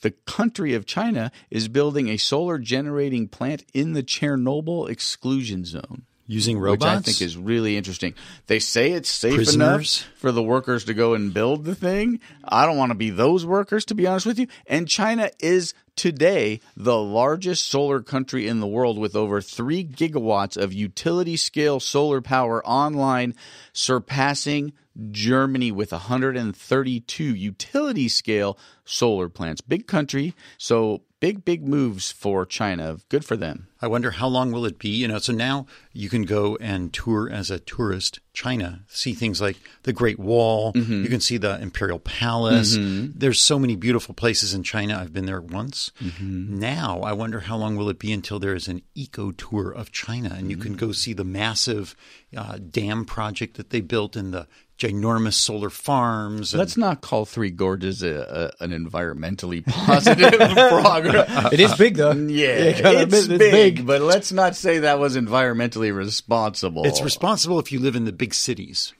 the 0.00 0.10
country 0.10 0.74
of 0.74 0.84
China 0.84 1.30
is 1.48 1.68
building 1.68 2.08
a 2.08 2.16
solar 2.16 2.58
generating 2.58 3.28
plant 3.28 3.64
in 3.72 3.92
the 3.92 4.02
Chernobyl 4.02 4.90
exclusion 4.90 5.64
zone. 5.64 6.02
Using 6.26 6.58
robots, 6.58 6.84
Which 6.84 6.88
I 6.88 7.00
think 7.00 7.20
is 7.20 7.36
really 7.36 7.76
interesting. 7.76 8.14
They 8.46 8.60
say 8.60 8.92
it's 8.92 9.08
safe 9.08 9.34
Prisoners? 9.34 10.02
enough 10.02 10.18
for 10.20 10.30
the 10.32 10.42
workers 10.42 10.84
to 10.84 10.94
go 10.94 11.14
and 11.14 11.34
build 11.34 11.64
the 11.64 11.74
thing. 11.74 12.20
I 12.44 12.64
don't 12.64 12.76
want 12.76 12.90
to 12.90 12.96
be 12.96 13.10
those 13.10 13.44
workers, 13.44 13.84
to 13.86 13.94
be 13.94 14.06
honest 14.06 14.26
with 14.26 14.38
you. 14.38 14.46
And 14.66 14.88
China 14.88 15.30
is 15.40 15.74
today 15.96 16.60
the 16.76 16.96
largest 16.96 17.68
solar 17.68 18.00
country 18.00 18.46
in 18.46 18.60
the 18.60 18.66
world 18.66 18.98
with 18.98 19.16
over 19.16 19.40
3 19.40 19.84
gigawatts 19.84 20.56
of 20.56 20.72
utility 20.72 21.36
scale 21.36 21.80
solar 21.80 22.20
power 22.20 22.64
online, 22.64 23.34
surpassing 23.72 24.72
Germany 25.10 25.72
with 25.72 25.92
132 25.92 27.24
utility 27.24 28.08
scale 28.08 28.58
solar 28.84 29.28
plants. 29.28 29.60
Big 29.60 29.86
country, 29.86 30.34
so 30.58 31.02
big, 31.20 31.44
big 31.44 31.66
moves 31.66 32.10
for 32.10 32.44
China. 32.44 32.96
Good 33.08 33.24
for 33.24 33.36
them. 33.36 33.68
I 33.80 33.86
wonder 33.86 34.10
how 34.10 34.26
long 34.26 34.50
will 34.50 34.64
it 34.66 34.78
be? 34.78 34.88
You 34.88 35.06
know, 35.08 35.18
so 35.18 35.32
now 35.32 35.66
you 35.92 36.08
can 36.08 36.22
go 36.22 36.56
and 36.56 36.92
tour 36.92 37.30
as 37.30 37.48
a 37.50 37.60
tourist 37.60 38.18
China, 38.32 38.80
see 38.88 39.14
things 39.14 39.40
like 39.40 39.56
the 39.84 39.92
Great 39.92 40.18
Wall. 40.18 40.72
Mm-hmm. 40.72 41.04
You 41.04 41.08
can 41.08 41.20
see 41.20 41.36
the 41.36 41.60
Imperial 41.60 42.00
Palace. 42.00 42.76
There's 42.78 43.40
so 43.40 43.58
many 43.58 43.76
beautiful 43.76 44.14
places 44.14 44.52
in 44.52 44.62
China. 44.64 44.98
I've 44.98 45.12
been 45.12 45.26
there 45.26 45.40
once. 45.40 45.92
Mm-hmm. 46.02 46.58
Now 46.58 47.00
I 47.02 47.12
wonder 47.12 47.40
how 47.40 47.56
long 47.56 47.76
will 47.76 47.88
it 47.88 47.98
be 48.00 48.12
until 48.12 48.38
there 48.40 48.54
is 48.54 48.66
an 48.68 48.82
eco 48.94 49.30
tour 49.30 49.70
of 49.70 49.92
China, 49.92 50.34
and 50.36 50.50
you 50.50 50.56
can 50.56 50.72
Mm-hmm. 50.72 50.86
go 50.86 50.92
see 50.92 51.12
the 51.12 51.24
massive 51.24 51.94
uh, 52.36 52.58
dam 52.58 53.04
project 53.04 53.56
that 53.58 53.70
they 53.70 53.80
built 53.80 54.16
in 54.16 54.30
the 54.32 54.46
ginormous 54.82 55.34
solar 55.34 55.70
farms. 55.70 56.52
and- 56.52 56.58
Let's 56.58 56.76
not 56.76 57.00
call 57.00 57.24
Three 57.24 57.50
Gorges 57.50 58.02
a, 58.02 58.52
a, 58.60 58.64
an 58.64 58.70
environmentally 58.72 59.64
positive 59.66 60.32
program. 60.32 61.48
It 61.52 61.60
is 61.60 61.74
big, 61.74 61.96
though. 61.96 62.12
Yeah, 62.12 62.64
You 62.76 62.82
gotta 62.82 63.00
it's, 63.02 63.24
admit, 63.24 63.38
big, 63.38 63.86
but 63.86 64.00
let's 64.02 64.32
not 64.32 64.56
say 64.56 64.80
that 64.80 64.98
was 64.98 65.16
environmentally 65.16 65.94
responsible. 65.94 66.84
it's 66.86 67.02
responsible 67.02 67.58
if 67.58 67.70
you 67.72 67.78
live 67.80 67.94
in 67.96 68.04
the 68.04 68.12
big 68.12 68.34
cities, 68.34 68.92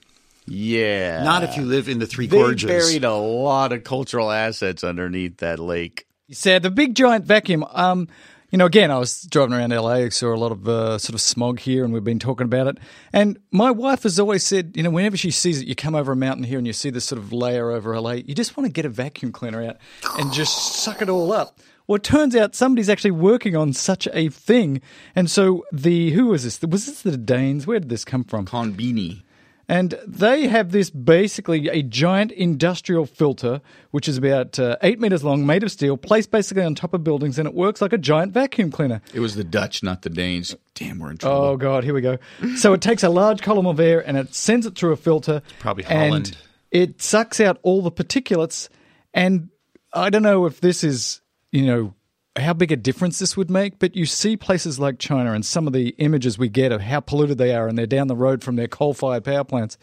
yeah, 0.46 1.22
not 1.22 1.44
if 1.44 1.56
you 1.56 1.62
live 1.64 1.88
in 1.88 1.98
the 1.98 2.06
Three 2.06 2.26
They 2.26 2.36
Gorges. 2.36 2.68
buried 2.68 3.04
a 3.04 3.14
lot 3.14 3.72
of 3.72 3.84
cultural 3.84 4.30
assets 4.30 4.82
underneath 4.84 5.38
that 5.38 5.58
lake. 5.58 6.06
So 6.30 6.58
the 6.58 6.70
big 6.70 6.94
giant 6.94 7.24
vacuum. 7.26 7.64
Um, 7.70 8.08
you 8.52 8.58
know, 8.58 8.66
again, 8.66 8.90
I 8.90 8.98
was 8.98 9.22
driving 9.22 9.54
around 9.54 9.70
LA, 9.70 9.92
I 9.92 10.08
saw 10.10 10.34
a 10.34 10.36
lot 10.36 10.52
of 10.52 10.68
uh, 10.68 10.98
sort 10.98 11.14
of 11.14 11.22
smog 11.22 11.58
here, 11.58 11.84
and 11.84 11.92
we've 11.92 12.04
been 12.04 12.18
talking 12.18 12.44
about 12.44 12.66
it. 12.66 12.78
And 13.10 13.38
my 13.50 13.70
wife 13.70 14.02
has 14.02 14.20
always 14.20 14.44
said, 14.44 14.72
you 14.76 14.82
know, 14.82 14.90
whenever 14.90 15.16
she 15.16 15.30
sees 15.30 15.62
it, 15.62 15.66
you 15.66 15.74
come 15.74 15.94
over 15.94 16.12
a 16.12 16.16
mountain 16.16 16.44
here 16.44 16.58
and 16.58 16.66
you 16.66 16.74
see 16.74 16.90
this 16.90 17.06
sort 17.06 17.18
of 17.18 17.32
layer 17.32 17.70
over 17.70 17.98
LA, 17.98 18.12
you 18.12 18.34
just 18.34 18.54
want 18.54 18.66
to 18.66 18.72
get 18.72 18.84
a 18.84 18.90
vacuum 18.90 19.32
cleaner 19.32 19.64
out 19.64 19.78
and 20.18 20.30
just 20.34 20.74
suck 20.74 21.00
it 21.00 21.08
all 21.08 21.32
up. 21.32 21.58
Well, 21.86 21.96
it 21.96 22.02
turns 22.02 22.36
out 22.36 22.54
somebody's 22.54 22.90
actually 22.90 23.12
working 23.12 23.56
on 23.56 23.72
such 23.72 24.06
a 24.12 24.28
thing, 24.28 24.82
and 25.16 25.30
so 25.30 25.64
the 25.72 26.10
who 26.10 26.26
was 26.26 26.44
this? 26.44 26.60
Was 26.60 26.86
this 26.86 27.02
the 27.02 27.16
Danes? 27.16 27.66
Where 27.66 27.80
did 27.80 27.88
this 27.88 28.04
come 28.04 28.22
from? 28.22 28.46
Konbini. 28.46 29.22
And 29.72 29.98
they 30.06 30.48
have 30.48 30.70
this 30.70 30.90
basically 30.90 31.66
a 31.68 31.82
giant 31.82 32.30
industrial 32.30 33.06
filter, 33.06 33.62
which 33.90 34.06
is 34.06 34.18
about 34.18 34.58
uh, 34.58 34.76
eight 34.82 35.00
meters 35.00 35.24
long, 35.24 35.46
made 35.46 35.62
of 35.62 35.72
steel, 35.72 35.96
placed 35.96 36.30
basically 36.30 36.62
on 36.62 36.74
top 36.74 36.92
of 36.92 37.02
buildings, 37.02 37.38
and 37.38 37.48
it 37.48 37.54
works 37.54 37.80
like 37.80 37.94
a 37.94 37.98
giant 37.98 38.34
vacuum 38.34 38.70
cleaner. 38.70 39.00
It 39.14 39.20
was 39.20 39.34
the 39.34 39.44
Dutch, 39.44 39.82
not 39.82 40.02
the 40.02 40.10
Danes. 40.10 40.54
Damn, 40.74 40.98
we're 40.98 41.12
in 41.12 41.16
trouble. 41.16 41.42
Oh 41.42 41.56
god, 41.56 41.84
here 41.84 41.94
we 41.94 42.02
go. 42.02 42.18
So 42.56 42.74
it 42.74 42.82
takes 42.82 43.02
a 43.02 43.08
large 43.08 43.40
column 43.40 43.66
of 43.66 43.80
air 43.80 44.06
and 44.06 44.18
it 44.18 44.34
sends 44.34 44.66
it 44.66 44.74
through 44.74 44.92
a 44.92 44.96
filter. 44.96 45.40
Probably 45.58 45.84
and 45.84 45.98
Holland. 46.02 46.36
It 46.70 47.00
sucks 47.00 47.40
out 47.40 47.58
all 47.62 47.80
the 47.80 47.90
particulates, 47.90 48.68
and 49.14 49.48
I 49.94 50.10
don't 50.10 50.22
know 50.22 50.44
if 50.44 50.60
this 50.60 50.84
is 50.84 51.22
you 51.50 51.64
know 51.64 51.94
how 52.36 52.54
big 52.54 52.72
a 52.72 52.76
difference 52.76 53.18
this 53.18 53.36
would 53.36 53.50
make, 53.50 53.78
but 53.78 53.94
you 53.94 54.06
see 54.06 54.38
places 54.38 54.78
like 54.78 54.98
China 54.98 55.32
and 55.32 55.44
some 55.44 55.66
of 55.66 55.74
the 55.74 55.88
images 55.98 56.38
we 56.38 56.48
get 56.48 56.72
of 56.72 56.80
how 56.80 56.98
polluted 56.98 57.36
they 57.36 57.54
are, 57.54 57.68
and 57.68 57.76
they're 57.76 57.86
down 57.86 58.06
the 58.06 58.16
road 58.16 58.42
from 58.42 58.56
their 58.56 58.66
coal-fired 58.68 59.22
power 59.22 59.44
plants, 59.44 59.76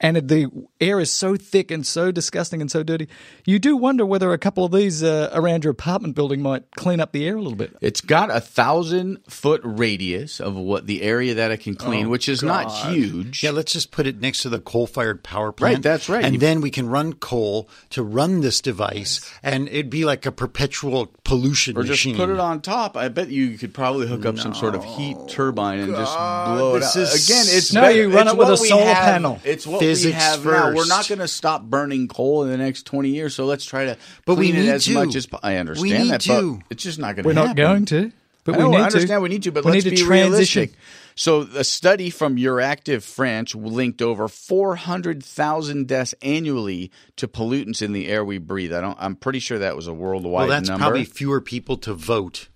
and 0.00 0.16
the 0.28 0.46
air 0.80 1.00
is 1.00 1.10
so 1.10 1.34
thick 1.34 1.72
and 1.72 1.84
so 1.84 2.12
disgusting 2.12 2.60
and 2.60 2.70
so 2.70 2.84
dirty. 2.84 3.08
You 3.44 3.58
do 3.58 3.76
wonder 3.76 4.06
whether 4.06 4.32
a 4.32 4.38
couple 4.38 4.64
of 4.64 4.70
these 4.70 5.02
uh, 5.02 5.30
around 5.32 5.64
your 5.64 5.72
apartment 5.72 6.14
building 6.14 6.42
might 6.42 6.70
clean 6.76 7.00
up 7.00 7.10
the 7.10 7.26
air 7.26 7.34
a 7.36 7.40
little 7.42 7.56
bit. 7.56 7.74
It's 7.80 8.00
got 8.00 8.30
a 8.30 8.40
thousand 8.40 9.18
foot 9.28 9.60
radius 9.64 10.38
of 10.38 10.54
what 10.54 10.86
the 10.86 11.02
area 11.02 11.34
that 11.34 11.50
it 11.50 11.58
can 11.58 11.74
clean, 11.74 12.08
which 12.08 12.28
is 12.28 12.40
not 12.40 12.70
huge. 12.88 13.42
Yeah, 13.42 13.50
let's 13.50 13.72
just 13.72 13.90
put 13.90 14.06
it 14.06 14.20
next 14.20 14.42
to 14.42 14.48
the 14.48 14.60
coal-fired 14.60 15.24
power 15.24 15.50
plant. 15.50 15.74
Right, 15.76 15.82
that's 15.82 16.08
right. 16.08 16.24
And 16.24 16.34
You- 16.34 16.40
then 16.40 16.60
we 16.60 16.70
can 16.70 16.88
run 16.88 17.14
coal 17.14 17.68
to 17.90 18.04
run 18.04 18.42
this 18.42 18.60
device, 18.60 19.28
and 19.42 19.66
it'd 19.66 19.90
be 19.90 20.04
like 20.04 20.24
a 20.24 20.30
perpetual 20.30 21.12
pollution 21.24 21.76
or 21.76 21.82
just 21.96 22.06
machine. 22.06 22.16
put 22.16 22.30
it 22.30 22.38
on 22.38 22.60
top. 22.60 22.96
I 22.96 23.08
bet 23.08 23.28
you 23.30 23.56
could 23.58 23.74
probably 23.74 24.06
hook 24.06 24.24
up 24.26 24.38
some 24.38 24.54
sort 24.54 24.74
of 24.74 24.84
heat 24.84 25.16
turbine 25.28 25.80
and 25.80 25.94
just 25.94 26.16
blow 26.16 26.76
it 26.76 26.80
this 26.80 26.96
out. 26.96 27.02
is- 27.02 27.28
Again, 27.28 27.44
it's 27.48 27.72
No, 27.72 27.80
bet- 27.82 27.96
you 27.96 28.08
run 28.10 28.26
it's 28.26 28.32
it 28.34 28.38
with 28.38 28.48
a 28.48 28.62
we 28.62 28.68
solar 28.68 28.84
have- 28.84 29.04
panel. 29.04 29.40
It's 29.44 29.66
what 29.66 29.80
we 29.80 29.86
Physics 29.86 30.16
have 30.16 30.44
now. 30.44 30.72
We're 30.74 30.86
not 30.86 31.08
going 31.08 31.18
to 31.20 31.28
stop 31.28 31.62
burning 31.64 32.08
coal 32.08 32.44
in 32.44 32.50
the 32.50 32.56
next 32.58 32.84
twenty 32.86 33.10
years. 33.10 33.34
So 33.34 33.44
let's 33.46 33.64
try 33.64 33.86
to 33.86 33.96
But 34.24 34.36
we 34.36 34.46
clean 34.50 34.56
it 34.56 34.62
need 34.66 34.70
as 34.70 34.84
to. 34.84 34.92
much 34.94 35.14
as 35.16 35.26
po- 35.26 35.40
I 35.42 35.52
We 35.52 35.56
understand 35.58 36.02
need 36.04 36.10
that, 36.12 36.20
to. 36.22 36.54
but 36.58 36.62
it's 36.70 36.82
just 36.84 36.98
not 36.98 37.16
going 37.16 37.24
to. 37.24 37.28
We're 37.28 37.32
not 37.34 37.56
going 37.56 37.84
to, 37.86 38.12
but 38.46 38.54
I 38.54 38.64
we 38.64 38.70
need 38.70 38.76
I 38.76 38.84
understand 38.84 39.08
to. 39.08 39.20
we 39.20 39.28
need 39.28 39.42
to, 39.42 39.52
but 39.52 39.64
we 39.64 39.72
let's 39.72 39.84
need 39.84 39.90
to 39.90 39.96
be 39.96 40.02
transition. 40.02 40.60
realistic. 40.60 40.80
So, 41.18 41.40
a 41.54 41.64
study 41.64 42.10
from 42.10 42.36
Euractiv 42.36 43.02
France 43.02 43.54
linked 43.54 44.02
over 44.02 44.28
400,000 44.28 45.86
deaths 45.86 46.14
annually 46.20 46.90
to 47.16 47.26
pollutants 47.26 47.80
in 47.82 47.92
the 47.92 48.08
air 48.08 48.24
we 48.24 48.38
breathe. 48.38 48.72
I 48.72 48.80
don't. 48.80 48.96
I'm 49.00 49.16
pretty 49.16 49.38
sure 49.38 49.58
that 49.58 49.76
was 49.76 49.86
a 49.86 49.94
worldwide 49.94 50.32
well, 50.32 50.48
that's 50.48 50.68
number. 50.68 50.82
probably 50.82 51.04
fewer 51.04 51.40
people 51.40 51.76
to 51.78 51.94
vote, 51.94 52.48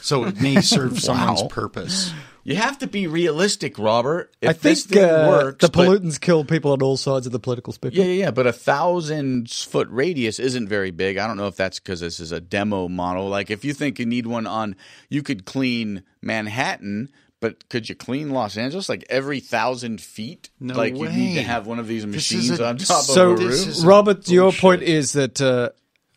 so 0.00 0.24
it 0.24 0.40
may 0.40 0.60
serve 0.60 1.00
someone's 1.00 1.42
purpose. 1.44 2.12
You 2.44 2.56
have 2.56 2.78
to 2.78 2.86
be 2.86 3.06
realistic, 3.06 3.78
Robert. 3.78 4.34
If 4.42 4.50
I 4.50 4.52
this 4.52 4.84
think 4.84 5.00
thing 5.00 5.10
uh, 5.10 5.28
works, 5.28 5.66
the 5.66 5.70
but- 5.72 5.88
pollutants 5.88 6.20
kill 6.20 6.44
people 6.44 6.72
on 6.72 6.82
all 6.82 6.96
sides 6.98 7.24
of 7.26 7.32
the 7.32 7.38
political 7.38 7.72
spectrum. 7.72 8.04
Yeah, 8.06 8.12
yeah, 8.12 8.24
yeah. 8.24 8.30
But 8.32 8.46
a 8.46 8.52
thousand 8.52 9.50
foot 9.50 9.88
radius 9.90 10.38
isn't 10.38 10.68
very 10.68 10.90
big. 10.90 11.16
I 11.16 11.26
don't 11.26 11.36
know 11.38 11.46
if 11.46 11.56
that's 11.56 11.80
because 11.80 12.00
this 12.00 12.20
is 12.20 12.32
a 12.32 12.40
demo 12.40 12.88
model. 12.88 13.28
Like, 13.28 13.50
if 13.50 13.64
you 13.64 13.72
think 13.72 13.98
you 13.98 14.06
need 14.06 14.26
one 14.26 14.46
on, 14.46 14.76
you 15.08 15.22
could 15.22 15.46
clean 15.46 16.02
Manhattan, 16.20 17.08
but 17.40 17.68
could 17.68 17.88
you 17.88 17.94
clean 17.94 18.30
Los 18.30 18.56
Angeles? 18.56 18.88
Like 18.88 19.04
every 19.08 19.40
thousand 19.40 20.00
feet? 20.00 20.50
No 20.60 20.74
like 20.74 20.94
you 20.96 21.08
need 21.08 21.34
to 21.36 21.42
have 21.42 21.66
one 21.66 21.78
of 21.78 21.86
these 21.86 22.04
machines 22.06 22.50
a- 22.60 22.66
on 22.66 22.76
top 22.78 23.04
So, 23.04 23.32
of 23.32 23.40
a 23.40 23.44
this 23.44 23.66
roof. 23.66 23.68
is- 23.76 23.84
Robert, 23.86 24.28
your 24.28 24.52
point 24.52 24.82
is 24.82 25.12
that 25.12 25.40
uh, 25.40 25.70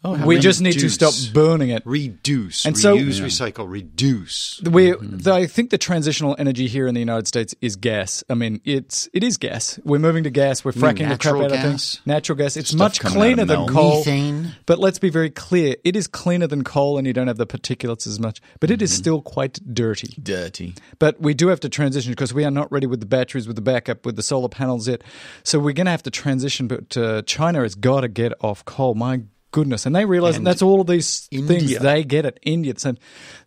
how 0.04 0.12
we 0.14 0.36
many 0.36 0.40
just 0.40 0.62
need 0.62 0.74
to 0.80 0.90
stop 0.90 1.14
burning 1.34 1.70
it. 1.70 1.84
Reduce, 1.86 2.66
And 2.66 2.78
so- 2.78 2.96
reuse, 2.98 3.20
recycle, 3.22 3.70
reduce. 3.70 4.62
We, 4.64 4.94
the, 5.02 5.34
I 5.34 5.48
think 5.48 5.70
the 5.72 5.78
transitional 5.78 6.36
energy 6.40 6.68
here 6.68 6.88
in 6.88 6.94
the 6.94 7.00
United 7.00 7.28
States 7.28 7.56
is 7.62 7.76
gas. 7.76 8.24
I 8.30 8.34
mean, 8.36 8.62
it's 8.64 9.10
it 9.14 9.24
is 9.24 9.38
gas. 9.38 9.80
We're 9.84 10.00
moving 10.00 10.24
to 10.26 10.30
gas. 10.30 10.64
We're 10.64 10.72
fracking 10.72 11.10
the 11.10 11.18
crap 11.18 11.36
natural 11.36 11.42
out 11.44 11.52
of 11.52 11.58
gas? 11.58 11.64
things. 11.64 12.02
Natural 12.06 12.38
gas. 12.38 12.58
It's 12.58 12.70
Stuff 12.70 12.80
much 12.80 13.00
cleaner 13.02 13.46
than 13.46 13.68
coal. 13.68 14.00
Methane. 14.00 14.56
But 14.66 14.80
let's 14.80 15.00
be 15.00 15.10
very 15.10 15.30
clear: 15.30 15.76
it 15.84 15.96
is 15.96 16.08
cleaner 16.08 16.48
than 16.48 16.64
coal, 16.64 16.98
and 16.98 17.06
you 17.08 17.14
don't 17.14 17.28
have 17.28 17.38
the 17.38 17.48
particulates 17.48 18.08
as 18.08 18.20
much. 18.20 18.42
But 18.60 18.72
it 18.72 18.82
is 18.82 18.96
still 18.96 19.22
quite 19.22 19.60
dirty. 19.74 20.14
Dirty. 20.22 20.76
But 21.00 21.20
we 21.22 21.34
do 21.34 21.48
have 21.48 21.60
to 21.62 21.70
transition 21.70 22.12
because 22.12 22.34
we 22.34 22.46
are 22.46 22.52
not 22.52 22.72
ready 22.72 22.88
with 22.88 23.00
the 23.00 23.06
batteries, 23.06 23.48
with 23.48 23.56
the 23.56 23.62
backup, 23.62 24.06
with 24.06 24.16
the 24.16 24.24
solar 24.24 24.50
panels 24.50 24.88
yet. 24.88 25.04
So 25.44 25.60
we're 25.60 25.74
going 25.74 25.86
to 25.86 25.92
have 25.92 26.04
to 26.04 26.12
transition. 26.12 26.68
But 26.68 26.96
uh, 26.96 27.22
China 27.24 27.62
has 27.62 27.76
got 27.76 28.02
to 28.02 28.08
get 28.08 28.34
off 28.42 28.64
coal. 28.66 28.94
My 28.96 29.22
goodness, 29.58 29.88
and 29.88 29.96
they 29.96 30.06
realize 30.06 30.36
And 30.38 30.46
that 30.46 30.52
that's 30.52 30.62
all 30.62 30.82
of 30.82 30.86
these 30.86 31.28
things. 31.32 31.80
They 31.80 32.04
get 32.04 32.26
it. 32.26 32.40
India, 32.44 32.70
it's, 32.70 32.86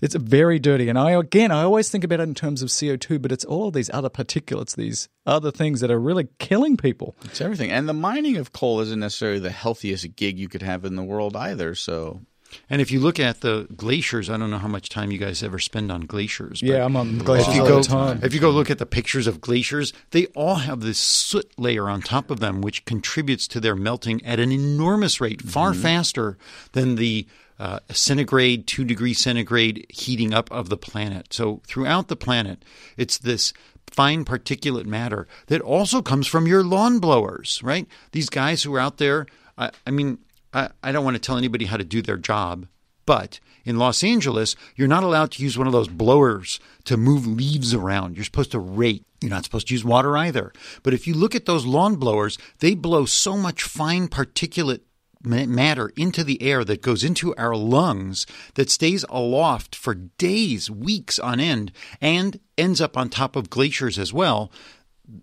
it's 0.01 0.17
very 0.17 0.59
dirty. 0.59 0.89
And 0.89 0.99
I 0.99 1.13
again, 1.13 1.53
I 1.53 1.63
always 1.63 1.89
think 1.89 2.03
about 2.03 2.19
it 2.19 2.25
in 2.25 2.35
terms 2.35 2.63
of 2.63 2.73
CO 2.77 2.97
two, 2.97 3.21
but 3.21 3.31
it's 3.31 3.45
all 3.45 3.69
of 3.69 3.75
these 3.75 3.89
other 3.95 4.11
particulates, 4.11 4.75
these 4.75 5.09
other 5.25 5.53
things 5.53 5.81
that 5.83 5.91
are 5.93 6.01
really 6.01 6.27
killing 6.41 6.77
people. 6.77 7.15
It's 7.27 7.41
everything. 7.41 7.71
And 7.71 7.89
the 7.89 7.93
mining 7.95 8.39
of 8.39 8.53
coal 8.53 8.81
isn't 8.81 8.99
necessarily 8.99 9.39
the 9.39 9.51
healthiest 9.51 10.17
gig 10.17 10.37
you 10.37 10.49
could 10.49 10.63
have 10.63 10.85
in 10.85 10.97
the 10.97 11.05
world 11.05 11.37
either. 11.37 11.77
So, 11.77 12.23
And 12.69 12.81
if 12.81 12.91
you 12.91 13.01
look 13.01 13.19
at 13.21 13.41
the 13.41 13.67
glaciers, 13.77 14.29
I 14.31 14.37
don't 14.37 14.51
know 14.51 14.59
how 14.59 14.69
much 14.69 14.89
time 14.89 15.11
you 15.11 15.19
guys 15.19 15.43
ever 15.43 15.59
spend 15.59 15.91
on 15.93 16.03
glaciers. 16.03 16.63
Yeah, 16.63 16.85
I'm 16.85 16.97
on 16.97 17.19
glaciers 17.19 17.59
all 17.59 17.67
the 17.79 17.83
time. 17.83 18.21
If 18.23 18.35
you 18.35 18.41
go 18.41 18.51
look 18.51 18.71
at 18.71 18.79
the 18.79 18.87
pictures 18.87 19.27
of 19.27 19.41
glaciers, 19.41 19.93
they 20.11 20.27
all 20.29 20.57
have 20.57 20.81
this 20.81 20.99
soot 20.99 21.51
layer 21.59 21.89
on 21.89 22.03
top 22.03 22.31
of 22.31 22.41
them, 22.41 22.61
which 22.61 22.85
contributes 22.85 23.47
to 23.49 23.61
their 23.61 23.77
melting 23.77 24.25
at 24.25 24.39
an 24.41 24.53
enormous 24.53 25.21
rate, 25.21 25.43
far 25.43 25.73
Mm-hmm. 25.73 25.83
faster 25.83 26.39
than 26.73 26.97
the 26.97 27.27
uh, 27.59 27.79
centigrade, 27.91 28.67
two 28.67 28.85
degree 28.85 29.13
centigrade 29.15 29.87
heating 29.91 30.33
up 30.33 30.51
of 30.51 30.69
the 30.71 30.77
planet. 30.77 31.33
So 31.33 31.61
throughout 31.67 32.09
the 32.09 32.17
planet, 32.17 32.65
it's 32.97 33.19
this 33.19 33.53
fine 33.87 34.25
particulate 34.25 34.87
matter 34.87 35.27
that 35.49 35.61
also 35.61 36.01
comes 36.01 36.27
from 36.27 36.47
your 36.47 36.63
lawn 36.65 36.99
blowers, 37.01 37.61
right? 37.63 37.87
These 38.13 38.31
guys 38.31 38.63
who 38.63 38.75
are 38.75 38.81
out 38.81 38.97
there, 38.99 39.27
I, 39.59 39.71
I 39.87 39.91
mean, 39.91 40.19
I, 40.53 40.71
I 40.83 40.93
don't 40.93 41.05
want 41.05 41.15
to 41.17 41.21
tell 41.21 41.37
anybody 41.37 41.67
how 41.67 41.77
to 41.77 41.85
do 41.85 42.03
their 42.03 42.17
job, 42.17 42.67
but 43.07 43.41
in 43.65 43.77
Los 43.77 44.03
Angeles, 44.03 44.57
you're 44.77 44.89
not 44.89 45.05
allowed 45.05 45.33
to 45.33 45.43
use 45.43 45.59
one 45.59 45.67
of 45.67 45.73
those 45.73 45.89
blowers 45.89 46.61
to 46.85 46.97
move 46.97 47.27
leaves 47.27 47.75
around. 47.75 48.17
You're 48.17 48.25
supposed 48.25 48.53
to 48.53 48.59
rake. 48.59 49.05
You're 49.21 49.31
not 49.31 49.45
supposed 49.45 49.69
to 49.69 49.75
use 49.75 49.85
water 49.85 50.17
either. 50.17 50.53
But 50.83 50.95
if 50.95 51.07
you 51.07 51.15
look 51.15 51.35
at 51.35 51.45
those 51.45 51.67
lawn 51.67 51.97
blowers, 51.97 52.39
they 52.61 52.75
blow 52.75 53.05
so 53.05 53.37
much 53.37 53.63
fine 53.63 54.09
particulate 54.09 54.81
matter 55.23 55.93
into 55.97 56.25
the 56.25 56.41
air 56.43 56.65
that 56.65 56.81
goes 56.81 57.05
into 57.05 57.35
our 57.37 57.55
lungs 57.55 58.27
that 58.55 58.71
stays 58.71 59.05
aloft 59.11 59.77
for 59.77 59.95
days, 59.95 60.71
weeks 60.71 61.19
on 61.19 61.39
end, 61.39 61.73
and 62.01 62.41
ends 62.57 62.81
up 62.81 62.97
on 62.97 63.09
top 63.11 63.37
of 63.37 63.51
glaciers 63.51 63.99
as 63.99 64.13
well. 64.13 64.51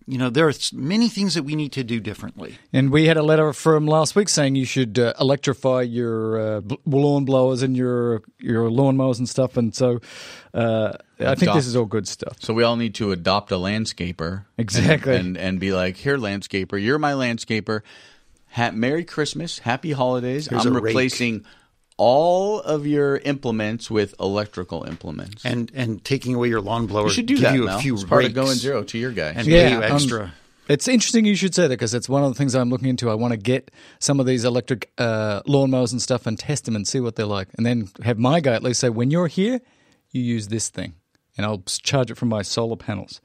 You 0.08 0.18
know, 0.18 0.30
there 0.30 0.48
are 0.48 0.54
many 0.74 1.10
things 1.10 1.34
that 1.36 1.44
we 1.44 1.56
need 1.56 1.72
to 1.74 1.84
do 1.84 2.00
differently. 2.00 2.58
And 2.74 2.92
we 2.92 3.08
had 3.08 3.18
a 3.18 3.24
letter 3.24 3.54
from 3.54 3.86
last 3.88 4.16
week 4.16 4.30
saying 4.30 4.56
you 4.56 4.66
should 4.66 4.98
uh, 5.00 5.14
electrify 5.20 5.82
your 5.82 6.40
uh, 6.58 6.62
lawn 6.86 7.26
blowers 7.26 7.62
and 7.62 7.76
your 7.76 8.22
your 8.40 8.70
lawnmowers 8.70 9.18
and 9.18 9.28
stuff. 9.28 9.58
And 9.58 9.76
so 9.76 10.00
uh, 10.54 10.94
I 11.20 11.36
think 11.36 11.54
this 11.54 11.68
is 11.68 11.76
all 11.76 11.86
good 11.86 12.08
stuff. 12.08 12.38
so 12.40 12.54
we 12.54 12.64
all 12.64 12.76
need 12.76 12.96
to 12.96 13.12
adopt 13.12 13.52
a 13.52 13.56
landscaper. 13.56 14.46
Exactly. 14.58 15.16
And, 15.16 15.36
and, 15.36 15.38
and 15.38 15.60
be 15.60 15.72
like, 15.72 15.98
here, 15.98 16.18
landscaper, 16.18 16.82
you're 16.82 17.00
my 17.00 17.14
landscaper. 17.14 17.82
Ha- 18.52 18.72
Merry 18.72 19.04
Christmas. 19.06 19.60
Happy 19.60 19.92
holidays. 19.92 20.48
Here's 20.48 20.66
I'm 20.66 20.76
replacing. 20.76 21.34
rake. 21.36 21.46
Replacing 21.98 22.06
all 22.06 22.60
of 22.62 22.86
your 22.86 23.18
implements 23.18 23.90
with 23.92 24.14
electrical 24.20 24.84
implements. 24.84 25.46
And 25.46 25.72
and 25.74 26.04
taking 26.04 26.36
away 26.36 26.50
your 26.50 26.62
lawn 26.62 26.88
blower 26.88 27.06
you 27.06 27.14
should 27.14 27.26
do 27.26 27.36
give 27.36 27.44
that, 27.44 27.56
you 27.56 27.66
Mel. 27.66 27.78
a 27.78 27.82
few 27.82 27.96
it's 27.96 28.04
part 28.04 28.26
of 28.26 28.34
going 28.34 28.56
zero 28.56 28.84
to 28.84 28.98
your 28.98 29.12
guy. 29.12 29.34
and 29.36 29.48
Yeah, 29.48 29.68
pay 29.68 29.72
you 29.72 29.78
um, 29.78 29.84
extra. 29.84 30.34
It's 30.70 30.88
interesting 30.90 31.24
you 31.24 31.36
should 31.36 31.56
say 31.56 31.64
that 31.64 31.70
because 31.70 31.94
it's 31.94 32.10
one 32.10 32.24
of 32.24 32.34
the 32.34 32.38
things 32.38 32.54
I'm 32.54 32.70
looking 32.70 32.90
into. 32.90 33.10
I 33.10 33.14
want 33.14 33.32
to 33.32 33.38
get 33.38 33.72
some 34.00 34.20
of 34.20 34.26
these 34.26 34.44
electric 34.44 34.92
uh, 34.98 35.42
lawnmowers 35.44 35.94
and 35.94 36.02
stuff 36.02 36.28
and 36.28 36.38
test 36.38 36.66
them 36.66 36.76
and 36.76 36.86
see 36.86 37.00
what 37.00 37.16
they're 37.16 37.26
like, 37.26 37.48
and 37.58 37.66
then 37.66 37.90
have 38.04 38.18
my 38.18 38.42
guy 38.42 38.54
at 38.54 38.64
least 38.64 38.82
say, 38.82 38.90
"When 38.90 39.10
you're 39.10 39.28
here, 39.28 39.62
you 40.12 40.22
use 40.22 40.50
this 40.50 40.68
thing," 40.68 40.96
and 41.38 41.46
I'll 41.46 41.62
charge 41.84 42.10
it 42.12 42.16
from 42.16 42.30
my 42.30 42.42
solar 42.42 42.76
panels. 42.76 43.22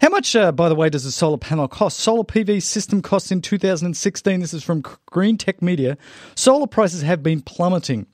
How 0.00 0.08
much, 0.10 0.34
uh, 0.36 0.52
by 0.52 0.68
the 0.68 0.74
way, 0.74 0.90
does 0.90 1.04
a 1.04 1.12
solar 1.12 1.38
panel 1.38 1.68
cost? 1.68 1.98
Solar 1.98 2.24
PV 2.24 2.62
system 2.62 3.00
costs 3.00 3.30
in 3.32 3.40
2016. 3.40 4.40
This 4.40 4.52
is 4.52 4.62
from 4.64 4.82
Green 5.06 5.38
Tech 5.38 5.62
Media. 5.62 5.96
Solar 6.34 6.66
prices 6.66 7.02
have 7.02 7.22
been 7.22 7.40
plummeting. 7.40 8.06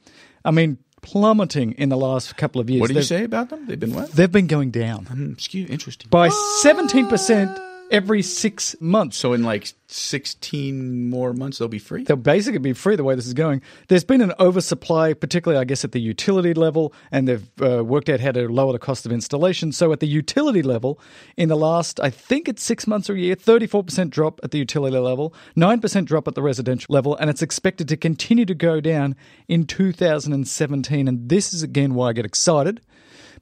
I 0.45 0.51
mean, 0.51 0.79
plummeting 1.03 1.73
in 1.73 1.89
the 1.89 1.97
last 1.97 2.37
couple 2.37 2.61
of 2.61 2.69
years. 2.69 2.81
what 2.83 2.89
do 2.89 2.93
you 2.95 3.01
They've- 3.01 3.07
say 3.07 3.25
about 3.25 3.49
them? 3.49 3.67
They've 3.67 3.81
been 3.81 3.95
what? 3.95 4.13
They've 4.13 4.31
been 4.31 4.47
going 4.47 4.71
down 4.71 5.07
Hmm, 5.07 5.33
Excuse, 5.33 5.71
interesting. 5.71 6.09
by 6.11 6.29
17% 6.63 7.59
every 7.91 8.23
six 8.23 8.77
months. 8.81 9.17
So 9.17 9.33
in 9.33 9.43
like 9.43 9.73
16 9.89 11.11
more 11.11 11.33
months, 11.33 11.59
they'll 11.59 11.69
be 11.69 11.79
free. 11.79 12.05
They'll 12.05 12.17
basically 12.17 12.59
be 12.59 12.73
free 12.73 12.97
the 12.97 13.05
way 13.05 13.15
this 13.15 13.27
is 13.27 13.35
going. 13.35 13.63
There's 13.89 14.05
been 14.05 14.21
an 14.21 14.33
oversupply, 14.39 15.15
particularly, 15.15 15.61
I 15.61 15.65
guess, 15.65 15.85
at 15.85 15.93
the 15.93 16.01
utility 16.01 16.55
level, 16.55 16.93
and 17.11 17.27
they've 17.27 17.49
uh, 17.61 17.85
worked 17.85 18.09
out 18.09 18.21
how 18.21 18.33
to 18.33 18.49
lower 18.49 18.73
the 18.73 18.79
cost 18.79 19.05
of 19.07 19.13
installation. 19.13 19.73
So, 19.73 19.93
at 19.93 20.01
the 20.01 20.07
utility 20.07 20.63
level, 20.63 21.01
in 21.37 21.49
the 21.49 21.57
last, 21.57 21.99
I 22.01 22.11
think 22.11 22.49
it's 22.49 22.63
six 22.63 22.87
months 22.87 23.11
or 23.11 23.15
a 23.15 23.19
year, 23.19 23.37
34% 23.37 24.11
drop 24.11 24.41
at 24.43 24.53
the 24.53 24.59
utility 24.59 24.97
level, 24.97 25.35
9% 25.57 26.05
drop 26.05 26.29
at 26.29 26.35
the 26.35 26.43
residential 26.43 26.93
level, 26.93 27.17
and 27.17 27.29
it's 27.29 27.43
expected 27.43 27.89
to 27.89 27.97
continue 27.97 28.45
to 28.47 28.55
go 28.55 28.81
down 28.81 29.17
in 29.49 29.67
2017. 29.67 31.09
And 31.09 31.29
this 31.29 31.53
is 31.53 31.63
again 31.63 31.95
why 31.95 32.11
I 32.11 32.13
get 32.13 32.25
excited 32.25 32.81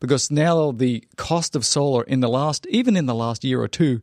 because 0.01 0.31
now 0.31 0.71
the 0.71 1.05
cost 1.17 1.57
of 1.57 1.67
solar 1.67 2.03
in 2.05 2.21
the 2.21 2.29
last, 2.29 2.67
even 2.69 2.97
in 2.97 3.07
the 3.07 3.15
last 3.15 3.45
year 3.45 3.61
or 3.61 3.69
two, 3.69 4.01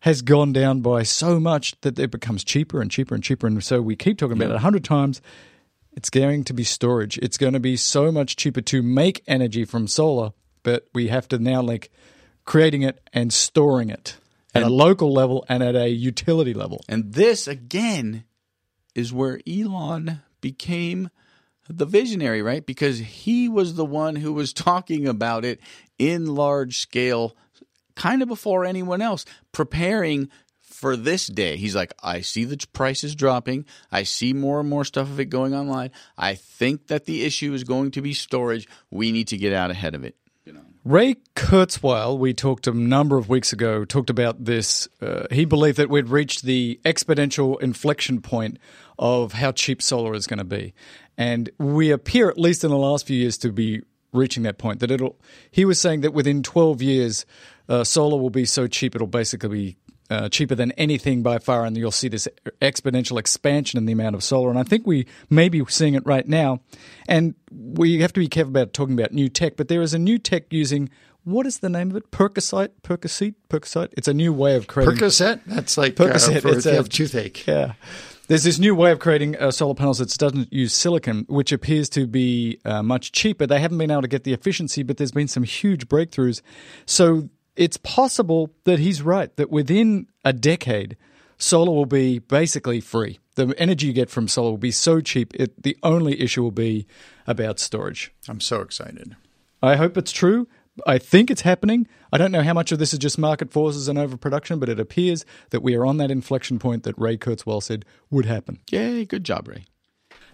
has 0.00 0.22
gone 0.22 0.52
down 0.52 0.80
by 0.80 1.02
so 1.02 1.40
much 1.40 1.74
that 1.80 1.98
it 1.98 2.10
becomes 2.10 2.44
cheaper 2.44 2.80
and 2.80 2.90
cheaper 2.90 3.14
and 3.14 3.24
cheaper. 3.24 3.46
And 3.46 3.62
so 3.62 3.82
we 3.82 3.96
keep 3.96 4.18
talking 4.18 4.36
about 4.36 4.50
it 4.50 4.56
a 4.56 4.60
hundred 4.60 4.84
times. 4.84 5.20
It's 5.92 6.10
going 6.10 6.44
to 6.44 6.54
be 6.54 6.64
storage. 6.64 7.18
It's 7.18 7.38
going 7.38 7.54
to 7.54 7.60
be 7.60 7.76
so 7.76 8.12
much 8.12 8.36
cheaper 8.36 8.60
to 8.60 8.82
make 8.82 9.24
energy 9.26 9.64
from 9.64 9.88
solar, 9.88 10.30
but 10.62 10.86
we 10.94 11.08
have 11.08 11.26
to 11.28 11.38
now 11.38 11.60
like 11.62 11.90
creating 12.44 12.82
it 12.82 13.00
and 13.12 13.32
storing 13.32 13.90
it 13.90 14.16
at 14.54 14.62
a 14.62 14.68
local 14.68 15.12
level 15.12 15.44
and 15.48 15.62
at 15.62 15.74
a 15.74 15.88
utility 15.88 16.54
level. 16.54 16.82
And 16.88 17.12
this 17.12 17.48
again 17.48 18.24
is 18.94 19.12
where 19.12 19.40
Elon 19.46 20.22
became 20.40 21.10
the 21.68 21.84
visionary, 21.84 22.42
right? 22.42 22.64
Because 22.64 22.98
he 22.98 23.48
was 23.48 23.74
the 23.74 23.84
one 23.84 24.16
who 24.16 24.32
was 24.32 24.52
talking 24.54 25.06
about 25.06 25.44
it 25.44 25.60
in 25.98 26.26
large 26.26 26.78
scale 26.78 27.36
kind 27.98 28.22
of 28.22 28.28
before 28.28 28.64
anyone 28.64 29.02
else, 29.02 29.24
preparing 29.52 30.30
for 30.60 30.96
this 30.96 31.26
day. 31.26 31.56
He's 31.56 31.74
like, 31.74 31.92
I 32.02 32.20
see 32.20 32.44
the 32.44 32.64
prices 32.72 33.14
dropping. 33.14 33.64
I 33.90 34.04
see 34.04 34.32
more 34.32 34.60
and 34.60 34.68
more 34.68 34.84
stuff 34.84 35.08
of 35.08 35.18
it 35.18 35.26
going 35.26 35.54
online. 35.54 35.90
I 36.16 36.36
think 36.36 36.86
that 36.86 37.06
the 37.06 37.24
issue 37.24 37.52
is 37.52 37.64
going 37.64 37.90
to 37.92 38.02
be 38.02 38.14
storage. 38.14 38.68
We 38.90 39.10
need 39.10 39.28
to 39.28 39.36
get 39.36 39.52
out 39.52 39.70
ahead 39.70 39.94
of 39.94 40.04
it. 40.04 40.14
Ray 40.84 41.16
Kurzweil, 41.36 42.18
we 42.18 42.32
talked 42.32 42.66
a 42.66 42.72
number 42.72 43.18
of 43.18 43.28
weeks 43.28 43.52
ago, 43.52 43.84
talked 43.84 44.08
about 44.08 44.44
this. 44.44 44.88
Uh, 45.02 45.26
he 45.30 45.44
believed 45.44 45.76
that 45.76 45.90
we'd 45.90 46.08
reached 46.08 46.44
the 46.44 46.80
exponential 46.84 47.60
inflection 47.60 48.22
point 48.22 48.58
of 48.98 49.34
how 49.34 49.52
cheap 49.52 49.82
solar 49.82 50.14
is 50.14 50.26
going 50.26 50.38
to 50.38 50.44
be. 50.44 50.72
And 51.18 51.50
we 51.58 51.90
appear, 51.90 52.30
at 52.30 52.38
least 52.38 52.64
in 52.64 52.70
the 52.70 52.78
last 52.78 53.06
few 53.06 53.18
years, 53.18 53.36
to 53.38 53.52
be 53.52 53.82
reaching 54.12 54.44
that 54.44 54.56
point. 54.56 54.80
That 54.80 54.90
it'll. 54.90 55.18
He 55.50 55.64
was 55.64 55.78
saying 55.80 56.00
that 56.02 56.14
within 56.14 56.42
12 56.42 56.80
years, 56.80 57.26
uh, 57.68 57.84
solar 57.84 58.20
will 58.20 58.30
be 58.30 58.44
so 58.44 58.66
cheap 58.66 58.94
it'll 58.94 59.06
basically 59.06 59.48
be 59.48 59.76
uh, 60.10 60.28
cheaper 60.28 60.54
than 60.54 60.72
anything 60.72 61.22
by 61.22 61.38
far, 61.38 61.64
and 61.64 61.76
you'll 61.76 61.90
see 61.90 62.08
this 62.08 62.26
exponential 62.62 63.18
expansion 63.18 63.76
in 63.76 63.86
the 63.86 63.92
amount 63.92 64.14
of 64.14 64.24
solar. 64.24 64.50
And 64.50 64.58
I 64.58 64.62
think 64.62 64.86
we 64.86 65.06
may 65.28 65.48
be 65.48 65.62
seeing 65.68 65.94
it 65.94 66.02
right 66.06 66.26
now. 66.26 66.60
And 67.06 67.34
we 67.52 68.00
have 68.00 68.12
to 68.14 68.20
be 68.20 68.28
careful 68.28 68.50
about 68.50 68.72
talking 68.72 68.98
about 68.98 69.12
new 69.12 69.28
tech, 69.28 69.56
but 69.56 69.68
there 69.68 69.82
is 69.82 69.94
a 69.94 69.98
new 69.98 70.18
tech 70.18 70.44
using 70.50 70.88
what 71.24 71.46
is 71.46 71.58
the 71.58 71.68
name 71.68 71.90
of 71.90 71.96
it? 71.96 72.10
Percocet, 72.10 72.70
Percocet, 72.82 73.34
Percocet. 73.50 73.92
It's 73.98 74.08
a 74.08 74.14
new 74.14 74.32
way 74.32 74.56
of 74.56 74.66
creating 74.66 74.96
Percocet? 74.96 75.40
That's 75.46 75.76
like 75.76 75.94
Percocet, 75.94 76.44
uh, 76.44 76.48
it's 76.50 76.64
a- 76.64 76.82
toothache. 76.84 77.46
yeah. 77.46 77.74
There's 78.28 78.44
this 78.44 78.58
new 78.58 78.74
way 78.74 78.92
of 78.92 78.98
creating 78.98 79.36
uh, 79.36 79.50
solar 79.50 79.74
panels 79.74 79.98
that 79.98 80.10
doesn't 80.18 80.52
use 80.52 80.74
silicon, 80.74 81.24
which 81.28 81.50
appears 81.50 81.88
to 81.90 82.06
be 82.06 82.60
uh, 82.64 82.82
much 82.82 83.12
cheaper. 83.12 83.46
They 83.46 83.58
haven't 83.58 83.78
been 83.78 83.90
able 83.90 84.02
to 84.02 84.08
get 84.08 84.24
the 84.24 84.34
efficiency, 84.34 84.82
but 84.82 84.98
there's 84.98 85.12
been 85.12 85.28
some 85.28 85.44
huge 85.44 85.88
breakthroughs. 85.88 86.42
So 86.84 87.30
it's 87.58 87.76
possible 87.76 88.54
that 88.64 88.78
he's 88.78 89.02
right, 89.02 89.34
that 89.36 89.50
within 89.50 90.06
a 90.24 90.32
decade, 90.32 90.96
solar 91.38 91.72
will 91.72 91.86
be 91.86 92.20
basically 92.20 92.80
free. 92.80 93.18
The 93.34 93.52
energy 93.58 93.88
you 93.88 93.92
get 93.92 94.10
from 94.10 94.28
solar 94.28 94.50
will 94.50 94.58
be 94.58 94.70
so 94.70 95.00
cheap, 95.00 95.34
it, 95.34 95.62
the 95.62 95.76
only 95.82 96.20
issue 96.20 96.42
will 96.42 96.52
be 96.52 96.86
about 97.26 97.58
storage. 97.58 98.12
I'm 98.28 98.40
so 98.40 98.60
excited. 98.60 99.16
I 99.60 99.76
hope 99.76 99.98
it's 99.98 100.12
true. 100.12 100.46
I 100.86 100.98
think 100.98 101.30
it's 101.30 101.40
happening. 101.40 101.88
I 102.12 102.18
don't 102.18 102.30
know 102.30 102.44
how 102.44 102.54
much 102.54 102.70
of 102.70 102.78
this 102.78 102.92
is 102.92 103.00
just 103.00 103.18
market 103.18 103.52
forces 103.52 103.88
and 103.88 103.98
overproduction, 103.98 104.60
but 104.60 104.68
it 104.68 104.78
appears 104.78 105.24
that 105.50 105.62
we 105.62 105.74
are 105.74 105.84
on 105.84 105.96
that 105.96 106.12
inflection 106.12 106.60
point 106.60 106.84
that 106.84 106.96
Ray 106.96 107.16
Kurzweil 107.16 107.60
said 107.60 107.84
would 108.08 108.26
happen. 108.26 108.60
Yay, 108.70 109.04
good 109.04 109.24
job, 109.24 109.48
Ray. 109.48 109.64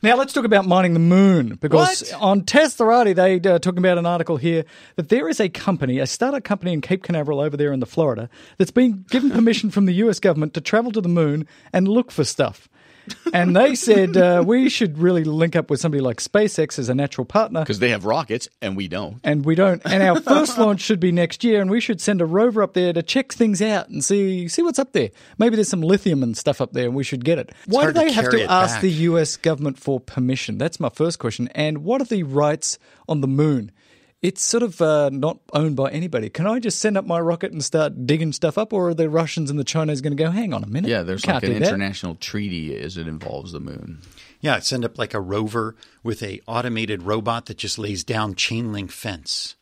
Now 0.05 0.17
let's 0.17 0.35
talk 0.35 0.45
about 0.45 0.67
mining 0.67 0.93
the 0.93 0.99
moon 1.01 1.55
because 1.63 2.03
What? 2.13 2.21
on 2.21 2.43
Teslarati 2.43 3.15
they 3.15 3.37
uh, 3.49 3.59
talking 3.59 3.79
about 3.79 3.97
an 3.97 4.05
article 4.05 4.37
here 4.37 4.67
that 4.97 5.09
there 5.09 5.31
is 5.31 5.41
a 5.41 5.49
company, 5.49 5.99
a 5.99 6.07
startup 6.07 6.45
company 6.45 6.75
in 6.75 6.83
Cape 6.83 7.03
Canaveral 7.03 7.41
over 7.41 7.57
there 7.57 7.73
in 7.73 7.81
the 7.81 7.87
Florida 7.87 8.29
that's 8.59 8.71
been 8.71 9.07
given 9.09 9.31
permission 9.31 9.71
from 9.71 9.87
the 9.87 9.95
U.S. 9.95 10.21
government 10.21 10.53
to 10.53 10.61
travel 10.61 10.93
to 10.93 11.01
the 11.01 11.09
moon 11.09 11.49
and 11.73 11.89
look 11.89 12.11
for 12.11 12.23
stuff. 12.23 12.69
And 13.33 13.57
they 13.57 13.75
said 13.75 14.17
uh, 14.17 14.45
we 14.47 14.69
should 14.69 14.99
really 14.99 15.25
link 15.25 15.57
up 15.57 15.71
with 15.71 15.81
somebody 15.81 16.01
like 16.01 16.19
SpaceX 16.19 16.79
as 16.79 16.89
a 16.89 16.95
natural 16.95 17.25
partner. 17.25 17.61
Because 17.61 17.81
they 17.81 17.91
have 17.91 18.05
rockets 18.05 18.49
and 18.63 18.77
we 18.77 18.89
don't. 18.89 19.21
And 19.25 19.45
we 19.45 19.55
don't. 19.55 19.83
And 19.85 20.03
our 20.03 20.21
first 20.21 20.57
launch 20.59 20.81
should 20.81 21.01
be 21.01 21.13
next 21.13 21.43
year, 21.43 21.61
and 21.61 21.71
we 21.71 21.81
should 21.81 22.01
send 22.01 22.21
a 22.21 22.27
rover 22.27 22.63
up 22.63 22.75
there 22.75 22.93
to 22.93 23.03
check 23.03 23.33
things 23.33 23.61
out 23.61 23.89
and 23.89 24.05
see 24.05 24.49
see 24.49 24.63
what's 24.63 24.79
up 24.79 24.93
there. 24.93 25.11
Maybe 25.39 25.57
there's 25.57 25.69
some 25.69 25.83
lithium 25.83 26.23
and 26.23 26.37
stuff 26.37 26.61
up 26.61 26.73
there, 26.73 26.87
and 26.87 26.95
we 26.95 27.05
should 27.05 27.25
get 27.25 27.39
it. 27.39 27.53
Why 27.67 27.81
do 27.81 27.85
hard 27.85 27.95
to 27.95 28.01
they 28.01 28.13
have 28.13 28.31
to 28.31 28.45
ask 28.45 28.77
back. 28.77 28.83
the 28.83 28.91
U.S. 28.91 29.37
government 29.37 29.79
for 29.79 30.01
permission? 30.01 30.59
That's 30.59 30.79
my 30.79 30.89
first 30.89 31.19
question. 31.19 31.49
And 31.49 31.79
what 31.79 32.01
are 32.01 32.07
the 32.07 32.23
rights 32.23 32.79
on 33.09 33.21
the 33.21 33.29
moon? 33.29 33.73
It's 34.25 34.43
sort 34.43 34.63
of 34.63 34.81
uh, 34.81 35.11
not 35.13 35.37
owned 35.53 35.77
by 35.77 35.91
anybody. 35.91 36.31
Can 36.31 36.47
I 36.47 36.59
just 36.59 36.79
send 36.79 36.97
up 36.97 37.05
my 37.05 37.21
rocket 37.21 37.53
and 37.53 37.63
start 37.63 38.07
digging 38.07 38.33
stuff 38.33 38.57
up, 38.57 38.73
or 38.73 38.89
are 38.89 38.95
the 38.95 39.11
Russians 39.11 39.51
and 39.51 39.59
the 39.59 39.65
Chinese 39.65 40.01
going 40.01 40.17
to 40.17 40.23
go? 40.23 40.31
Hang 40.31 40.55
on 40.55 40.65
a 40.65 40.67
minute. 40.67 40.89
Yeah, 40.89 41.03
there's 41.03 41.27
like 41.27 41.43
an 41.43 41.53
do 41.53 41.59
that." 41.59 41.69
international 41.69 42.15
treaty 42.15 42.75
as 42.75 42.97
it 42.97 43.07
involves 43.07 43.53
the 43.53 43.61
moon. 43.61 44.01
Yeah, 44.41 44.61
send 44.61 44.83
up 44.83 44.97
like 44.97 45.13
a 45.13 45.21
rover 45.21 45.77
with 46.03 46.23
a 46.23 46.41
automated 46.47 47.03
robot 47.03 47.45
that 47.47 47.59
just 47.59 47.79
lays 47.79 48.03
down 48.03 48.35
chain 48.35 48.73
link 48.73 48.91
fence. 48.91 49.57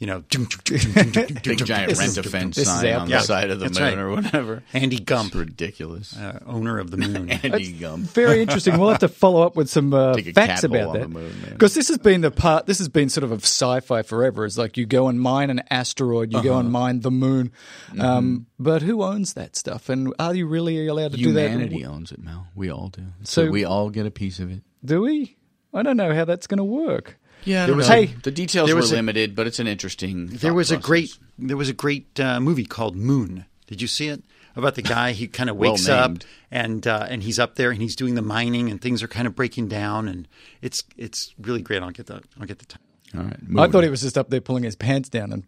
You 0.00 0.06
know, 0.06 0.20
Big 0.30 1.64
giant 1.64 1.98
rent 1.98 2.16
a 2.18 2.22
fence 2.22 2.54
this 2.54 2.68
is 2.68 2.72
sign 2.72 2.92
our- 2.94 3.00
on 3.00 3.08
Yeah, 3.10 3.18
the 3.18 3.24
side 3.24 3.50
of 3.50 3.58
the 3.58 3.64
that's 3.66 3.80
moon 3.80 3.88
right. 3.88 3.98
or 3.98 4.10
whatever. 4.10 4.62
Andy 4.72 5.00
Gump, 5.00 5.28
It's 5.28 5.34
ridiculous. 5.36 6.16
uh, 6.16 6.38
owner 6.46 6.78
of 6.78 6.92
the 6.92 6.96
moon. 7.08 7.28
Andy 7.30 7.72
Gump. 7.72 8.04
Very 8.10 8.40
interesting. 8.42 8.78
We'll 8.78 8.90
have 8.90 9.00
to 9.00 9.08
follow 9.08 9.42
up 9.42 9.56
with 9.56 9.68
some 9.68 9.92
uh, 9.92 10.16
facts 10.34 10.62
about 10.62 10.92
that 10.92 11.00
the 11.02 11.08
moon, 11.08 11.40
man. 11.42 11.50
because 11.52 11.74
this 11.74 11.88
has 11.88 11.98
been 11.98 12.20
the 12.20 12.30
part. 12.30 12.66
This 12.66 12.78
has 12.78 12.88
been 12.88 13.08
sort 13.08 13.24
of 13.24 13.32
of 13.32 13.42
sci-fi 13.42 14.02
forever. 14.02 14.44
It's 14.44 14.56
like 14.56 14.76
you 14.76 14.86
go 14.86 15.08
and 15.08 15.20
mine 15.20 15.50
an 15.50 15.62
asteroid, 15.68 16.30
you 16.32 16.38
Uh-huh. 16.38 16.48
go 16.48 16.58
and 16.58 16.70
mine 16.70 17.00
the 17.00 17.10
moon, 17.10 17.50
Mm-hmm. 17.88 18.00
um, 18.00 18.46
but 18.58 18.82
who 18.82 19.02
owns 19.02 19.34
that 19.34 19.56
stuff? 19.56 19.88
And 19.88 20.14
are 20.20 20.34
you 20.34 20.46
really 20.46 20.86
allowed 20.86 21.12
to 21.12 21.18
Humanity 21.18 21.18
do 21.18 21.32
that? 21.32 21.50
Humanity 21.50 21.84
owns 21.86 22.12
it, 22.12 22.22
Mel. 22.22 22.46
We 22.54 22.70
all 22.70 22.88
do. 22.90 23.02
So, 23.24 23.46
So- 23.46 23.50
we 23.50 23.64
all 23.64 23.90
get 23.90 24.06
a 24.06 24.10
piece 24.12 24.38
of 24.38 24.50
it. 24.52 24.62
Do 24.84 25.00
we? 25.02 25.36
I 25.74 25.82
don't 25.82 25.96
know 25.96 26.14
how 26.14 26.24
that's 26.24 26.46
going 26.46 26.58
to 26.58 26.64
work. 26.64 27.18
Yeah, 27.48 27.66
There 27.66 27.74
was 27.74 27.88
know. 27.88 27.94
a- 27.96 28.06
the 28.22 28.30
details 28.30 28.68
there 28.68 28.76
were 28.76 28.82
a- 28.82 28.84
limited, 28.84 29.34
but 29.34 29.46
it's 29.46 29.58
an 29.58 29.66
interesting. 29.66 30.26
There 30.26 30.50
thought 30.50 30.54
was 30.54 30.70
a 30.70 30.76
great 30.76 31.16
there 31.38 31.56
was 31.56 31.68
a 31.68 31.72
great 31.72 32.18
uh, 32.20 32.40
movie 32.40 32.66
called 32.66 32.94
Moon. 32.96 33.46
Did 33.66 33.80
you 33.82 33.88
see 33.88 34.08
it? 34.08 34.22
About 34.56 34.74
the 34.74 34.82
guy 34.82 35.12
he 35.12 35.28
kind 35.28 35.48
of 35.48 35.56
Well 35.56 35.72
wakes 35.72 35.88
up 35.88 36.16
and 36.50 36.84
uh, 36.86 37.06
and 37.08 37.22
he's 37.22 37.38
up 37.38 37.54
there 37.54 37.70
and 37.70 37.80
he's 37.80 37.94
doing 37.94 38.14
the 38.16 38.22
mining 38.22 38.70
and 38.70 38.80
things 38.82 39.02
are 39.04 39.08
kind 39.08 39.26
of 39.28 39.36
breaking 39.36 39.68
down 39.68 40.08
and 40.08 40.26
it's 40.62 40.82
it's 40.96 41.32
really 41.40 41.62
great. 41.62 41.80
I'll 41.82 41.90
get 41.92 42.06
the 42.06 42.22
I'll 42.40 42.46
get 42.46 42.58
the 42.58 42.66
time. 42.66 42.82
All 43.16 43.22
right, 43.22 43.36
I 43.56 43.68
thought 43.70 43.84
he 43.84 43.90
was 43.90 44.02
just 44.02 44.18
up 44.18 44.30
there 44.30 44.40
pulling 44.40 44.64
his 44.64 44.74
pants 44.76 45.08
down 45.08 45.32
and 45.32 45.44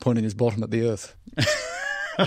pointing 0.00 0.24
his 0.24 0.34
bottom 0.34 0.62
at 0.62 0.70
the 0.70 0.88
earth. 0.88 1.14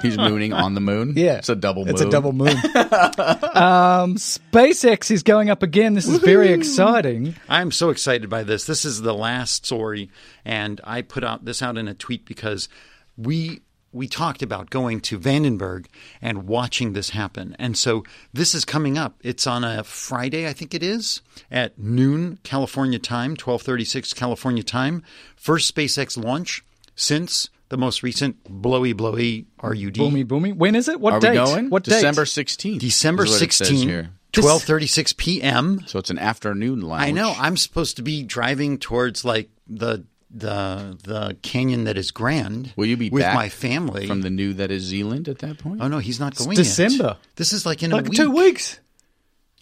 he's 0.01 0.17
mooning 0.17 0.53
on 0.53 0.73
the 0.73 0.81
moon. 0.81 1.13
Yeah, 1.15 1.37
it's 1.37 1.49
a 1.49 1.55
double. 1.55 1.85
moon. 1.85 1.93
It's 1.93 2.01
a 2.01 2.09
double 2.09 2.33
moon. 2.33 2.49
um, 2.75 4.15
SpaceX 4.15 5.11
is 5.11 5.23
going 5.23 5.49
up 5.49 5.63
again. 5.63 5.93
This 5.93 6.07
is 6.07 6.19
very 6.19 6.49
exciting. 6.49 7.35
I'm 7.49 7.71
so 7.71 7.89
excited 7.89 8.29
by 8.29 8.43
this. 8.43 8.65
This 8.65 8.85
is 8.85 9.01
the 9.01 9.13
last 9.13 9.65
story, 9.65 10.09
and 10.45 10.81
I 10.83 11.01
put 11.01 11.23
out 11.23 11.45
this 11.45 11.61
out 11.61 11.77
in 11.77 11.87
a 11.87 11.93
tweet 11.93 12.25
because 12.25 12.69
we 13.17 13.61
we 13.91 14.07
talked 14.07 14.41
about 14.41 14.69
going 14.69 14.99
to 15.01 15.19
Vandenberg 15.19 15.87
and 16.21 16.47
watching 16.47 16.93
this 16.93 17.11
happen. 17.11 17.55
And 17.57 17.77
so 17.77 18.03
this 18.33 18.53
is 18.53 18.65
coming 18.65 18.97
up. 18.97 19.15
It's 19.23 19.47
on 19.47 19.63
a 19.63 19.83
Friday, 19.83 20.47
I 20.47 20.53
think 20.53 20.73
it 20.73 20.83
is, 20.83 21.21
at 21.49 21.79
noon 21.79 22.39
California 22.43 22.99
time, 22.99 23.31
1236 23.31 24.13
California 24.13 24.63
time. 24.63 25.03
First 25.35 25.73
SpaceX 25.73 26.21
launch 26.21 26.63
since 26.95 27.49
the 27.69 27.77
most 27.77 28.03
recent 28.03 28.43
blowy 28.43 28.93
blowy 28.93 29.45
RUD. 29.61 29.93
Boomy, 29.95 30.25
boomy. 30.25 30.55
When 30.55 30.75
is 30.75 30.87
it? 30.87 30.99
What 30.99 31.13
Are 31.13 31.19
date? 31.19 31.31
we 31.31 31.35
going? 31.37 31.69
What? 31.69 31.83
December 31.83 32.25
sixteenth. 32.25 32.81
December 32.81 33.25
16, 33.25 33.87
here. 33.87 34.09
1236 34.35 35.13
p.m. 35.13 35.83
So 35.87 35.97
it's 35.99 36.09
an 36.09 36.19
afternoon 36.19 36.81
launch. 36.81 37.01
I 37.01 37.11
know. 37.11 37.33
I'm 37.37 37.57
supposed 37.57 37.95
to 37.95 38.03
be 38.03 38.23
driving 38.23 38.77
towards 38.77 39.25
like 39.25 39.49
the 39.67 40.05
the 40.29 40.97
the 41.03 41.37
canyon 41.41 41.85
that 41.85 41.97
is 41.97 42.11
Grand. 42.11 42.73
Will 42.75 42.85
you 42.85 42.97
be 42.97 43.09
with 43.09 43.23
back 43.23 43.33
my 43.33 43.49
family 43.49 44.05
from 44.07 44.21
the 44.21 44.29
new 44.29 44.53
that 44.53 44.69
is 44.71 44.83
Zealand 44.83 45.27
at 45.27 45.39
that 45.39 45.57
point? 45.57 45.81
Oh 45.81 45.87
no, 45.87 45.97
he's 45.99 46.19
not 46.19 46.35
going. 46.35 46.51
yet. 46.51 46.57
December. 46.57 47.17
This 47.35 47.53
is 47.53 47.65
like 47.65 47.81
in 47.83 47.91
Like 47.91 48.07
a 48.07 48.09
week. 48.09 48.17
two 48.17 48.31
weeks. 48.31 48.79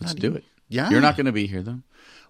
Let's 0.02 0.16
do 0.16 0.34
it. 0.36 0.44
Yeah. 0.68 0.90
you're 0.90 1.00
not 1.02 1.16
going 1.16 1.28
to 1.28 1.32
be 1.32 1.46
here 1.48 1.62
though. 1.62 1.80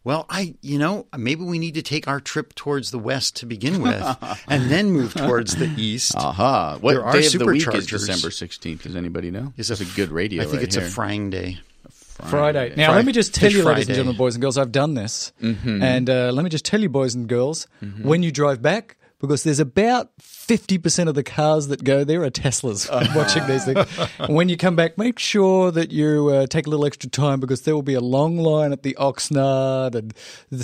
Well, 0.05 0.25
I 0.29 0.55
you 0.61 0.77
know 0.79 1.07
maybe 1.17 1.43
we 1.43 1.59
need 1.59 1.73
to 1.73 1.81
take 1.81 2.07
our 2.07 2.21
trip 2.21 2.55
towards 2.55 2.91
the 2.91 2.99
west 2.99 3.35
to 3.37 3.45
begin 3.45 3.81
with, 3.81 4.17
and 4.47 4.69
then 4.71 4.91
move 4.91 5.13
towards 5.15 5.55
the 5.55 5.65
east. 5.75 6.15
Aha! 6.15 6.77
What 6.79 6.93
There 6.93 7.03
are 7.03 7.17
of 7.17 7.31
the 7.33 7.45
week 7.45 7.57
is 7.57 7.65
superchargers. 7.65 7.89
December 7.89 8.31
sixteenth? 8.31 8.83
Does 8.83 8.95
anybody 8.95 9.31
know? 9.31 9.51
Is 9.57 9.71
it's 9.71 9.81
a 9.81 9.95
good 9.95 10.11
radio. 10.11 10.43
I 10.43 10.45
think 10.45 10.57
right 10.57 10.63
it's 10.63 10.75
here. 10.75 10.85
a 10.85 10.87
frying 10.87 11.31
day. 11.31 11.57
Friday. 11.89 12.73
Now, 12.77 12.87
Fri- 12.89 12.95
let 12.95 13.05
me 13.05 13.11
just 13.11 13.33
tell 13.35 13.49
Fish 13.49 13.57
you, 13.57 13.63
ladies 13.63 13.87
and 13.87 13.95
gentlemen, 13.95 14.17
boys 14.17 14.35
and 14.35 14.41
girls, 14.41 14.57
I've 14.57 14.71
done 14.71 14.93
this. 14.93 15.33
And 15.41 16.09
uh, 16.09 16.31
let 16.31 16.43
me 16.43 16.49
just 16.49 16.63
tell 16.65 16.79
you, 16.79 16.87
boys 16.87 17.13
and 17.15 17.27
girls, 17.27 17.67
when 18.01 18.23
you 18.23 18.31
drive 18.31 18.61
back, 18.61 18.95
because 19.19 19.43
there's 19.43 19.59
about 19.59 20.11
50% 20.47 21.07
of 21.07 21.15
the 21.15 21.23
cars 21.23 21.67
that 21.67 21.83
go 21.83 22.03
there 22.03 22.23
are 22.23 22.29
Teslas 22.29 22.89
watching 23.15 23.45
these 23.47 23.65
things. 23.65 23.87
And 24.19 24.35
when 24.35 24.47
you 24.49 24.57
come 24.57 24.75
back, 24.75 24.97
make 24.97 25.17
sure 25.19 25.71
that 25.71 25.91
you 25.91 26.27
uh, 26.29 26.47
take 26.47 26.67
a 26.67 26.69
little 26.69 26.85
extra 26.85 27.09
time 27.09 27.39
because 27.39 27.61
there 27.61 27.73
will 27.73 27.81
be 27.81 27.95
a 27.95 28.01
long 28.01 28.37
line 28.37 28.71
at 28.71 28.83
the 28.83 28.95
Oxnard 28.99 29.95
and 29.95 30.13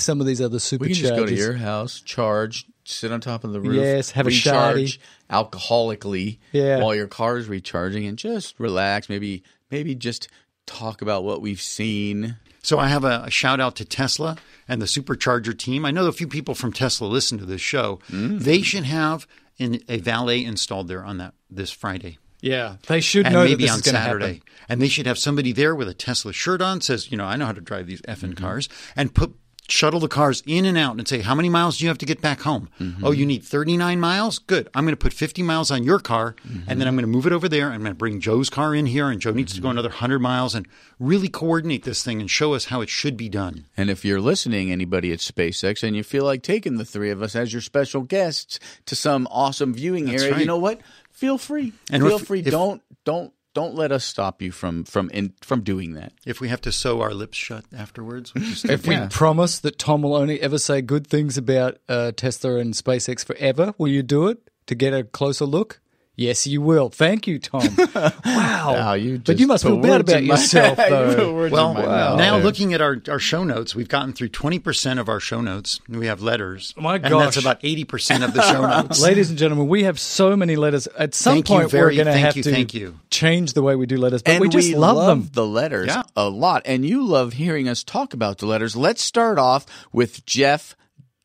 some 0.01 0.21
of 0.21 0.27
these 0.27 0.39
other 0.41 0.57
superchargers. 0.59 0.79
We 0.79 0.87
can 0.87 0.95
just 0.95 1.15
go 1.15 1.25
to 1.25 1.33
your 1.33 1.53
house, 1.53 1.99
charge, 2.01 2.65
sit 2.83 3.11
on 3.11 3.21
top 3.21 3.43
of 3.43 3.53
the 3.53 3.61
roof, 3.61 3.75
Yes, 3.75 4.11
have 4.11 4.27
a 4.27 4.29
recharge 4.29 4.99
alcoholically 5.29 6.37
Yeah. 6.51 6.79
while 6.83 6.93
your 6.95 7.07
car 7.07 7.37
is 7.37 7.47
recharging, 7.47 8.05
and 8.05 8.17
just 8.17 8.59
relax. 8.59 9.09
Maybe, 9.09 9.43
maybe 9.69 9.95
just 9.95 10.27
talk 10.65 11.01
about 11.01 11.23
what 11.23 11.41
we've 11.41 11.61
seen. 11.61 12.35
So 12.63 12.77
I 12.77 12.87
have 12.87 13.03
a, 13.03 13.23
a 13.25 13.31
shout 13.31 13.59
out 13.59 13.75
to 13.77 13.85
Tesla 13.85 14.37
and 14.67 14.81
the 14.81 14.85
supercharger 14.85 15.57
team. 15.57 15.85
I 15.85 15.91
know 15.91 16.05
a 16.05 16.11
few 16.11 16.27
people 16.27 16.53
from 16.53 16.71
Tesla 16.71 17.07
listen 17.07 17.39
to 17.39 17.45
this 17.45 17.61
show. 17.61 17.99
They 18.09 18.61
should 18.61 18.83
have 18.83 19.25
an, 19.61 19.79
a 19.87 19.97
valet 19.99 20.43
installed 20.43 20.87
there 20.87 21.03
on 21.05 21.17
that 21.19 21.33
this 21.49 21.71
Friday. 21.71 22.17
Yeah, 22.41 22.77
they 22.87 23.01
should 23.01 23.27
and 23.27 23.35
know 23.35 23.43
maybe 23.43 23.69
on 23.69 23.77
is 23.77 23.81
going 23.83 23.95
to 23.95 24.01
Saturday. 24.01 24.25
happen. 24.25 24.41
And 24.67 24.81
they 24.81 24.87
should 24.87 25.05
have 25.05 25.19
somebody 25.19 25.51
there 25.51 25.75
with 25.75 25.87
a 25.87 25.93
Tesla 25.93 26.33
shirt 26.33 26.59
on, 26.61 26.81
says, 26.81 27.11
you 27.11 27.17
know, 27.17 27.25
I 27.25 27.35
know 27.35 27.45
how 27.45 27.51
to 27.51 27.61
drive 27.61 27.85
these 27.87 28.01
effing 28.01 28.31
Mm-hmm. 28.33 28.43
cars, 28.43 28.69
and 28.95 29.13
put 29.13 29.33
shuttle 29.69 29.99
the 30.01 30.07
cars 30.09 30.43
in 30.45 30.65
and 30.65 30.77
out 30.77 30.97
and 30.97 31.07
say, 31.07 31.21
how 31.21 31.33
many 31.33 31.47
miles 31.47 31.77
do 31.77 31.85
you 31.85 31.89
have 31.89 31.97
to 31.99 32.05
get 32.05 32.19
back 32.19 32.41
home? 32.41 32.67
Mm-hmm. 32.79 33.05
Oh, 33.05 33.11
you 33.11 33.25
need 33.25 33.43
39 33.43 33.99
miles? 33.99 34.39
Good. 34.39 34.69
I'm 34.73 34.83
going 34.83 34.91
to 34.93 34.97
put 34.97 35.13
50 35.13 35.43
miles 35.43 35.71
on 35.71 35.83
your 35.83 35.99
car, 35.99 36.35
Mm-hmm. 36.45 36.69
and 36.69 36.79
then 36.81 36.87
I'm 36.87 36.95
going 36.95 37.03
to 37.03 37.07
move 37.11 37.25
it 37.25 37.31
over 37.31 37.47
there. 37.47 37.67
I'm 37.71 37.79
going 37.81 37.91
to 37.91 37.97
bring 37.97 38.19
Joe's 38.19 38.49
car 38.49 38.75
in 38.75 38.85
here, 38.85 39.09
and 39.09 39.21
Joe 39.21 39.31
needs 39.31 39.53
Mm-hmm. 39.53 39.57
to 39.59 39.61
go 39.61 39.69
another 39.69 39.89
100 39.89 40.19
miles 40.19 40.55
and 40.55 40.67
really 40.99 41.29
coordinate 41.29 41.83
this 41.83 42.03
thing 42.03 42.19
and 42.19 42.29
show 42.29 42.53
us 42.53 42.65
how 42.65 42.81
it 42.81 42.89
should 42.89 43.15
be 43.15 43.29
done. 43.29 43.65
And 43.77 43.89
if 43.89 44.03
you're 44.03 44.19
listening, 44.21 44.71
anybody 44.71 45.11
at 45.13 45.19
SpaceX, 45.19 45.83
and 45.83 45.95
you 45.95 46.03
feel 46.03 46.25
like 46.25 46.43
taking 46.43 46.77
the 46.77 46.85
three 46.85 47.09
of 47.09 47.21
us 47.21 47.35
as 47.35 47.53
your 47.53 47.61
special 47.61 48.01
guests 48.01 48.59
to 48.87 48.95
some 48.95 49.27
awesome 49.31 49.73
viewing 49.73 50.05
That's 50.05 50.23
area, 50.23 50.39
you 50.39 50.45
know 50.45 50.57
what? 50.57 50.81
Feel 51.11 51.37
free. 51.37 51.71
And 51.89 52.03
feel 52.03 52.17
if- 52.17 52.27
free. 52.27 52.39
if- 52.39 52.51
don't 52.51 52.81
don't 53.05 53.33
don't 53.53 53.75
let 53.75 53.91
us 53.91 54.03
stop 54.05 54.41
you 54.41 54.51
from 54.51 54.83
from 54.85 55.09
in, 55.09 55.33
from 55.41 55.61
doing 55.61 55.93
that. 55.93 56.13
If 56.25 56.39
we 56.41 56.47
have 56.49 56.61
to 56.61 56.71
sew 56.71 57.01
our 57.01 57.13
lips 57.13 57.37
shut 57.37 57.65
afterwards, 57.75 58.33
which 58.33 58.43
is 58.43 58.65
If 58.65 58.85
Yeah. 58.85 59.03
we 59.03 59.07
promise 59.11 59.59
that 59.59 59.77
Tom 59.79 60.01
will 60.01 60.15
only 60.15 60.41
ever 60.41 60.57
say 60.57 60.81
good 60.81 61.05
things 61.07 61.37
about 61.37 61.77
uh, 61.89 62.11
Tesla 62.13 62.55
and 62.57 62.73
SpaceX 62.73 63.25
forever, 63.25 63.73
will 63.77 63.89
you 63.89 64.03
do 64.03 64.27
it 64.27 64.49
to 64.67 64.75
get 64.75 64.93
a 64.93 65.03
closer 65.03 65.45
look? 65.45 65.81
Yes, 66.21 66.45
you 66.47 66.61
will. 66.61 66.89
Thank 66.89 67.27
you, 67.27 67.39
Tom. 67.39 67.63
wow. 67.95 68.13
Wow, 68.25 68.93
you 68.93 69.19
but 69.19 69.39
you 69.39 69.47
must 69.47 69.63
just 69.63 69.73
feel 69.73 69.81
bad 69.81 70.01
about 70.01 70.17
in 70.21 70.27
my- 70.27 70.35
yourself, 70.35 70.77
though. 70.89 71.15
put 71.43 71.51
Well, 71.51 71.71
in 71.71 71.77
my 71.77 71.85
mouth 71.85 72.17
now 72.17 72.35
there. 72.35 72.43
looking 72.43 72.73
at 72.73 72.81
our, 72.81 73.01
our 73.09 73.19
show 73.19 73.43
notes, 73.43 73.73
we've 73.75 73.87
gotten 73.89 74.13
through 74.13 74.29
20% 74.29 74.99
of 74.99 75.09
our 75.09 75.19
show 75.19 75.41
notes. 75.41 75.79
We 75.89 76.07
have 76.07 76.21
letters. 76.21 76.73
My 76.77 76.97
gosh. 76.97 77.11
And 77.11 77.19
that's 77.21 77.37
about 77.37 77.61
80% 77.61 78.23
of 78.23 78.33
the 78.33 78.41
show 78.43 78.61
notes. 78.81 79.01
Ladies 79.01 79.29
and 79.29 79.39
gentlemen, 79.39 79.67
we 79.67 79.83
have 79.83 79.99
so 79.99 80.35
many 80.37 80.55
letters. 80.55 80.87
At 80.97 81.13
some 81.13 81.35
Thank 81.35 81.47
point, 81.47 81.71
very- 81.71 81.95
we're 81.97 82.03
going 82.03 82.05
to 82.07 82.11
thank 82.13 82.25
have 82.25 82.37
you, 82.37 82.43
to 82.43 82.51
thank 82.51 82.73
you. 82.73 82.99
change 83.09 83.53
the 83.53 83.61
way 83.63 83.75
we 83.75 83.85
do 83.85 83.97
letters, 83.97 84.21
but 84.21 84.31
and 84.33 84.41
we 84.41 84.49
just 84.49 84.71
love, 84.73 85.07
them. 85.07 85.29
the 85.33 85.45
letters 85.45 85.87
Yeah. 85.87 86.03
a 86.15 86.29
lot, 86.29 86.61
and 86.65 86.85
you 86.85 87.03
love 87.05 87.33
hearing 87.33 87.67
us 87.67 87.83
talk 87.83 88.13
about 88.13 88.37
the 88.37 88.45
letters. 88.45 88.75
Let's 88.75 89.03
start 89.03 89.39
off 89.39 89.65
with 89.91 90.25
Jeff 90.25 90.75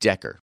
Decker. 0.01 0.41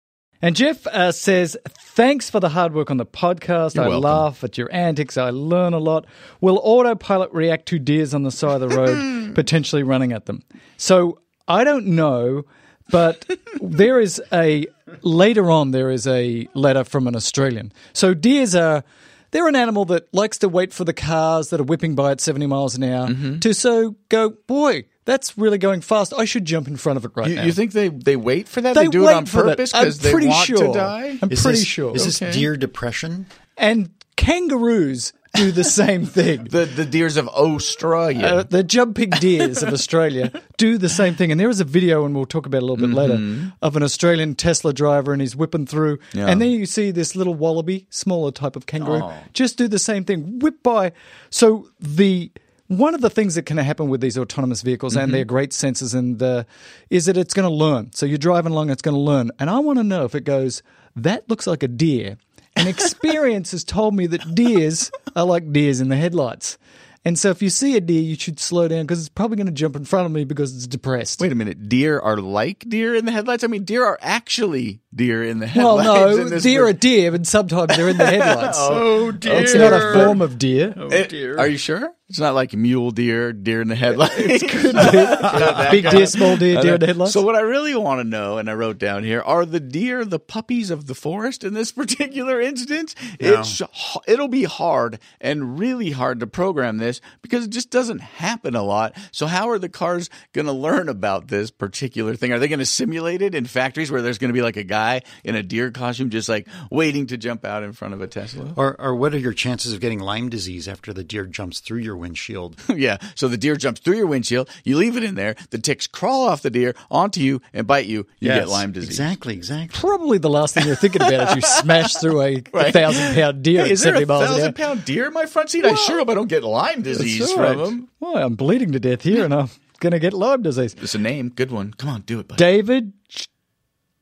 And 0.42 0.54
Jeff 0.54 0.86
uh, 0.86 1.12
says, 1.12 1.56
Thanks 1.68 2.28
for 2.28 2.40
the 2.40 2.50
hard 2.50 2.74
work 2.74 2.90
on 2.90 2.98
the 2.98 3.06
podcast. 3.06 3.74
You're 3.76 3.84
I 3.84 3.88
welcome. 3.88 4.02
laugh 4.10 4.44
at 4.44 4.58
your 4.58 4.68
antics. 4.72 5.16
I 5.16 5.30
learn 5.30 5.72
a 5.72 5.78
lot. 5.78 6.06
Will 6.40 6.60
autopilot 6.62 7.32
react 7.32 7.66
to 7.66 7.78
deers 7.78 8.12
on 8.14 8.22
the 8.22 8.30
side 8.30 8.60
of 8.60 8.68
the 8.68 8.76
road, 8.76 9.34
potentially 9.34 9.82
running 9.82 10.12
at 10.12 10.26
them? 10.26 10.42
So 10.76 11.20
I 11.48 11.64
don't 11.64 11.86
know, 11.86 12.44
but 12.90 13.24
there 13.62 13.98
is 13.98 14.20
a, 14.32 14.66
later 15.02 15.50
on, 15.50 15.70
there 15.70 15.90
is 15.90 16.06
a 16.06 16.46
letter 16.54 16.84
from 16.84 17.06
an 17.06 17.16
Australian. 17.16 17.72
So 17.92 18.12
deers 18.14 18.54
are. 18.54 18.84
They're 19.32 19.48
an 19.48 19.56
animal 19.56 19.84
that 19.86 20.12
likes 20.14 20.38
to 20.38 20.48
wait 20.48 20.72
for 20.72 20.84
the 20.84 20.94
cars 20.94 21.50
that 21.50 21.60
are 21.60 21.64
whipping 21.64 21.94
by 21.96 22.12
at 22.12 22.20
70 22.20 22.46
miles 22.46 22.76
an 22.76 22.84
hour 22.84 23.08
Mm-hmm. 23.08 23.40
to 23.40 23.52
so 23.54 23.96
go, 24.08 24.30
boy, 24.46 24.84
that's 25.06 25.38
really 25.38 25.56
going 25.56 25.80
fast. 25.80 26.12
I 26.12 26.26
should 26.26 26.44
jump 26.44 26.68
in 26.68 26.76
front 26.76 26.98
of 26.98 27.04
it 27.06 27.12
right 27.14 27.28
You, 27.30 27.36
now. 27.36 27.44
you 27.44 27.52
think 27.52 27.72
they, 27.72 27.88
they 27.88 28.16
wait 28.16 28.46
for 28.48 28.60
that? 28.60 28.74
They 28.74 28.84
They, 28.84 28.88
do 28.90 29.04
wait 29.04 29.12
it 29.12 29.16
on 29.16 29.24
for 29.26 29.44
that. 29.44 29.56
purpose 29.56 29.72
I'm 29.74 29.84
because 29.84 29.98
they 30.00 30.10
pretty 30.12 30.26
want 30.28 30.46
sure. 30.46 30.66
to 30.66 30.72
die? 30.72 31.18
I'm 31.22 31.30
Is 31.32 31.40
pretty 31.42 31.58
this, 31.60 31.66
sure. 31.66 31.96
Is 31.96 32.04
this 32.04 32.20
Okay. 32.20 32.32
deer 32.32 32.56
depression? 32.58 33.24
And 33.56 33.88
kangaroos 34.16 35.12
do 35.34 35.52
the 35.52 35.64
same 35.82 36.04
thing. 36.06 36.44
The 36.44 36.64
the 36.64 36.84
deers 36.84 37.16
of 37.16 37.28
Australia. 37.28 38.26
Uh, 38.26 38.42
the 38.42 38.62
jumping 38.64 39.10
deers 39.10 39.62
of 39.62 39.72
Australia 39.72 40.32
do 40.56 40.78
the 40.78 40.88
same 40.88 41.14
thing. 41.14 41.30
And 41.30 41.38
there 41.38 41.48
is 41.50 41.60
a 41.60 41.64
video, 41.64 42.04
and 42.04 42.14
we'll 42.14 42.24
talk 42.26 42.46
about 42.46 42.58
it 42.58 42.62
a 42.62 42.66
little 42.66 42.86
bit 42.86 42.94
later, 42.94 43.52
of 43.62 43.76
an 43.76 43.82
Australian 43.82 44.34
Tesla 44.34 44.72
driver, 44.72 45.12
and 45.12 45.20
he's 45.20 45.36
whipping 45.36 45.66
through. 45.66 45.98
Yeah. 46.14 46.26
And 46.26 46.40
then 46.40 46.50
you 46.50 46.66
see 46.66 46.90
this 46.90 47.14
little 47.14 47.34
wallaby, 47.34 47.86
smaller 47.90 48.30
type 48.32 48.56
of 48.56 48.66
kangaroo, 48.66 49.02
Oh. 49.04 49.14
just 49.32 49.56
do 49.58 49.68
the 49.68 49.78
same 49.78 50.04
thing, 50.04 50.38
whip 50.40 50.62
by. 50.62 50.92
So 51.30 51.68
the. 51.78 52.30
One 52.68 52.94
of 52.94 53.00
the 53.00 53.10
things 53.10 53.36
that 53.36 53.46
can 53.46 53.58
happen 53.58 53.88
with 53.88 54.00
these 54.00 54.18
autonomous 54.18 54.62
vehicles 54.62 54.96
and 54.96 55.14
their 55.14 55.24
great 55.24 55.50
sensors 55.50 55.94
and 55.94 56.20
uh, 56.20 56.44
is 56.90 57.06
that 57.06 57.16
it's 57.16 57.32
going 57.32 57.48
to 57.48 57.54
learn. 57.54 57.92
So 57.92 58.06
you're 58.06 58.18
driving 58.18 58.52
along, 58.52 58.70
it's 58.70 58.82
going 58.82 58.96
to 58.96 59.00
learn. 59.00 59.30
And 59.38 59.48
I 59.48 59.60
want 59.60 59.78
to 59.78 59.84
know 59.84 60.04
if 60.04 60.14
it 60.14 60.24
goes, 60.24 60.62
that 60.96 61.28
looks 61.28 61.46
like 61.46 61.62
a 61.62 61.68
deer. 61.68 62.16
And 62.56 62.68
experience 62.76 63.52
has 63.52 63.62
told 63.62 63.94
me 63.94 64.06
that 64.08 64.34
deers 64.34 64.90
are 65.14 65.24
like 65.24 65.52
deers 65.52 65.80
in 65.80 65.88
the 65.88 65.96
headlights. 65.96 66.58
And 67.06 67.16
so 67.16 67.30
if 67.30 67.40
you 67.40 67.50
see 67.50 67.76
a 67.76 67.80
deer, 67.80 68.02
you 68.02 68.16
should 68.16 68.40
slow 68.40 68.66
down 68.66 68.82
because 68.82 68.98
it's 68.98 69.08
probably 69.08 69.36
going 69.36 69.46
to 69.46 69.52
jump 69.52 69.76
in 69.76 69.84
front 69.84 70.06
of 70.06 70.12
me 70.12 70.24
because 70.24 70.56
it's 70.56 70.66
depressed. 70.66 71.20
Wait 71.20 71.30
a 71.30 71.36
minute. 71.36 71.68
Deer 71.68 72.00
are 72.00 72.16
like 72.16 72.68
deer 72.68 72.96
in 72.96 73.04
the 73.04 73.12
headlights? 73.12 73.44
I 73.44 73.46
mean, 73.46 73.62
deer 73.62 73.84
are 73.84 73.96
actually 74.02 74.80
deer 74.92 75.22
in 75.22 75.38
the 75.38 75.46
headlights. 75.46 75.86
well, 75.88 76.16
no, 76.16 76.38
deer 76.40 76.62
ver- 76.64 76.70
are 76.70 76.72
deer, 76.72 77.12
but 77.12 77.24
sometimes 77.24 77.76
they're 77.76 77.90
in 77.90 77.96
the 77.96 78.06
headlights. 78.06 78.58
Oh, 78.68 79.06
oh, 79.06 79.12
dear. 79.12 79.34
It's 79.34 79.54
not 79.54 79.72
a 79.72 79.92
form 79.94 80.20
of 80.20 80.36
deer. 80.36 80.74
Eh, 80.90 81.06
it- 81.10 81.38
Are 81.38 81.46
you 81.46 81.58
sure? 81.58 81.92
It's 82.08 82.20
not 82.20 82.34
like 82.36 82.52
mule 82.54 82.92
deer, 82.92 83.32
deer 83.32 83.60
in 83.60 83.66
the 83.66 83.74
headlights. 83.74 84.14
It 84.16 84.48
could 84.48 84.74
Big 85.72 85.90
deer, 85.90 86.06
small 86.06 86.36
deer, 86.36 86.60
deer 86.62 86.74
in 86.74 86.80
the 86.80 86.86
headlights. 86.86 87.12
So 87.12 87.22
what 87.22 87.34
I 87.34 87.40
really 87.40 87.74
want 87.74 87.98
to 88.00 88.04
know, 88.04 88.38
and 88.38 88.48
I 88.48 88.54
wrote 88.54 88.78
down 88.78 89.02
here, 89.02 89.20
are 89.22 89.44
the 89.44 89.58
deer 89.58 90.04
the 90.04 90.20
puppies 90.20 90.70
of 90.70 90.86
the 90.86 90.94
forest 90.94 91.42
in 91.42 91.54
this 91.54 91.72
particular 91.72 92.40
instance? 92.40 92.94
It's 93.18 93.60
it'll 94.06 94.28
be 94.28 94.44
hard 94.44 95.00
and 95.20 95.58
really 95.58 95.90
hard 95.90 96.20
to 96.20 96.28
program 96.28 96.78
this 96.78 96.95
because 97.22 97.44
it 97.44 97.50
just 97.50 97.70
doesn't 97.70 97.98
happen 98.00 98.54
a 98.54 98.62
lot. 98.62 98.96
So 99.12 99.26
how 99.26 99.48
are 99.50 99.58
the 99.58 99.68
cars 99.68 100.10
going 100.32 100.46
to 100.46 100.52
learn 100.52 100.88
about 100.88 101.28
this 101.28 101.50
particular 101.50 102.14
thing? 102.16 102.32
Are 102.32 102.38
they 102.38 102.48
going 102.48 102.58
to 102.60 102.66
simulate 102.66 103.22
it 103.22 103.34
in 103.34 103.44
factories 103.46 103.90
where 103.90 104.02
there's 104.02 104.18
going 104.18 104.28
to 104.30 104.34
be 104.34 104.42
like 104.42 104.56
a 104.56 104.64
guy 104.64 105.02
in 105.24 105.34
a 105.34 105.42
deer 105.42 105.70
costume 105.70 106.10
just 106.10 106.28
like 106.28 106.46
waiting 106.70 107.06
to 107.08 107.16
jump 107.16 107.44
out 107.44 107.62
in 107.62 107.72
front 107.72 107.94
of 107.94 108.00
a 108.00 108.06
Tesla? 108.06 108.52
Or, 108.56 108.80
or 108.80 108.94
what 108.94 109.14
are 109.14 109.18
your 109.18 109.32
chances 109.32 109.72
of 109.72 109.80
getting 109.80 109.98
Lyme 109.98 110.28
disease 110.28 110.68
after 110.68 110.92
the 110.92 111.04
deer 111.04 111.24
jumps 111.26 111.60
through 111.60 111.78
your 111.78 111.96
windshield? 111.96 112.56
yeah. 112.74 112.98
So 113.14 113.28
the 113.28 113.36
deer 113.36 113.56
jumps 113.56 113.80
through 113.80 113.96
your 113.96 114.06
windshield. 114.06 114.48
You 114.64 114.76
leave 114.76 114.96
it 114.96 115.04
in 115.04 115.14
there. 115.14 115.36
The 115.50 115.58
ticks 115.58 115.86
crawl 115.86 116.26
off 116.26 116.42
the 116.42 116.50
deer 116.50 116.74
onto 116.90 117.20
you 117.20 117.40
and 117.52 117.66
bite 117.66 117.86
you. 117.86 118.06
You 118.20 118.28
get 118.28 118.48
Lyme 118.48 118.72
disease. 118.72 118.90
Exactly, 118.90 119.34
exactly. 119.34 119.78
Probably 119.78 120.18
the 120.18 120.30
last 120.30 120.54
thing 120.54 120.66
you're 120.66 120.76
thinking 120.76 121.02
about 121.02 121.30
is 121.30 121.36
you 121.36 121.40
smash 121.62 121.94
through 121.96 122.20
a, 122.20 122.36
a 122.36 122.42
Right. 122.52 122.72
thousand 122.72 123.14
pound 123.14 123.42
deer 123.42 123.64
Hey, 123.64 123.72
is 123.72 123.82
there 123.82 123.92
70 123.94 124.04
a 124.04 124.06
miles 124.06 124.24
thousand 124.26 124.56
pound 124.56 124.84
deer 124.84 125.06
in 125.06 125.12
my 125.12 125.26
front 125.26 125.50
seat? 125.50 125.64
I 125.64 125.74
sure 125.74 125.98
hope 125.98 126.08
I 126.10 126.14
don't 126.14 126.28
get 126.28 126.42
Lyme 126.44 126.82
disease 126.86 127.18
That's 127.20 127.32
from 127.32 127.42
right. 127.42 127.56
them. 127.58 127.88
Well, 128.00 128.16
I'm 128.16 128.34
bleeding 128.34 128.72
to 128.72 128.80
death 128.80 129.02
here 129.02 129.24
and 129.24 129.34
I'm 129.34 129.48
going 129.80 129.92
to 129.92 129.98
get 129.98 130.12
Lyme 130.12 130.42
disease. 130.42 130.74
It's 130.80 130.94
a 130.94 130.98
name. 130.98 131.28
Good 131.30 131.50
one. 131.50 131.72
Come 131.74 131.90
on, 131.90 132.00
do 132.02 132.18
it, 132.20 132.28
buddy. 132.28 132.38
David. 132.38 132.92
Ch- 133.08 133.28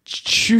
Ch- 0.06 0.50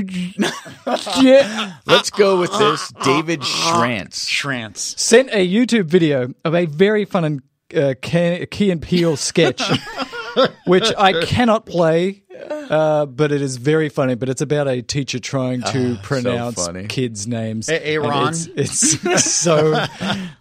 yeah, 1.21 1.75
Let's 1.87 2.09
go 2.11 2.41
with 2.41 2.51
this. 2.59 2.91
David 3.05 3.41
Schrantz. 3.41 4.25
Shrants. 4.27 4.99
sent 4.99 5.29
a 5.33 5.47
YouTube 5.47 5.85
video 5.85 6.33
of 6.47 6.55
a 6.55 6.65
very 6.65 7.05
fun 7.05 7.25
and 7.25 7.43
uh, 7.77 7.95
Key 8.01 8.47
Key 8.51 8.71
and 8.71 8.81
Peele 8.81 9.17
sketch, 9.19 9.61
which 10.67 10.91
I 10.97 11.23
cannot 11.25 11.67
play, 11.67 12.23
uh, 12.71 13.07
but 13.07 13.33
it 13.33 13.43
is 13.43 13.57
very 13.57 13.89
funny. 13.89 14.15
But 14.15 14.29
it's 14.29 14.41
about 14.43 14.69
a 14.69 14.83
teacher 14.83 15.19
trying 15.19 15.63
to 15.63 15.97
pronounce 16.03 16.57
funny. 16.65 16.87
kids' 16.87 17.27
names. 17.27 17.69
A- 17.69 17.87
Aaron? 17.87 18.29
It's, 18.57 19.05
it's 19.05 19.31
so 19.31 19.85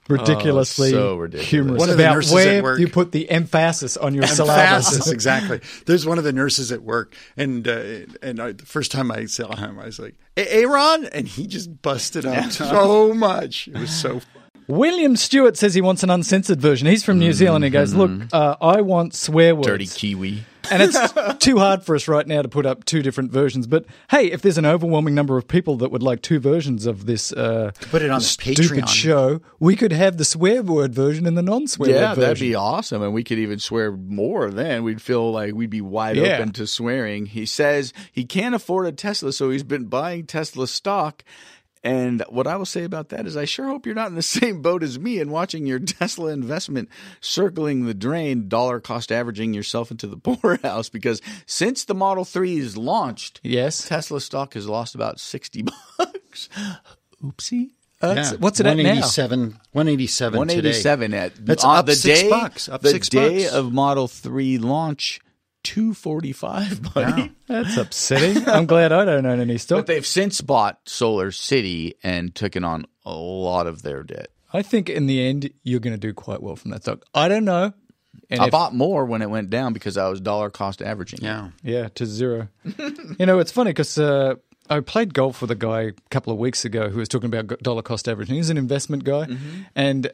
ridiculously 0.09 0.89
Oh, 0.89 0.91
so 0.91 1.15
ridiculous. 1.17 1.49
humorous. 1.49 1.79
One 1.79 1.89
of 1.89 1.97
the 1.97 2.03
about 2.03 2.15
nurses 2.15 2.31
at 2.31 2.35
where 2.35 2.63
work- 2.63 2.79
you 2.79 2.87
put 2.87 3.11
the 3.11 3.29
emphasis 3.29 3.97
on 3.97 4.13
your 4.13 4.23
Emphasis, 4.23 4.87
syllables. 4.87 5.11
exactly. 5.11 5.61
There's 5.85 6.05
one 6.05 6.17
of 6.17 6.23
the 6.23 6.33
nurses 6.33 6.71
at 6.71 6.81
work, 6.83 7.15
and 7.37 7.67
uh, 7.67 7.83
and 8.21 8.39
I, 8.39 8.51
the 8.53 8.65
first 8.65 8.91
time 8.91 9.11
I 9.11 9.25
saw 9.25 9.55
him, 9.55 9.79
I 9.79 9.85
was 9.85 9.99
like, 9.99 10.15
"Aaron," 10.37 11.05
and 11.05 11.27
he 11.27 11.47
just 11.47 11.81
busted 11.81 12.25
up 12.25 12.51
so 12.51 13.13
much. 13.13 13.67
It 13.67 13.77
was 13.77 13.91
so. 13.91 14.21
William 14.67 15.15
Stewart 15.15 15.57
says 15.57 15.73
he 15.73 15.81
wants 15.81 16.03
an 16.03 16.09
uncensored 16.09 16.61
version. 16.61 16.87
He's 16.87 17.03
from 17.03 17.19
New 17.19 17.33
Zealand. 17.33 17.63
He 17.63 17.69
goes, 17.69 17.93
"Look, 17.93 18.11
uh, 18.31 18.55
I 18.61 18.81
want 18.81 19.13
swear 19.13 19.55
words." 19.55 19.67
Dirty 19.67 19.87
Kiwi. 19.87 20.43
and 20.71 20.81
it's 20.81 20.97
too 21.39 21.57
hard 21.57 21.83
for 21.83 21.93
us 21.93 22.07
right 22.07 22.25
now 22.25 22.41
to 22.41 22.47
put 22.47 22.65
up 22.65 22.85
two 22.85 23.01
different 23.03 23.31
versions. 23.33 23.67
But 23.67 23.85
hey, 24.09 24.31
if 24.31 24.41
there's 24.41 24.57
an 24.57 24.65
overwhelming 24.65 25.13
number 25.13 25.37
of 25.37 25.45
people 25.47 25.75
that 25.77 25.91
would 25.91 26.01
like 26.01 26.21
two 26.21 26.39
versions 26.39 26.85
of 26.85 27.05
this 27.05 27.33
uh, 27.33 27.71
Put 27.91 28.01
it 28.01 28.09
on 28.09 28.19
the 28.19 28.25
stupid 28.25 28.55
Patreon. 28.85 28.87
show, 28.87 29.41
we 29.59 29.75
could 29.75 29.91
have 29.91 30.15
the 30.17 30.23
swear 30.23 30.63
word 30.63 30.93
version 30.95 31.25
and 31.27 31.37
the 31.37 31.41
non-swear 31.41 31.89
word 31.89 31.93
version. 31.93 32.01
Yeah, 32.01 32.09
word 32.11 32.15
that'd 32.21 32.37
version. 32.37 32.47
be 32.47 32.55
awesome. 32.55 33.01
And 33.01 33.13
we 33.13 33.25
could 33.25 33.39
even 33.39 33.59
swear 33.59 33.91
more 33.91 34.49
then. 34.51 34.83
We'd 34.83 35.01
feel 35.01 35.29
like 35.33 35.53
we'd 35.53 35.69
be 35.69 35.81
wide 35.81 36.15
Yeah. 36.15 36.37
open 36.37 36.53
to 36.53 36.65
swearing. 36.65 37.25
He 37.25 37.45
says 37.45 37.91
he 38.09 38.23
can't 38.23 38.55
afford 38.55 38.87
a 38.87 38.93
Tesla, 38.93 39.33
so 39.33 39.49
he's 39.49 39.63
been 39.63 39.85
buying 39.87 40.25
Tesla 40.25 40.67
stock. 40.67 41.25
And 41.83 42.23
what 42.29 42.47
I 42.47 42.55
will 42.55 42.65
say 42.65 42.85
about 42.85 43.09
that 43.09 43.25
is, 43.25 43.35
I 43.35 43.43
sure 43.45 43.67
hope 43.67 43.85
you're 43.85 43.93
not 43.95 44.07
in 44.07 44.15
the 44.15 44.21
same 44.39 44.61
boat 44.61 44.83
as 44.83 44.97
me 44.97 45.19
and 45.19 45.31
watching 45.31 45.65
your 45.65 45.79
Tesla 45.79 46.31
investment 46.31 46.87
circling 47.19 47.85
the 47.85 47.93
drain, 47.93 48.47
dollar 48.47 48.79
cost 48.79 49.11
averaging 49.11 49.53
yourself 49.53 49.91
into 49.91 50.07
the 50.07 50.17
poorhouse. 50.23 50.87
Because 50.89 51.21
since 51.45 51.83
the 51.85 51.93
Model 51.95 52.23
3 52.25 52.57
is 52.57 52.77
launched, 52.77 53.41
Yes. 53.43 53.87
Tesla 53.87 54.21
stock 54.21 54.53
has 54.53 54.67
lost 54.67 54.95
about 54.95 55.19
60 55.19 55.65
bucks. 55.97 56.49
Oopsie. 57.23 57.71
Uh, 58.01 58.33
What's 58.39 58.59
it 58.59 58.65
at 58.65 58.75
now? 58.75 58.83
187, 58.83 59.59
187 59.71 60.37
One 60.37 60.49
eighty 60.49 60.73
seven 60.73 61.13
at 61.13 61.33
That's 61.45 61.63
on 61.63 61.77
up 61.77 61.85
the 61.85 61.95
six 61.95 62.21
day, 62.21 62.29
bucks, 62.29 62.67
up 62.67 62.81
the 62.81 62.89
six 62.89 63.07
day 63.07 63.43
bucks. 63.43 63.53
of 63.53 63.71
Model 63.71 64.09
Three 64.09 64.57
launch, 64.57 65.21
two 65.63 65.93
forty 65.93 66.31
five, 66.31 66.93
buddy. 66.93 67.31
That's 67.47 67.77
upsetting. 67.77 68.47
I'm 68.47 68.65
glad 68.65 68.91
I 68.91 69.05
don't 69.05 69.25
own 69.25 69.39
any 69.39 69.57
stock. 69.57 69.79
But 69.79 69.87
they've 69.87 70.05
since 70.05 70.41
bought 70.41 70.79
Solar 70.85 71.31
City 71.31 71.95
and 72.03 72.33
taken 72.35 72.63
on 72.63 72.85
a 73.05 73.13
lot 73.13 73.67
of 73.67 73.81
their 73.81 74.03
debt. 74.03 74.27
I 74.51 74.61
think 74.61 74.89
in 74.89 75.07
the 75.07 75.25
end, 75.25 75.49
you're 75.63 75.79
going 75.79 75.95
to 75.95 75.99
do 75.99 76.13
quite 76.13 76.41
well 76.43 76.55
from 76.55 76.71
that 76.71 76.83
stock. 76.83 77.03
I 77.13 77.27
don't 77.27 77.45
know. 77.45 77.73
And 78.29 78.41
I 78.41 78.45
if- 78.45 78.51
bought 78.51 78.73
more 78.75 79.05
when 79.05 79.21
it 79.21 79.29
went 79.29 79.49
down 79.49 79.73
because 79.73 79.97
I 79.97 80.07
was 80.09 80.21
dollar 80.21 80.49
cost 80.49 80.81
averaging. 80.81 81.19
Yeah. 81.21 81.49
Yeah, 81.63 81.89
to 81.95 82.05
zero. 82.05 82.49
you 83.17 83.25
know, 83.25 83.39
it's 83.39 83.51
funny 83.51 83.71
because 83.71 83.97
uh, 83.97 84.35
I 84.69 84.79
played 84.81 85.13
golf 85.13 85.41
with 85.41 85.49
a 85.51 85.55
guy 85.55 85.81
a 85.81 85.91
couple 86.11 86.31
of 86.31 86.39
weeks 86.39 86.63
ago 86.65 86.89
who 86.89 86.99
was 86.99 87.09
talking 87.09 87.33
about 87.33 87.59
dollar 87.63 87.81
cost 87.81 88.07
averaging. 88.07 88.35
He's 88.35 88.49
an 88.51 88.57
investment 88.57 89.03
guy. 89.03 89.27
And 89.75 90.11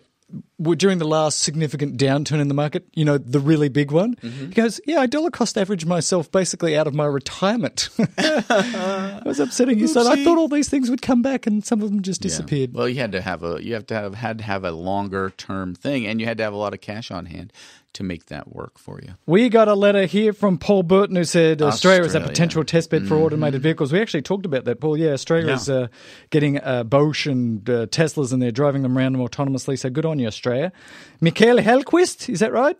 during 0.75 0.97
the 0.97 1.07
last 1.07 1.39
significant 1.39 1.97
downturn 1.97 2.39
in 2.39 2.47
the 2.47 2.53
market, 2.53 2.85
you 2.93 3.05
know, 3.05 3.17
the 3.17 3.39
really 3.39 3.69
big 3.69 3.91
one, 3.91 4.15
mm-hmm. 4.15 4.47
he 4.47 4.53
goes, 4.53 4.79
Yeah, 4.85 4.99
I 4.99 5.05
dollar 5.07 5.31
cost 5.31 5.57
average 5.57 5.85
myself 5.85 6.31
basically 6.31 6.77
out 6.77 6.87
of 6.87 6.93
my 6.93 7.05
retirement. 7.05 7.89
it 7.97 9.25
was 9.25 9.39
upsetting. 9.39 9.79
He 9.79 9.87
said, 9.87 10.05
I 10.05 10.23
thought 10.23 10.37
all 10.37 10.47
these 10.47 10.69
things 10.69 10.89
would 10.89 11.01
come 11.01 11.21
back 11.21 11.47
and 11.47 11.65
some 11.65 11.81
of 11.81 11.89
them 11.89 12.01
just 12.01 12.23
Yeah. 12.23 12.29
disappeared. 12.29 12.73
Well, 12.73 12.89
you 12.89 12.99
had 12.99 13.11
to 13.13 13.21
have 13.21 13.43
a 13.43 13.63
you 13.63 13.73
have 13.73 13.87
to 13.87 13.95
have 13.95 14.15
had 14.15 14.39
to 14.39 14.43
have 14.43 14.63
a 14.63 14.71
longer 14.71 15.31
term 15.37 15.75
thing, 15.75 16.05
and 16.05 16.19
you 16.19 16.27
had 16.27 16.37
to 16.37 16.43
have 16.43 16.53
a 16.53 16.57
lot 16.57 16.73
of 16.73 16.81
cash 16.81 17.11
on 17.11 17.25
hand 17.25 17.53
to 17.93 18.03
make 18.03 18.27
that 18.27 18.53
work 18.53 18.77
for 18.77 18.99
you. 19.01 19.15
We 19.25 19.49
got 19.49 19.67
a 19.67 19.73
letter 19.73 20.05
here 20.05 20.31
from 20.31 20.57
Paul 20.57 20.83
Burton 20.83 21.15
who 21.15 21.23
said 21.23 21.61
Australia, 21.61 22.01
is 22.01 22.05
a 22.13 22.19
Australia. 22.19 22.27
potential 22.27 22.63
test 22.63 22.89
bed 22.91 23.07
for 23.07 23.15
automated 23.15 23.61
vehicles. 23.63 23.91
We 23.91 23.99
actually 24.01 24.21
talked 24.21 24.45
about 24.45 24.65
that, 24.65 24.79
Paul. 24.79 24.95
Yeah, 24.97 25.11
Australia 25.11 25.47
Yeah. 25.47 25.55
is 25.55 25.69
uh, 25.69 25.87
getting 26.29 26.59
uh, 26.59 26.83
Bosch 26.83 27.25
and 27.25 27.67
uh, 27.69 27.87
Teslas 27.87 28.31
and 28.31 28.41
they're 28.41 28.51
driving 28.51 28.83
them 28.83 28.97
around 28.97 29.13
them 29.13 29.21
autonomously. 29.27 29.77
So 29.77 29.89
good 29.89 30.05
on 30.05 30.19
you, 30.19 30.27
Australia. 30.27 30.71
Michael 31.19 31.57
Helquist, 31.57 32.29
is 32.29 32.39
that 32.41 32.51
right? 32.51 32.77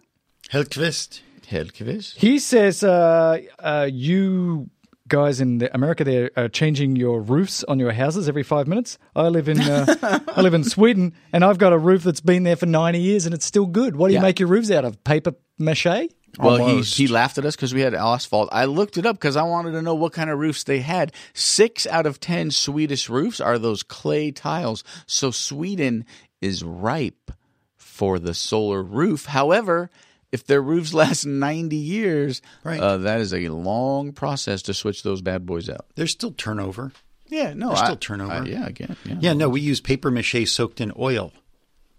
Helkvist. 0.51 1.21
Helkvist. 1.49 2.15
He 2.17 2.37
says 2.39 2.83
uh, 2.83 3.39
uh, 3.57 3.89
you 3.91 4.69
guys 5.09 5.41
in 5.41 5.67
America 5.73 6.03
they're 6.03 6.31
uh, 6.37 6.47
changing 6.47 6.95
your 6.95 7.21
roofs 7.21 7.63
on 7.65 7.79
your 7.79 7.91
houses 7.91 8.29
every 8.29 8.43
five 8.43 8.67
minutes. 8.67 8.97
I 9.15 9.27
live 9.27 9.49
in 9.49 9.59
uh, 9.59 10.19
I 10.35 10.41
live 10.41 10.53
in 10.53 10.63
Sweden 10.63 11.13
and 11.33 11.43
I've 11.43 11.57
got 11.57 11.73
a 11.73 11.77
roof 11.77 12.03
that's 12.03 12.21
been 12.21 12.43
there 12.43 12.55
for 12.55 12.65
ninety 12.67 12.99
years 12.99 13.25
and 13.25 13.33
it's 13.35 13.45
still 13.45 13.65
good. 13.65 13.95
What 13.95 14.07
do 14.07 14.13
you 14.13 14.19
Yeah. 14.19 14.23
make 14.23 14.39
your 14.39 14.47
roofs 14.49 14.71
out 14.71 14.85
of? 14.85 15.03
Paper 15.03 15.33
mache? 15.57 16.09
Well, 16.37 16.67
he, 16.67 16.81
he 16.83 17.07
laughed 17.07 17.39
at 17.39 17.45
us 17.45 17.55
because 17.55 17.73
we 17.73 17.81
had 17.81 17.95
asphalt. 17.95 18.49
I 18.51 18.65
looked 18.65 18.97
it 18.97 19.05
up 19.07 19.15
because 19.15 19.35
I 19.35 19.41
wanted 19.43 19.71
to 19.71 19.81
know 19.81 19.95
what 19.95 20.13
kind 20.13 20.29
of 20.29 20.37
roofs 20.37 20.63
they 20.63 20.79
had. 20.79 21.11
Six 21.33 21.87
out 21.87 22.05
of 22.05 22.19
ten 22.19 22.51
Swedish 22.51 23.09
roofs 23.09 23.41
are 23.41 23.57
those 23.57 23.81
clay 23.81 24.31
tiles. 24.31 24.83
So 25.07 25.31
Sweden 25.31 26.05
is 26.39 26.63
ripe 26.63 27.31
for 27.77 28.19
the 28.19 28.35
solar 28.35 28.83
roof. 28.83 29.25
However, 29.25 29.89
if 30.31 30.45
their 30.45 30.61
roofs 30.61 30.93
last 30.93 31.25
90 31.25 31.75
years, 31.75 32.41
Right. 32.63 32.79
uh, 32.79 32.97
that 32.97 33.19
is 33.21 33.33
a 33.33 33.49
long 33.49 34.11
process 34.13 34.61
to 34.63 34.73
switch 34.73 35.03
those 35.03 35.21
bad 35.21 35.45
boys 35.45 35.69
out. 35.69 35.85
There's 35.95 36.11
still 36.11 36.31
turnover. 36.31 36.91
Yeah, 37.27 37.53
no. 37.53 37.67
There's 37.69 37.81
I- 37.81 37.85
still 37.85 37.97
turnover. 37.97 38.31
I- 38.33 38.45
yeah, 38.45 38.65
again. 38.67 38.95
Yeah. 39.05 39.15
Yeah, 39.19 39.33
no, 39.33 39.49
we 39.49 39.61
use 39.61 39.81
paper 39.81 40.09
mache 40.11 40.47
soaked 40.47 40.81
in 40.81 40.91
oil. 40.97 41.31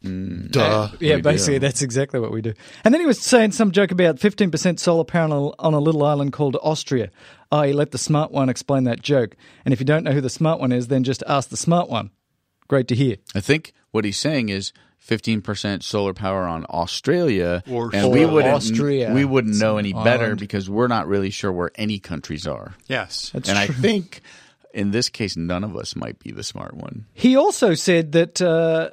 Mm. 0.04 0.50
Duh. 0.50 0.60
Uh, 0.62 0.90
yeah, 0.98 1.16
We 1.16 1.20
basically, 1.22 1.54
do. 1.56 1.66
that's 1.66 1.82
exactly 1.82 2.20
what 2.20 2.32
we 2.32 2.40
do. 2.40 2.54
And 2.84 2.94
then 2.94 3.02
he 3.02 3.06
was 3.06 3.20
saying 3.20 3.52
some 3.52 3.70
joke 3.70 3.90
about 3.90 4.16
15% 4.16 4.78
solar 4.78 5.04
panel 5.04 5.54
on 5.58 5.74
a 5.74 5.78
little 5.78 6.02
island 6.04 6.32
called 6.32 6.56
Austria. 6.62 7.10
Oh, 7.52 7.62
he 7.62 7.74
let 7.74 7.90
the 7.90 7.98
smart 7.98 8.30
one 8.32 8.48
explain 8.48 8.84
that 8.84 9.02
joke. 9.02 9.36
And 9.64 9.74
if 9.74 9.80
you 9.80 9.84
don't 9.84 10.02
know 10.04 10.12
who 10.12 10.22
the 10.22 10.30
smart 10.30 10.58
one 10.58 10.72
is, 10.72 10.88
then 10.88 11.04
just 11.04 11.22
ask 11.26 11.50
the 11.50 11.56
smart 11.58 11.90
one. 11.90 12.10
Great 12.66 12.88
to 12.88 12.94
hear. 12.94 13.16
I 13.34 13.40
think 13.40 13.74
what 13.90 14.04
he's 14.06 14.18
saying 14.18 14.48
is 14.48 14.72
15% 15.06 15.82
solar 15.82 16.12
power 16.14 16.42
on 16.46 16.64
Australia, 16.70 17.62
Or 17.70 17.90
and 17.94 18.10
we 18.12 18.24
wouldn't 18.26 18.54
Austria. 18.54 19.12
we 19.12 19.24
wouldn't 19.24 19.56
know 19.58 19.78
any 19.78 19.92
an 19.92 20.04
better 20.04 20.24
island. 20.24 20.40
because 20.40 20.68
we're 20.70 20.88
not 20.88 21.06
really 21.08 21.30
sure 21.30 21.50
where 21.52 21.70
any 21.74 21.98
countries 21.98 22.46
are. 22.46 22.74
Yes. 22.86 23.30
That's 23.32 23.48
and 23.48 23.58
I 23.58 23.66
think 23.66 24.20
in 24.72 24.90
this 24.92 25.08
case, 25.08 25.36
none 25.36 25.64
of 25.64 25.74
us 25.76 25.96
might 25.96 26.18
be 26.20 26.30
the 26.30 26.44
smart 26.44 26.74
one. 26.74 27.06
He 27.12 27.34
also 27.36 27.74
said 27.74 28.12
that 28.12 28.40
uh, 28.40 28.90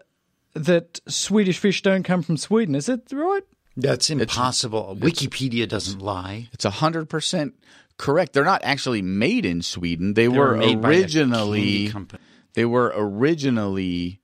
that 0.56 1.00
Swedish 1.08 1.60
fish 1.60 1.82
don't 1.84 2.04
come 2.04 2.24
from 2.24 2.38
Sweden. 2.38 2.74
Is 2.74 2.90
it 2.90 3.02
right? 3.12 3.44
That's 3.76 4.10
impossible. 4.10 4.98
Wikipedia 5.00 5.70
doesn't 5.70 6.00
lie. 6.02 6.50
It's 6.52 6.66
hundred 6.66 7.10
percent 7.10 7.54
correct. 7.98 8.34
They're 8.34 8.44
not 8.44 8.62
actually 8.64 9.04
made 9.04 9.46
in 9.46 9.62
Sweden. 9.62 10.16
They, 10.16 10.24
They 10.24 10.30
were, 10.30 10.50
were 10.54 10.58
made 10.58 10.82
by 10.82 10.94
a 10.94 10.98
originally 11.02 11.90
company. 11.90 12.24
they 12.54 12.66
were 12.66 12.92
originally 12.96 14.20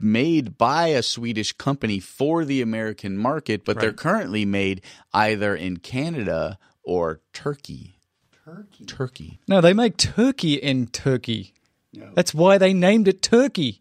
made 0.00 0.56
by 0.58 0.88
a 0.88 1.02
Swedish 1.02 1.52
company 1.52 1.98
for 2.00 2.44
the 2.44 2.62
American 2.62 3.16
market, 3.16 3.64
but 3.64 3.80
they're 3.80 3.92
currently 3.92 4.44
made 4.44 4.82
either 5.12 5.54
in 5.54 5.78
Canada 5.78 6.58
or 6.82 7.20
Turkey. 7.32 7.98
Turkey. 8.44 8.84
Turkey. 8.86 9.40
No, 9.46 9.60
they 9.60 9.74
make 9.74 9.96
turkey 9.96 10.54
in 10.54 10.86
Turkey. 10.86 11.52
That's 12.14 12.32
why 12.32 12.58
they 12.58 12.72
named 12.72 13.08
it 13.08 13.22
Turkey. 13.22 13.80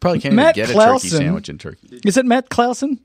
Probably 0.00 0.20
can't 0.20 0.34
Matt 0.34 0.56
even 0.56 0.74
get 0.74 0.76
a 0.76 0.86
turkey 0.86 1.08
sandwich 1.08 1.48
in 1.48 1.58
Turkey. 1.58 2.00
Is 2.04 2.16
it 2.16 2.26
Matt 2.26 2.48
Clausen? 2.50 3.00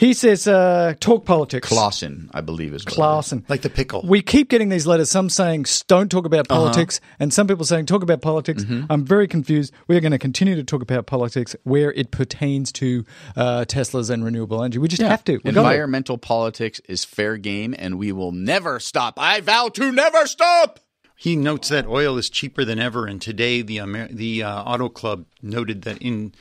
He 0.00 0.14
says, 0.14 0.48
uh, 0.48 0.94
talk 0.98 1.26
politics. 1.26 1.68
Clausen, 1.68 2.30
I 2.32 2.40
believe 2.40 2.72
is 2.72 2.86
what 2.86 2.88
it 2.88 2.92
is. 2.92 2.94
Clausen. 2.94 3.44
Like 3.50 3.60
the 3.60 3.68
pickle. 3.68 4.00
We 4.02 4.22
keep 4.22 4.48
getting 4.48 4.70
these 4.70 4.86
letters, 4.86 5.10
some 5.10 5.28
saying 5.28 5.66
don't 5.88 6.10
talk 6.10 6.24
about 6.24 6.48
politics, 6.48 7.02
and 7.18 7.34
some 7.34 7.46
people 7.46 7.66
saying 7.66 7.84
talk 7.84 8.02
about 8.02 8.22
politics. 8.22 8.64
I'm 8.88 9.04
very 9.04 9.28
confused. 9.28 9.74
We 9.88 9.98
are 9.98 10.00
going 10.00 10.12
to 10.12 10.18
continue 10.18 10.56
to 10.56 10.64
talk 10.64 10.80
about 10.80 11.04
politics 11.04 11.54
where 11.64 11.92
it 11.92 12.12
pertains 12.12 12.72
to 12.72 13.04
uh, 13.36 13.66
Teslas 13.68 14.08
and 14.08 14.24
renewable 14.24 14.62
energy. 14.62 14.78
We 14.78 14.88
just 14.88 15.02
have 15.02 15.22
to. 15.24 15.32
We 15.32 15.52
got 15.52 15.52
to. 15.52 15.58
Environmental 15.58 16.16
politics 16.16 16.80
is 16.88 17.04
fair 17.04 17.36
game, 17.36 17.74
and 17.78 17.98
we 17.98 18.10
will 18.10 18.32
never 18.32 18.80
stop. 18.80 19.20
I 19.20 19.42
vow 19.42 19.68
to 19.68 19.92
never 19.92 20.26
stop. 20.26 20.80
He 21.14 21.36
notes 21.36 21.68
that 21.68 21.86
oil 21.86 22.16
is 22.16 22.30
cheaper 22.30 22.64
than 22.64 22.78
ever, 22.78 23.06
and 23.06 23.20
today 23.20 23.60
the 23.60 23.80
Amer- 23.80 24.08
the 24.08 24.44
uh, 24.44 24.62
Auto 24.62 24.88
Club 24.88 25.26
noted 25.42 25.82
that 25.82 25.98
in 25.98 26.32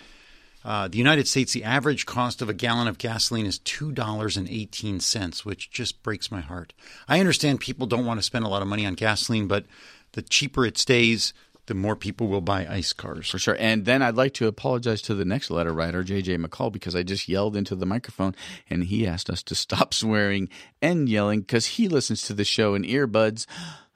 uh, 0.70 0.88
the 0.88 1.00
United 1.00 1.28
States, 1.28 1.52
the 1.52 1.64
average 1.64 2.06
cost 2.06 2.44
of 2.44 2.48
a 2.48 2.54
gallon 2.54 2.88
of 2.88 3.00
gasoline 3.00 3.48
is 3.48 3.58
two 3.58 3.92
dollars 3.92 4.38
and 4.38 4.48
eighteen 4.48 5.00
cents, 5.00 5.44
which 5.44 5.72
just 5.72 6.04
breaks 6.04 6.32
my 6.32 6.42
heart. 6.42 6.74
I 7.08 7.20
understand 7.20 7.60
people 7.60 7.88
don't 7.88 8.06
want 8.06 8.20
to 8.20 8.24
spend 8.24 8.46
a 8.46 8.50
lot 8.50 8.62
of 8.62 8.68
money 8.68 8.86
on 8.86 8.94
gasoline, 8.94 9.48
but 9.48 9.66
the 10.12 10.22
cheaper 10.22 10.68
it 10.68 10.78
stays, 10.78 11.34
the 11.66 11.74
more 11.74 11.96
people 11.96 12.28
will 12.28 12.42
buy 12.42 12.68
ICE 12.68 12.94
cars. 12.94 13.32
For 13.32 13.40
sure. 13.40 13.58
And 13.60 13.86
then 13.86 14.04
I'd 14.04 14.16
like 14.16 14.36
to 14.36 14.46
apologize 14.46 15.02
to 15.04 15.16
the 15.16 15.26
next 15.26 15.50
letter 15.50 15.74
writer, 15.74 16.04
JJ 16.04 16.46
McCall, 16.46 16.72
because 16.72 16.96
I 16.96 17.02
just 17.02 17.28
yelled 17.28 17.56
into 17.56 17.76
the 17.76 17.88
microphone 17.88 18.36
and 18.70 18.84
he 18.84 19.08
asked 19.08 19.32
us 19.32 19.42
to 19.44 19.56
stop 19.56 19.94
swearing 19.96 20.50
and 20.84 21.10
yelling 21.10 21.42
because 21.42 21.66
he 21.66 21.88
listens 21.88 22.22
to 22.24 22.36
the 22.36 22.44
show 22.44 22.76
in 22.76 22.84
earbuds. 22.84 23.48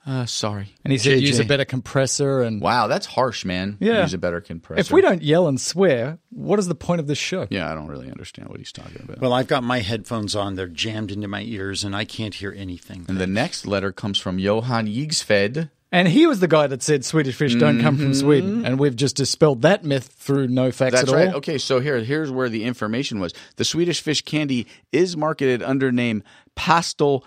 Uh, 0.05 0.25
sorry. 0.25 0.75
And 0.83 0.91
he 0.91 0.97
said 0.97 1.21
use 1.21 1.39
a 1.39 1.45
JJ. 1.45 1.47
better 1.47 1.65
compressor. 1.65 2.41
And 2.41 2.59
Wow, 2.61 2.87
that's 2.87 3.05
harsh, 3.05 3.45
man. 3.45 3.77
Yeah. 3.79 4.01
Use 4.01 4.13
a 4.13 4.17
better 4.17 4.41
compressor. 4.41 4.79
if 4.81 4.91
we 4.91 4.99
don't 4.99 5.21
yell 5.21 5.47
and 5.47 5.59
swear, 5.61 6.19
what 6.29 6.59
is 6.59 6.67
the 6.67 6.75
point 6.75 6.99
of 6.99 7.07
this 7.07 7.17
show? 7.17 7.47
Yeah, 7.49 7.71
I 7.71 7.73
don't 7.73 7.87
really 7.87 8.11
understand 8.11 8.49
what 8.49 8.57
he's 8.59 8.73
talking 8.73 9.01
about. 9.01 9.19
Well, 9.21 9.31
I've 9.31 9.47
got 9.47 9.63
my 9.63 9.79
headphones 9.79 10.35
on; 10.35 10.55
they're 10.55 10.67
jammed 10.67 11.11
into 11.11 11.29
my 11.29 11.41
ears, 11.43 11.85
and 11.85 11.95
I 11.95 12.03
can't 12.03 12.33
hear 12.33 12.53
anything. 12.55 13.05
and 13.07 13.17
the 13.17 13.27
next 13.27 13.65
letter 13.65 13.93
comes 13.93 14.19
from 14.19 14.39
Johan 14.39 14.87
Yigsfed. 14.87 15.69
And 15.93 16.07
he 16.07 16.25
was 16.25 16.39
the 16.39 16.47
guy 16.47 16.65
that 16.67 16.81
said 16.81 17.05
Swedish 17.05 17.35
fish 17.35 17.53
don't 17.53 17.79
come 17.79 17.97
from 17.97 18.15
Sweden. 18.15 18.65
And 18.65 18.79
we've 18.79 18.95
just 18.95 19.15
dispelled 19.15 19.61
that 19.61 19.83
myth 19.85 20.07
through 20.17 20.47
no 20.47 20.71
facts 20.71 20.95
That's 20.95 21.09
at 21.11 21.15
right. 21.15 21.27
all. 21.29 21.35
Okay, 21.35 21.59
so 21.59 21.79
here 21.79 21.99
here's 21.99 22.31
where 22.31 22.49
the 22.49 22.63
information 22.63 23.19
was. 23.19 23.31
The 23.57 23.63
Swedish 23.63 24.01
fish 24.01 24.21
candy 24.23 24.65
is 24.91 25.15
marketed 25.15 25.61
under 25.61 25.91
name 25.91 26.23
Pastel 26.55 27.23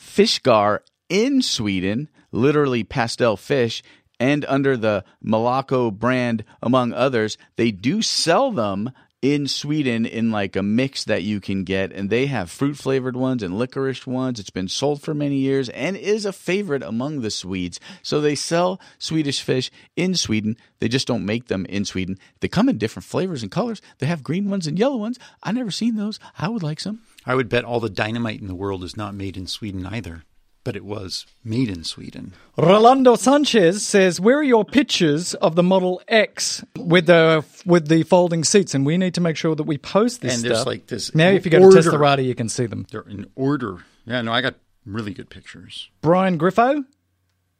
Fishgar 0.00 0.80
in 1.10 1.42
Sweden, 1.42 2.08
literally 2.32 2.84
pastel 2.84 3.36
fish, 3.36 3.82
and 4.18 4.46
under 4.46 4.76
the 4.76 5.04
Malaco 5.22 5.92
brand, 5.92 6.44
among 6.62 6.92
others. 6.94 7.36
They 7.56 7.70
do 7.70 8.00
sell 8.00 8.52
them 8.52 8.92
in 9.22 9.46
Sweden 9.46 10.06
in 10.06 10.30
like 10.30 10.56
a 10.56 10.62
mix 10.62 11.04
that 11.04 11.22
you 11.22 11.40
can 11.40 11.64
get, 11.64 11.92
and 11.92 12.08
they 12.08 12.26
have 12.26 12.50
fruit 12.50 12.76
flavored 12.76 13.16
ones 13.16 13.42
and 13.42 13.58
licorice 13.58 14.06
ones. 14.06 14.40
It's 14.40 14.50
been 14.50 14.68
sold 14.68 15.02
for 15.02 15.12
many 15.12 15.36
years 15.36 15.68
and 15.70 15.96
is 15.96 16.24
a 16.24 16.32
favorite 16.32 16.82
among 16.82 17.20
the 17.20 17.30
Swedes. 17.30 17.80
So 18.02 18.20
they 18.20 18.34
sell 18.34 18.80
Swedish 18.98 19.42
fish 19.42 19.70
in 19.96 20.14
Sweden. 20.14 20.56
They 20.78 20.88
just 20.88 21.06
don't 21.06 21.26
make 21.26 21.48
them 21.48 21.66
in 21.66 21.84
Sweden. 21.84 22.18
They 22.40 22.48
come 22.48 22.68
in 22.68 22.78
different 22.78 23.04
flavors 23.04 23.42
and 23.42 23.52
colors. 23.52 23.82
They 23.98 24.06
have 24.06 24.22
green 24.22 24.48
ones 24.48 24.66
and 24.66 24.78
yellow 24.78 24.96
ones. 24.96 25.18
I 25.42 25.52
never 25.52 25.70
seen 25.70 25.96
those. 25.96 26.18
I 26.38 26.48
would 26.48 26.62
like 26.62 26.80
some. 26.80 27.00
I 27.26 27.34
would 27.34 27.50
bet 27.50 27.64
all 27.64 27.80
the 27.80 27.90
dynamite 27.90 28.40
in 28.40 28.46
the 28.46 28.54
world 28.54 28.82
is 28.84 28.96
not 28.96 29.14
made 29.14 29.36
in 29.36 29.46
Sweden 29.46 29.84
either. 29.84 30.24
But 30.62 30.76
it 30.76 30.84
was 30.84 31.24
made 31.42 31.70
in 31.70 31.84
Sweden. 31.84 32.34
Rolando 32.58 33.14
Sanchez 33.16 33.82
says, 33.86 34.20
"Where 34.20 34.38
are 34.38 34.42
your 34.42 34.64
pictures 34.64 35.32
of 35.34 35.54
the 35.56 35.62
Model 35.62 36.02
X 36.06 36.62
with 36.78 37.06
the 37.06 37.44
with 37.64 37.88
the 37.88 38.02
folding 38.02 38.44
seats?" 38.44 38.74
And 38.74 38.84
we 38.84 38.98
need 38.98 39.14
to 39.14 39.22
make 39.22 39.36
sure 39.36 39.54
that 39.54 39.62
we 39.62 39.78
post 39.78 40.20
this 40.20 40.34
And 40.34 40.52
stuff. 40.54 40.66
like 40.66 40.86
this 40.88 41.14
now, 41.14 41.30
if 41.30 41.46
you 41.46 41.50
go 41.50 41.62
order. 41.62 41.80
to 41.82 41.88
Teslarati, 41.88 42.26
you 42.26 42.34
can 42.34 42.50
see 42.50 42.66
them. 42.66 42.86
They're 42.90 43.00
in 43.08 43.26
order. 43.36 43.84
Yeah, 44.04 44.20
no, 44.20 44.32
I 44.32 44.42
got 44.42 44.56
really 44.84 45.14
good 45.14 45.30
pictures. 45.30 45.88
Brian 46.02 46.38
Griffo, 46.38 46.84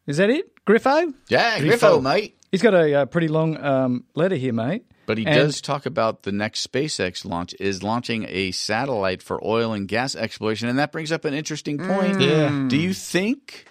is 0.07 0.19
that 0.19 0.29
it? 0.29 0.53
Griffo? 0.67 1.15
Yeah, 1.29 1.59
Griffo, 1.59 2.03
mate. 2.03 2.37
He's 2.53 2.61
got 2.63 2.75
a, 2.75 2.95
uh 2.95 3.05
pretty 3.07 3.29
long 3.29 3.57
um, 3.65 4.05
letter 4.15 4.37
here, 4.37 4.53
mate. 4.53 4.85
But 5.11 5.19
he 5.19 5.27
And- 5.27 5.35
does 5.35 5.61
talk 5.61 5.87
about 5.87 6.23
the 6.23 6.31
next 6.31 6.65
SpaceX 6.65 7.25
launch 7.25 7.53
is 7.59 7.83
launching 7.83 8.27
a 8.29 8.53
satellite 8.53 9.25
for 9.25 9.45
oil 9.45 9.73
and 9.73 9.89
gas 9.89 10.15
exploration, 10.15 10.69
and 10.69 10.79
that 10.79 10.93
brings 10.93 11.11
up 11.11 11.25
an 11.25 11.35
interesting 11.35 11.79
point. 11.79 12.19
Mm. 12.19 12.21
Yeah. 12.21 12.69
Do 12.69 12.77
you 12.77 12.95
think 12.95 13.67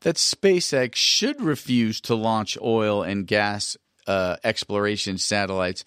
that 0.00 0.16
SpaceX 0.16 0.96
should 0.96 1.40
refuse 1.40 2.00
to 2.00 2.16
launch 2.16 2.58
oil 2.60 3.04
and 3.04 3.24
gas 3.24 3.76
uh, 4.08 4.38
exploration 4.42 5.16
satellites? 5.16 5.84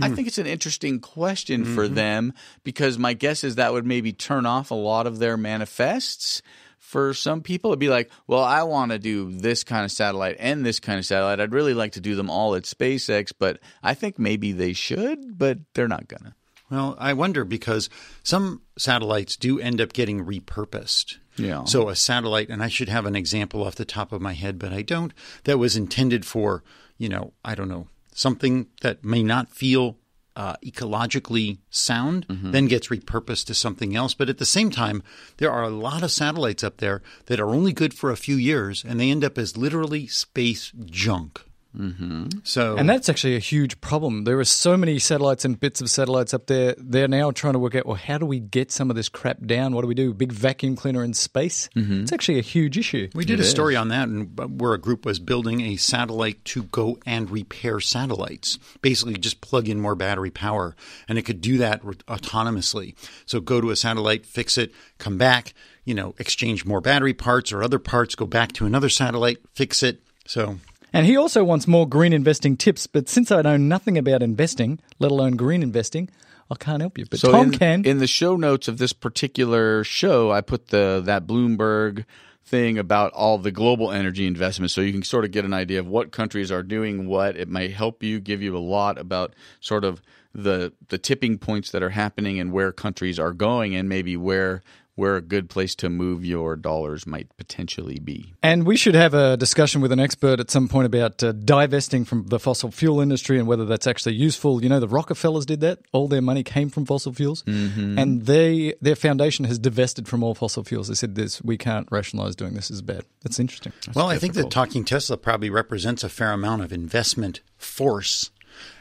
I 0.00 0.08
hmm. 0.08 0.14
think 0.14 0.28
it's 0.28 0.38
an 0.38 0.46
interesting 0.46 1.00
question 1.00 1.66
for 1.66 1.84
mm-hmm. 1.84 1.94
them 1.94 2.32
because 2.64 2.96
my 2.96 3.12
guess 3.12 3.44
is 3.44 3.56
that 3.56 3.74
would 3.74 3.84
maybe 3.84 4.14
turn 4.14 4.46
off 4.46 4.70
a 4.70 4.74
lot 4.74 5.06
of 5.06 5.18
their 5.18 5.36
manifests. 5.36 6.40
For 6.78 7.12
some 7.12 7.42
people, 7.42 7.70
it'd 7.70 7.78
be 7.78 7.88
like, 7.88 8.10
well, 8.26 8.42
I 8.42 8.62
want 8.62 8.92
to 8.92 8.98
do 8.98 9.30
this 9.32 9.64
kind 9.64 9.84
of 9.84 9.92
satellite 9.92 10.36
and 10.38 10.64
this 10.64 10.80
kind 10.80 10.98
of 10.98 11.04
satellite. 11.04 11.40
I'd 11.40 11.52
really 11.52 11.74
like 11.74 11.92
to 11.92 12.00
do 12.00 12.14
them 12.14 12.30
all 12.30 12.54
at 12.54 12.62
SpaceX, 12.62 13.32
but 13.38 13.58
I 13.82 13.94
think 13.94 14.18
maybe 14.18 14.52
they 14.52 14.72
should, 14.72 15.38
but 15.38 15.58
they're 15.74 15.88
not 15.88 16.08
gonna. 16.08 16.34
Well, 16.70 16.96
I 16.98 17.14
wonder 17.14 17.44
because 17.44 17.88
some 18.22 18.62
satellites 18.76 19.36
do 19.36 19.58
end 19.58 19.80
up 19.80 19.92
getting 19.92 20.24
repurposed. 20.24 21.16
Yeah. 21.36 21.64
So 21.64 21.88
a 21.88 21.96
satellite, 21.96 22.50
and 22.50 22.62
I 22.62 22.68
should 22.68 22.88
have 22.88 23.06
an 23.06 23.16
example 23.16 23.64
off 23.64 23.76
the 23.76 23.84
top 23.84 24.12
of 24.12 24.20
my 24.20 24.34
head, 24.34 24.58
but 24.58 24.72
I 24.72 24.82
don't, 24.82 25.14
that 25.44 25.58
was 25.58 25.76
intended 25.76 26.26
for, 26.26 26.62
you 26.98 27.08
know, 27.08 27.32
I 27.44 27.54
don't 27.54 27.68
know, 27.68 27.88
something 28.12 28.66
that 28.82 29.04
may 29.04 29.22
not 29.22 29.50
feel 29.50 29.96
uh, 30.38 30.54
ecologically 30.64 31.58
sound, 31.68 32.24
then 32.28 32.66
gets 32.66 32.88
repurposed 32.88 33.46
to 33.46 33.54
something 33.54 33.96
else. 33.96 34.14
But 34.14 34.30
at 34.30 34.38
the 34.38 34.46
same 34.46 34.70
time, 34.70 35.02
there 35.38 35.50
are 35.50 35.64
a 35.64 35.68
lot 35.68 36.04
of 36.04 36.12
satellites 36.12 36.62
up 36.62 36.76
there 36.76 37.02
that 37.26 37.40
are 37.40 37.50
only 37.50 37.72
good 37.72 37.92
for 37.92 38.10
a 38.12 38.16
few 38.16 38.36
years, 38.36 38.84
and 38.86 39.00
they 39.00 39.10
end 39.10 39.24
up 39.24 39.36
as 39.36 39.56
literally 39.56 40.06
space 40.06 40.72
junk. 40.86 41.42
Mm-hmm. 41.78 42.40
So, 42.42 42.76
And 42.76 42.90
that's 42.90 43.08
actually 43.08 43.36
a 43.36 43.40
huge 43.40 43.80
problem. 43.80 44.24
There 44.24 44.38
are 44.38 44.44
so 44.44 44.76
many 44.76 44.98
satellites 44.98 45.44
and 45.44 45.58
bits 45.58 45.80
of 45.80 45.88
satellites 45.88 46.34
up 46.34 46.46
there. 46.46 46.74
They're 46.76 47.06
now 47.06 47.30
trying 47.30 47.52
to 47.52 47.58
work 47.58 47.74
out, 47.74 47.86
well, 47.86 47.94
how 47.94 48.18
do 48.18 48.26
we 48.26 48.40
get 48.40 48.72
some 48.72 48.90
of 48.90 48.96
this 48.96 49.08
crap 49.08 49.46
down? 49.46 49.74
What 49.74 49.82
do 49.82 49.88
we 49.88 49.94
do? 49.94 50.12
Big 50.12 50.32
vacuum 50.32 50.74
cleaner 50.74 51.04
in 51.04 51.14
space? 51.14 51.68
It's 52.02 52.12
actually 52.12 52.38
a 52.38 52.42
huge 52.42 52.76
issue. 52.76 53.08
We 53.14 53.24
did 53.24 53.38
a 53.38 53.44
story 53.44 53.76
on 53.76 53.88
that, 53.88 54.08
and 54.08 54.60
where 54.60 54.74
a 54.74 54.78
group 54.78 55.04
was 55.04 55.18
building 55.18 55.60
a 55.60 55.76
satellite 55.76 56.44
to 56.46 56.64
go 56.64 56.98
and 57.06 57.30
repair 57.30 57.80
satellites. 57.80 58.58
Basically, 58.82 59.14
just 59.14 59.40
plug 59.40 59.68
in 59.68 59.80
more 59.80 59.94
battery 59.94 60.30
power, 60.30 60.74
and 61.08 61.16
it 61.18 61.22
could 61.22 61.40
do 61.40 61.58
that 61.58 61.82
autonomously. 61.82 62.94
So, 63.24 63.40
go 63.40 63.60
to 63.60 63.70
a 63.70 63.76
satellite, 63.76 64.26
fix 64.26 64.58
it, 64.58 64.72
come 64.98 65.16
back, 65.16 65.54
you 65.84 65.94
know, 65.94 66.14
exchange 66.18 66.64
more 66.64 66.80
battery 66.80 67.14
parts 67.14 67.52
or 67.52 67.62
other 67.62 67.78
parts, 67.78 68.14
go 68.14 68.26
back 68.26 68.52
to 68.52 68.66
another 68.66 68.88
satellite, 68.88 69.38
fix 69.54 69.82
it. 69.82 70.02
So, 70.26 70.58
And 70.92 71.06
he 71.06 71.16
also 71.16 71.44
wants 71.44 71.66
more 71.66 71.88
green 71.88 72.12
investing 72.12 72.56
tips. 72.56 72.86
But 72.86 73.08
since 73.08 73.30
I 73.30 73.42
know 73.42 73.56
nothing 73.56 73.98
about 73.98 74.22
investing, 74.22 74.80
let 74.98 75.10
alone 75.10 75.36
green 75.36 75.62
investing, 75.62 76.08
I 76.50 76.54
can't 76.54 76.80
help 76.80 76.98
you. 76.98 77.06
But 77.06 77.20
So 77.20 77.30
Tom 77.30 77.52
in, 77.52 77.58
can. 77.58 77.84
in 77.84 77.98
the 77.98 78.06
show 78.06 78.36
notes 78.36 78.68
of 78.68 78.78
this 78.78 78.92
particular 78.92 79.84
show, 79.84 80.30
I 80.30 80.40
put 80.40 80.68
the 80.68 81.02
that 81.04 81.26
Bloomberg 81.26 82.04
thing 82.44 82.78
about 82.78 83.12
all 83.12 83.36
the 83.36 83.50
global 83.50 83.92
energy 83.92 84.26
investments, 84.26 84.72
so 84.72 84.80
you 84.80 84.92
can 84.92 85.02
sort 85.02 85.24
of 85.26 85.30
get 85.30 85.44
an 85.44 85.52
idea 85.52 85.78
of 85.78 85.86
what 85.86 86.10
countries 86.10 86.50
are 86.50 86.62
doing 86.62 87.06
what. 87.06 87.36
It 87.36 87.48
may 87.48 87.68
help 87.68 88.02
you, 88.02 88.20
give 88.20 88.40
you 88.40 88.56
a 88.56 88.58
lot 88.58 88.98
about 88.98 89.34
sort 89.60 89.84
of 89.84 90.00
the 90.34 90.72
the 90.88 90.98
tipping 90.98 91.38
points 91.38 91.70
that 91.70 91.82
are 91.82 91.90
happening 91.90 92.40
and 92.40 92.52
where 92.52 92.72
countries 92.72 93.18
are 93.18 93.32
going, 93.32 93.74
and 93.74 93.88
maybe 93.88 94.16
where 94.16 94.62
where 94.98 95.14
a 95.14 95.22
good 95.22 95.48
place 95.48 95.76
to 95.76 95.88
move 95.88 96.24
your 96.24 96.56
dollars 96.56 97.06
might 97.06 97.28
potentially 97.36 98.00
be. 98.00 98.34
And 98.42 98.66
we 98.66 98.76
should 98.76 98.96
have 98.96 99.14
a 99.14 99.36
discussion 99.36 99.80
with 99.80 99.92
an 99.92 100.00
expert 100.00 100.40
at 100.40 100.50
some 100.50 100.66
point 100.66 100.86
about 100.86 101.22
uh, 101.22 101.30
divesting 101.32 102.04
from 102.04 102.26
the 102.26 102.40
fossil 102.40 102.72
fuel 102.72 103.00
industry 103.00 103.38
and 103.38 103.46
whether 103.46 103.64
that's 103.64 103.86
actually 103.86 104.16
useful. 104.16 104.60
You 104.60 104.68
know, 104.68 104.80
the 104.80 104.88
Rockefellers 104.88 105.46
did 105.46 105.60
that; 105.60 105.78
all 105.92 106.08
their 106.08 106.20
money 106.20 106.42
came 106.42 106.68
from 106.68 106.84
fossil 106.84 107.12
fuels, 107.12 107.44
and 107.46 108.26
they 108.26 108.74
their 108.80 108.96
foundation 108.96 109.44
has 109.44 109.58
divested 109.58 110.08
from 110.08 110.24
all 110.24 110.34
fossil 110.34 110.64
fuels. 110.64 110.88
They 110.88 110.94
said 110.94 111.14
this: 111.14 111.40
we 111.42 111.56
can't 111.56 111.86
rationalize 111.92 112.34
doing 112.34 112.54
this 112.54 112.68
is 112.68 112.82
bad. 112.82 113.04
That's 113.22 113.38
interesting. 113.38 113.72
well, 113.94 114.08
I 114.08 114.18
think 114.18 114.34
that 114.34 114.50
Talking 114.50 114.84
Tesla 114.84 115.16
probably 115.16 115.48
represents 115.48 116.02
a 116.02 116.08
fair 116.08 116.32
amount 116.32 116.62
of 116.62 116.72
investment 116.72 117.40
force. 117.56 118.30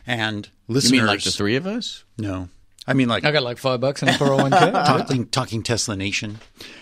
And 0.08 0.50
listeners. 0.68 0.92
You 0.92 0.98
mean 1.00 1.08
like 1.08 1.24
the 1.24 1.32
three 1.32 1.56
of 1.56 1.68
us? 1.68 2.06
No, 2.18 2.50
I 2.88 2.94
mean 2.94 3.10
like 3.10 3.26
I 3.26 3.32
got 3.32 3.44
like 3.44 3.58
five 3.58 3.82
bucks 3.82 4.02
in 4.02 4.10
a 4.10 4.14
401k. 4.14 4.72
talking, 4.86 5.28
talking 5.28 5.62
Tesla 5.62 5.96
Nation. 5.96 6.40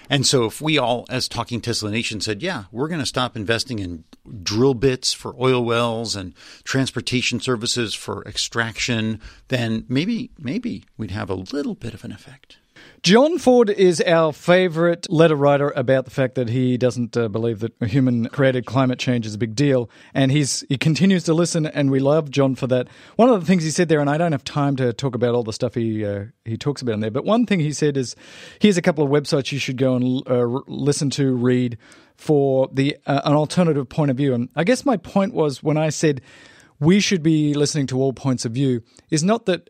And 0.10 0.26
so 0.26 0.46
if 0.46 0.62
we 0.62 0.78
all, 0.78 1.06
as 1.10 1.28
Talking 1.28 1.62
Tesla 1.62 1.90
Nation, 1.90 2.22
said, 2.22 2.44
yeah, 2.44 2.66
we're 2.72 2.88
going 2.88 3.00
to 3.00 3.06
stop 3.06 3.36
investing 3.36 3.80
in 3.80 4.04
drill 4.44 4.76
bits 4.76 5.14
for 5.14 5.36
oil 5.40 5.64
wells 5.66 6.16
and 6.16 6.34
transportation 6.64 7.40
services 7.40 7.96
for 7.96 8.24
extraction, 8.26 9.20
then 9.48 9.86
maybe, 9.90 10.30
maybe 10.38 10.86
we'd 10.98 11.12
have 11.12 11.30
a 11.30 11.36
little 11.36 11.76
bit 11.76 11.94
of 11.94 12.04
an 12.04 12.12
effect. 12.12 12.58
John 13.04 13.38
Ford 13.38 13.70
is 13.70 14.02
our 14.02 14.34
favorite 14.34 15.12
letter 15.12 15.36
writer 15.36 15.72
about 15.76 16.06
the 16.06 16.12
fact 16.12 16.36
that 16.36 16.50
he 16.50 16.76
doesn't 16.76 17.16
uh, 17.16 17.28
believe 17.28 17.60
that 17.60 17.72
human 17.84 18.30
created 18.30 18.66
climate 18.66 18.98
change 18.98 19.28
is 19.28 19.36
a 19.36 19.38
big 19.38 19.54
deal. 19.54 19.90
And 20.14 20.32
he's, 20.32 20.64
he 20.70 20.78
continues 20.78 21.24
to 21.26 21.34
listen, 21.36 21.68
and 21.68 21.92
we 21.92 22.00
love 22.00 22.32
John 22.32 22.56
for 22.56 22.66
that. 22.68 22.88
One 23.16 23.30
of 23.30 23.40
the 23.40 23.46
things 23.46 23.64
he 23.64 23.70
said 23.70 23.90
there, 23.90 24.00
and 24.00 24.10
I 24.10 24.18
don't 24.18 24.32
have 24.32 24.44
time 24.44 24.76
to 24.78 24.92
talk 24.92 25.14
about 25.14 25.36
all 25.36 25.44
the 25.44 25.54
stuff 25.54 25.76
he, 25.76 26.04
uh, 26.04 26.26
he 26.46 26.58
talks 26.58 26.82
about 26.82 26.94
in 26.94 27.00
there, 27.02 27.12
but 27.12 27.26
one 27.26 27.46
thing 27.46 27.60
he 27.60 27.74
said 27.74 27.96
is 27.96 28.16
here's 28.60 28.78
a 28.78 28.82
couple 28.82 29.04
of 29.04 29.12
websites 29.12 29.52
you 29.52 29.60
should 29.60 29.78
go 29.78 29.96
and 29.96 30.28
uh, 30.28 30.46
listen 30.68 31.12
to, 31.12 31.36
read 31.36 31.78
for 32.16 32.70
the 32.72 32.98
uh, 33.06 33.22
an 33.26 33.34
alternative 33.34 33.88
point 33.88 34.10
of 34.10 34.18
view. 34.18 34.34
And 34.34 34.50
I 34.56 34.64
guess 34.64 34.86
my 34.86 34.98
point 34.98 35.34
was 35.34 35.62
when 35.62 35.78
I 35.78 35.90
said 35.90 36.22
we 36.80 37.00
should 37.00 37.24
be 37.24 37.54
listening 37.54 37.88
to 37.88 38.00
all 38.00 38.14
points 38.14 38.46
of 38.46 38.52
view, 38.52 38.82
is 39.10 39.24
not 39.24 39.46
that 39.46 39.70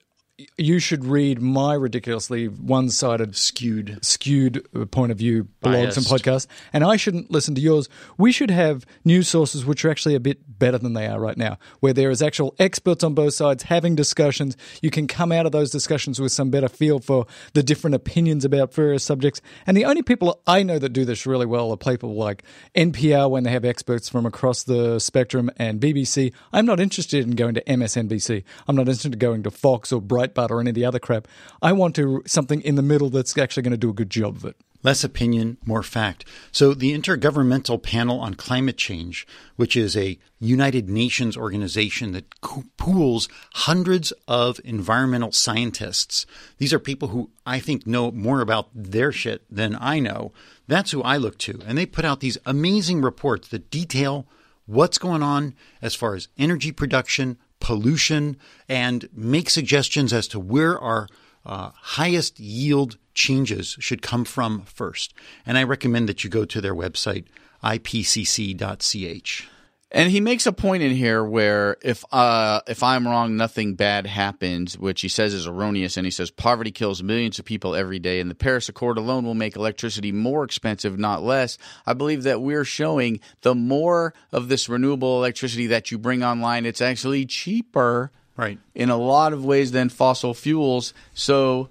you 0.58 0.80
should 0.80 1.06
read 1.06 1.42
my 1.42 1.74
ridiculously 1.74 2.48
one-sided 2.48 3.36
Skewed. 3.36 4.00
skewed 4.02 4.68
point 4.92 5.12
of 5.12 5.18
view 5.18 5.48
blogs 5.64 5.96
and 5.96 6.06
podcasts. 6.06 6.48
And 6.74 6.84
I 6.84 6.98
shouldn't 6.98 7.32
listen 7.32 7.56
to 7.56 7.62
yours. 7.62 7.88
We 8.18 8.34
should 8.34 8.52
have 8.52 8.86
news 9.06 9.30
sources 9.30 9.66
which 9.66 9.86
are 9.86 9.92
actually 9.92 10.16
a 10.16 10.20
bit 10.20 10.60
better 10.60 10.78
than 10.78 10.94
they 10.94 11.08
are 11.08 11.20
right 11.20 11.38
now 11.38 11.58
where 11.80 11.94
there 11.94 12.10
is 12.10 12.22
actual 12.22 12.54
experts 12.60 13.04
on 13.04 13.14
both 13.14 13.34
sides 13.34 13.64
having 13.64 13.96
discussions. 13.96 14.58
You 14.82 14.90
can 14.90 15.08
come 15.08 15.32
out 15.32 15.46
of 15.46 15.54
those 15.54 15.72
discussions 15.72 16.20
with 16.20 16.34
some 16.34 16.50
better 16.50 16.68
feel 16.68 17.00
for 17.00 17.28
the 17.54 17.64
different 17.64 17.96
opinions 17.96 18.44
about 18.44 18.74
various 18.74 19.04
subjects. 19.04 19.42
And 19.66 19.78
the 19.78 19.86
only 19.86 20.02
people 20.02 20.42
I 20.46 20.64
know 20.64 20.80
that 20.80 20.90
do 20.90 21.06
this 21.06 21.26
really 21.26 21.46
well 21.46 21.72
are 21.72 21.78
people 21.78 22.16
like 22.16 22.44
NPR 22.76 23.30
when 23.30 23.44
they 23.44 23.52
have 23.52 23.64
experts 23.64 24.10
from 24.10 24.26
across 24.26 24.64
the 24.64 25.00
spectrum 25.00 25.50
and 25.58 25.80
BBC 25.80 26.34
I'm 26.52 26.66
not 26.66 26.80
interested 26.80 27.24
in 27.24 27.32
going 27.32 27.54
to 27.54 27.64
MSNBC 27.64 28.44
I'm 28.68 28.76
not 28.76 28.88
interested 28.88 29.14
in 29.14 29.20
going 29.20 29.44
to 29.44 29.52
Fox 29.52 29.94
or 29.94 30.02
Breitbart 30.34 30.50
or 30.52 30.60
any 30.60 30.72
of 30.72 30.76
the 30.76 30.86
other 30.86 31.00
crap 31.00 31.28
I 31.62 31.72
want 31.72 31.96
to 31.96 32.24
something 32.26 32.62
in 32.62 32.76
the 32.76 32.82
middle 32.82 33.10
that's 33.10 33.38
actually 33.38 33.64
going 33.64 33.72
to 33.72 33.78
do 33.78 33.90
a 33.90 33.94
good 33.94 34.10
job 34.10 34.36
of 34.36 34.46
it 34.46 34.56
Less 34.86 35.04
opinion, 35.04 35.58
more 35.66 35.82
fact. 35.82 36.26
So, 36.52 36.76
the 36.76 36.94
Intergovernmental 36.94 37.82
Panel 37.82 38.20
on 38.20 38.36
Climate 38.36 38.78
Change, 38.78 39.26
which 39.56 39.76
is 39.76 39.98
a 39.98 40.20
United 40.40 40.88
Nations 40.92 41.36
organization 41.36 42.12
that 42.12 42.30
pools 42.78 43.28
hundreds 43.56 44.14
of 44.28 44.62
environmental 44.64 45.32
scientists, 45.32 46.28
these 46.60 46.72
are 46.72 46.78
people 46.78 47.08
who 47.08 47.32
I 47.48 47.58
think 47.58 47.88
know 47.88 48.12
more 48.12 48.42
about 48.42 48.70
their 48.76 49.12
shit 49.12 49.42
than 49.50 49.76
I 49.82 49.98
know. 49.98 50.34
That's 50.68 50.92
who 50.92 51.02
I 51.02 51.18
look 51.18 51.40
to. 51.40 51.60
And 51.66 51.80
they 51.80 51.88
put 51.88 52.06
out 52.06 52.20
these 52.20 52.38
amazing 52.46 53.02
reports 53.02 53.48
that 53.48 53.72
detail 53.72 54.28
what's 54.68 55.00
going 55.00 55.24
on 55.24 55.56
as 55.82 55.96
far 55.96 56.14
as 56.14 56.28
energy 56.38 56.72
production, 56.72 57.40
pollution, 57.60 58.38
and 58.70 59.10
make 59.14 59.50
suggestions 59.50 60.14
as 60.14 60.28
to 60.30 60.40
where 60.40 60.80
our 60.80 61.08
uh, 61.46 61.72
highest 61.76 62.40
yield 62.40 62.98
changes 63.14 63.78
should 63.80 64.02
come 64.02 64.26
from 64.26 64.62
first. 64.64 65.14
And 65.46 65.58
I 65.58 65.64
recommend 65.64 66.10
that 66.10 66.24
you 66.24 66.30
go 66.30 66.46
to 66.46 66.62
their 66.62 66.76
website, 66.76 67.26
ipcc.ch. 67.64 69.50
And 69.96 70.12
he 70.12 70.20
makes 70.20 70.46
a 70.46 70.52
point 70.52 70.84
in 70.84 70.92
here 70.92 71.24
where 71.24 71.78
if 71.82 72.04
uh, 72.12 72.60
if 72.68 72.84
I'm 72.84 73.08
wrong, 73.08 73.38
nothing 73.38 73.76
bad 73.76 74.06
happens, 74.06 74.78
which 74.78 75.00
he 75.00 75.08
says 75.08 75.34
is 75.34 75.48
erroneous. 75.48 75.96
And 75.96 76.06
he 76.06 76.12
says 76.12 76.30
poverty 76.30 76.72
kills 76.72 77.02
millions 77.02 77.40
of 77.40 77.46
people 77.46 77.76
every 77.76 78.00
day, 78.00 78.20
and 78.20 78.30
the 78.30 78.36
Paris 78.36 78.68
Accord 78.68 78.98
alone 78.98 79.24
will 79.24 79.36
make 79.36 79.56
electricity 79.56 80.12
more 80.12 80.44
expensive, 80.44 81.00
not 81.00 81.24
less. 81.24 81.58
I 81.86 81.94
believe 81.94 82.24
that 82.24 82.42
we're 82.42 82.66
showing 82.66 83.22
the 83.40 83.56
more 83.56 84.14
of 84.34 84.50
this 84.50 84.68
renewable 84.68 85.18
electricity 85.20 85.68
that 85.68 85.92
you 85.92 85.98
bring 85.98 86.26
online, 86.26 86.66
it's 86.66 86.82
actually 86.82 87.26
cheaper 87.26 88.12
Right. 88.36 88.60
in 88.74 88.90
a 88.90 88.98
lot 88.98 89.32
of 89.32 89.46
ways 89.46 89.72
than 89.72 89.88
fossil 89.88 90.34
fuels. 90.34 90.94
So 91.14 91.70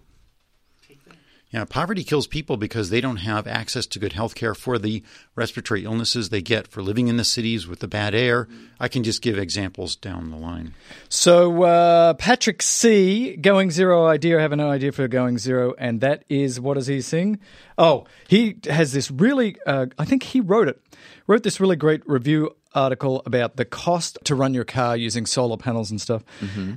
Yeah, 1.55 1.65
poverty 1.65 2.03
kills 2.03 2.27
people 2.27 2.57
because 2.57 2.91
they 2.91 3.01
don't 3.01 3.19
have 3.19 3.47
access 3.47 3.87
to 3.87 4.01
good 4.01 4.13
health 4.13 4.35
care 4.35 4.57
for 4.57 4.77
the 4.77 5.05
respiratory 5.37 5.85
illnesses 5.85 6.31
they 6.31 6.43
get 6.43 6.67
for 6.67 6.83
living 6.83 7.07
in 7.07 7.17
the 7.17 7.23
cities 7.23 7.65
with 7.65 7.79
the 7.79 7.87
bad 7.87 8.13
air. 8.13 8.49
I 8.81 8.89
can 8.89 9.05
just 9.05 9.23
give 9.23 9.39
examples 9.39 9.95
down 9.95 10.33
the 10.33 10.37
line. 10.37 10.75
So 11.09 11.63
uh, 11.63 12.15
Patrick 12.15 12.61
C. 12.61 13.37
Going 13.37 13.71
Zero 13.71 14.05
idea. 14.05 14.41
I 14.41 14.43
have 14.43 14.51
an 14.51 14.59
idea 14.59 14.91
for 14.91 15.07
Going 15.07 15.39
Zero, 15.39 15.75
and 15.79 16.01
that 16.01 16.25
is 16.29 16.59
what 16.59 16.75
does 16.75 16.89
he 16.89 17.01
sing? 17.01 17.39
Oh, 17.79 18.05
he 18.27 18.57
has 18.69 18.93
this 18.93 19.13
really. 19.13 19.55
Uh, 19.65 19.87
I 19.97 20.07
think 20.07 20.25
he 20.25 20.41
wrote 20.41 20.67
it. 20.67 20.83
Wrote 21.29 21.45
this 21.45 21.61
really 21.61 21.77
great 21.77 22.03
review 22.05 22.57
article 22.75 23.23
about 23.27 23.57
the 23.57 23.65
cost 23.65 24.19
to 24.25 24.35
run 24.35 24.55
your 24.55 24.65
car 24.65 24.97
using 24.97 25.27
solar 25.27 25.57
panels 25.57 25.91
and 25.91 26.01
stuff. 26.01 26.23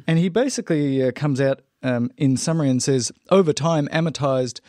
And 0.07 0.19
he 0.19 0.29
basically 0.29 1.03
uh, 1.03 1.11
comes 1.11 1.41
out 1.41 1.61
um, 1.83 2.11
in 2.17 2.37
summary 2.37 2.69
and 2.69 2.81
says, 2.81 3.11
over 3.29 3.53
time, 3.53 3.87
amortized 3.91 4.59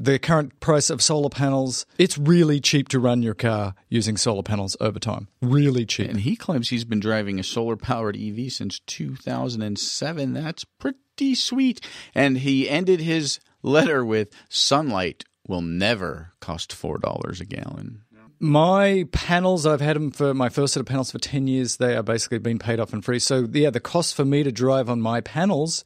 the 0.00 0.18
current 0.18 0.58
price 0.60 0.88
of 0.88 1.02
solar 1.02 1.28
panels, 1.28 1.84
it's 1.98 2.16
really 2.16 2.58
cheap 2.58 2.88
to 2.88 2.98
run 2.98 3.22
your 3.22 3.34
car 3.34 3.74
using 3.90 4.16
solar 4.16 4.42
panels 4.42 4.74
over 4.80 4.98
time. 4.98 5.28
Really 5.42 5.84
cheap. 5.84 6.08
And 6.08 6.20
he 6.20 6.36
claims 6.36 6.70
he's 6.70 6.86
been 6.86 7.00
driving 7.00 7.38
a 7.38 7.42
solar 7.42 7.76
powered 7.76 8.16
EV 8.16 8.50
since 8.50 8.80
2007. 8.80 10.32
That's 10.32 10.64
pretty 10.64 11.34
sweet. 11.34 11.82
And 12.14 12.38
he 12.38 12.68
ended 12.68 13.00
his 13.00 13.40
letter 13.62 14.02
with 14.02 14.30
sunlight 14.48 15.24
will 15.46 15.60
never 15.60 16.32
cost 16.40 16.70
$4 16.70 17.40
a 17.40 17.44
gallon. 17.44 18.02
My 18.42 19.06
panels, 19.12 19.66
I've 19.66 19.82
had 19.82 19.96
them 19.96 20.10
for 20.10 20.32
my 20.32 20.48
first 20.48 20.72
set 20.72 20.80
of 20.80 20.86
panels 20.86 21.10
for 21.10 21.18
10 21.18 21.46
years. 21.46 21.76
They 21.76 21.94
are 21.94 22.02
basically 22.02 22.38
being 22.38 22.58
paid 22.58 22.80
off 22.80 22.94
and 22.94 23.04
free. 23.04 23.18
So, 23.18 23.46
yeah, 23.52 23.68
the 23.68 23.80
cost 23.80 24.14
for 24.14 24.24
me 24.24 24.42
to 24.42 24.50
drive 24.50 24.88
on 24.88 24.98
my 24.98 25.20
panels, 25.20 25.84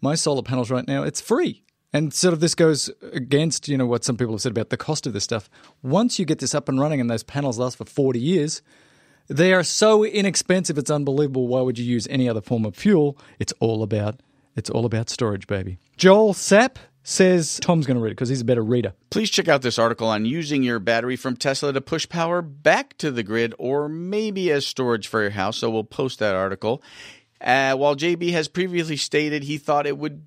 my 0.00 0.16
solar 0.16 0.42
panels 0.42 0.68
right 0.68 0.86
now, 0.86 1.04
it's 1.04 1.20
free. 1.20 1.62
And 1.92 2.12
sort 2.12 2.34
of 2.34 2.40
this 2.40 2.56
goes 2.56 2.90
against, 3.12 3.68
you 3.68 3.78
know, 3.78 3.86
what 3.86 4.02
some 4.02 4.16
people 4.16 4.34
have 4.34 4.40
said 4.40 4.50
about 4.50 4.70
the 4.70 4.76
cost 4.76 5.06
of 5.06 5.12
this 5.12 5.22
stuff. 5.22 5.48
Once 5.82 6.18
you 6.18 6.24
get 6.24 6.40
this 6.40 6.56
up 6.56 6.68
and 6.68 6.80
running 6.80 7.00
and 7.00 7.08
those 7.08 7.22
panels 7.22 7.56
last 7.56 7.76
for 7.78 7.84
40 7.84 8.18
years, 8.18 8.62
they 9.28 9.52
are 9.52 9.62
so 9.62 10.04
inexpensive, 10.04 10.78
it's 10.78 10.90
unbelievable. 10.90 11.46
Why 11.46 11.60
would 11.60 11.78
you 11.78 11.84
use 11.84 12.08
any 12.10 12.28
other 12.28 12.40
form 12.40 12.64
of 12.64 12.74
fuel? 12.74 13.16
It's 13.38 13.52
all 13.60 13.84
about 13.84 14.20
it's 14.54 14.68
all 14.68 14.84
about 14.84 15.08
storage, 15.08 15.46
baby. 15.46 15.78
Joel 15.96 16.34
Sapp 16.34 16.76
says 17.02 17.58
Tom's 17.60 17.86
going 17.86 17.96
to 17.96 18.02
read 18.02 18.10
it 18.10 18.14
because 18.14 18.28
he's 18.28 18.40
a 18.40 18.44
better 18.44 18.62
reader. 18.62 18.94
Please 19.10 19.30
check 19.30 19.48
out 19.48 19.62
this 19.62 19.78
article 19.78 20.08
on 20.08 20.24
using 20.24 20.62
your 20.62 20.78
battery 20.78 21.16
from 21.16 21.36
Tesla 21.36 21.72
to 21.72 21.80
push 21.80 22.08
power 22.08 22.42
back 22.42 22.96
to 22.98 23.10
the 23.10 23.22
grid 23.22 23.54
or 23.58 23.88
maybe 23.88 24.50
as 24.50 24.66
storage 24.66 25.08
for 25.08 25.22
your 25.22 25.30
house. 25.30 25.58
So 25.58 25.70
we'll 25.70 25.84
post 25.84 26.18
that 26.20 26.34
article. 26.34 26.82
Uh, 27.40 27.74
while 27.74 27.96
JB 27.96 28.30
has 28.32 28.48
previously 28.48 28.96
stated 28.96 29.42
he 29.42 29.58
thought 29.58 29.86
it 29.86 29.98
would 29.98 30.26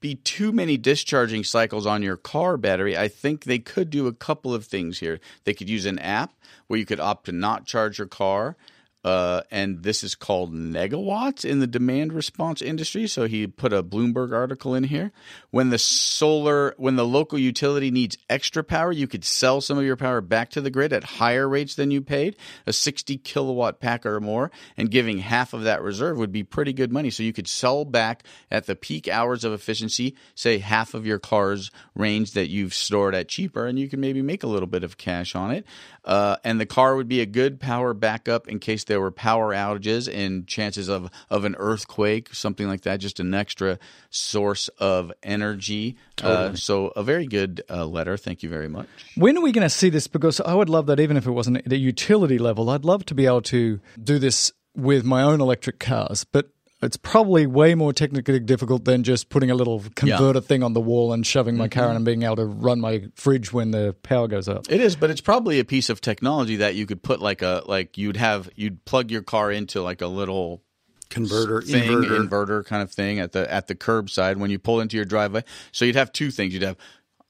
be 0.00 0.16
too 0.16 0.52
many 0.52 0.76
discharging 0.76 1.44
cycles 1.44 1.86
on 1.86 2.02
your 2.02 2.16
car 2.16 2.56
battery, 2.58 2.96
I 2.96 3.08
think 3.08 3.44
they 3.44 3.58
could 3.58 3.88
do 3.88 4.06
a 4.06 4.12
couple 4.12 4.52
of 4.52 4.66
things 4.66 4.98
here. 4.98 5.20
They 5.44 5.54
could 5.54 5.70
use 5.70 5.86
an 5.86 5.98
app 6.00 6.34
where 6.66 6.78
you 6.78 6.84
could 6.84 7.00
opt 7.00 7.26
to 7.26 7.32
not 7.32 7.64
charge 7.64 7.98
your 7.98 8.08
car. 8.08 8.56
Uh, 9.04 9.42
and 9.50 9.82
this 9.82 10.04
is 10.04 10.14
called 10.14 10.54
negawatts 10.54 11.44
in 11.44 11.58
the 11.58 11.66
demand 11.66 12.12
response 12.12 12.62
industry. 12.62 13.08
So 13.08 13.26
he 13.26 13.46
put 13.46 13.72
a 13.72 13.82
Bloomberg 13.82 14.32
article 14.32 14.74
in 14.74 14.84
here. 14.84 15.10
When 15.50 15.70
the 15.70 15.78
solar, 15.78 16.74
when 16.76 16.94
the 16.94 17.06
local 17.06 17.38
utility 17.38 17.90
needs 17.90 18.16
extra 18.30 18.62
power, 18.62 18.92
you 18.92 19.08
could 19.08 19.24
sell 19.24 19.60
some 19.60 19.76
of 19.76 19.84
your 19.84 19.96
power 19.96 20.20
back 20.20 20.50
to 20.50 20.60
the 20.60 20.70
grid 20.70 20.92
at 20.92 21.02
higher 21.02 21.48
rates 21.48 21.74
than 21.74 21.90
you 21.90 22.00
paid. 22.00 22.36
A 22.66 22.72
60 22.72 23.18
kilowatt 23.18 23.80
pack 23.80 24.06
or 24.06 24.20
more, 24.20 24.52
and 24.76 24.90
giving 24.90 25.18
half 25.18 25.52
of 25.52 25.64
that 25.64 25.82
reserve 25.82 26.16
would 26.18 26.32
be 26.32 26.44
pretty 26.44 26.72
good 26.72 26.92
money. 26.92 27.10
So 27.10 27.24
you 27.24 27.32
could 27.32 27.48
sell 27.48 27.84
back 27.84 28.22
at 28.50 28.66
the 28.66 28.76
peak 28.76 29.08
hours 29.08 29.42
of 29.42 29.52
efficiency, 29.52 30.14
say 30.34 30.58
half 30.58 30.94
of 30.94 31.06
your 31.06 31.18
car's 31.18 31.72
range 31.96 32.32
that 32.32 32.48
you've 32.48 32.74
stored 32.74 33.14
at 33.16 33.28
cheaper, 33.28 33.66
and 33.66 33.78
you 33.78 33.88
can 33.88 34.00
maybe 34.00 34.22
make 34.22 34.44
a 34.44 34.48
little 34.48 34.68
bit 34.68 34.84
of 34.84 34.96
cash 34.96 35.34
on 35.34 35.50
it. 35.50 35.66
Uh, 36.04 36.36
and 36.44 36.60
the 36.60 36.66
car 36.66 36.94
would 36.94 37.08
be 37.08 37.20
a 37.20 37.26
good 37.26 37.58
power 37.60 37.94
backup 37.94 38.48
in 38.48 38.58
case 38.58 38.84
there 38.92 39.00
were 39.00 39.10
power 39.10 39.54
outages 39.54 40.06
and 40.06 40.46
chances 40.46 40.88
of, 40.88 41.10
of 41.30 41.46
an 41.46 41.56
earthquake, 41.58 42.34
something 42.34 42.68
like 42.68 42.82
that, 42.82 42.98
just 42.98 43.20
an 43.20 43.32
extra 43.32 43.78
source 44.10 44.68
of 44.76 45.10
energy. 45.22 45.96
Uh, 46.22 46.54
so, 46.54 46.88
a 46.88 47.02
very 47.02 47.26
good 47.26 47.62
uh, 47.70 47.86
letter. 47.86 48.18
Thank 48.18 48.42
you 48.42 48.50
very 48.50 48.68
much. 48.68 48.86
When 49.16 49.38
are 49.38 49.40
we 49.40 49.50
going 49.50 49.64
to 49.64 49.70
see 49.70 49.88
this? 49.88 50.08
Because 50.08 50.42
I 50.42 50.52
would 50.52 50.68
love 50.68 50.84
that, 50.86 51.00
even 51.00 51.16
if 51.16 51.26
it 51.26 51.30
wasn't 51.30 51.56
at 51.56 51.72
a 51.72 51.78
utility 51.78 52.36
level, 52.36 52.68
I'd 52.68 52.84
love 52.84 53.06
to 53.06 53.14
be 53.14 53.24
able 53.24 53.40
to 53.42 53.80
do 54.02 54.18
this 54.18 54.52
with 54.76 55.04
my 55.06 55.22
own 55.22 55.40
electric 55.40 55.78
cars. 55.78 56.24
But 56.24 56.50
it's 56.82 56.96
probably 56.96 57.46
way 57.46 57.74
more 57.74 57.92
technically 57.92 58.40
difficult 58.40 58.84
than 58.84 59.04
just 59.04 59.28
putting 59.28 59.50
a 59.50 59.54
little 59.54 59.84
converter 59.94 60.40
thing 60.40 60.62
on 60.62 60.72
the 60.72 60.80
wall 60.80 61.12
and 61.12 61.24
shoving 61.24 61.56
my 61.56 61.68
car 61.68 61.84
mm-hmm. 61.84 61.90
in 61.90 61.96
and 61.96 62.04
being 62.04 62.22
able 62.24 62.36
to 62.36 62.46
run 62.46 62.80
my 62.80 63.04
fridge 63.14 63.52
when 63.52 63.70
the 63.70 63.94
power 64.02 64.26
goes 64.26 64.48
out. 64.48 64.66
It 64.70 64.80
is, 64.80 64.96
but 64.96 65.10
it's 65.10 65.20
probably 65.20 65.60
a 65.60 65.64
piece 65.64 65.90
of 65.90 66.00
technology 66.00 66.56
that 66.56 66.74
you 66.74 66.86
could 66.86 67.02
put 67.02 67.20
like 67.20 67.42
a 67.42 67.62
like 67.66 67.96
you'd 67.98 68.16
have 68.16 68.50
you'd 68.56 68.84
plug 68.84 69.10
your 69.10 69.22
car 69.22 69.52
into 69.52 69.82
like 69.82 70.00
a 70.00 70.08
little 70.08 70.62
Converter, 71.08 71.60
thing, 71.60 71.90
inverter. 71.90 72.26
inverter 72.26 72.66
kind 72.66 72.82
of 72.82 72.90
thing 72.90 73.18
at 73.18 73.32
the 73.32 73.50
at 73.52 73.66
the 73.66 73.74
curbside 73.74 74.36
when 74.36 74.50
you 74.50 74.58
pull 74.58 74.80
into 74.80 74.96
your 74.96 75.04
driveway. 75.04 75.44
So 75.70 75.84
you'd 75.84 75.96
have 75.96 76.10
two 76.10 76.30
things. 76.30 76.54
You'd 76.54 76.62
have 76.62 76.78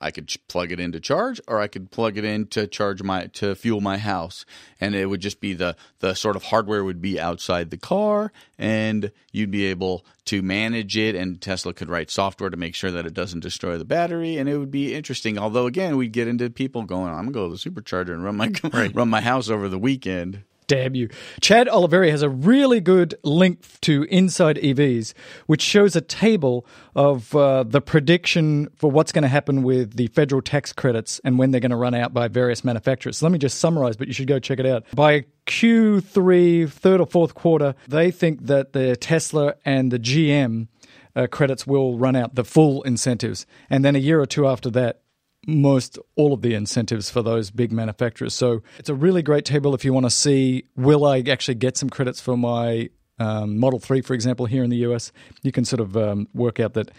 I 0.02 0.10
could 0.10 0.28
ch- 0.28 0.46
plug 0.48 0.72
it 0.72 0.80
in 0.80 0.92
to 0.92 1.00
charge, 1.00 1.40
or 1.46 1.60
I 1.60 1.68
could 1.68 1.90
plug 1.90 2.18
it 2.18 2.24
in 2.24 2.46
to 2.48 2.66
charge 2.66 3.02
my 3.02 3.26
to 3.26 3.54
fuel 3.54 3.80
my 3.80 3.98
house, 3.98 4.44
and 4.80 4.94
it 4.94 5.06
would 5.06 5.20
just 5.20 5.40
be 5.40 5.54
the 5.54 5.76
the 6.00 6.14
sort 6.14 6.36
of 6.36 6.44
hardware 6.44 6.84
would 6.84 7.00
be 7.00 7.20
outside 7.20 7.70
the 7.70 7.78
car, 7.78 8.32
and 8.58 9.12
you'd 9.30 9.50
be 9.50 9.64
able 9.66 10.04
to 10.26 10.42
manage 10.42 10.96
it. 10.96 11.14
And 11.14 11.40
Tesla 11.40 11.72
could 11.72 11.88
write 11.88 12.10
software 12.10 12.50
to 12.50 12.56
make 12.56 12.74
sure 12.74 12.90
that 12.90 13.06
it 13.06 13.14
doesn't 13.14 13.40
destroy 13.40 13.78
the 13.78 13.84
battery, 13.84 14.36
and 14.36 14.48
it 14.48 14.58
would 14.58 14.70
be 14.70 14.94
interesting. 14.94 15.38
Although 15.38 15.66
again, 15.66 15.96
we'd 15.96 16.12
get 16.12 16.28
into 16.28 16.50
people 16.50 16.82
going, 16.82 17.12
"I'm 17.12 17.30
gonna 17.30 17.32
go 17.32 17.48
to 17.48 17.54
the 17.54 17.70
supercharger 17.70 18.12
and 18.12 18.24
run 18.24 18.36
my 18.36 18.50
run 18.94 19.08
my 19.08 19.20
house 19.20 19.48
over 19.48 19.68
the 19.68 19.78
weekend." 19.78 20.42
Damn 20.72 20.94
you. 20.94 21.10
Chad 21.42 21.66
Oliveri 21.66 22.08
has 22.08 22.22
a 22.22 22.30
really 22.30 22.80
good 22.80 23.14
link 23.22 23.62
to 23.82 24.04
Inside 24.04 24.56
EVs, 24.56 25.12
which 25.44 25.60
shows 25.60 25.94
a 25.94 26.00
table 26.00 26.64
of 26.96 27.36
uh, 27.36 27.64
the 27.64 27.82
prediction 27.82 28.70
for 28.76 28.90
what's 28.90 29.12
going 29.12 29.20
to 29.20 29.28
happen 29.28 29.64
with 29.64 29.96
the 29.96 30.06
federal 30.06 30.40
tax 30.40 30.72
credits 30.72 31.20
and 31.24 31.38
when 31.38 31.50
they're 31.50 31.60
going 31.60 31.72
to 31.72 31.76
run 31.76 31.92
out 31.92 32.14
by 32.14 32.26
various 32.26 32.64
manufacturers. 32.64 33.18
So 33.18 33.26
let 33.26 33.32
me 33.32 33.38
just 33.38 33.58
summarize, 33.58 33.98
but 33.98 34.06
you 34.08 34.14
should 34.14 34.28
go 34.28 34.38
check 34.38 34.58
it 34.60 34.64
out. 34.64 34.86
By 34.94 35.26
Q3, 35.46 36.70
third 36.70 37.00
or 37.02 37.06
fourth 37.06 37.34
quarter, 37.34 37.74
they 37.86 38.10
think 38.10 38.46
that 38.46 38.72
the 38.72 38.96
Tesla 38.96 39.56
and 39.66 39.92
the 39.92 39.98
GM 39.98 40.68
uh, 41.14 41.26
credits 41.26 41.66
will 41.66 41.98
run 41.98 42.16
out, 42.16 42.34
the 42.34 42.44
full 42.44 42.82
incentives. 42.84 43.44
And 43.68 43.84
then 43.84 43.94
a 43.94 43.98
year 43.98 44.22
or 44.22 44.26
two 44.26 44.46
after 44.46 44.70
that, 44.70 45.01
most 45.46 45.98
all 46.16 46.32
of 46.32 46.42
the 46.42 46.54
incentives 46.54 47.10
for 47.10 47.22
those 47.22 47.50
big 47.50 47.72
manufacturers. 47.72 48.34
So 48.34 48.62
it's 48.78 48.88
a 48.88 48.94
really 48.94 49.22
great 49.22 49.44
table 49.44 49.74
if 49.74 49.84
you 49.84 49.92
want 49.92 50.06
to 50.06 50.10
see 50.10 50.64
will 50.76 51.04
I 51.04 51.20
actually 51.20 51.56
get 51.56 51.76
some 51.76 51.90
credits 51.90 52.20
for 52.20 52.36
my 52.36 52.90
um, 53.18 53.58
Model 53.58 53.78
3, 53.78 54.00
for 54.00 54.14
example, 54.14 54.46
here 54.46 54.64
in 54.64 54.70
the 54.70 54.78
US. 54.88 55.12
You 55.42 55.52
can 55.52 55.64
sort 55.64 55.80
of 55.80 55.96
um, 55.96 56.28
work 56.34 56.60
out 56.60 56.74
that 56.74 56.90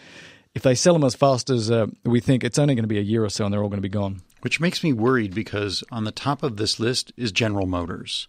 if 0.54 0.62
they 0.62 0.76
sell 0.76 0.94
them 0.94 1.04
as 1.04 1.16
fast 1.16 1.50
as 1.50 1.72
uh, 1.72 1.88
we 2.06 2.20
think, 2.20 2.44
it's 2.44 2.60
only 2.60 2.76
going 2.76 2.84
to 2.84 2.88
be 2.88 3.00
a 3.00 3.02
year 3.02 3.24
or 3.24 3.30
so 3.30 3.46
and 3.46 3.54
they're 3.54 3.64
all 3.64 3.70
going 3.70 3.82
to 3.82 3.82
be 3.82 3.90
gone. 3.90 4.22
Which 4.42 4.60
makes 4.60 4.84
me 4.84 4.94
worried 4.94 5.34
because 5.34 5.84
on 5.92 6.04
the 6.04 6.12
top 6.12 6.44
of 6.44 6.58
this 6.58 6.80
list 6.80 7.12
is 7.18 7.32
General 7.32 7.66
Motors. 7.66 8.28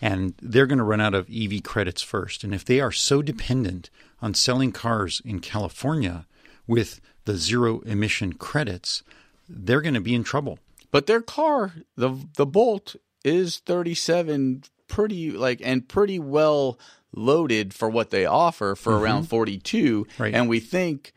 And 0.00 0.34
they're 0.42 0.66
going 0.66 0.78
to 0.78 0.84
run 0.84 1.00
out 1.00 1.14
of 1.14 1.28
EV 1.34 1.62
credits 1.62 2.02
first. 2.02 2.44
And 2.44 2.54
if 2.54 2.64
they 2.64 2.80
are 2.80 2.92
so 2.92 3.22
dependent 3.22 3.88
on 4.20 4.34
selling 4.34 4.72
cars 4.72 5.22
in 5.24 5.40
California 5.40 6.26
with 6.66 7.00
the 7.24 7.36
zero 7.36 7.80
emission 7.80 8.34
credits, 8.34 9.02
they're 9.48 9.80
going 9.80 9.94
to 9.94 10.00
be 10.00 10.14
in 10.14 10.24
trouble. 10.24 10.58
But 10.90 11.06
their 11.06 11.20
car, 11.20 11.72
the 11.96 12.16
the 12.36 12.46
Bolt, 12.46 12.96
is 13.24 13.58
37 13.58 14.64
pretty 14.86 15.30
like 15.32 15.60
and 15.64 15.88
pretty 15.88 16.18
well 16.18 16.78
loaded 17.16 17.72
for 17.72 17.88
what 17.88 18.10
they 18.10 18.26
offer 18.26 18.74
for 18.74 18.92
mm-hmm. 18.92 19.04
around 19.04 19.22
42 19.24 20.06
Right. 20.18 20.34
and 20.34 20.48
we 20.48 20.60
think 20.60 21.12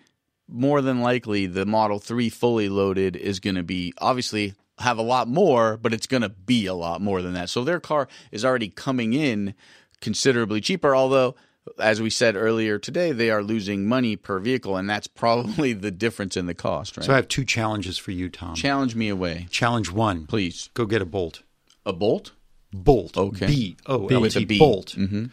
more 0.47 0.81
than 0.81 1.01
likely 1.01 1.47
the 1.47 1.65
Model 1.65 1.99
3 1.99 2.29
fully 2.29 2.69
loaded 2.69 3.15
is 3.15 3.39
going 3.39 3.55
to 3.55 3.63
be 3.63 3.93
obviously 3.97 4.53
have 4.79 4.97
a 4.97 5.03
lot 5.03 5.27
more 5.27 5.75
but 5.77 5.93
it's 5.93 6.07
going 6.07 6.21
to 6.21 6.29
be 6.29 6.65
a 6.65 6.73
lot 6.73 7.01
more 7.01 7.21
than 7.21 7.33
that. 7.33 7.49
So 7.49 7.63
their 7.63 7.79
car 7.79 8.07
is 8.31 8.45
already 8.45 8.69
coming 8.69 9.13
in 9.13 9.53
considerably 10.01 10.61
cheaper 10.61 10.95
although 10.95 11.35
as 11.79 12.01
we 12.01 12.09
said 12.09 12.35
earlier 12.35 12.77
today 12.79 13.11
they 13.11 13.29
are 13.29 13.43
losing 13.43 13.85
money 13.85 14.15
per 14.15 14.39
vehicle 14.39 14.77
and 14.77 14.89
that's 14.89 15.07
probably 15.07 15.73
the 15.73 15.91
difference 15.91 16.37
in 16.37 16.45
the 16.45 16.53
cost, 16.53 16.97
right? 16.97 17.05
So 17.05 17.13
I 17.13 17.15
have 17.17 17.27
two 17.27 17.45
challenges 17.45 17.97
for 17.97 18.11
you, 18.11 18.29
Tom. 18.29 18.55
Challenge 18.55 18.95
me 18.95 19.09
away, 19.09 19.47
Challenge 19.49 19.91
one, 19.91 20.25
please. 20.27 20.69
go 20.73 20.85
get 20.85 21.01
a 21.01 21.05
Bolt. 21.05 21.43
A 21.85 21.93
Bolt? 21.93 22.31
Bolt. 22.73 23.17
Okay. 23.17 23.47
B 23.47 23.77
O 23.85 24.07
B. 24.07 24.15
L 24.15 24.21
With 24.21 24.35
a 24.35 24.39
T. 24.39 24.45
B. 24.45 24.59
Bolt. 24.59 24.95
Mm-hmm. 24.97 25.25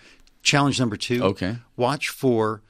Challenge 0.43 0.79
number 0.79 0.97
two. 0.97 1.23
Okay. 1.23 1.57
Watch 1.77 2.09
for 2.11 2.63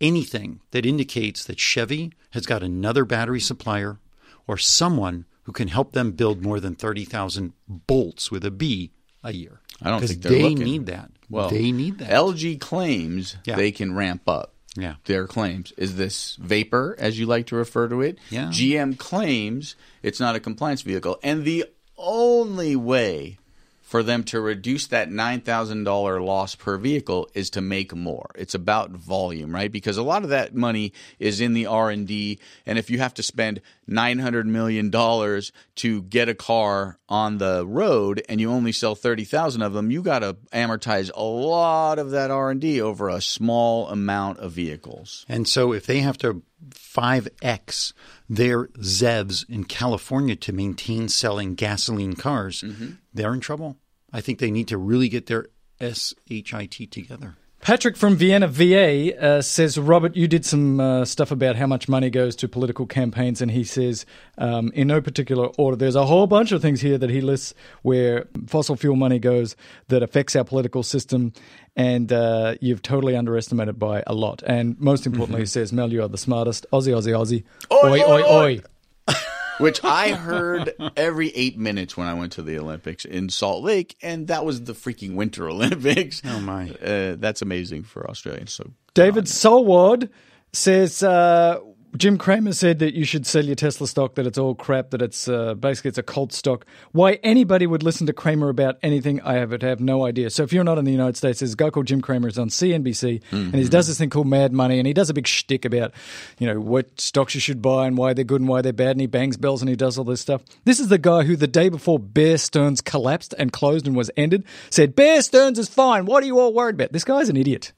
anything 0.00 0.60
that 0.70 0.86
indicates 0.86 1.44
that 1.44 1.58
Chevy 1.58 2.12
has 2.30 2.46
got 2.46 2.62
another 2.62 3.04
battery 3.04 3.40
supplier 3.40 3.98
or 4.46 4.56
someone 4.56 5.24
who 5.44 5.52
can 5.52 5.68
help 5.68 5.92
them 5.92 6.12
build 6.12 6.42
more 6.42 6.60
than 6.60 6.74
30,000 6.74 7.52
bolts 7.68 8.30
with 8.30 8.44
a 8.44 8.50
B 8.50 8.92
a 9.24 9.32
year. 9.32 9.60
I 9.82 9.90
don't 9.90 10.04
think 10.06 10.22
they're 10.22 10.32
they 10.32 10.42
looking. 10.42 10.58
need 10.64 10.86
that. 10.86 11.10
Well, 11.30 11.50
they 11.50 11.72
need 11.72 11.98
that. 11.98 12.10
LG 12.10 12.58
claims 12.60 13.36
Yeah. 13.44 13.56
they 13.56 13.70
can 13.72 13.94
ramp 13.94 14.28
up. 14.28 14.54
Yeah. 14.76 14.94
their 15.06 15.26
claims. 15.26 15.72
Is 15.76 15.96
this 15.96 16.36
vapor, 16.40 16.94
as 17.00 17.18
you 17.18 17.26
like 17.26 17.46
to 17.46 17.56
refer 17.56 17.88
to 17.88 18.00
it? 18.00 18.16
Yeah. 18.30 18.44
GM 18.46 18.96
claims 18.96 19.74
it's 20.04 20.20
not 20.20 20.36
a 20.36 20.40
compliance 20.40 20.82
vehicle. 20.82 21.18
And 21.24 21.44
the 21.44 21.64
only 21.96 22.76
way 22.76 23.38
for 23.82 24.04
them 24.04 24.22
to 24.22 24.38
reduce 24.40 24.86
that 24.88 25.08
$9,000 25.10 26.24
loss 26.24 26.54
per 26.54 26.76
vehicle 26.76 27.28
is 27.34 27.50
to 27.50 27.60
make 27.60 27.92
more. 27.94 28.30
It's 28.36 28.54
about 28.54 28.90
volume, 28.90 29.52
right? 29.52 29.72
Because 29.72 29.96
a 29.96 30.02
lot 30.02 30.22
of 30.22 30.28
that 30.28 30.54
money 30.54 30.92
is 31.18 31.40
in 31.40 31.54
the 31.54 31.66
R&D 31.66 32.38
and 32.66 32.78
if 32.78 32.88
you 32.90 32.98
have 32.98 33.14
to 33.14 33.22
spend 33.22 33.60
900 33.88 34.46
million 34.46 34.90
dollars 34.90 35.50
to 35.76 36.02
get 36.02 36.28
a 36.28 36.34
car 36.34 36.98
on 37.08 37.38
the 37.38 37.66
road 37.66 38.22
and 38.28 38.40
you 38.40 38.50
only 38.50 38.72
sell 38.72 38.94
30,000 38.94 39.62
of 39.62 39.72
them, 39.72 39.90
you 39.90 40.02
got 40.02 40.20
to 40.20 40.34
amortize 40.52 41.10
a 41.14 41.22
lot 41.22 41.98
of 41.98 42.10
that 42.10 42.30
R&D 42.30 42.80
over 42.80 43.08
a 43.08 43.20
small 43.20 43.88
amount 43.88 44.38
of 44.38 44.52
vehicles. 44.52 45.24
And 45.28 45.48
so 45.48 45.72
if 45.72 45.86
they 45.86 46.00
have 46.00 46.18
to 46.18 46.42
5x 46.70 47.92
their 48.28 48.66
ZEVs 48.66 49.48
in 49.48 49.64
California 49.64 50.36
to 50.36 50.52
maintain 50.52 51.08
selling 51.08 51.54
gasoline 51.54 52.14
cars, 52.14 52.62
mm-hmm. 52.62 52.92
they're 53.14 53.34
in 53.34 53.40
trouble. 53.40 53.76
I 54.12 54.20
think 54.20 54.38
they 54.38 54.50
need 54.50 54.68
to 54.68 54.78
really 54.78 55.08
get 55.08 55.26
their 55.26 55.46
SHIT 55.80 56.90
together. 56.90 57.36
Patrick 57.60 57.96
from 57.96 58.16
Vienna, 58.16 58.46
VA, 58.46 59.18
uh, 59.20 59.42
says, 59.42 59.78
Robert, 59.78 60.16
you 60.16 60.28
did 60.28 60.46
some 60.46 60.80
uh, 60.80 61.04
stuff 61.04 61.30
about 61.30 61.56
how 61.56 61.66
much 61.66 61.88
money 61.88 62.08
goes 62.08 62.36
to 62.36 62.48
political 62.48 62.86
campaigns, 62.86 63.42
and 63.42 63.50
he 63.50 63.64
says, 63.64 64.06
um, 64.38 64.70
in 64.74 64.86
no 64.88 65.00
particular 65.00 65.46
order, 65.58 65.76
there's 65.76 65.96
a 65.96 66.06
whole 66.06 66.26
bunch 66.26 66.52
of 66.52 66.62
things 66.62 66.80
here 66.80 66.96
that 66.96 67.10
he 67.10 67.20
lists 67.20 67.54
where 67.82 68.26
fossil 68.46 68.76
fuel 68.76 68.96
money 68.96 69.18
goes 69.18 69.56
that 69.88 70.02
affects 70.02 70.36
our 70.36 70.44
political 70.44 70.82
system, 70.82 71.32
and 71.76 72.12
uh, 72.12 72.54
you've 72.60 72.80
totally 72.80 73.16
underestimated 73.16 73.78
by 73.78 74.02
a 74.06 74.14
lot. 74.14 74.42
And 74.46 74.78
most 74.80 75.04
importantly, 75.04 75.40
he 75.40 75.46
says, 75.46 75.72
Mel, 75.72 75.92
you 75.92 76.02
are 76.02 76.08
the 76.08 76.16
smartest. 76.16 76.64
Aussie, 76.72 76.94
Aussie, 76.94 77.12
Aussie. 77.12 77.44
Oi, 77.72 78.02
oi, 78.02 78.22
oi. 78.22 78.60
which 79.58 79.82
I 79.84 80.12
heard 80.14 80.72
every 80.96 81.28
eight 81.30 81.58
minutes 81.58 81.96
when 81.96 82.06
I 82.08 82.14
went 82.14 82.32
to 82.32 82.42
the 82.42 82.58
Olympics 82.58 83.04
in 83.04 83.28
Salt 83.28 83.62
Lake, 83.62 83.96
and 84.02 84.28
that 84.28 84.44
was 84.44 84.64
the 84.64 84.72
freaking 84.72 85.14
Winter 85.14 85.48
Olympics. 85.50 86.22
Oh, 86.24 86.40
my. 86.40 86.70
Uh, 86.70 87.16
that's 87.18 87.42
amazing 87.42 87.82
for 87.84 88.08
Australians. 88.08 88.52
So 88.52 88.70
David 88.94 89.24
Solward 89.24 90.08
says 90.52 91.02
uh, 91.02 91.60
Jim 91.96 92.18
Cramer 92.18 92.52
said 92.52 92.80
that 92.80 92.94
you 92.94 93.04
should 93.04 93.26
sell 93.26 93.44
your 93.44 93.54
Tesla 93.54 93.86
stock, 93.86 94.14
that 94.16 94.26
it's 94.26 94.36
all 94.36 94.54
crap, 94.54 94.90
that 94.90 95.00
it's 95.00 95.26
uh, 95.26 95.54
basically 95.54 95.88
it's 95.88 95.98
a 95.98 96.02
cult 96.02 96.32
stock. 96.32 96.66
Why 96.92 97.14
anybody 97.22 97.66
would 97.66 97.82
listen 97.82 98.06
to 98.08 98.12
Cramer 98.12 98.50
about 98.50 98.78
anything, 98.82 99.20
I 99.22 99.34
have, 99.34 99.50
have 99.62 99.80
no 99.80 100.04
idea. 100.04 100.28
So 100.30 100.42
if 100.42 100.52
you're 100.52 100.64
not 100.64 100.76
in 100.76 100.84
the 100.84 100.92
United 100.92 101.16
States, 101.16 101.40
there's 101.40 101.54
a 101.54 101.56
guy 101.56 101.70
called 101.70 101.86
Jim 101.86 102.02
Cramer. 102.02 102.28
He's 102.28 102.38
on 102.38 102.50
CNBC, 102.50 103.22
and 103.32 103.54
he 103.54 103.68
does 103.68 103.86
this 103.86 103.98
thing 103.98 104.10
called 104.10 104.26
Mad 104.26 104.52
Money, 104.52 104.78
and 104.78 104.86
he 104.86 104.92
does 104.92 105.08
a 105.08 105.14
big 105.14 105.26
shtick 105.26 105.64
about 105.64 105.92
you 106.38 106.46
know 106.46 106.60
what 106.60 107.00
stocks 107.00 107.34
you 107.34 107.40
should 107.40 107.62
buy 107.62 107.86
and 107.86 107.96
why 107.96 108.12
they're 108.12 108.24
good 108.24 108.40
and 108.40 108.48
why 108.48 108.60
they're 108.60 108.72
bad, 108.72 108.92
and 108.92 109.00
he 109.00 109.06
bangs 109.06 109.36
bells 109.36 109.62
and 109.62 109.68
he 109.68 109.76
does 109.76 109.96
all 109.96 110.04
this 110.04 110.20
stuff. 110.20 110.42
This 110.64 110.80
is 110.80 110.88
the 110.88 110.98
guy 110.98 111.24
who 111.24 111.36
the 111.36 111.46
day 111.46 111.68
before 111.68 111.98
Bear 111.98 112.36
Stearns 112.36 112.80
collapsed 112.82 113.34
and 113.38 113.52
closed 113.52 113.86
and 113.86 113.96
was 113.96 114.10
ended 114.16 114.44
said 114.70 114.94
Bear 114.94 115.22
Stearns 115.22 115.58
is 115.58 115.68
fine. 115.68 116.04
What 116.04 116.22
are 116.22 116.26
you 116.26 116.38
all 116.38 116.52
worried 116.52 116.74
about? 116.74 116.92
This 116.92 117.04
guy's 117.04 117.28
an 117.28 117.36
idiot. 117.36 117.72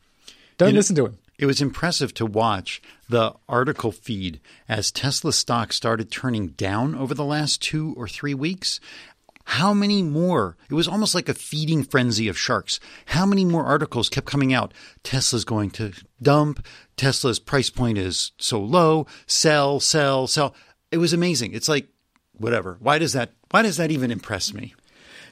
Don't 0.59 0.75
listen 0.75 0.97
to 0.97 1.07
him. 1.07 1.19
It 1.41 1.47
was 1.47 1.63
impressive 1.63 2.13
to 2.15 2.27
watch 2.27 2.83
the 3.09 3.33
article 3.49 3.93
feed 3.93 4.43
as 4.69 4.93
Tesla 4.93 5.33
stock 5.33 5.73
started 5.73 6.11
turning 6.11 6.49
down 6.49 6.95
over 6.95 7.15
the 7.15 7.25
last 7.25 7.63
two 7.63 7.95
or 7.97 8.07
three 8.07 8.35
weeks. 8.35 8.79
How 9.45 9.73
many 9.73 10.03
more? 10.03 10.59
It 10.69 10.75
was 10.75 10.87
almost 10.87 11.15
like 11.15 11.31
a 11.31 11.35
feeding 11.35 11.83
frenzy 11.83 12.29
of 12.29 12.37
sharks. 12.37 12.79
How 13.07 13.25
many 13.25 13.47
more 13.47 13.65
articles 13.65 14.11
kept 14.11 14.27
coming 14.27 14.53
out? 14.53 14.75
Tesla's 15.03 15.47
going 15.47 15.71
to 15.71 15.95
dump. 16.21 16.67
Tesla's 16.99 17.39
price 17.39 17.71
point 17.71 17.97
is 17.97 18.33
so 18.37 18.61
low. 18.61 19.07
Sell, 19.27 19.81
sell, 19.81 20.27
sell. 20.27 20.55
It 20.93 20.99
was 20.99 21.15
amazing. 21.15 21.55
It's 21.55 21.71
like, 21.71 21.89
whatever. 22.33 22.77
Why 22.81 22.99
does 22.99 23.15
that, 23.15 23.33
why 23.51 23.63
does 23.63 23.79
that 23.79 23.91
even 23.91 24.11
impress 24.11 24.53
me? 24.53 24.75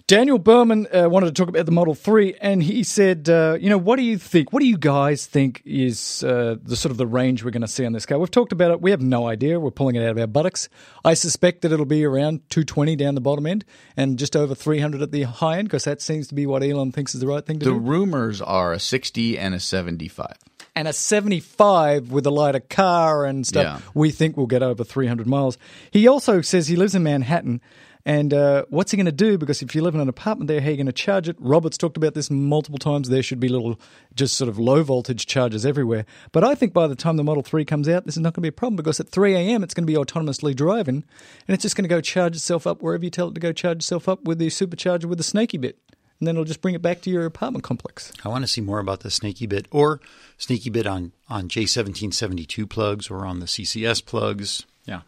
Daniel 0.09 0.39
Berman 0.39 0.86
uh, 0.90 1.06
wanted 1.06 1.26
to 1.26 1.32
talk 1.32 1.51
about 1.51 1.66
the 1.66 1.70
Model 1.72 1.94
3, 1.94 2.35
and 2.40 2.62
he 2.62 2.82
said, 2.82 3.28
uh, 3.28 3.59
you 3.60 3.68
know, 3.68 3.76
what 3.76 3.97
do 3.97 4.02
you 4.02 4.16
think? 4.16 4.55
What 4.55 4.60
do 4.60 4.66
you 4.66 4.78
guys 4.78 5.26
think 5.26 5.60
is 5.66 6.24
uh, 6.24 6.56
the 6.62 6.76
sort 6.76 6.93
of 6.93 6.97
the 6.97 7.06
range 7.06 7.44
we're 7.44 7.51
going 7.51 7.60
to 7.60 7.68
see 7.68 7.85
on 7.85 7.93
this 7.93 8.06
car? 8.06 8.18
We've 8.18 8.30
talked 8.30 8.52
about 8.52 8.70
it. 8.70 8.80
We 8.80 8.90
have 8.90 9.02
no 9.02 9.28
idea. 9.28 9.60
We're 9.60 9.70
pulling 9.70 9.97
it 9.97 10.02
out 10.02 10.12
of 10.12 10.18
our 10.18 10.26
buttocks. 10.26 10.70
I 11.05 11.12
suspect 11.12 11.60
that 11.60 11.72
it'll 11.72 11.85
be 11.85 12.06
around 12.06 12.40
220 12.48 12.97
down 12.97 13.16
the 13.16 13.20
bottom 13.20 13.44
end 13.44 13.66
and 13.98 14.18
just 14.18 14.35
over 14.35 14.55
300 14.55 15.02
at 15.02 15.12
the 15.12 15.24
high 15.24 15.59
end 15.59 15.68
because 15.68 15.85
that 15.85 16.01
seems 16.01 16.26
to 16.28 16.35
be 16.35 16.47
what 16.47 16.62
Elon 16.62 16.90
thinks 16.90 17.14
is 17.14 17.20
the 17.20 17.26
right 17.26 17.44
thing 17.44 17.59
to 17.59 17.66
the 17.66 17.72
do. 17.72 17.74
The 17.78 17.80
rumors 17.86 18.40
are 18.40 18.72
a 18.72 18.78
60 18.80 19.39
and 19.39 19.55
a 19.55 19.60
75. 19.60 20.32
and 20.74 20.89
a 20.89 20.94
75 20.94 22.10
with 22.10 22.24
a 22.24 22.30
lighter 22.30 22.60
car 22.60 23.26
and 23.26 23.47
stuff, 23.47 23.62
Yeah. 23.62 23.90
we 23.93 24.10
think 24.10 24.39
we'll 24.39 24.47
get 24.47 24.62
over 24.62 24.85
300 24.85 25.26
miles. 25.26 25.59
He 25.90 26.09
also 26.09 26.40
says 26.40 26.68
he 26.68 26.76
lives 26.76 26.94
in 26.94 27.02
Manhattan. 27.02 27.60
And 28.09 28.32
uh, 28.32 28.64
what's 28.70 28.90
he 28.90 28.97
going 28.97 29.05
to 29.05 29.12
do? 29.12 29.36
Because 29.36 29.60
if 29.60 29.74
you 29.74 29.82
live 29.82 29.94
in 29.94 30.01
an 30.01 30.09
apartment 30.09 30.48
there, 30.48 30.62
how 30.62 30.68
are 30.68 30.70
you 30.70 30.78
going 30.78 30.86
to 30.86 30.93
charge 30.93 31.28
it? 31.28 31.36
Robert's 31.39 31.76
talked 31.76 31.98
about 31.98 32.14
this 32.14 32.30
multiple 32.30 32.78
times. 32.78 33.10
There 33.10 33.22
should 33.22 33.39
be 33.39 33.51
little, 33.51 33.78
just 34.14 34.39
sort 34.39 34.48
of 34.48 34.59
low 34.59 34.82
voltage 34.82 35.26
chargers 35.26 35.66
everywhere. 35.66 36.06
But 36.32 36.43
I 36.43 36.55
think 36.55 36.72
by 36.72 36.86
the 36.86 36.97
time 36.97 37.18
the 37.18 37.22
Model 37.22 37.43
3 37.43 37.66
comes 37.66 37.86
out, 37.86 38.06
this 38.06 38.16
is 38.16 38.22
not 38.22 38.32
going 38.32 38.40
to 38.40 38.47
be 38.47 38.48
a 38.48 38.52
problem 38.52 38.76
because 38.76 38.98
at 38.98 39.10
3 39.10 39.35
a.m. 39.35 39.62
it's 39.62 39.74
going 39.74 39.86
to 39.86 39.93
be 39.93 39.98
autonomously 39.98 40.56
driving 40.56 41.05
and 41.47 41.55
it's 41.55 41.60
just 41.60 41.76
going 41.76 41.85
to 41.85 41.89
go 41.89 42.01
charge 42.01 42.35
itself 42.35 42.66
up 42.66 42.80
wherever 42.80 43.05
you 43.05 43.10
tell 43.10 43.28
it 43.28 43.35
to 43.35 43.40
go 43.40 43.52
charge 43.52 43.76
itself 43.76 44.09
up 44.09 44.24
with 44.24 44.39
the 44.39 44.47
supercharger 44.47 45.05
with 45.05 45.18
the 45.18 45.22
snaky 45.22 45.59
bit. 45.59 45.78
And 46.18 46.26
then 46.26 46.35
it'll 46.35 46.47
just 46.47 46.62
bring 46.62 46.74
it 46.74 46.80
back 46.80 47.02
to 47.02 47.10
your 47.10 47.26
apartment 47.26 47.62
complex. 47.62 48.10
I 48.24 48.30
want 48.30 48.43
to 48.43 48.48
see 48.48 48.62
more 48.62 48.78
about 48.78 49.01
the 49.01 49.10
snaky 49.10 49.47
bit 49.47 49.68
or 49.70 50.01
snaky 50.39 50.70
bit 50.70 50.86
on, 50.86 51.12
on 51.28 51.51
J1772 51.51 52.70
plugs 52.70 53.10
or 53.10 53.26
on 53.26 53.40
the 53.40 53.47
CCS 53.47 54.02
plugs. 54.02 54.64
Yeah. 54.86 55.02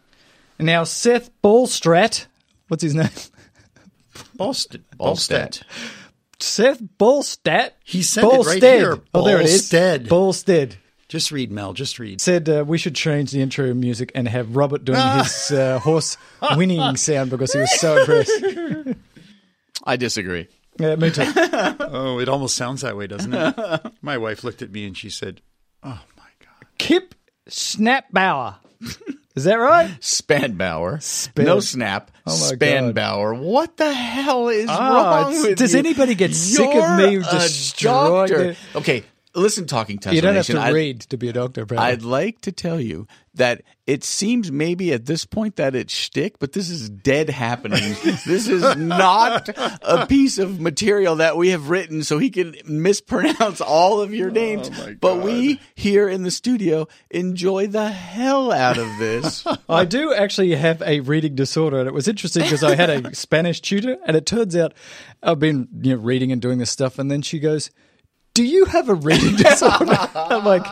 And 0.59 0.67
now 0.67 0.83
Seth 0.83 1.31
Ballstrat, 1.41 2.27
what's 2.71 2.83
his 2.83 2.95
name? 2.95 3.09
Ballstead. 4.37 4.81
Ballstead. 4.97 5.61
Seth 6.39 6.81
Ballstat. 6.81 7.71
He 7.83 8.01
said 8.01 8.23
it 8.23 8.27
right 8.27 8.61
Ballstead. 8.61 8.77
here. 8.77 8.99
Oh, 9.13 9.25
there 9.25 9.41
it 9.41 9.45
is. 9.47 9.69
Ballstead. 9.69 10.07
Ballstead. 10.07 10.75
Just 11.09 11.33
read, 11.33 11.51
Mel. 11.51 11.73
Just 11.73 11.99
read. 11.99 12.21
Said 12.21 12.47
uh, 12.47 12.63
we 12.65 12.77
should 12.77 12.95
change 12.95 13.31
the 13.31 13.41
intro 13.41 13.73
music 13.73 14.13
and 14.15 14.25
have 14.29 14.55
Robert 14.55 14.85
doing 14.85 15.01
his 15.17 15.51
uh, 15.51 15.79
horse 15.79 16.15
whinnying 16.55 16.95
sound 16.95 17.29
because 17.29 17.51
he 17.51 17.59
was 17.59 17.77
so 17.81 17.97
impressed. 17.97 18.31
I 19.83 19.97
disagree. 19.97 20.47
Yeah, 20.79 20.95
me 20.95 21.11
too. 21.11 21.23
Oh, 21.93 22.19
it 22.19 22.29
almost 22.29 22.55
sounds 22.55 22.81
that 22.81 22.95
way, 22.95 23.05
doesn't 23.07 23.33
it? 23.33 23.91
My 24.01 24.17
wife 24.17 24.45
looked 24.45 24.61
at 24.61 24.71
me 24.71 24.85
and 24.85 24.97
she 24.97 25.09
said, 25.09 25.41
"Oh 25.83 26.01
my 26.17 26.29
god." 26.39 26.65
Kip 26.77 27.13
Snapbauer. 27.49 28.55
Is 29.35 29.45
that 29.45 29.55
right? 29.55 29.89
Spanbauer. 30.01 31.01
Span- 31.01 31.45
No 31.45 31.59
snap. 31.59 32.11
Oh 32.27 32.31
Spanbauer. 32.31 33.39
What 33.39 33.77
the 33.77 33.93
hell 33.93 34.49
is 34.49 34.67
Ah, 34.69 35.21
wrong 35.23 35.41
with 35.41 35.57
does 35.57 35.73
you? 35.73 35.79
anybody 35.79 36.15
get 36.15 36.35
sick 36.35 36.67
of 36.75 36.97
me 36.97 37.13
You're 37.13 37.23
destroying. 37.23 38.55
Okay, 38.75 39.03
listen, 39.33 39.65
talking 39.67 39.97
Tesla 39.99 40.15
You 40.15 40.21
don't 40.21 40.35
have 40.35 40.45
to 40.47 40.59
I- 40.59 40.69
read 40.71 41.01
to 41.01 41.17
be 41.17 41.29
a 41.29 41.33
doctor, 41.33 41.61
apparently. 41.63 41.91
I'd 41.91 42.03
like 42.03 42.41
to 42.41 42.51
tell 42.51 42.79
you 42.79 43.07
that 43.33 43.61
it 43.87 44.03
seems 44.03 44.51
maybe 44.51 44.91
at 44.93 45.05
this 45.05 45.25
point 45.25 45.55
that 45.55 45.75
it's 45.75 45.93
shtick, 45.93 46.37
but 46.39 46.51
this 46.51 46.69
is 46.69 46.89
dead 46.89 47.29
happening. 47.29 47.95
this 48.25 48.47
is 48.47 48.75
not 48.75 49.49
a 49.81 50.05
piece 50.05 50.37
of 50.37 50.59
material 50.59 51.15
that 51.17 51.37
we 51.37 51.49
have 51.49 51.69
written 51.69 52.03
so 52.03 52.17
he 52.17 52.29
can 52.29 52.55
mispronounce 52.65 53.61
all 53.61 54.01
of 54.01 54.13
your 54.13 54.29
names. 54.31 54.69
Oh, 54.73 54.95
but 54.99 55.21
we 55.21 55.59
here 55.75 56.09
in 56.09 56.23
the 56.23 56.31
studio 56.31 56.87
enjoy 57.09 57.67
the 57.67 57.89
hell 57.89 58.51
out 58.51 58.77
of 58.77 58.87
this. 58.97 59.45
I 59.69 59.85
do 59.85 60.13
actually 60.13 60.53
have 60.55 60.81
a 60.81 60.99
reading 60.99 61.35
disorder, 61.35 61.79
and 61.79 61.87
it 61.87 61.93
was 61.93 62.07
interesting 62.07 62.43
because 62.43 62.63
I 62.63 62.75
had 62.75 62.89
a 62.89 63.15
Spanish 63.21 63.61
tutor, 63.61 63.97
and 64.05 64.17
it 64.17 64.25
turns 64.25 64.55
out 64.55 64.73
I've 65.23 65.39
been 65.39 65.67
you 65.81 65.95
know, 65.95 66.01
reading 66.01 66.31
and 66.31 66.41
doing 66.41 66.57
this 66.59 66.71
stuff, 66.71 66.99
and 66.99 67.09
then 67.09 67.21
she 67.21 67.39
goes, 67.39 67.71
"Do 68.33 68.43
you 68.43 68.65
have 68.65 68.89
a 68.89 68.95
reading 68.95 69.35
disorder?" 69.35 69.97
I'm 70.15 70.43
like, 70.43 70.65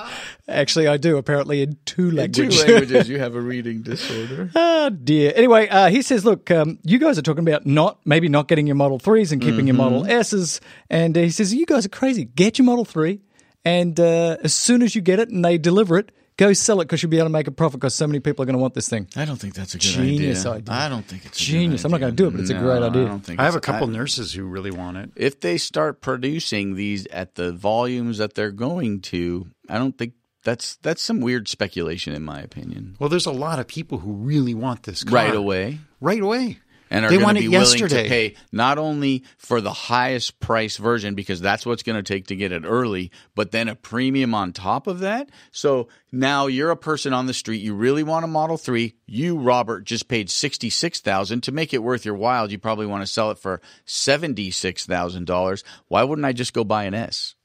"Actually, 0.50 0.88
I 0.88 0.98
do. 0.98 1.18
Apparently, 1.18 1.62
in 1.62 1.78
two 1.86 2.10
In 2.10 2.16
languages." 2.16 2.62
two 2.64 2.72
languages, 2.72 3.10
you 3.10 3.20
have 3.26 3.36
a 3.36 3.42
reading 3.42 3.82
disorder. 3.82 4.50
Oh 4.56 4.90
dear. 4.90 5.32
Anyway, 5.36 5.68
uh, 5.70 5.90
he 5.90 6.02
says, 6.02 6.26
look, 6.26 6.50
um, 6.52 6.80
you 6.84 7.00
guys 7.00 7.18
are 7.18 7.22
talking 7.22 7.48
about 7.48 7.66
not 7.66 8.00
maybe 8.06 8.28
not 8.30 8.48
getting 8.48 8.68
your 8.68 8.76
Model 8.76 9.00
Threes 9.00 9.32
and 9.32 9.42
keeping 9.42 9.68
your 9.68 9.76
Model 9.76 10.06
S's, 10.06 10.60
and 10.90 11.18
uh, 11.18 11.22
he 11.22 11.30
says 11.30 11.54
you 11.54 11.66
guys 11.66 11.86
are 11.86 11.90
crazy. 11.90 12.26
Get 12.26 12.58
your 12.58 12.66
Model 12.66 12.86
Three, 12.86 13.22
and 13.66 14.00
uh, 14.00 14.38
as 14.44 14.54
soon 14.54 14.82
as 14.82 14.96
you 14.96 15.02
get 15.02 15.20
it 15.20 15.30
and 15.30 15.44
they 15.46 15.58
deliver 15.58 15.98
it, 15.98 16.12
go 16.38 16.54
sell 16.54 16.80
it 16.80 16.86
because 16.86 17.04
you'll 17.04 17.10
be 17.10 17.18
able 17.18 17.26
to 17.26 17.32
make 17.32 17.48
a 17.48 17.52
profit 17.52 17.80
because 17.82 17.94
so 17.94 18.08
many 18.08 18.20
people 18.22 18.42
are 18.44 18.46
going 18.46 18.54
to 18.56 18.60
want 18.62 18.74
this 18.74 18.88
thing. 18.88 19.06
I 19.18 19.26
don't 19.26 19.36
think 19.36 19.54
that's 19.56 19.74
a 19.76 19.78
good 19.78 19.82
Genius 19.84 20.46
idea. 20.46 20.58
idea. 20.60 20.74
I 20.74 20.88
don't 20.90 21.06
think 21.06 21.26
it's 21.26 21.38
a 21.38 21.44
Genius. 21.44 21.84
I'm 21.84 21.92
not 21.92 22.00
gonna 22.00 22.14
do 22.14 22.28
it, 22.28 22.32
but 22.32 22.40
it's 22.40 22.50
a 22.50 22.54
great 22.54 22.82
idea. 22.82 23.04
I 23.04 23.08
don't 23.08 23.20
think 23.26 23.40
I 23.40 23.44
have 23.44 23.56
a 23.56 23.60
couple 23.62 23.90
I- 23.90 23.94
nurses 23.94 24.32
who 24.34 24.46
really 24.46 24.72
want 24.72 24.96
it. 24.98 25.12
if 25.18 25.42
they 25.42 25.58
start 25.58 26.00
producing 26.02 26.76
these 26.76 27.06
at 27.08 27.36
the 27.36 27.52
volumes 27.52 28.20
that 28.20 28.36
they're 28.36 28.52
going 28.52 29.02
to, 29.02 29.48
I 29.68 29.78
don't 29.78 29.98
think 29.98 30.14
that's 30.44 30.76
that's 30.78 31.02
some 31.02 31.20
weird 31.22 31.48
speculation 31.48 32.14
in 32.14 32.24
my 32.24 32.40
opinion. 32.40 32.96
Well, 33.00 33.10
there's 33.10 33.26
a 33.26 33.32
lot 33.32 33.60
of 33.60 33.68
people 33.68 33.98
who 34.00 34.14
really 34.14 34.54
want 34.54 34.84
this 34.84 35.04
car 35.04 35.16
Right 35.16 35.36
away. 35.36 35.80
Right 36.02 36.22
away. 36.22 36.60
and 36.90 37.06
are 37.06 37.10
They 37.10 37.16
going 37.18 37.26
want 37.26 37.38
to 37.38 37.44
it 37.44 37.48
be 37.48 37.58
willing 37.58 37.80
yesterday. 37.80 38.04
to 38.04 38.10
pay 38.10 38.36
not 38.52 38.78
only 38.80 39.24
for 39.38 39.62
the 39.62 39.72
highest 39.74 40.40
price 40.40 40.78
version 40.78 41.14
because 41.14 41.40
that's 41.42 41.66
what's 41.66 41.84
going 41.84 41.98
to 41.98 42.04
take 42.04 42.28
to 42.28 42.36
get 42.36 42.52
it 42.52 42.64
early, 42.66 43.12
but 43.36 43.52
then 43.52 43.68
a 43.68 43.76
premium 43.76 44.34
on 44.34 44.54
top 44.54 44.88
of 44.88 45.00
that. 45.00 45.30
So 45.52 45.90
now 46.12 46.48
you're 46.48 46.72
a 46.72 46.76
person 46.78 47.14
on 47.14 47.28
the 47.28 47.34
street, 47.34 47.62
you 47.62 47.76
really 47.76 48.02
want 48.02 48.26
a 48.26 48.28
Model 48.28 48.58
3, 48.58 48.96
you 49.06 49.38
Robert 49.38 49.84
just 49.84 50.08
paid 50.08 50.30
66,000 50.32 51.42
to 51.44 51.52
make 51.52 51.74
it 51.76 51.84
worth 51.84 52.06
your 52.06 52.16
while. 52.16 52.50
You 52.52 52.58
probably 52.58 52.88
want 52.88 53.04
to 53.04 53.08
sell 53.08 53.30
it 53.30 53.38
for 53.38 53.62
$76,000. 53.86 55.64
Why 55.88 56.04
wouldn't 56.04 56.26
I 56.26 56.34
just 56.34 56.54
go 56.54 56.64
buy 56.64 56.86
an 56.86 56.94
S? 56.94 57.36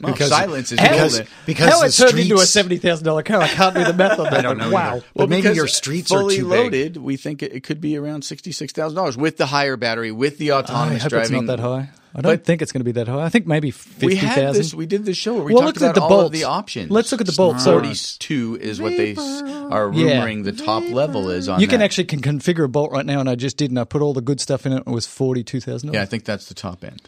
Well, 0.00 0.12
Because- 0.12 0.28
silence 0.28 0.72
is 0.72 0.78
because- 0.78 1.12
golden. 1.16 1.26
because 1.46 1.68
How 1.72 1.80
the 1.80 1.86
it 1.86 1.92
turned 1.92 2.18
into 2.18 2.34
a 2.36 2.44
seventy 2.46 2.76
thousand 2.76 3.04
dollar 3.06 3.22
car, 3.22 3.40
I 3.40 3.48
can't 3.48 3.74
do 3.74 3.82
the 3.84 3.94
math 3.94 4.18
on 4.18 4.24
that. 4.30 4.34
I 4.34 4.42
don't 4.42 4.58
know. 4.58 4.70
Wow. 4.70 4.96
either. 4.96 5.04
But 5.14 5.28
maybe 5.30 5.48
your 5.52 5.68
streets 5.68 6.12
are 6.12 6.20
fully 6.20 6.36
too 6.36 6.48
big. 6.50 6.58
loaded. 6.58 6.96
We 6.98 7.16
think 7.16 7.42
it, 7.42 7.54
it 7.54 7.62
could 7.62 7.80
be 7.80 7.96
around 7.96 8.22
sixty 8.22 8.52
six 8.52 8.72
thousand 8.74 8.96
dollars 8.96 9.16
with 9.16 9.38
the 9.38 9.46
higher 9.46 9.76
battery, 9.78 10.12
with 10.12 10.36
the 10.38 10.52
autonomous 10.52 10.72
I 10.72 10.74
autonomous 10.74 11.02
hope 11.02 11.10
driving. 11.10 11.36
it's 11.38 11.46
not 11.46 11.56
that 11.56 11.62
high. 11.62 11.88
I 12.14 12.20
don't 12.22 12.32
But- 12.32 12.44
think 12.46 12.62
it's 12.62 12.72
going 12.72 12.80
to 12.80 12.84
be 12.84 12.92
that 12.92 13.08
high. 13.08 13.24
I 13.24 13.28
think 13.30 13.46
maybe 13.46 13.70
fifty 13.70 14.06
We 14.06 14.14
had 14.16 14.54
this. 14.54 14.72
We 14.74 14.84
did 14.86 15.04
this 15.06 15.16
show 15.18 15.34
where 15.34 15.44
we 15.44 15.52
Well, 15.54 15.62
talked 15.64 15.76
at 15.78 15.82
about 15.82 15.94
the 15.94 16.00
all 16.02 16.08
bolts. 16.08 16.26
of 16.26 16.32
the 16.32 16.44
options. 16.44 16.90
Let's 16.90 17.10
look 17.12 17.20
at 17.22 17.26
the 17.26 17.32
bolts. 17.34 17.64
So- 17.64 17.72
Forty-two 17.72 18.58
is 18.60 18.80
what 18.80 18.96
they 18.96 19.12
s- 19.12 19.18
are 19.18 19.92
Yeah. 19.94 20.22
rumoring 20.24 20.44
the 20.44 20.52
top 20.52 20.84
level 20.90 21.28
is 21.30 21.48
on. 21.48 21.60
You 21.60 21.66
can 21.68 21.80
that. 21.80 21.84
actually 21.86 22.04
can 22.04 22.20
configure 22.22 22.64
a 22.64 22.68
bolt 22.68 22.90
right 22.92 23.04
now, 23.04 23.20
and 23.20 23.28
I 23.30 23.34
just 23.34 23.56
did, 23.58 23.70
and 23.70 23.78
I 23.78 23.84
put 23.84 24.00
all 24.02 24.12
the 24.14 24.20
good 24.22 24.40
stuff 24.40 24.64
in 24.66 24.72
it. 24.72 24.78
It 24.86 24.90
was 24.90 25.06
forty 25.06 25.42
two 25.42 25.60
thousand 25.60 25.92
Yeah, 25.94 26.02
I 26.02 26.06
think 26.06 26.24
that's 26.24 26.46
the 26.46 26.54
top 26.54 26.84
end. 26.84 27.02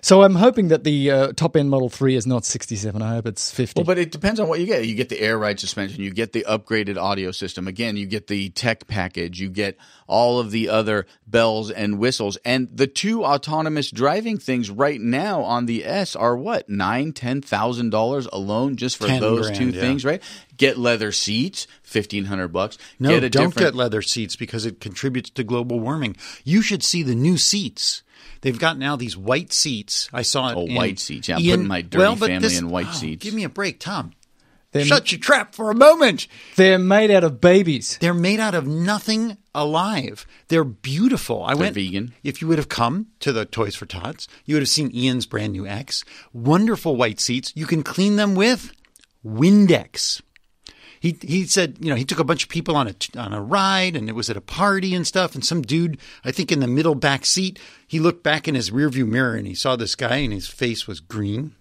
So 0.00 0.22
I'm 0.22 0.34
hoping 0.34 0.68
that 0.68 0.84
the 0.84 1.10
uh, 1.10 1.32
top 1.32 1.56
end 1.56 1.70
Model 1.70 1.88
Three 1.88 2.14
is 2.14 2.26
not 2.26 2.44
sixty 2.44 2.76
seven. 2.76 3.02
I 3.02 3.14
hope 3.14 3.26
it's 3.26 3.50
fifty. 3.50 3.80
Well, 3.80 3.86
but 3.86 3.98
it 3.98 4.12
depends 4.12 4.40
on 4.40 4.48
what 4.48 4.60
you 4.60 4.66
get. 4.66 4.86
You 4.86 4.94
get 4.94 5.08
the 5.08 5.20
air 5.20 5.38
ride 5.38 5.60
suspension, 5.60 6.02
you 6.02 6.10
get 6.10 6.32
the 6.32 6.44
upgraded 6.48 6.96
audio 6.96 7.30
system. 7.30 7.68
Again, 7.68 7.96
you 7.96 8.06
get 8.06 8.26
the 8.26 8.50
tech 8.50 8.86
package, 8.86 9.40
you 9.40 9.48
get 9.48 9.76
all 10.06 10.40
of 10.40 10.50
the 10.50 10.68
other 10.68 11.06
bells 11.26 11.70
and 11.70 11.98
whistles. 11.98 12.36
And 12.44 12.68
the 12.72 12.86
two 12.86 13.24
autonomous 13.24 13.90
driving 13.90 14.38
things 14.38 14.70
right 14.70 15.00
now 15.00 15.42
on 15.42 15.66
the 15.66 15.84
S 15.84 16.16
are 16.16 16.36
what 16.36 16.68
nine, 16.68 17.12
ten 17.12 17.42
thousand 17.42 17.90
dollars 17.90 18.26
alone 18.32 18.76
just 18.76 18.96
for 18.96 19.06
10 19.06 19.20
those 19.20 19.46
grand, 19.46 19.56
two 19.56 19.70
yeah. 19.70 19.80
things, 19.80 20.04
right? 20.04 20.22
Get 20.56 20.78
leather 20.78 21.12
seats, 21.12 21.66
fifteen 21.82 22.24
hundred 22.24 22.48
bucks. 22.48 22.78
No, 22.98 23.10
get 23.10 23.24
a 23.24 23.30
don't 23.30 23.48
different, 23.48 23.72
get 23.72 23.74
leather 23.74 24.02
seats 24.02 24.36
because 24.36 24.66
it 24.66 24.80
contributes 24.80 25.30
to 25.30 25.44
global 25.44 25.80
warming. 25.80 26.16
You 26.44 26.62
should 26.62 26.82
see 26.82 27.02
the 27.02 27.14
new 27.14 27.36
seats. 27.36 28.02
They've 28.40 28.58
got 28.58 28.78
now 28.78 28.96
these 28.96 29.16
white 29.16 29.52
seats. 29.52 30.08
I 30.12 30.22
saw 30.22 30.50
it. 30.50 30.56
Oh, 30.56 30.66
in 30.66 30.74
white 30.74 30.98
seats. 30.98 31.28
Yeah, 31.28 31.36
I'm 31.36 31.42
Ian- 31.42 31.56
putting 31.56 31.68
my 31.68 31.82
dirty 31.82 31.98
well, 31.98 32.16
but 32.16 32.28
family 32.28 32.48
this- 32.48 32.58
in 32.58 32.70
white 32.70 32.86
oh, 32.88 32.92
seats. 32.92 33.22
Give 33.24 33.34
me 33.34 33.44
a 33.44 33.48
break, 33.48 33.80
Tom. 33.80 34.12
They're- 34.72 34.84
Shut 34.84 35.10
your 35.12 35.18
trap 35.18 35.54
for 35.54 35.70
a 35.70 35.74
moment. 35.74 36.26
They're 36.56 36.78
made 36.78 37.10
out 37.10 37.24
of 37.24 37.40
babies. 37.40 37.96
They're 38.00 38.12
made 38.12 38.38
out 38.38 38.54
of 38.54 38.66
nothing 38.66 39.38
alive. 39.54 40.26
They're 40.48 40.62
beautiful. 40.62 41.42
I 41.42 41.54
went 41.54 41.74
vegan. 41.74 42.12
If 42.22 42.42
you 42.42 42.48
would 42.48 42.58
have 42.58 42.68
come 42.68 43.06
to 43.20 43.32
the 43.32 43.46
Toys 43.46 43.74
for 43.74 43.86
Tots, 43.86 44.28
you 44.44 44.54
would 44.54 44.62
have 44.62 44.68
seen 44.68 44.94
Ian's 44.94 45.24
brand 45.24 45.54
new 45.54 45.66
X. 45.66 46.04
Wonderful 46.34 46.96
white 46.96 47.18
seats. 47.18 47.52
You 47.56 47.66
can 47.66 47.82
clean 47.82 48.16
them 48.16 48.34
with 48.34 48.72
Windex. 49.24 50.20
He 51.00 51.16
he 51.22 51.44
said, 51.46 51.76
you 51.80 51.90
know, 51.90 51.96
he 51.96 52.04
took 52.04 52.18
a 52.18 52.24
bunch 52.24 52.42
of 52.42 52.48
people 52.48 52.76
on 52.76 52.88
a 52.88 52.94
on 53.18 53.32
a 53.32 53.40
ride, 53.42 53.96
and 53.96 54.08
it 54.08 54.14
was 54.14 54.28
at 54.30 54.36
a 54.36 54.40
party 54.40 54.94
and 54.94 55.06
stuff. 55.06 55.34
And 55.34 55.44
some 55.44 55.62
dude, 55.62 55.98
I 56.24 56.32
think, 56.32 56.50
in 56.52 56.60
the 56.60 56.66
middle 56.66 56.94
back 56.94 57.24
seat, 57.26 57.58
he 57.86 58.00
looked 58.00 58.22
back 58.22 58.48
in 58.48 58.54
his 58.54 58.70
rearview 58.70 59.06
mirror 59.06 59.34
and 59.34 59.46
he 59.46 59.54
saw 59.54 59.76
this 59.76 59.94
guy, 59.94 60.16
and 60.16 60.32
his 60.32 60.48
face 60.48 60.86
was 60.86 61.00
green. 61.00 61.54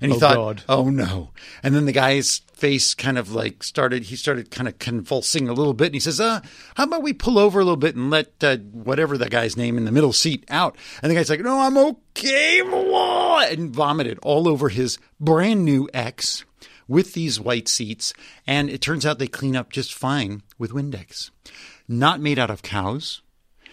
And 0.00 0.12
he 0.12 0.16
Oh, 0.16 0.20
thought, 0.20 0.34
God. 0.36 0.62
oh 0.68 0.90
no. 0.90 1.30
And 1.60 1.74
then 1.74 1.86
the 1.86 1.92
guy's 1.92 2.40
face 2.52 2.94
kind 2.94 3.18
of 3.18 3.32
like 3.32 3.64
started, 3.64 4.04
he 4.04 4.14
started 4.14 4.50
kind 4.52 4.68
of 4.68 4.78
convulsing 4.78 5.48
a 5.48 5.52
little 5.52 5.74
bit. 5.74 5.86
And 5.86 5.94
he 5.94 6.00
says, 6.00 6.20
uh, 6.20 6.40
how 6.76 6.84
about 6.84 7.02
we 7.02 7.12
pull 7.12 7.36
over 7.36 7.58
a 7.58 7.64
little 7.64 7.76
bit 7.76 7.96
and 7.96 8.08
let 8.08 8.32
uh, 8.44 8.58
whatever 8.58 9.18
the 9.18 9.28
guy's 9.28 9.56
name 9.56 9.76
in 9.76 9.84
the 9.84 9.90
middle 9.90 10.12
seat 10.12 10.44
out? 10.50 10.76
And 11.02 11.10
the 11.10 11.16
guy's 11.16 11.28
like, 11.28 11.40
no, 11.40 11.58
I'm 11.60 11.76
okay. 11.76 12.60
And 13.50 13.70
vomited 13.70 14.20
all 14.22 14.46
over 14.48 14.68
his 14.68 14.98
brand 15.18 15.64
new 15.64 15.88
X 15.92 16.44
with 16.88 17.14
these 17.14 17.38
white 17.40 17.68
seats. 17.68 18.12
And 18.46 18.68
it 18.70 18.80
turns 18.80 19.04
out 19.06 19.18
they 19.18 19.26
clean 19.26 19.56
up 19.56 19.70
just 19.70 19.94
fine 19.94 20.42
with 20.58 20.72
Windex. 20.72 21.30
Not 21.88 22.20
made 22.20 22.38
out 22.38 22.50
of 22.50 22.62
cows. 22.62 23.22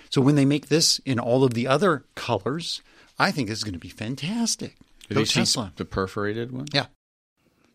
So 0.10 0.22
when 0.22 0.36
they 0.36 0.46
make 0.46 0.68
this 0.68 1.00
in 1.00 1.20
all 1.20 1.44
of 1.44 1.54
the 1.56 1.68
other 1.68 2.06
colors, 2.16 2.82
I 3.18 3.32
think 3.32 3.50
this 3.50 3.58
is 3.60 3.64
going 3.64 3.74
to 3.74 3.80
be 3.80 3.90
fantastic. 3.90 4.76
Did 5.10 5.16
Go 5.16 5.20
you 5.22 5.26
Tesla. 5.26 5.74
the 5.76 5.86
perforated 5.86 6.52
one? 6.52 6.66
Yeah. 6.74 6.86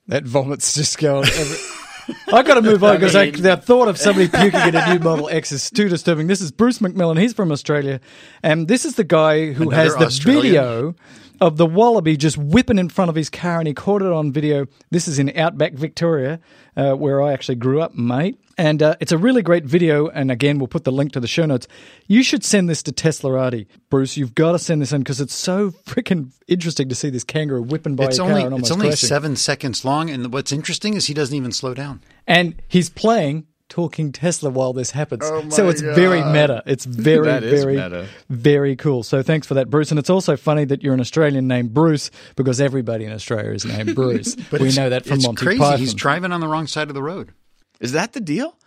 That 0.07 0.25
vomit's 0.25 0.75
just 0.75 0.99
going. 0.99 1.25
Every- 1.27 1.59
I 2.33 2.43
got 2.43 2.55
to 2.55 2.63
move 2.63 2.83
on 2.83 2.97
because 2.97 3.15
I 3.15 3.27
mean- 3.27 3.43
the 3.43 3.57
thought 3.59 3.89
of 3.89 3.99
somebody 3.99 4.29
puking 4.29 4.61
in 4.69 4.75
a 4.75 4.95
new 4.95 4.99
Model 5.01 5.29
X 5.29 5.53
is 5.53 5.69
too 5.71 5.89
disturbing. 5.91 6.27
This 6.27 6.41
is 6.41 6.51
Bruce 6.51 6.79
McMillan. 6.79 7.21
He's 7.21 7.35
from 7.35 7.53
Australia, 7.53 8.01
and 8.43 8.67
this 8.67 8.85
is 8.87 8.95
the 8.95 9.05
guy 9.05 9.53
who 9.53 9.69
has 9.71 9.95
the 9.97 10.07
Australian. 10.07 10.43
video 10.43 10.95
of 11.41 11.57
the 11.57 11.67
wallaby 11.67 12.17
just 12.17 12.37
whipping 12.37 12.79
in 12.79 12.89
front 12.89 13.09
of 13.09 13.15
his 13.15 13.31
car, 13.31 13.59
and 13.59 13.69
he 13.69 13.75
caught 13.75 14.03
it 14.03 14.11
on 14.13 14.33
video. 14.33 14.67
This 14.91 15.07
is 15.09 15.19
in 15.19 15.37
Outback 15.37 15.75
Victoria, 15.75 16.41
uh, 16.77 16.95
where 16.95 17.23
I 17.23 17.33
actually 17.33 17.57
grew 17.57 17.81
up, 17.81 17.95
mate. 17.95 18.39
And 18.57 18.83
uh, 18.83 18.97
it's 18.99 19.13
a 19.13 19.19
really 19.19 19.43
great 19.43 19.65
video. 19.65 20.09
And 20.09 20.33
again, 20.33 20.59
we'll 20.59 20.67
put 20.67 20.83
the 20.85 20.91
link 20.91 21.13
to 21.13 21.21
the 21.21 21.29
show 21.29 21.47
notes. 21.47 21.69
You 22.09 22.23
should 22.25 22.45
send 22.45 22.69
this 22.69 22.83
to 22.85 22.93
Teslarati, 22.93 23.67
Bruce. 23.89 24.17
You've 24.17 24.35
got 24.35 24.53
to 24.53 24.59
send 24.59 24.83
this 24.83 24.93
in 24.93 25.01
because 25.03 25.21
it's 25.21 25.35
so 25.35 25.71
freaking 25.87 26.33
interesting 26.49 26.89
to 26.89 26.95
see 26.97 27.09
this 27.11 27.23
kangaroo 27.23 27.63
whipping 27.63 27.95
by 27.95 28.07
It's 28.07 28.19
a 28.19 28.23
only 28.23 28.43
car 28.43 28.51
and 28.51 28.59
it's 28.59 28.71
only 28.73 28.89
crashing. 28.89 29.07
seven 29.09 29.37
seconds 29.37 29.85
long, 29.85 30.11
and 30.11 30.33
what's 30.33 30.51
interesting 30.51 30.95
is 30.95 31.07
he 31.07 31.15
doesn't 31.15 31.37
even 31.37 31.53
slow 31.53 31.73
down. 31.75 32.01
and 32.27 32.61
he's 32.67 32.91
playing 32.91 33.47
talking 33.69 34.13
Tesla 34.13 34.51
while 34.51 34.73
this 34.73 34.91
happens. 34.91 35.23
Oh 35.25 35.49
so 35.51 35.69
it's 35.69 35.81
very 35.81 36.23
meta. 36.25 36.63
It's 36.67 36.85
very, 36.85 37.41
very, 37.41 37.77
meta. 37.77 38.07
very 38.29 38.77
cool. 38.77 39.03
So 39.03 39.23
thanks 39.23 39.47
for 39.47 39.55
that, 39.55 39.71
Bruce. 39.71 39.91
And 39.91 39.99
it's 39.99 40.11
also 40.11 40.37
funny 40.37 40.65
that 40.67 40.83
you're 40.83 40.95
an 40.95 41.01
Australian 41.01 41.47
named 41.47 41.73
Bruce 41.73 42.11
because 42.37 42.61
everybody 42.61 43.05
in 43.05 43.13
Australia 43.13 43.53
is 43.53 43.65
named 43.65 43.95
Bruce. 43.95 44.37
we 44.53 44.73
know 44.73 44.91
that 44.91 45.05
from 45.05 45.17
it's 45.17 45.27
Monty 45.27 45.45
crazy. 45.45 45.59
Python. 45.59 45.79
He's 45.79 45.95
driving 45.95 46.33
on 46.33 46.41
the 46.41 46.49
wrong 46.49 46.67
side 46.67 46.89
of 46.89 46.95
the 46.95 47.03
road. 47.03 47.33
Is 47.81 47.93
that 47.93 48.13
the 48.13 48.21
deal? 48.21 48.58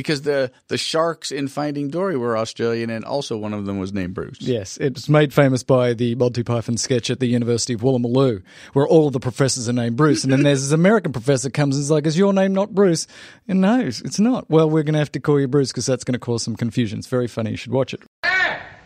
Because 0.00 0.22
the 0.22 0.50
the 0.68 0.78
sharks 0.78 1.30
in 1.30 1.46
Finding 1.46 1.90
Dory 1.90 2.16
were 2.16 2.34
Australian, 2.34 2.88
and 2.88 3.04
also 3.04 3.36
one 3.36 3.52
of 3.52 3.66
them 3.66 3.78
was 3.78 3.92
named 3.92 4.14
Bruce. 4.14 4.40
Yes, 4.40 4.78
it's 4.78 5.10
made 5.10 5.34
famous 5.34 5.62
by 5.62 5.92
the 5.92 6.14
Monty 6.14 6.42
Python 6.42 6.78
sketch 6.78 7.10
at 7.10 7.20
the 7.20 7.26
University 7.26 7.74
of 7.74 7.82
Woolloomooloo, 7.82 8.42
where 8.72 8.88
all 8.88 9.08
of 9.08 9.12
the 9.12 9.20
professors 9.20 9.68
are 9.68 9.74
named 9.74 9.98
Bruce. 9.98 10.24
And 10.24 10.32
then 10.32 10.42
there's 10.42 10.62
this 10.62 10.72
American 10.72 11.12
professor 11.12 11.50
comes 11.50 11.76
and 11.76 11.82
is 11.82 11.90
like, 11.90 12.06
Is 12.06 12.16
your 12.16 12.32
name 12.32 12.54
not 12.54 12.74
Bruce? 12.74 13.06
And 13.46 13.60
no, 13.60 13.80
it's 13.80 14.18
not. 14.18 14.48
Well, 14.48 14.70
we're 14.70 14.84
going 14.84 14.94
to 14.94 15.00
have 15.00 15.12
to 15.12 15.20
call 15.20 15.38
you 15.38 15.48
Bruce 15.48 15.70
because 15.70 15.84
that's 15.84 16.02
going 16.02 16.14
to 16.14 16.18
cause 16.18 16.44
some 16.44 16.56
confusion. 16.56 16.98
It's 16.98 17.08
very 17.08 17.28
funny. 17.28 17.50
You 17.50 17.58
should 17.58 17.72
watch 17.72 17.92
it. 17.92 18.00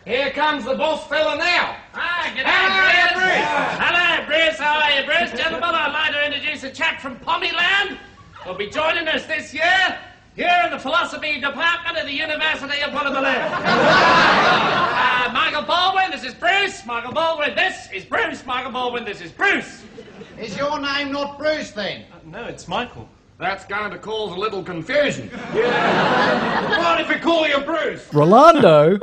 Here 0.03 0.31
comes 0.31 0.65
the 0.65 0.75
boss 0.75 1.07
fella 1.07 1.37
now. 1.37 1.77
Hi, 1.93 2.29
g'day, 2.31 3.13
Bruce. 3.13 3.79
Hello, 3.79 4.25
Bruce. 4.27 4.59
How 4.59 4.81
are 4.81 4.99
you, 4.99 5.05
Bruce? 5.05 5.41
Gentlemen, 5.41 5.69
I'd 5.73 5.93
like 5.93 6.11
to 6.11 6.25
introduce 6.25 6.63
a 6.65 6.71
chap 6.71 6.99
from 6.99 7.15
Pommyland. 7.19 7.99
Who'll 8.43 8.55
be 8.55 8.69
joining 8.69 9.07
us 9.07 9.25
this 9.27 9.53
year 9.53 9.97
here 10.35 10.61
in 10.65 10.71
the 10.71 10.79
philosophy 10.79 11.39
department 11.39 11.97
at 11.97 12.05
the 12.05 12.13
University 12.13 12.81
of 12.81 12.91
Woolloomooloo. 12.91 13.49
uh, 13.51 15.31
Michael 15.31 15.61
Baldwin, 15.63 16.11
this 16.11 16.25
is 16.25 16.33
Bruce. 16.33 16.85
Michael 16.85 17.13
Baldwin, 17.13 17.55
this 17.55 17.89
is 17.93 18.03
Bruce. 18.03 18.45
Michael 18.45 18.71
Baldwin, 18.71 19.05
this 19.05 19.21
is 19.21 19.31
Bruce. 19.31 19.83
Is 20.37 20.57
your 20.57 20.79
name 20.79 21.13
not 21.13 21.37
Bruce 21.37 21.71
then? 21.71 22.03
No, 22.25 22.43
it's 22.43 22.67
Michael. 22.67 23.07
That's 23.37 23.65
going 23.65 23.91
to 23.91 23.97
cause 23.97 24.31
a 24.31 24.39
little 24.39 24.63
confusion. 24.63 25.27
what 25.27 27.01
if 27.01 27.09
we 27.09 27.15
call 27.15 27.45
you 27.45 27.59
Bruce? 27.59 28.13
Rolando 28.13 28.97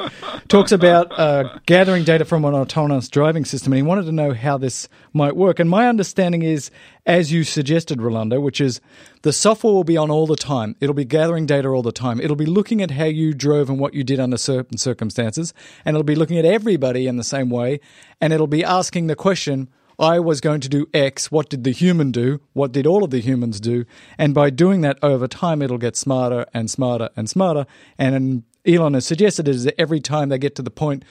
talks 0.48 0.72
about 0.72 1.12
uh, 1.18 1.58
gathering 1.66 2.04
data 2.04 2.24
from 2.24 2.46
an 2.46 2.54
autonomous 2.54 3.10
driving 3.10 3.44
system, 3.44 3.74
and 3.74 3.76
he 3.76 3.82
wanted 3.82 4.06
to 4.06 4.12
know 4.12 4.32
how 4.32 4.56
this 4.56 4.88
might 5.12 5.36
work. 5.36 5.60
And 5.60 5.68
my 5.68 5.86
understanding 5.86 6.42
is, 6.42 6.70
as 7.04 7.30
you 7.30 7.44
suggested, 7.44 8.00
Rolando, 8.00 8.40
which 8.40 8.58
is 8.58 8.80
the 9.20 9.34
software 9.34 9.74
will 9.74 9.84
be 9.84 9.98
on 9.98 10.10
all 10.10 10.26
the 10.26 10.34
time. 10.34 10.76
It'll 10.80 10.94
be 10.94 11.04
gathering 11.04 11.44
data 11.44 11.68
all 11.68 11.82
the 11.82 11.92
time. 11.92 12.18
It'll 12.18 12.34
be 12.34 12.46
looking 12.46 12.80
at 12.80 12.92
how 12.92 13.04
you 13.04 13.34
drove 13.34 13.68
and 13.68 13.78
what 13.78 13.92
you 13.92 14.02
did 14.02 14.18
under 14.18 14.38
certain 14.38 14.78
circumstances, 14.78 15.52
and 15.84 15.94
it'll 15.94 16.04
be 16.04 16.14
looking 16.14 16.38
at 16.38 16.46
everybody 16.46 17.06
in 17.06 17.18
the 17.18 17.24
same 17.24 17.50
way, 17.50 17.80
and 18.18 18.32
it'll 18.32 18.46
be 18.46 18.64
asking 18.64 19.08
the 19.08 19.16
question. 19.16 19.68
I 20.02 20.18
was 20.18 20.40
going 20.40 20.60
to 20.62 20.68
do 20.68 20.88
X. 20.92 21.30
What 21.30 21.48
did 21.48 21.62
the 21.62 21.70
human 21.70 22.10
do? 22.10 22.40
What 22.54 22.72
did 22.72 22.88
all 22.88 23.04
of 23.04 23.10
the 23.10 23.20
humans 23.20 23.60
do? 23.60 23.84
And 24.18 24.34
by 24.34 24.50
doing 24.50 24.80
that 24.80 24.98
over 25.00 25.28
time, 25.28 25.62
it'll 25.62 25.78
get 25.78 25.94
smarter 25.94 26.44
and 26.52 26.68
smarter 26.68 27.08
and 27.16 27.30
smarter. 27.30 27.66
And 27.96 28.42
Elon 28.66 28.94
has 28.94 29.06
suggested 29.06 29.46
is 29.46 29.62
that 29.62 29.80
every 29.80 30.00
time 30.00 30.28
they 30.28 30.38
get 30.38 30.56
to 30.56 30.62
the 30.62 30.72
point 30.72 31.04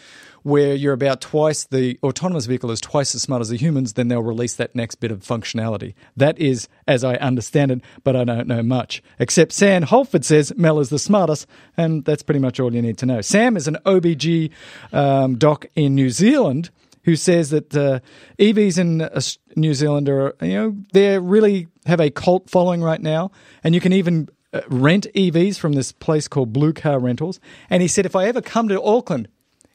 where 0.43 0.75
you're 0.75 0.91
about 0.91 1.21
twice 1.21 1.63
the 1.63 1.97
autonomous 2.03 2.47
vehicle 2.47 2.69
is 2.69 2.81
twice 2.81 3.15
as 3.15 3.21
smart 3.21 3.39
as 3.39 3.47
the 3.47 3.55
humans, 3.55 3.93
then 3.93 4.09
they'll 4.09 4.21
release 4.21 4.55
that 4.55 4.75
next 4.75 4.95
bit 4.95 5.11
of 5.11 5.19
functionality. 5.19 5.93
That 6.17 6.37
is, 6.37 6.67
as 6.85 7.05
I 7.05 7.15
understand 7.15 7.71
it, 7.71 7.81
but 8.03 8.17
I 8.17 8.25
don't 8.25 8.47
know 8.47 8.63
much. 8.63 9.01
Except 9.19 9.53
Sam 9.53 9.83
Holford 9.83 10.25
says 10.25 10.51
Mel 10.57 10.79
is 10.79 10.89
the 10.89 10.99
smartest, 10.99 11.47
and 11.77 12.03
that's 12.03 12.23
pretty 12.23 12.41
much 12.41 12.59
all 12.59 12.73
you 12.73 12.81
need 12.81 12.97
to 12.97 13.05
know. 13.05 13.21
Sam 13.21 13.55
is 13.55 13.69
an 13.69 13.77
OBG 13.85 14.51
um, 14.91 15.37
doc 15.37 15.65
in 15.75 15.95
New 15.95 16.09
Zealand 16.09 16.71
who 17.03 17.15
says 17.15 17.49
that 17.49 17.75
uh, 17.75 17.99
EVs 18.39 18.77
in 18.77 19.01
uh, 19.01 19.19
New 19.55 19.73
Zealand 19.73 20.07
are, 20.09 20.35
you 20.41 20.53
know, 20.53 20.77
they 20.93 21.17
really 21.19 21.67
have 21.85 21.99
a 21.99 22.09
cult 22.09 22.49
following 22.49 22.81
right 22.83 23.01
now, 23.01 23.31
and 23.63 23.73
you 23.73 23.81
can 23.81 23.93
even 23.93 24.29
uh, 24.53 24.61
rent 24.69 25.07
EVs 25.15 25.57
from 25.57 25.73
this 25.73 25.91
place 25.91 26.27
called 26.27 26.53
Blue 26.53 26.73
Car 26.73 26.99
Rentals, 26.99 27.39
and 27.69 27.81
he 27.81 27.87
said 27.87 28.05
if 28.05 28.15
I 28.15 28.25
ever 28.27 28.41
come 28.41 28.67
to 28.67 28.81
Auckland, 28.81 29.27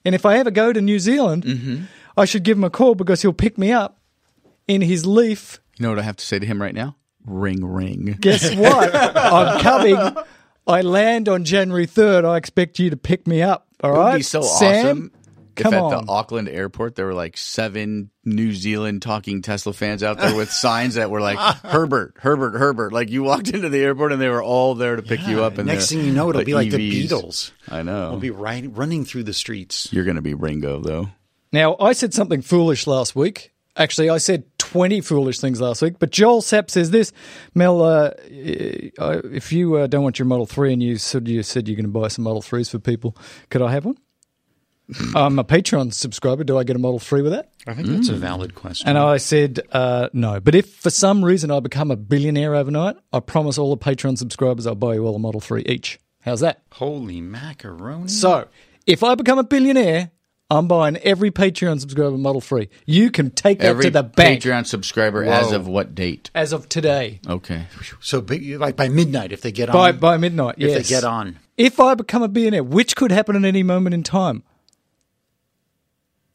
and 0.05 0.15
if 0.15 0.24
I 0.24 0.39
ever 0.39 0.51
go 0.51 0.73
to 0.73 0.81
New 0.81 0.98
Zealand, 0.98 1.44
Mm-hmm. 1.44 1.85
I 2.16 2.24
should 2.24 2.44
give 2.44 2.57
him 2.57 2.65
a 2.65 2.70
call 2.70 2.94
because 2.94 3.23
he'll 3.23 3.35
pick 3.35 3.59
me 3.59 3.73
up 3.73 4.01
in 4.66 4.81
his 4.81 5.05
Leaf. 5.05 5.61
You 5.78 5.82
know 5.82 5.90
what 5.90 5.98
I 5.98 6.03
have 6.03 6.16
to 6.16 6.24
say 6.24 6.39
to 6.39 6.47
him 6.47 6.61
right 6.62 6.74
now? 6.74 6.97
Ring, 7.27 7.62
ring. 7.65 8.16
Guess 8.20 8.55
what? 8.57 8.90
I'm 8.94 9.61
coming. 9.61 9.98
I 10.66 10.81
land 10.81 11.28
on 11.28 11.44
January 11.44 11.86
third. 11.86 12.24
I 12.24 12.39
expect 12.39 12.78
you 12.78 12.90
to 12.90 12.97
pick 12.97 13.27
me 13.27 13.43
up. 13.43 13.66
All 13.82 13.93
right, 13.93 14.16
be 14.16 14.23
so 14.23 14.40
Sam, 14.40 14.86
awesome 14.86 15.12
Come 15.57 15.74
if 15.74 15.78
at 15.78 15.83
on. 15.83 16.05
the 16.07 16.12
Auckland 16.12 16.49
airport 16.49 16.95
there 16.95 17.07
were 17.07 17.15
like 17.15 17.37
seven 17.37 18.11
New 18.24 18.53
Zealand 18.53 19.03
talking 19.03 19.43
Tesla 19.43 19.73
fans 19.73 20.03
out 20.03 20.19
there 20.19 20.37
with 20.37 20.51
signs 20.51 20.95
that 20.95 21.11
were 21.11 21.20
like 21.20 21.39
Herbert, 21.65 22.15
Herbert, 22.19 22.59
Herbert. 22.59 22.93
Like 22.93 23.11
you 23.11 23.23
walked 23.23 23.49
into 23.49 23.69
the 23.69 23.78
airport 23.78 24.12
and 24.12 24.20
they 24.20 24.28
were 24.28 24.43
all 24.43 24.74
there 24.74 24.97
to 24.97 25.03
pick 25.03 25.27
you 25.27 25.43
up. 25.43 25.59
And 25.59 25.66
Next 25.66 25.91
thing 25.91 26.05
you 26.05 26.12
know, 26.12 26.31
it'll 26.31 26.45
be 26.45 26.55
like 26.55 26.70
the 26.70 26.78
Beatles. 26.78 27.53
I 27.69 27.83
know. 27.83 28.11
We'll 28.11 28.20
be 28.20 28.31
running 28.31 29.05
through 29.05 29.24
the 29.24 29.35
streets. 29.35 29.93
You're 29.93 30.05
going 30.05 30.16
to 30.16 30.23
be 30.23 30.35
Ringo 30.35 30.81
though. 30.81 31.09
Now, 31.53 31.77
I 31.78 31.93
said 31.93 32.12
something 32.12 32.43
foolish 32.43 32.87
last 32.87 33.16
week. 33.16 33.53
Actually, 33.78 34.09
I 34.09 34.19
said 34.19 34.45
20 34.59 35.03
foolish 35.03 35.39
things 35.39 35.61
last 35.61 35.83
week, 35.83 35.99
but 35.99 36.11
Joel 36.11 36.41
Sapp 36.41 36.70
says 36.70 36.91
this 36.91 37.12
Mel, 37.55 37.83
uh, 37.83 38.11
uh, 38.99 39.20
if 39.24 39.53
you 39.53 39.77
uh, 39.77 39.87
don't 39.87 40.03
want 40.03 40.19
your 40.19 40.27
Model 40.27 40.47
3 40.47 40.73
and 40.73 40.83
you 40.83 40.97
said, 40.97 41.28
you 41.28 41.43
said 41.43 41.69
you're 41.69 41.77
going 41.77 41.85
to 41.85 41.91
buy 41.91 42.09
some 42.09 42.24
Model 42.24 42.41
3s 42.41 42.70
for 42.70 42.78
people, 42.78 43.16
could 43.51 43.61
I 43.61 43.73
have 43.73 43.85
one? 43.85 43.99
I'm 45.14 45.38
a 45.38 45.44
Patreon 45.44 45.92
subscriber. 45.92 46.44
Do 46.44 46.58
I 46.58 46.64
get 46.64 46.76
a 46.76 46.78
Model 46.78 46.98
3 46.98 47.22
with 47.22 47.32
that? 47.32 47.50
I 47.66 47.74
think 47.74 47.88
that's 47.88 48.08
a 48.08 48.14
valid 48.14 48.54
question. 48.54 48.88
And 48.88 48.96
I 48.96 49.16
said, 49.16 49.60
uh, 49.72 50.08
no. 50.12 50.38
But 50.40 50.54
if 50.54 50.74
for 50.74 50.90
some 50.90 51.24
reason 51.24 51.50
I 51.50 51.60
become 51.60 51.90
a 51.90 51.96
billionaire 51.96 52.54
overnight, 52.54 52.96
I 53.12 53.20
promise 53.20 53.58
all 53.58 53.74
the 53.74 53.84
Patreon 53.84 54.16
subscribers 54.18 54.66
I'll 54.66 54.74
buy 54.76 54.94
you 54.94 55.04
all 55.06 55.16
a 55.16 55.18
Model 55.18 55.40
3 55.40 55.62
each. 55.66 55.98
How's 56.20 56.40
that? 56.40 56.62
Holy 56.72 57.20
macaroni! 57.20 58.08
So, 58.08 58.48
if 58.86 59.02
I 59.02 59.14
become 59.14 59.38
a 59.38 59.44
billionaire, 59.44 60.10
I'm 60.48 60.68
buying 60.68 60.96
every 60.98 61.32
Patreon 61.32 61.80
subscriber 61.80 62.16
Model 62.16 62.40
3. 62.40 62.68
You 62.84 63.10
can 63.10 63.30
take 63.30 63.58
that 63.58 63.66
Every 63.66 63.84
to 63.84 63.90
the 63.90 64.02
bank 64.04 64.42
Patreon 64.42 64.66
subscriber 64.66 65.24
as 65.24 65.50
of 65.50 65.66
what 65.66 65.94
date? 65.94 66.30
as 66.34 66.52
of 66.52 66.68
today. 66.68 67.20
Okay. 67.28 67.66
So 68.00 68.24
like 68.28 68.76
by 68.76 68.88
midnight, 68.88 69.32
if 69.32 69.40
they 69.40 69.50
get 69.50 69.72
By, 69.72 69.90
on, 69.90 69.98
by 69.98 70.16
midnight, 70.16 70.56
if 70.58 70.72
they 70.72 70.82
get 70.84 71.02
on, 71.02 71.38
If 71.56 71.80
I 71.80 71.94
become 71.94 72.22
a 72.22 72.28
billionaire, 72.28 72.62
which 72.62 72.94
could 72.94 73.10
happen 73.10 73.34
at 73.34 73.44
any 73.44 73.64
moment 73.64 73.94
in 73.94 74.04
time, 74.04 74.44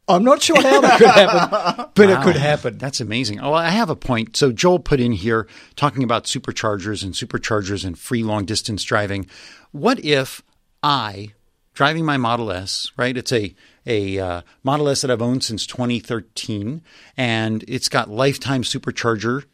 I'm 0.08 0.24
not 0.24 0.42
sure 0.42 0.60
how 0.60 0.80
that 0.80 0.98
could 0.98 1.06
happen, 1.10 1.86
but 1.94 2.10
it 2.10 2.22
could 2.22 2.36
happen. 2.36 2.78
That's 2.78 3.00
amazing. 3.00 3.40
Oh, 3.40 3.52
I 3.52 3.68
have 3.68 3.88
a 3.88 3.96
point. 3.96 4.36
So 4.36 4.50
Joel 4.50 4.80
put 4.80 5.00
in 5.00 5.12
here 5.12 5.46
talking 5.76 6.02
about 6.02 6.24
superchargers 6.24 7.04
and 7.04 7.14
superchargers 7.14 7.84
and 7.84 7.98
free 7.98 8.22
long 8.24 8.44
distance 8.44 8.82
driving. 8.82 9.26
What 9.70 10.04
if 10.04 10.42
I, 10.82 11.32
driving 11.72 12.04
my 12.04 12.16
Model 12.16 12.50
S, 12.50 12.90
right? 12.96 13.16
It's 13.16 13.32
a 13.32 13.54
a 13.86 14.18
uh, 14.18 14.42
Model 14.62 14.88
S 14.88 15.02
that 15.02 15.10
I've 15.10 15.22
owned 15.22 15.44
since 15.44 15.66
2013, 15.66 16.82
and 17.16 17.64
it's 17.68 17.88
got 17.88 18.10
lifetime 18.10 18.62
supercharger. 18.62 19.44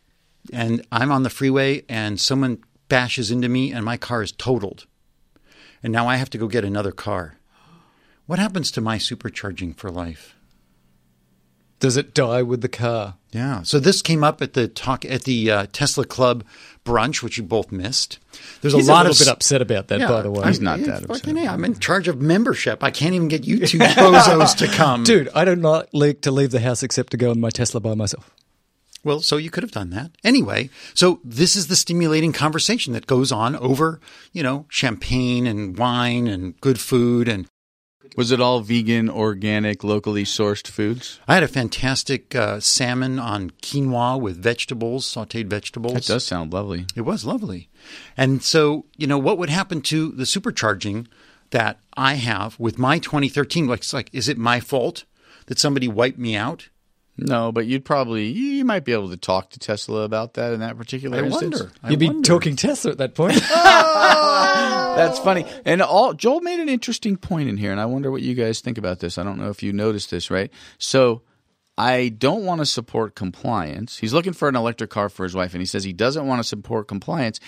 And 0.53 0.87
I'm 0.91 1.13
on 1.13 1.25
the 1.25 1.31
freeway, 1.31 1.85
and 1.89 2.19
someone 2.19 2.63
bashes 2.89 3.31
into 3.31 3.49
me, 3.49 3.71
and 3.73 3.85
my 3.85 3.97
car 3.97 4.23
is 4.23 4.33
totaled. 4.33 4.87
And 5.83 5.93
now 5.93 6.09
I 6.09 6.17
have 6.17 6.31
to 6.31 6.39
go 6.39 6.49
get 6.49 6.65
another 6.65 6.93
car. 6.93 7.37
What 8.27 8.39
happens 8.39 8.71
to 8.73 8.81
my 8.81 8.99
supercharging 8.99 9.77
for 9.77 9.91
life? 9.91 10.35
Does 11.81 11.97
it 11.97 12.13
die 12.15 12.43
with 12.43 12.61
the 12.61 12.69
car? 12.69 13.15
Yeah. 13.31 13.63
So 13.63 13.79
this 13.79 14.03
came 14.03 14.25
up 14.25 14.43
at 14.43 14.55
the 14.55 14.67
talk 14.69 15.05
at 15.05 15.23
the 15.25 15.51
uh, 15.51 15.67
Tesla 15.73 16.05
Club 16.05 16.45
brunch, 16.85 17.23
which 17.23 17.37
you 17.37 17.45
both 17.45 17.71
missed. 17.71 18.19
There's 18.63 18.75
He's 18.75 18.89
a 18.89 18.93
lot 18.93 19.07
little 19.07 19.13
of 19.13 19.19
bit 19.19 19.29
upset 19.29 19.63
about 19.63 19.89
that, 19.89 20.01
by 20.09 20.23
the 20.23 20.31
way. 20.31 20.47
He's 20.49 20.61
not 20.61 20.81
Yeah, 20.81 20.87
that 20.87 21.03
upset. 21.05 21.17
fucking 21.27 21.37
A. 21.37 21.47
I'm 21.49 21.65
in 21.65 21.79
charge 21.79 22.09
of 22.09 22.21
membership. 22.21 22.83
I 22.83 22.91
can't 22.91 23.15
even 23.15 23.29
get 23.29 23.47
you 23.47 23.65
two 23.67 23.79
bozos 23.79 24.57
to 24.57 24.67
come, 24.69 25.05
Dude, 25.05 25.29
I 25.35 25.45
don't 25.45 25.61
like 25.63 25.89
like 25.93 26.21
to 26.23 26.31
leave 26.31 26.51
the 26.51 26.61
house 26.61 26.83
except 26.83 27.11
to 27.13 27.17
go 27.17 27.31
in 27.31 27.41
my 27.41 27.51
Tesla 27.51 27.81
by 27.81 27.95
myself. 27.95 28.31
Well, 29.05 29.21
so 29.21 29.37
you 29.37 29.49
could 29.51 29.63
have 29.63 29.71
done 29.71 29.91
that 29.91 30.11
anyway. 30.25 30.71
So 30.95 31.21
this 31.23 31.55
is 31.55 31.69
the 31.69 31.77
stimulating 31.77 32.33
conversation 32.33 32.93
that 32.95 33.07
goes 33.07 33.31
on 33.31 33.55
over, 33.57 34.01
you 34.33 34.43
know, 34.43 34.67
champagne 34.69 35.47
and 35.47 35.79
wine 35.79 36.27
and 36.27 36.61
good 36.61 36.81
food 36.81 37.29
and 37.29 37.47
Was 38.19 38.33
it 38.33 38.41
all 38.41 38.63
vegan, 38.63 39.09
organic, 39.09 39.85
locally 39.85 40.25
sourced 40.25 40.67
foods? 40.67 41.21
I 41.29 41.35
had 41.35 41.45
a 41.45 41.47
fantastic 41.47 42.35
uh, 42.35 42.59
salmon 42.59 43.21
on 43.21 43.51
quinoa 43.63 44.21
with 44.21 44.43
vegetables, 44.43 45.07
sautéed 45.07 45.47
vegetables. 45.47 45.95
That 45.95 46.07
does 46.07 46.27
sound 46.27 46.53
lovely. 46.53 46.87
It 46.97 47.03
was 47.03 47.25
lovely. 47.25 47.69
And 48.17 48.43
so, 48.43 48.87
you 48.97 49.07
know, 49.07 49.19
what 49.19 49.39
would 49.39 49.51
happen 49.51 49.83
to 49.83 50.11
the 50.11 50.25
supercharging 50.25 51.07
that 51.51 51.79
I 51.97 52.15
have 52.15 52.59
with 52.59 52.77
my 52.77 52.99
2013? 52.99 53.69
Like, 53.69 53.79
it's 53.79 53.93
like, 53.93 54.11
is 54.13 54.29
it 54.29 54.37
my 54.37 54.59
fault 54.59 55.05
that 55.47 55.61
somebody 55.61 55.87
wiped 55.87 56.19
me 56.19 56.35
out? 56.35 56.71
No, 57.21 57.51
but 57.51 57.67
you'd 57.67 57.85
probably 57.85 58.27
you 58.29 58.65
might 58.65 58.85
be 58.85 58.93
able 58.93 59.11
to 59.11 59.17
talk 59.17 59.51
to 59.51 59.59
Tesla 59.59 60.03
about 60.03 60.35
that 60.35 60.53
in 60.53 60.61
that 60.61 60.79
particular 60.79 61.19
I 61.19 61.27
instance. 61.27 61.61
wonder. 61.61 61.75
I 61.83 61.91
You'd 61.91 61.99
be 61.99 62.07
wonder. 62.07 62.27
talking 62.29 62.55
Tesla 62.55 62.93
at 62.93 62.99
that 62.99 63.15
point. 63.17 63.35
That's 63.51 65.19
funny. 65.19 65.45
And 65.65 65.83
all 65.83 66.13
Joel 66.15 66.41
made 66.41 66.61
an 66.61 66.69
interesting 66.69 67.17
point 67.17 67.49
in 67.49 67.57
here, 67.57 67.71
and 67.73 67.81
I 67.81 67.87
wonder 67.87 68.11
what 68.11 68.23
you 68.23 68.35
guys 68.35 68.61
think 68.61 68.79
about 68.79 69.01
this. 69.01 69.19
I 69.19 69.23
don't 69.23 69.39
know 69.39 69.51
if 69.51 69.63
you 69.63 69.73
noticed 69.73 70.11
this, 70.11 70.31
right? 70.31 70.51
So 70.79 71.23
I 71.77 72.09
don't 72.11 72.45
want 72.45 72.61
to 72.61 72.67
support 72.67 73.15
compliance. 73.15 73.99
He's 73.99 74.13
looking 74.13 74.33
for 74.33 74.49
an 74.49 74.57
electric 74.57 74.91
car 74.91 75.09
for 75.09 75.25
his 75.25 75.35
wife, 75.35 75.55
and 75.55 75.61
he 75.63 75.67
says 75.67 75.85
he 75.85 75.93
doesn't 75.93 76.27
want 76.27 76.41
to 76.41 76.45
support 76.49 76.89
compliance. 76.89 77.41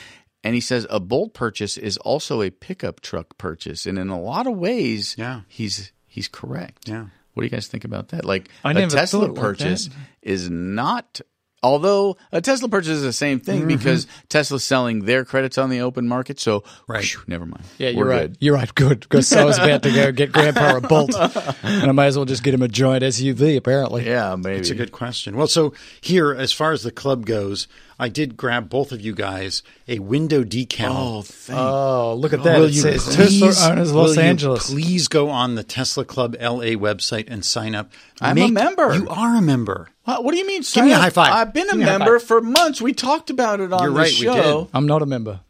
And 0.43 0.55
he 0.55 0.61
says 0.61 0.87
a 0.89 1.01
Bolt 1.01 1.35
purchase 1.35 1.77
is 1.77 1.97
also 1.99 2.41
a 2.43 2.51
pickup 2.51 3.01
truck 3.01 3.37
purchase, 3.39 3.87
and 3.87 3.99
in 3.99 4.09
a 4.09 4.21
lot 4.21 4.47
of 4.47 4.57
ways, 4.57 5.15
Yeah. 5.19 5.43
he's 5.49 5.93
he's 6.07 6.29
correct. 6.29 6.89
Yeah. 6.89 7.07
What 7.41 7.45
do 7.45 7.47
you 7.47 7.57
guys 7.57 7.69
think 7.69 7.87
about 7.87 8.09
that? 8.09 8.27
Like 8.27 8.51
I 8.63 8.73
a 8.73 8.87
Tesla 8.87 9.25
like 9.25 9.35
purchase 9.35 9.87
that. 9.87 9.95
is 10.21 10.51
not. 10.51 11.23
Although 11.63 12.17
a 12.33 12.41
Tesla 12.41 12.69
purchase 12.71 12.93
is 12.93 13.03
the 13.03 13.13
same 13.13 13.39
thing 13.39 13.61
mm-hmm. 13.61 13.69
because 13.69 14.07
Tesla's 14.31 14.65
selling 14.65 15.05
their 15.05 15.25
credits 15.27 15.59
on 15.59 15.69
the 15.69 15.81
open 15.83 16.09
market, 16.09 16.41
so 16.41 16.65
Right. 16.89 17.05
phew, 17.05 17.21
never 17.27 17.45
mind. 17.45 17.65
Yeah, 17.77 17.91
you're 17.91 17.99
We're 18.07 18.11
right. 18.11 18.21
good. 18.29 18.37
You're 18.41 18.55
right. 18.55 18.75
Good. 18.75 19.01
Because 19.01 19.31
I 19.33 19.45
was 19.45 19.59
about 19.59 19.83
to 19.83 19.91
go 19.93 20.11
get 20.11 20.33
Grandpa 20.33 20.77
a 20.79 20.81
Bolt, 20.81 21.15
and 21.15 21.85
I 21.85 21.93
might 21.93 22.07
as 22.07 22.17
well 22.17 22.25
just 22.25 22.43
get 22.43 22.55
him 22.55 22.63
a 22.63 22.69
giant 22.69 23.05
SUV. 23.05 23.57
Apparently, 23.59 24.07
Yeah, 24.07 24.37
maybe. 24.37 24.59
It's 24.59 24.71
a 24.71 24.75
good 24.75 24.93
question. 24.93 25.37
Well, 25.37 25.49
so 25.49 25.75
here, 26.01 26.33
as 26.33 26.51
far 26.53 26.73
as 26.73 26.83
the 26.83 26.91
club 26.91 27.27
goes, 27.27 27.69
I 27.99 28.09
did 28.09 28.39
grab 28.39 28.71
both 28.71 28.93
of 28.93 29.03
you 29.03 29.15
guys 29.15 29.63
a 29.87 29.99
window 29.99 30.43
decal. 30.43 30.95
Oh, 30.97 31.23
thank 31.23 31.59
Oh, 31.59 32.15
look 32.15 32.33
at 32.33 32.43
that! 32.45 32.59
Will 32.59 32.65
it 32.67 32.73
you 32.73 32.81
says 32.81 33.05
please, 33.15 33.39
Tesla 33.41 33.73
owners 33.73 33.93
will 33.93 34.05
Los 34.05 34.17
you 34.17 34.23
Angeles. 34.23 34.71
please 34.71 35.09
go 35.09 35.29
on 35.29 35.57
the 35.57 35.63
Tesla 35.63 36.07
Club 36.07 36.35
LA 36.41 36.73
website 36.81 37.27
and 37.29 37.45
sign 37.45 37.75
up. 37.75 37.93
I'm 38.23 38.39
a 38.39 38.51
member. 38.51 38.95
You 38.95 39.07
are 39.11 39.37
a 39.37 39.43
member. 39.43 39.89
What, 40.11 40.25
what 40.25 40.33
do 40.33 40.39
you 40.39 40.47
mean? 40.47 40.63
Give 40.63 40.85
me 40.85 40.93
a 40.93 40.97
up? 40.97 41.01
high 41.03 41.11
five. 41.11 41.33
I've 41.33 41.55
been 41.55 41.69
a 41.69 41.73
Give 41.73 41.79
me 41.79 41.85
a 41.85 41.87
high 41.87 41.99
member 41.99 42.19
five. 42.19 42.29
for 42.29 42.41
months. 42.41 42.81
We 42.83 42.93
talked 42.93 43.31
about 43.31 43.61
it 43.61 43.73
on 43.73 43.83
You're 43.83 43.91
the 43.93 43.97
right, 43.99 44.07
we 44.13 44.25
show. 44.27 44.65
did. 44.65 44.71
I'm 44.75 44.87
not 44.87 45.03
a 45.03 45.07
member. 45.07 45.41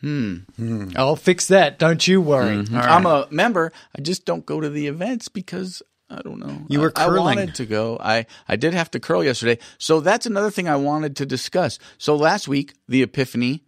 Hmm. 0.00 0.34
hmm. 0.56 0.90
I'll 0.96 1.16
fix 1.16 1.48
that. 1.48 1.78
Don't 1.78 2.06
you 2.06 2.20
worry. 2.20 2.64
Hmm. 2.64 2.76
I'm 2.76 3.04
a 3.06 3.26
member. 3.30 3.72
I 3.96 4.00
just 4.00 4.24
don't 4.24 4.46
go 4.46 4.60
to 4.60 4.68
the 4.70 4.86
events 4.86 5.26
because 5.28 5.82
I 6.08 6.22
don't 6.22 6.38
know. 6.38 6.62
You 6.68 6.80
were 6.80 6.92
I- 6.94 7.02
I 7.02 7.06
curling. 7.06 7.24
wanted 7.24 7.54
to 7.56 7.66
go. 7.66 7.98
I 8.00 8.26
I 8.48 8.54
did 8.56 8.74
have 8.74 8.90
to 8.92 9.00
curl 9.00 9.24
yesterday. 9.24 9.58
So 9.78 10.00
that's 10.00 10.24
another 10.26 10.50
thing 10.50 10.68
I 10.68 10.76
wanted 10.76 11.16
to 11.16 11.26
discuss. 11.26 11.78
So 11.98 12.14
last 12.14 12.46
week, 12.46 12.74
the 12.88 13.02
epiphany 13.02 13.64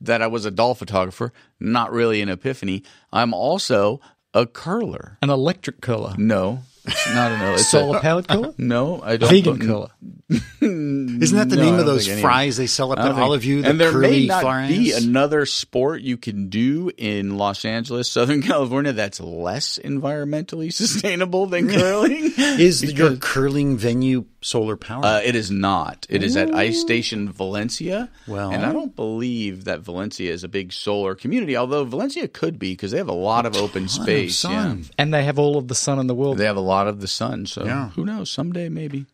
that 0.00 0.20
I 0.20 0.26
was 0.26 0.44
a 0.44 0.50
doll 0.50 0.74
photographer, 0.74 1.32
not 1.58 1.90
really 1.92 2.20
an 2.20 2.28
epiphany. 2.28 2.82
I'm 3.10 3.32
also 3.32 4.00
a 4.34 4.44
curler. 4.46 5.16
An 5.22 5.30
electric 5.30 5.80
curler, 5.80 6.14
No, 6.18 6.60
it's 6.86 7.14
not 7.14 7.32
a 7.32 7.38
no. 7.38 7.52
It's 7.54 7.68
solar 7.68 7.98
a, 7.98 8.00
powered 8.00 8.28
curler, 8.28 8.54
no. 8.58 9.00
I 9.02 9.16
don't. 9.16 9.30
vegan 9.30 9.58
don't- 9.58 9.66
curler. 9.66 9.88
Isn't 10.60 11.36
that 11.36 11.48
the 11.50 11.56
No, 11.56 11.62
name 11.62 11.74
of 11.78 11.84
those 11.86 12.04
think 12.06 12.14
any- 12.14 12.22
fries 12.22 12.56
they 12.56 12.66
sell 12.66 12.92
up 12.92 12.98
at 12.98 13.04
don't 13.04 13.14
think- 13.14 13.24
Olive 13.24 13.42
View? 13.42 13.62
The 13.62 13.68
and 13.70 13.80
there 13.80 13.92
may 13.92 14.26
not 14.26 14.42
fries? 14.42 14.68
be 14.70 14.92
another 14.92 15.44
sport 15.46 16.00
you 16.00 16.16
can 16.16 16.48
do 16.48 16.90
in 16.96 17.36
Los 17.36 17.64
Angeles, 17.64 18.10
Southern 18.10 18.40
California, 18.50 18.92
that's 18.92 19.20
less 19.20 19.78
environmentally 19.84 20.72
sustainable 20.72 21.46
than 21.46 21.68
curling. 21.68 22.32
Is 22.38 22.82
your 22.92 23.16
curling 23.16 23.76
venue 23.76 24.24
solar 24.40 24.76
powered? 24.76 25.04
Uh, 25.04 25.20
it 25.24 25.34
is 25.36 25.50
not. 25.50 26.06
It 26.08 26.22
is 26.22 26.36
at 26.36 26.54
Ice 26.54 26.80
Station 26.80 27.30
Valencia. 27.30 28.08
Well- 28.26 28.50
and 28.50 28.64
I 28.64 28.72
don't 28.72 28.94
believe 28.96 29.64
that 29.64 29.80
Valencia 29.80 30.32
is 30.32 30.42
a 30.44 30.48
big 30.48 30.72
solar 30.72 31.14
community. 31.14 31.56
Although 31.56 31.84
Valencia 31.84 32.28
could 32.28 32.58
be 32.58 32.72
because 32.72 32.90
they 32.92 32.98
have 32.98 33.08
a 33.08 33.12
lot 33.12 33.44
of 33.46 33.56
open 33.56 33.86
Ton 33.86 34.00
of 34.00 34.02
space. 34.02 34.38
sun. 34.38 34.78
Yeah, 34.78 34.84
And 34.98 35.12
they 35.14 35.24
have 35.24 35.38
all 35.38 35.58
of 35.58 35.68
the 35.68 35.74
sun 35.74 35.98
in 35.98 36.06
the 36.06 36.14
world. 36.14 36.38
they 36.38 36.46
have 36.46 36.56
a 36.56 36.60
lot 36.60 36.73
of 36.88 37.00
the 37.00 37.08
sun. 37.08 37.46
So 37.46 37.64
Yeah. 37.64 37.90
who 37.90 38.04
knows? 38.04 38.30
Someday 38.30 38.68
maybe. 38.68 39.06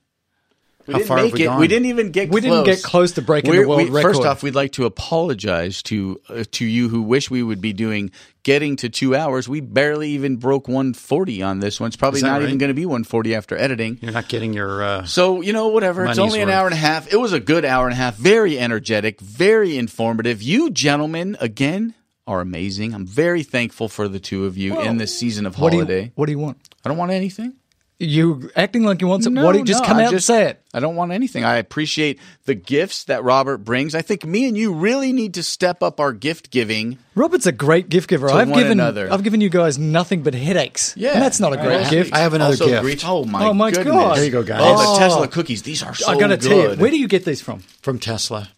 We 0.86 0.94
How 0.94 0.98
didn't 0.98 1.08
far 1.08 1.18
have 1.18 1.32
we 1.34 1.42
it. 1.42 1.44
gone? 1.44 1.60
We 1.60 1.68
didn't 1.68 1.86
even 1.86 2.10
get. 2.10 2.30
We 2.30 2.40
close. 2.40 2.50
didn't 2.64 2.64
get 2.64 2.82
close 2.82 3.12
to 3.12 3.22
breaking 3.22 3.50
We're- 3.50 3.62
the 3.64 3.68
world 3.68 3.90
we- 3.90 4.02
First 4.02 4.22
off, 4.24 4.42
we'd 4.42 4.54
like 4.54 4.72
to 4.72 4.86
apologize 4.86 5.82
to 5.84 6.20
uh, 6.28 6.44
to 6.52 6.64
you 6.64 6.88
who 6.88 7.02
wish 7.02 7.30
we 7.30 7.42
would 7.42 7.60
be 7.60 7.72
doing 7.74 8.10
getting 8.42 8.74
to 8.76 8.88
two 8.88 9.14
hours. 9.14 9.46
We 9.48 9.60
barely 9.60 10.10
even 10.12 10.36
broke 10.36 10.66
140 10.68 11.42
on 11.42 11.60
this 11.60 11.78
one. 11.78 11.88
It's 11.88 11.96
probably 11.96 12.22
not 12.22 12.38
right? 12.40 12.42
even 12.44 12.56
going 12.58 12.68
to 12.70 12.74
be 12.74 12.86
140 12.86 13.34
after 13.34 13.56
editing. 13.58 13.98
You're 14.00 14.10
not 14.12 14.28
getting 14.28 14.54
your. 14.54 14.82
Uh, 14.82 15.04
So 15.04 15.42
you 15.42 15.52
know, 15.52 15.68
whatever. 15.68 16.06
It's 16.06 16.16
Money's 16.16 16.32
only 16.32 16.40
an 16.42 16.48
worth. 16.48 16.56
hour 16.56 16.66
and 16.66 16.74
a 16.74 16.78
half. 16.78 17.12
It 17.12 17.16
was 17.18 17.34
a 17.34 17.40
good 17.40 17.64
hour 17.66 17.84
and 17.86 17.92
a 17.92 17.96
half. 17.96 18.16
Very 18.16 18.58
energetic. 18.58 19.20
Very 19.20 19.76
informative. 19.76 20.42
You 20.42 20.70
gentlemen, 20.70 21.36
again, 21.40 21.94
are 22.30 22.40
amazing. 22.40 22.94
I'm 22.94 23.06
very 23.06 23.42
thankful 23.42 23.88
for 23.88 24.08
the 24.08 24.20
two 24.20 24.46
of 24.46 24.56
you 24.56 24.80
in 24.80 24.96
this 24.98 25.18
season 25.18 25.46
of 25.46 25.58
What 25.58 25.70
do 25.72 25.78
holiday. 25.78 26.04
you 26.04 26.12
What 26.14 26.26
do 26.26 26.32
you 26.32 26.38
want? 26.38 26.58
I 26.84 26.88
don't 26.88 26.98
want 26.98 27.12
anything. 27.12 27.54
You 28.02 28.50
acting 28.56 28.82
like 28.84 29.02
you 29.02 29.08
want 29.08 29.24
something. 29.24 29.42
No, 29.42 29.44
what 29.44 29.52
do 29.52 29.58
you 29.58 29.64
just 29.66 29.82
no, 29.82 29.86
come 29.88 29.98
I 29.98 30.04
out 30.06 30.12
just- 30.12 30.30
and 30.30 30.38
say 30.38 30.48
it? 30.50 30.62
I 30.72 30.80
don't 30.80 30.96
want 30.96 31.12
anything. 31.12 31.44
I 31.44 31.56
appreciate 31.56 32.18
the 32.46 32.54
gifts 32.54 33.04
that 33.04 33.22
Robert 33.24 33.58
brings. 33.58 33.94
I 33.94 34.00
think 34.00 34.24
me 34.24 34.48
and 34.48 34.56
you 34.56 34.72
really 34.72 35.12
need 35.12 35.34
to 35.34 35.42
step 35.42 35.82
up 35.82 36.00
our 36.00 36.14
gift 36.14 36.50
giving. 36.50 36.96
Robert's 37.14 37.44
a 37.44 37.52
great 37.52 37.90
gift 37.90 38.08
giver. 38.08 38.28
To 38.28 38.32
I've 38.32 38.48
one 38.48 38.58
given 38.58 38.80
another. 38.80 39.12
I've 39.12 39.22
given 39.22 39.42
you 39.42 39.50
guys 39.50 39.76
nothing 39.78 40.22
but 40.22 40.32
headaches. 40.32 40.94
Yeah. 40.96 41.12
and 41.12 41.20
that's 41.20 41.40
not 41.40 41.52
a 41.52 41.56
great 41.58 41.76
Right. 41.82 41.90
gift. 41.90 42.14
I 42.14 42.20
have 42.20 42.32
another 42.32 42.52
Also 42.52 42.68
gift. 42.68 42.82
great- 42.82 43.04
oh 43.06 43.24
my! 43.26 43.44
Oh 43.48 43.52
my 43.52 43.70
goodness. 43.70 43.92
God. 43.92 44.16
There 44.16 44.24
you 44.24 44.30
go, 44.30 44.44
guys. 44.44 44.60
Oh, 44.64 44.94
the. 44.94 44.98
Tesla 44.98 45.28
cookies. 45.28 45.62
These 45.62 45.82
are 45.82 45.94
so 45.94 46.08
I 46.10 46.16
gotta 46.18 46.38
good. 46.38 46.48
tell 46.48 46.70
you, 46.72 46.76
where 46.80 46.90
do 46.90 46.98
you 46.98 47.08
get 47.08 47.26
these 47.26 47.42
from? 47.42 47.58
from 47.82 47.98
Tesla. 47.98 48.48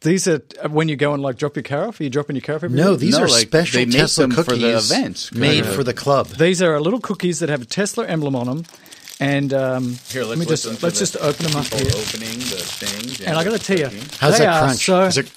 These 0.00 0.28
are 0.28 0.40
uh, 0.62 0.68
when 0.68 0.88
you 0.88 0.94
go 0.96 1.12
and 1.12 1.22
like 1.22 1.36
drop 1.36 1.56
your 1.56 1.64
car 1.64 1.88
off. 1.88 1.98
Are 2.00 2.04
you 2.04 2.10
dropping 2.10 2.36
your 2.36 2.42
car 2.42 2.56
off? 2.56 2.64
every 2.64 2.76
No, 2.76 2.92
day? 2.92 3.06
these 3.06 3.16
No, 3.18 3.24
are 3.24 3.28
like, 3.28 3.48
special 3.48 3.78
they 3.80 3.86
make 3.86 3.96
Tesla 3.96 4.28
them 4.28 4.44
for 4.44 4.54
the 4.56 4.76
events. 4.76 5.32
made 5.32 5.62
Correct. 5.62 5.76
for 5.76 5.82
the 5.84 5.94
club. 5.94 6.28
These 6.28 6.62
are 6.62 6.80
little 6.80 7.00
cookies 7.00 7.40
that 7.40 7.48
have 7.48 7.62
a 7.62 7.66
Tesla 7.66 8.06
emblem 8.06 8.36
on 8.36 8.46
them. 8.46 8.64
And 9.20 9.52
um, 9.52 9.96
Here, 10.08 10.22
let's 10.22 10.28
let 10.28 10.38
me 10.38 10.46
just 10.46 10.62
to 10.62 10.86
let's 10.86 10.98
just 11.00 11.16
open 11.16 11.46
them 11.46 11.56
up 11.56 11.66
here. 11.66 11.80
Opening 11.88 12.38
the 12.38 12.62
things. 12.62 13.20
And 13.22 13.36
I 13.36 13.42
got 13.42 13.52
to 13.52 13.58
tell 13.58 13.76
you, 13.78 13.86
How's 14.20 14.38
they 14.38 14.44
that 14.44 14.54
are 14.54 14.66
crunch? 14.66 14.84
So, 14.84 15.02
Is 15.04 15.18
it- 15.18 15.32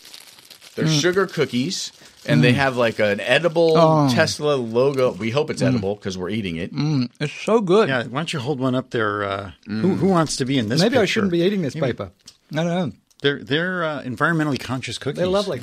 They're 0.76 0.88
sugar 0.88 1.26
cookies, 1.26 1.92
and 2.28 2.44
they 2.44 2.54
have 2.54 2.78
like 2.78 3.00
an 3.00 3.20
edible 3.20 3.74
Oh. 3.76 4.10
Tesla 4.14 4.54
logo. 4.56 5.14
We 5.14 5.32
hope 5.32 5.50
it's 5.50 5.64
edible 5.64 5.96
because 5.96 6.16
we're 6.20 6.30
eating 6.30 6.58
it. 6.58 6.70
it's 7.20 7.34
so 7.34 7.60
good. 7.60 7.90
yeah, 7.90 8.04
why 8.04 8.20
don't 8.20 8.32
you 8.32 8.40
hold 8.40 8.60
one 8.60 8.76
up 8.76 8.92
there? 8.92 9.24
Uh, 9.24 9.52
who, 9.66 9.96
who 9.96 10.08
wants 10.10 10.36
to 10.38 10.46
be 10.46 10.60
in 10.60 10.70
this? 10.70 10.80
Maybe 10.80 11.00
I 11.00 11.06
shouldn't 11.06 11.32
be 11.32 11.42
eating 11.42 11.64
this 11.64 11.74
paper. 11.74 12.12
I 12.54 12.56
don't 12.58 12.66
know. 12.68 12.92
They're 13.22 13.44
they're 13.44 13.84
uh, 13.84 14.04
environmentally 14.04 14.60
conscious 14.60 14.98
cookies. 14.98 15.18
They're 15.18 15.28
lovely. 15.28 15.62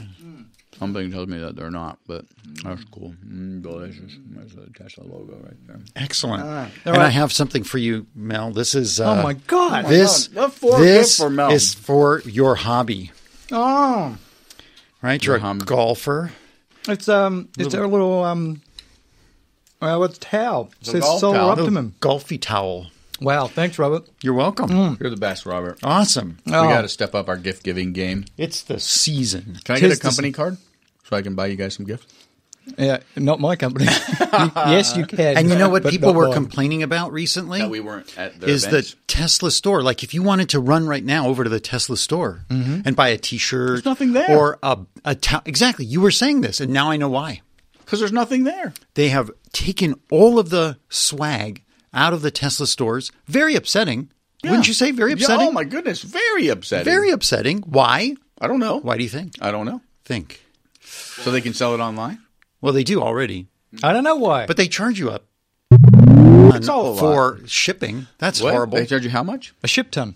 Something 0.78 1.10
tells 1.10 1.26
me 1.26 1.38
that 1.38 1.56
they're 1.56 1.72
not, 1.72 1.98
but 2.06 2.24
that's 2.62 2.84
cool. 2.84 3.12
Mm, 3.26 3.62
delicious. 3.62 4.16
There's 4.30 4.54
a 4.54 4.70
Tesla 4.72 5.02
logo 5.04 5.36
right 5.42 5.66
there. 5.66 5.80
Excellent. 5.96 6.44
All 6.44 6.48
and 6.50 6.70
right. 6.86 6.98
I 7.00 7.08
have 7.08 7.32
something 7.32 7.64
for 7.64 7.78
you, 7.78 8.06
Mel. 8.14 8.52
This 8.52 8.76
is. 8.76 9.00
Uh, 9.00 9.10
oh 9.18 9.22
my 9.24 9.32
god! 9.32 9.86
This 9.86 10.28
God. 10.28 10.44
A 10.44 10.52
four 10.52 10.78
this 10.78 11.18
for 11.18 11.30
Mel. 11.30 11.50
is 11.50 11.74
for 11.74 12.20
your 12.24 12.54
hobby, 12.54 13.10
oh, 13.50 14.16
right? 15.02 15.20
You're 15.24 15.34
Your 15.34 15.44
a 15.44 15.46
hum- 15.48 15.58
golfer. 15.58 16.30
it's 16.86 17.08
um, 17.08 17.48
it's 17.58 17.74
a 17.74 17.84
little 17.84 18.22
um, 18.22 18.62
well, 19.82 20.04
it's 20.04 20.18
towel. 20.18 20.70
It 20.80 20.88
a 20.88 20.90
says 20.92 21.02
golf 21.02 21.20
solar 21.20 21.38
towel. 21.38 21.50
optimum. 21.50 21.94
Golfy 22.00 22.40
towel. 22.40 22.86
Wow, 23.20 23.46
thanks, 23.48 23.78
Robert. 23.78 24.08
You're 24.22 24.34
welcome. 24.34 24.70
Mm. 24.70 25.00
You're 25.00 25.10
the 25.10 25.16
best, 25.16 25.44
Robert. 25.46 25.78
Awesome. 25.82 26.38
Oh. 26.46 26.52
We 26.62 26.68
Oh. 26.68 26.70
got 26.70 26.82
to 26.82 26.88
step 26.88 27.14
up 27.14 27.28
our 27.28 27.36
gift 27.36 27.62
giving 27.64 27.92
game. 27.92 28.24
It's 28.36 28.62
the 28.62 28.78
season. 28.78 29.58
Can 29.64 29.76
I 29.76 29.80
get 29.80 29.88
Tis 29.88 29.98
a 29.98 30.00
the- 30.00 30.08
company 30.08 30.32
card 30.32 30.56
so 31.04 31.16
I 31.16 31.22
can 31.22 31.34
buy 31.34 31.46
you 31.46 31.56
guys 31.56 31.74
some 31.74 31.86
gifts? 31.86 32.06
Yeah, 32.76 32.98
not 33.16 33.40
my 33.40 33.56
company. 33.56 33.86
Yes, 34.28 34.94
you 34.94 35.06
can. 35.06 35.38
And 35.38 35.48
you 35.48 35.56
know 35.56 35.70
what 35.70 35.86
people 35.86 36.12
were 36.12 36.26
mine. 36.26 36.34
complaining 36.34 36.82
about 36.82 37.12
recently? 37.12 37.60
That 37.60 37.70
we 37.70 37.80
weren't 37.80 38.16
at 38.18 38.38
their 38.38 38.50
is 38.50 38.66
events. 38.66 38.90
the 38.92 38.96
Tesla 39.06 39.50
store. 39.50 39.82
Like 39.82 40.02
if 40.02 40.12
you 40.12 40.22
wanted 40.22 40.50
to 40.50 40.60
run 40.60 40.86
right 40.86 41.02
now 41.02 41.28
over 41.28 41.44
to 41.44 41.48
the 41.50 41.60
Tesla 41.60 41.96
store 41.96 42.44
mm-hmm. 42.50 42.82
and 42.84 42.94
buy 42.94 43.08
a 43.08 43.16
T-shirt, 43.16 43.68
There's 43.68 43.84
nothing 43.86 44.12
there. 44.12 44.36
or 44.36 44.58
a 44.62 44.80
a 45.06 45.14
ta- 45.14 45.40
exactly. 45.46 45.86
You 45.86 46.02
were 46.02 46.10
saying 46.10 46.42
this, 46.42 46.60
and 46.60 46.70
now 46.70 46.90
I 46.90 46.98
know 46.98 47.08
why. 47.08 47.40
because 47.78 48.00
there's 48.00 48.12
nothing 48.12 48.44
there. 48.44 48.74
They 48.94 49.08
have 49.08 49.30
taken 49.54 49.94
all 50.10 50.38
of 50.38 50.50
the 50.50 50.76
swag 50.90 51.62
out 51.98 52.12
of 52.12 52.22
the 52.22 52.30
Tesla 52.30 52.66
stores. 52.66 53.10
Very 53.26 53.54
upsetting, 53.56 54.10
wouldn't 54.44 54.68
you 54.68 54.74
say? 54.74 54.92
Very 54.92 55.10
Yeah, 55.10 55.16
oh 55.18 55.24
upsetting. 55.24 55.48
oh 55.48 55.52
my 55.52 55.64
goodness, 55.64 56.02
very 56.02 56.48
upsetting. 56.48 56.84
Very 56.84 57.10
upsetting. 57.10 57.58
Why? 57.62 58.14
I 58.40 58.46
don't 58.46 58.60
know. 58.60 58.78
Why 58.78 58.96
do 58.96 59.02
you 59.02 59.08
think? 59.08 59.34
I 59.42 59.50
don't 59.50 59.66
know. 59.66 59.80
Think. 60.04 60.40
So 60.80 61.30
they 61.32 61.40
can 61.40 61.52
sell 61.54 61.74
it 61.74 61.80
online. 61.80 62.18
Well, 62.60 62.72
they 62.72 62.84
do 62.84 63.02
already, 63.02 63.48
I 63.82 63.92
don't 63.92 64.04
know 64.04 64.16
why. 64.16 64.46
but 64.46 64.56
they 64.56 64.68
charge 64.68 64.98
you 64.98 65.10
up 65.10 65.24
It's 65.70 66.68
all 66.68 66.88
a 66.88 66.90
lot. 66.92 66.98
for 67.00 67.38
shipping. 67.46 68.06
That's 68.18 68.40
What? 68.40 68.52
horrible. 68.54 68.78
They 68.78 68.86
charge 68.86 69.04
you 69.04 69.10
how 69.10 69.22
much? 69.24 69.52
a 69.62 69.68
ship 69.68 69.90
ton. 69.90 70.14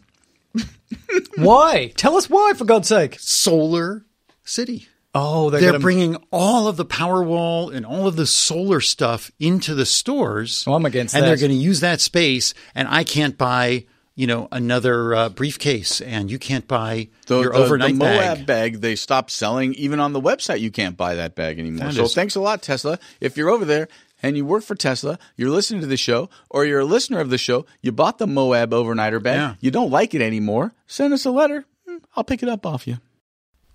why? 1.37 1.93
Tell 1.97 2.17
us 2.17 2.29
why, 2.31 2.53
for 2.57 2.65
God's 2.65 2.89
sake. 2.89 3.17
Solar 3.19 4.05
City. 4.45 4.89
Oh, 5.15 5.51
they 5.51 5.61
They're 5.61 5.79
bringing 5.79 6.17
all 6.31 6.69
of 6.69 6.77
the 6.79 6.87
Powerwall 6.87 7.75
and 7.75 7.85
all 7.85 8.07
of 8.07 8.17
the 8.17 8.27
solar 8.27 8.81
stuff 8.81 9.31
into 9.39 9.75
the 9.75 9.85
stores. 9.85 10.65
Oh, 10.67 10.73
I'm 10.73 10.87
against 10.87 11.15
and 11.15 11.23
that. 11.23 11.27
they're 11.29 11.37
going 11.37 11.51
to 11.51 11.57
use 11.57 11.81
that 11.81 12.01
space, 12.01 12.55
and 12.75 12.89
I 12.89 13.05
can't 13.05 13.37
buy, 13.37 13.85
you 14.15 14.27
know, 14.27 14.49
another 14.51 15.15
uh, 15.15 15.29
briefcase, 15.29 16.01
and 16.01 16.31
you 16.31 16.39
can't 16.39 16.67
buy 16.67 17.09
The, 17.27 17.41
your 17.43 17.53
the- 17.53 17.59
overnight 17.59 17.93
the. 17.93 17.99
Moab 17.99 18.47
bag. 18.47 18.81
they 18.81 18.97
stopped 18.97 19.31
selling. 19.33 19.75
Even 19.75 20.01
on 20.01 20.15
the 20.15 20.21
website, 20.21 20.61
you 20.61 20.71
can't 20.71 20.97
buy 20.97 21.17
that 21.17 21.35
bag 21.35 21.59
anymore. 21.59 21.89
That 21.89 21.95
so 21.95 22.05
is- 22.05 22.15
thanks 22.15 22.35
a 22.35 22.41
lot, 22.41 22.63
Tesla. 22.63 22.99
If 23.21 23.37
you're 23.37 23.51
over 23.51 23.67
there 23.67 23.89
and 24.23 24.35
you 24.39 24.47
work 24.47 24.63
for 24.65 24.75
Tesla, 24.75 25.19
you're 25.37 25.51
listening 25.51 25.83
to 25.83 25.87
the 25.87 25.99
show, 25.99 26.31
or 26.49 26.65
you're 26.65 26.81
a 26.81 26.85
listener 26.87 27.21
of 27.21 27.29
the 27.29 27.37
show, 27.37 27.67
you 27.83 27.93
bought 27.93 28.17
the 28.17 28.27
Moab 28.27 28.71
overnighter 28.71 29.23
bag, 29.23 29.37
Yeah. 29.37 29.55
you 29.61 29.71
don't 29.71 29.91
like 29.91 30.15
it 30.15 30.23
anymore, 30.23 30.73
send 30.87 31.13
us 31.13 31.27
a 31.27 31.31
letter. 31.31 31.67
Hmm, 31.87 31.99
I'll 32.17 32.25
pick 32.25 32.43
it 32.43 32.49
up 32.49 32.65
off 32.65 32.87
you. 32.87 32.97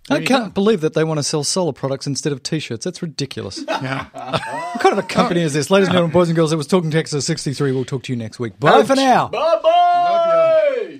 I 0.09 0.23
can't 0.23 0.53
believe 0.53 0.81
that 0.81 0.93
they 0.93 1.03
want 1.03 1.17
to 1.19 1.23
sell 1.23 1.43
solar 1.43 1.73
products 1.73 2.07
instead 2.07 2.31
of 2.33 2.41
t-shirts. 2.43 2.83
That's 2.85 3.01
ridiculous. 3.01 3.63
Yeah. 3.81 4.05
what 4.13 4.81
kind 4.81 4.97
of 4.97 4.99
a 4.99 5.07
company 5.07 5.41
is 5.41 5.53
this? 5.53 5.69
Ladies 5.69 5.87
and 5.89 5.93
gentlemen, 5.93 6.11
boys 6.13 6.29
and 6.29 6.35
girls, 6.35 6.51
it 6.51 6.55
was 6.55 6.65
Talking 6.67 6.89
Tesla 6.91 7.21
63. 7.21 7.71
We'll 7.73 7.85
talk 7.85 8.03
to 8.03 8.13
you 8.13 8.17
next 8.17 8.39
week. 8.39 8.59
Bye 8.59 8.83
for 8.83 8.95
now. 8.95 9.27
Bye 9.27 9.59
bye. 9.61 10.99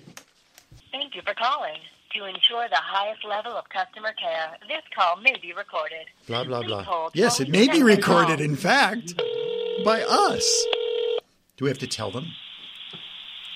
Thank 0.91 1.15
you 1.15 1.21
for 1.23 1.33
calling. 1.33 1.77
To 2.13 2.25
ensure 2.25 2.67
the 2.69 2.75
highest 2.77 3.23
level 3.25 3.51
of 3.53 3.67
customer 3.69 4.11
care, 4.19 4.57
this 4.67 4.81
call 4.95 5.17
may 5.17 5.35
be 5.41 5.53
recorded. 5.53 6.05
blah 6.25 6.43
blah 6.43 6.63
blah. 6.63 7.09
Yes, 7.13 7.39
it 7.39 7.49
may 7.49 7.67
be 7.67 7.83
recorded. 7.83 8.39
In 8.41 8.55
fact, 8.55 9.15
by 9.85 10.01
us. 10.03 10.65
Do 11.57 11.65
we 11.65 11.69
have 11.69 11.77
to 11.79 11.87
tell 11.87 12.09
them? 12.11 12.25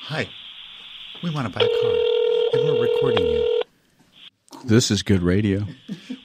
Hi, 0.04 0.28
we 1.24 1.30
want 1.32 1.52
to 1.52 1.60
buy 1.60 1.66
a 1.66 1.82
car, 1.82 1.92
and 2.54 2.64
we're 2.78 2.82
recording 2.82 3.26
you. 3.26 3.61
This 4.66 4.92
is 4.92 5.04
good 5.04 5.22
radio. 5.24 5.66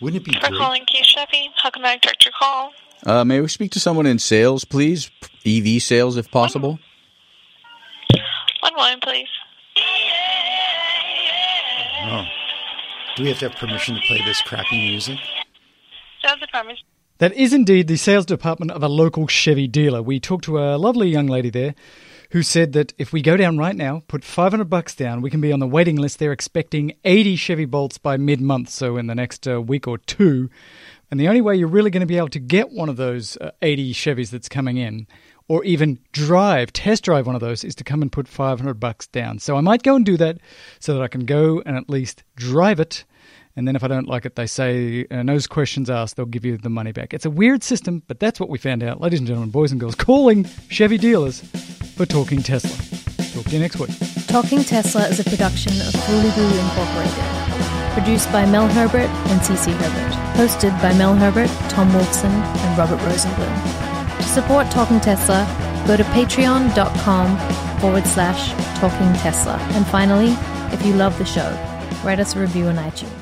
Wouldn't 0.00 0.22
it 0.22 0.24
be 0.24 0.38
for 0.38 0.48
great? 0.48 0.58
calling 0.58 0.84
Keyes 0.86 1.06
Chevy. 1.06 1.50
How 1.56 1.70
can 1.70 1.84
I 1.84 1.96
direct 1.98 2.24
your 2.24 2.32
call? 2.38 2.72
Uh, 3.04 3.24
may 3.24 3.40
we 3.40 3.48
speak 3.48 3.70
to 3.72 3.80
someone 3.80 4.06
in 4.06 4.18
sales, 4.18 4.64
please? 4.64 5.10
EV 5.46 5.80
sales, 5.82 6.16
if 6.16 6.30
possible. 6.30 6.78
One 8.60 8.74
moment, 8.74 9.02
please. 9.02 9.28
Oh. 12.08 12.24
Do 13.16 13.22
we 13.22 13.30
have 13.30 13.38
to 13.38 13.48
have 13.48 13.58
permission 13.58 13.94
to 13.94 14.00
play 14.06 14.20
this 14.24 14.42
crappy 14.42 14.90
music? 14.90 15.18
Sales 16.22 16.40
department. 16.40 16.78
That 17.18 17.32
is 17.32 17.54
indeed 17.54 17.88
the 17.88 17.96
sales 17.96 18.26
department 18.26 18.72
of 18.72 18.82
a 18.82 18.88
local 18.88 19.26
Chevy 19.26 19.66
dealer. 19.66 20.02
We 20.02 20.20
talked 20.20 20.44
to 20.44 20.58
a 20.58 20.76
lovely 20.76 21.08
young 21.08 21.26
lady 21.26 21.48
there 21.48 21.74
who 22.30 22.42
said 22.42 22.72
that 22.72 22.92
if 22.98 23.12
we 23.12 23.22
go 23.22 23.36
down 23.36 23.58
right 23.58 23.76
now, 23.76 24.02
put 24.08 24.24
500 24.24 24.64
bucks 24.64 24.94
down, 24.94 25.22
we 25.22 25.30
can 25.30 25.40
be 25.40 25.52
on 25.52 25.60
the 25.60 25.66
waiting 25.66 25.96
list. 25.96 26.18
They're 26.18 26.32
expecting 26.32 26.94
80 27.04 27.36
Chevy 27.36 27.64
Bolts 27.64 27.98
by 27.98 28.16
mid-month, 28.16 28.68
so 28.68 28.96
in 28.96 29.06
the 29.06 29.14
next 29.14 29.46
uh, 29.46 29.60
week 29.60 29.86
or 29.86 29.98
two. 29.98 30.50
And 31.10 31.20
the 31.20 31.28
only 31.28 31.40
way 31.40 31.54
you're 31.54 31.68
really 31.68 31.90
going 31.90 32.00
to 32.00 32.06
be 32.06 32.16
able 32.16 32.28
to 32.28 32.40
get 32.40 32.70
one 32.70 32.88
of 32.88 32.96
those 32.96 33.36
uh, 33.36 33.52
80 33.62 33.92
Chevys 33.92 34.30
that's 34.30 34.48
coming 34.48 34.76
in 34.76 35.06
or 35.48 35.64
even 35.64 36.00
drive, 36.10 36.72
test 36.72 37.04
drive 37.04 37.26
one 37.26 37.36
of 37.36 37.40
those 37.40 37.62
is 37.62 37.76
to 37.76 37.84
come 37.84 38.02
and 38.02 38.10
put 38.10 38.26
500 38.26 38.74
bucks 38.80 39.06
down. 39.06 39.38
So 39.38 39.56
I 39.56 39.60
might 39.60 39.84
go 39.84 39.94
and 39.94 40.04
do 40.04 40.16
that 40.16 40.38
so 40.80 40.94
that 40.94 41.02
I 41.02 41.08
can 41.08 41.24
go 41.24 41.62
and 41.64 41.76
at 41.76 41.88
least 41.88 42.24
drive 42.36 42.80
it 42.80 43.04
and 43.56 43.66
then 43.66 43.74
if 43.74 43.82
I 43.82 43.88
don't 43.88 44.06
like 44.06 44.26
it, 44.26 44.36
they 44.36 44.46
say, 44.46 45.06
uh, 45.10 45.22
no 45.22 45.38
questions 45.48 45.88
asked, 45.88 46.16
they'll 46.16 46.26
give 46.26 46.44
you 46.44 46.58
the 46.58 46.68
money 46.68 46.92
back. 46.92 47.14
It's 47.14 47.24
a 47.24 47.30
weird 47.30 47.62
system, 47.62 48.02
but 48.06 48.20
that's 48.20 48.38
what 48.38 48.50
we 48.50 48.58
found 48.58 48.82
out. 48.82 49.00
Ladies 49.00 49.18
and 49.18 49.26
gentlemen, 49.26 49.50
boys 49.50 49.72
and 49.72 49.80
girls, 49.80 49.94
calling 49.94 50.44
Chevy 50.68 50.98
dealers 50.98 51.42
for 51.96 52.04
Talking 52.04 52.42
Tesla. 52.42 52.76
Talk 53.32 53.46
to 53.46 53.56
you 53.56 53.58
next 53.58 53.78
week. 53.78 53.88
Talking 54.26 54.62
Tesla 54.62 55.08
is 55.08 55.18
a 55.18 55.24
production 55.24 55.72
of 55.72 55.94
Hooley 56.04 56.30
Boo 56.36 56.58
Incorporated. 56.58 57.94
Produced 57.94 58.30
by 58.30 58.44
Mel 58.44 58.68
Herbert 58.68 59.08
and 59.30 59.40
CC 59.40 59.72
Herbert. 59.72 60.12
Hosted 60.36 60.70
by 60.82 60.92
Mel 60.98 61.14
Herbert, 61.14 61.48
Tom 61.70 61.88
Wolfson, 61.92 62.30
and 62.30 62.78
Robert 62.78 62.98
Rosenblum. 62.98 64.16
To 64.18 64.22
support 64.24 64.70
Talking 64.70 65.00
Tesla, 65.00 65.46
go 65.86 65.96
to 65.96 66.04
patreon.com 66.04 67.78
forward 67.80 68.06
slash 68.06 68.50
Talking 68.78 69.12
Tesla. 69.20 69.56
And 69.72 69.86
finally, 69.86 70.36
if 70.74 70.84
you 70.84 70.92
love 70.92 71.16
the 71.16 71.24
show, 71.24 71.48
write 72.04 72.20
us 72.20 72.36
a 72.36 72.40
review 72.40 72.66
on 72.66 72.76
iTunes. 72.76 73.15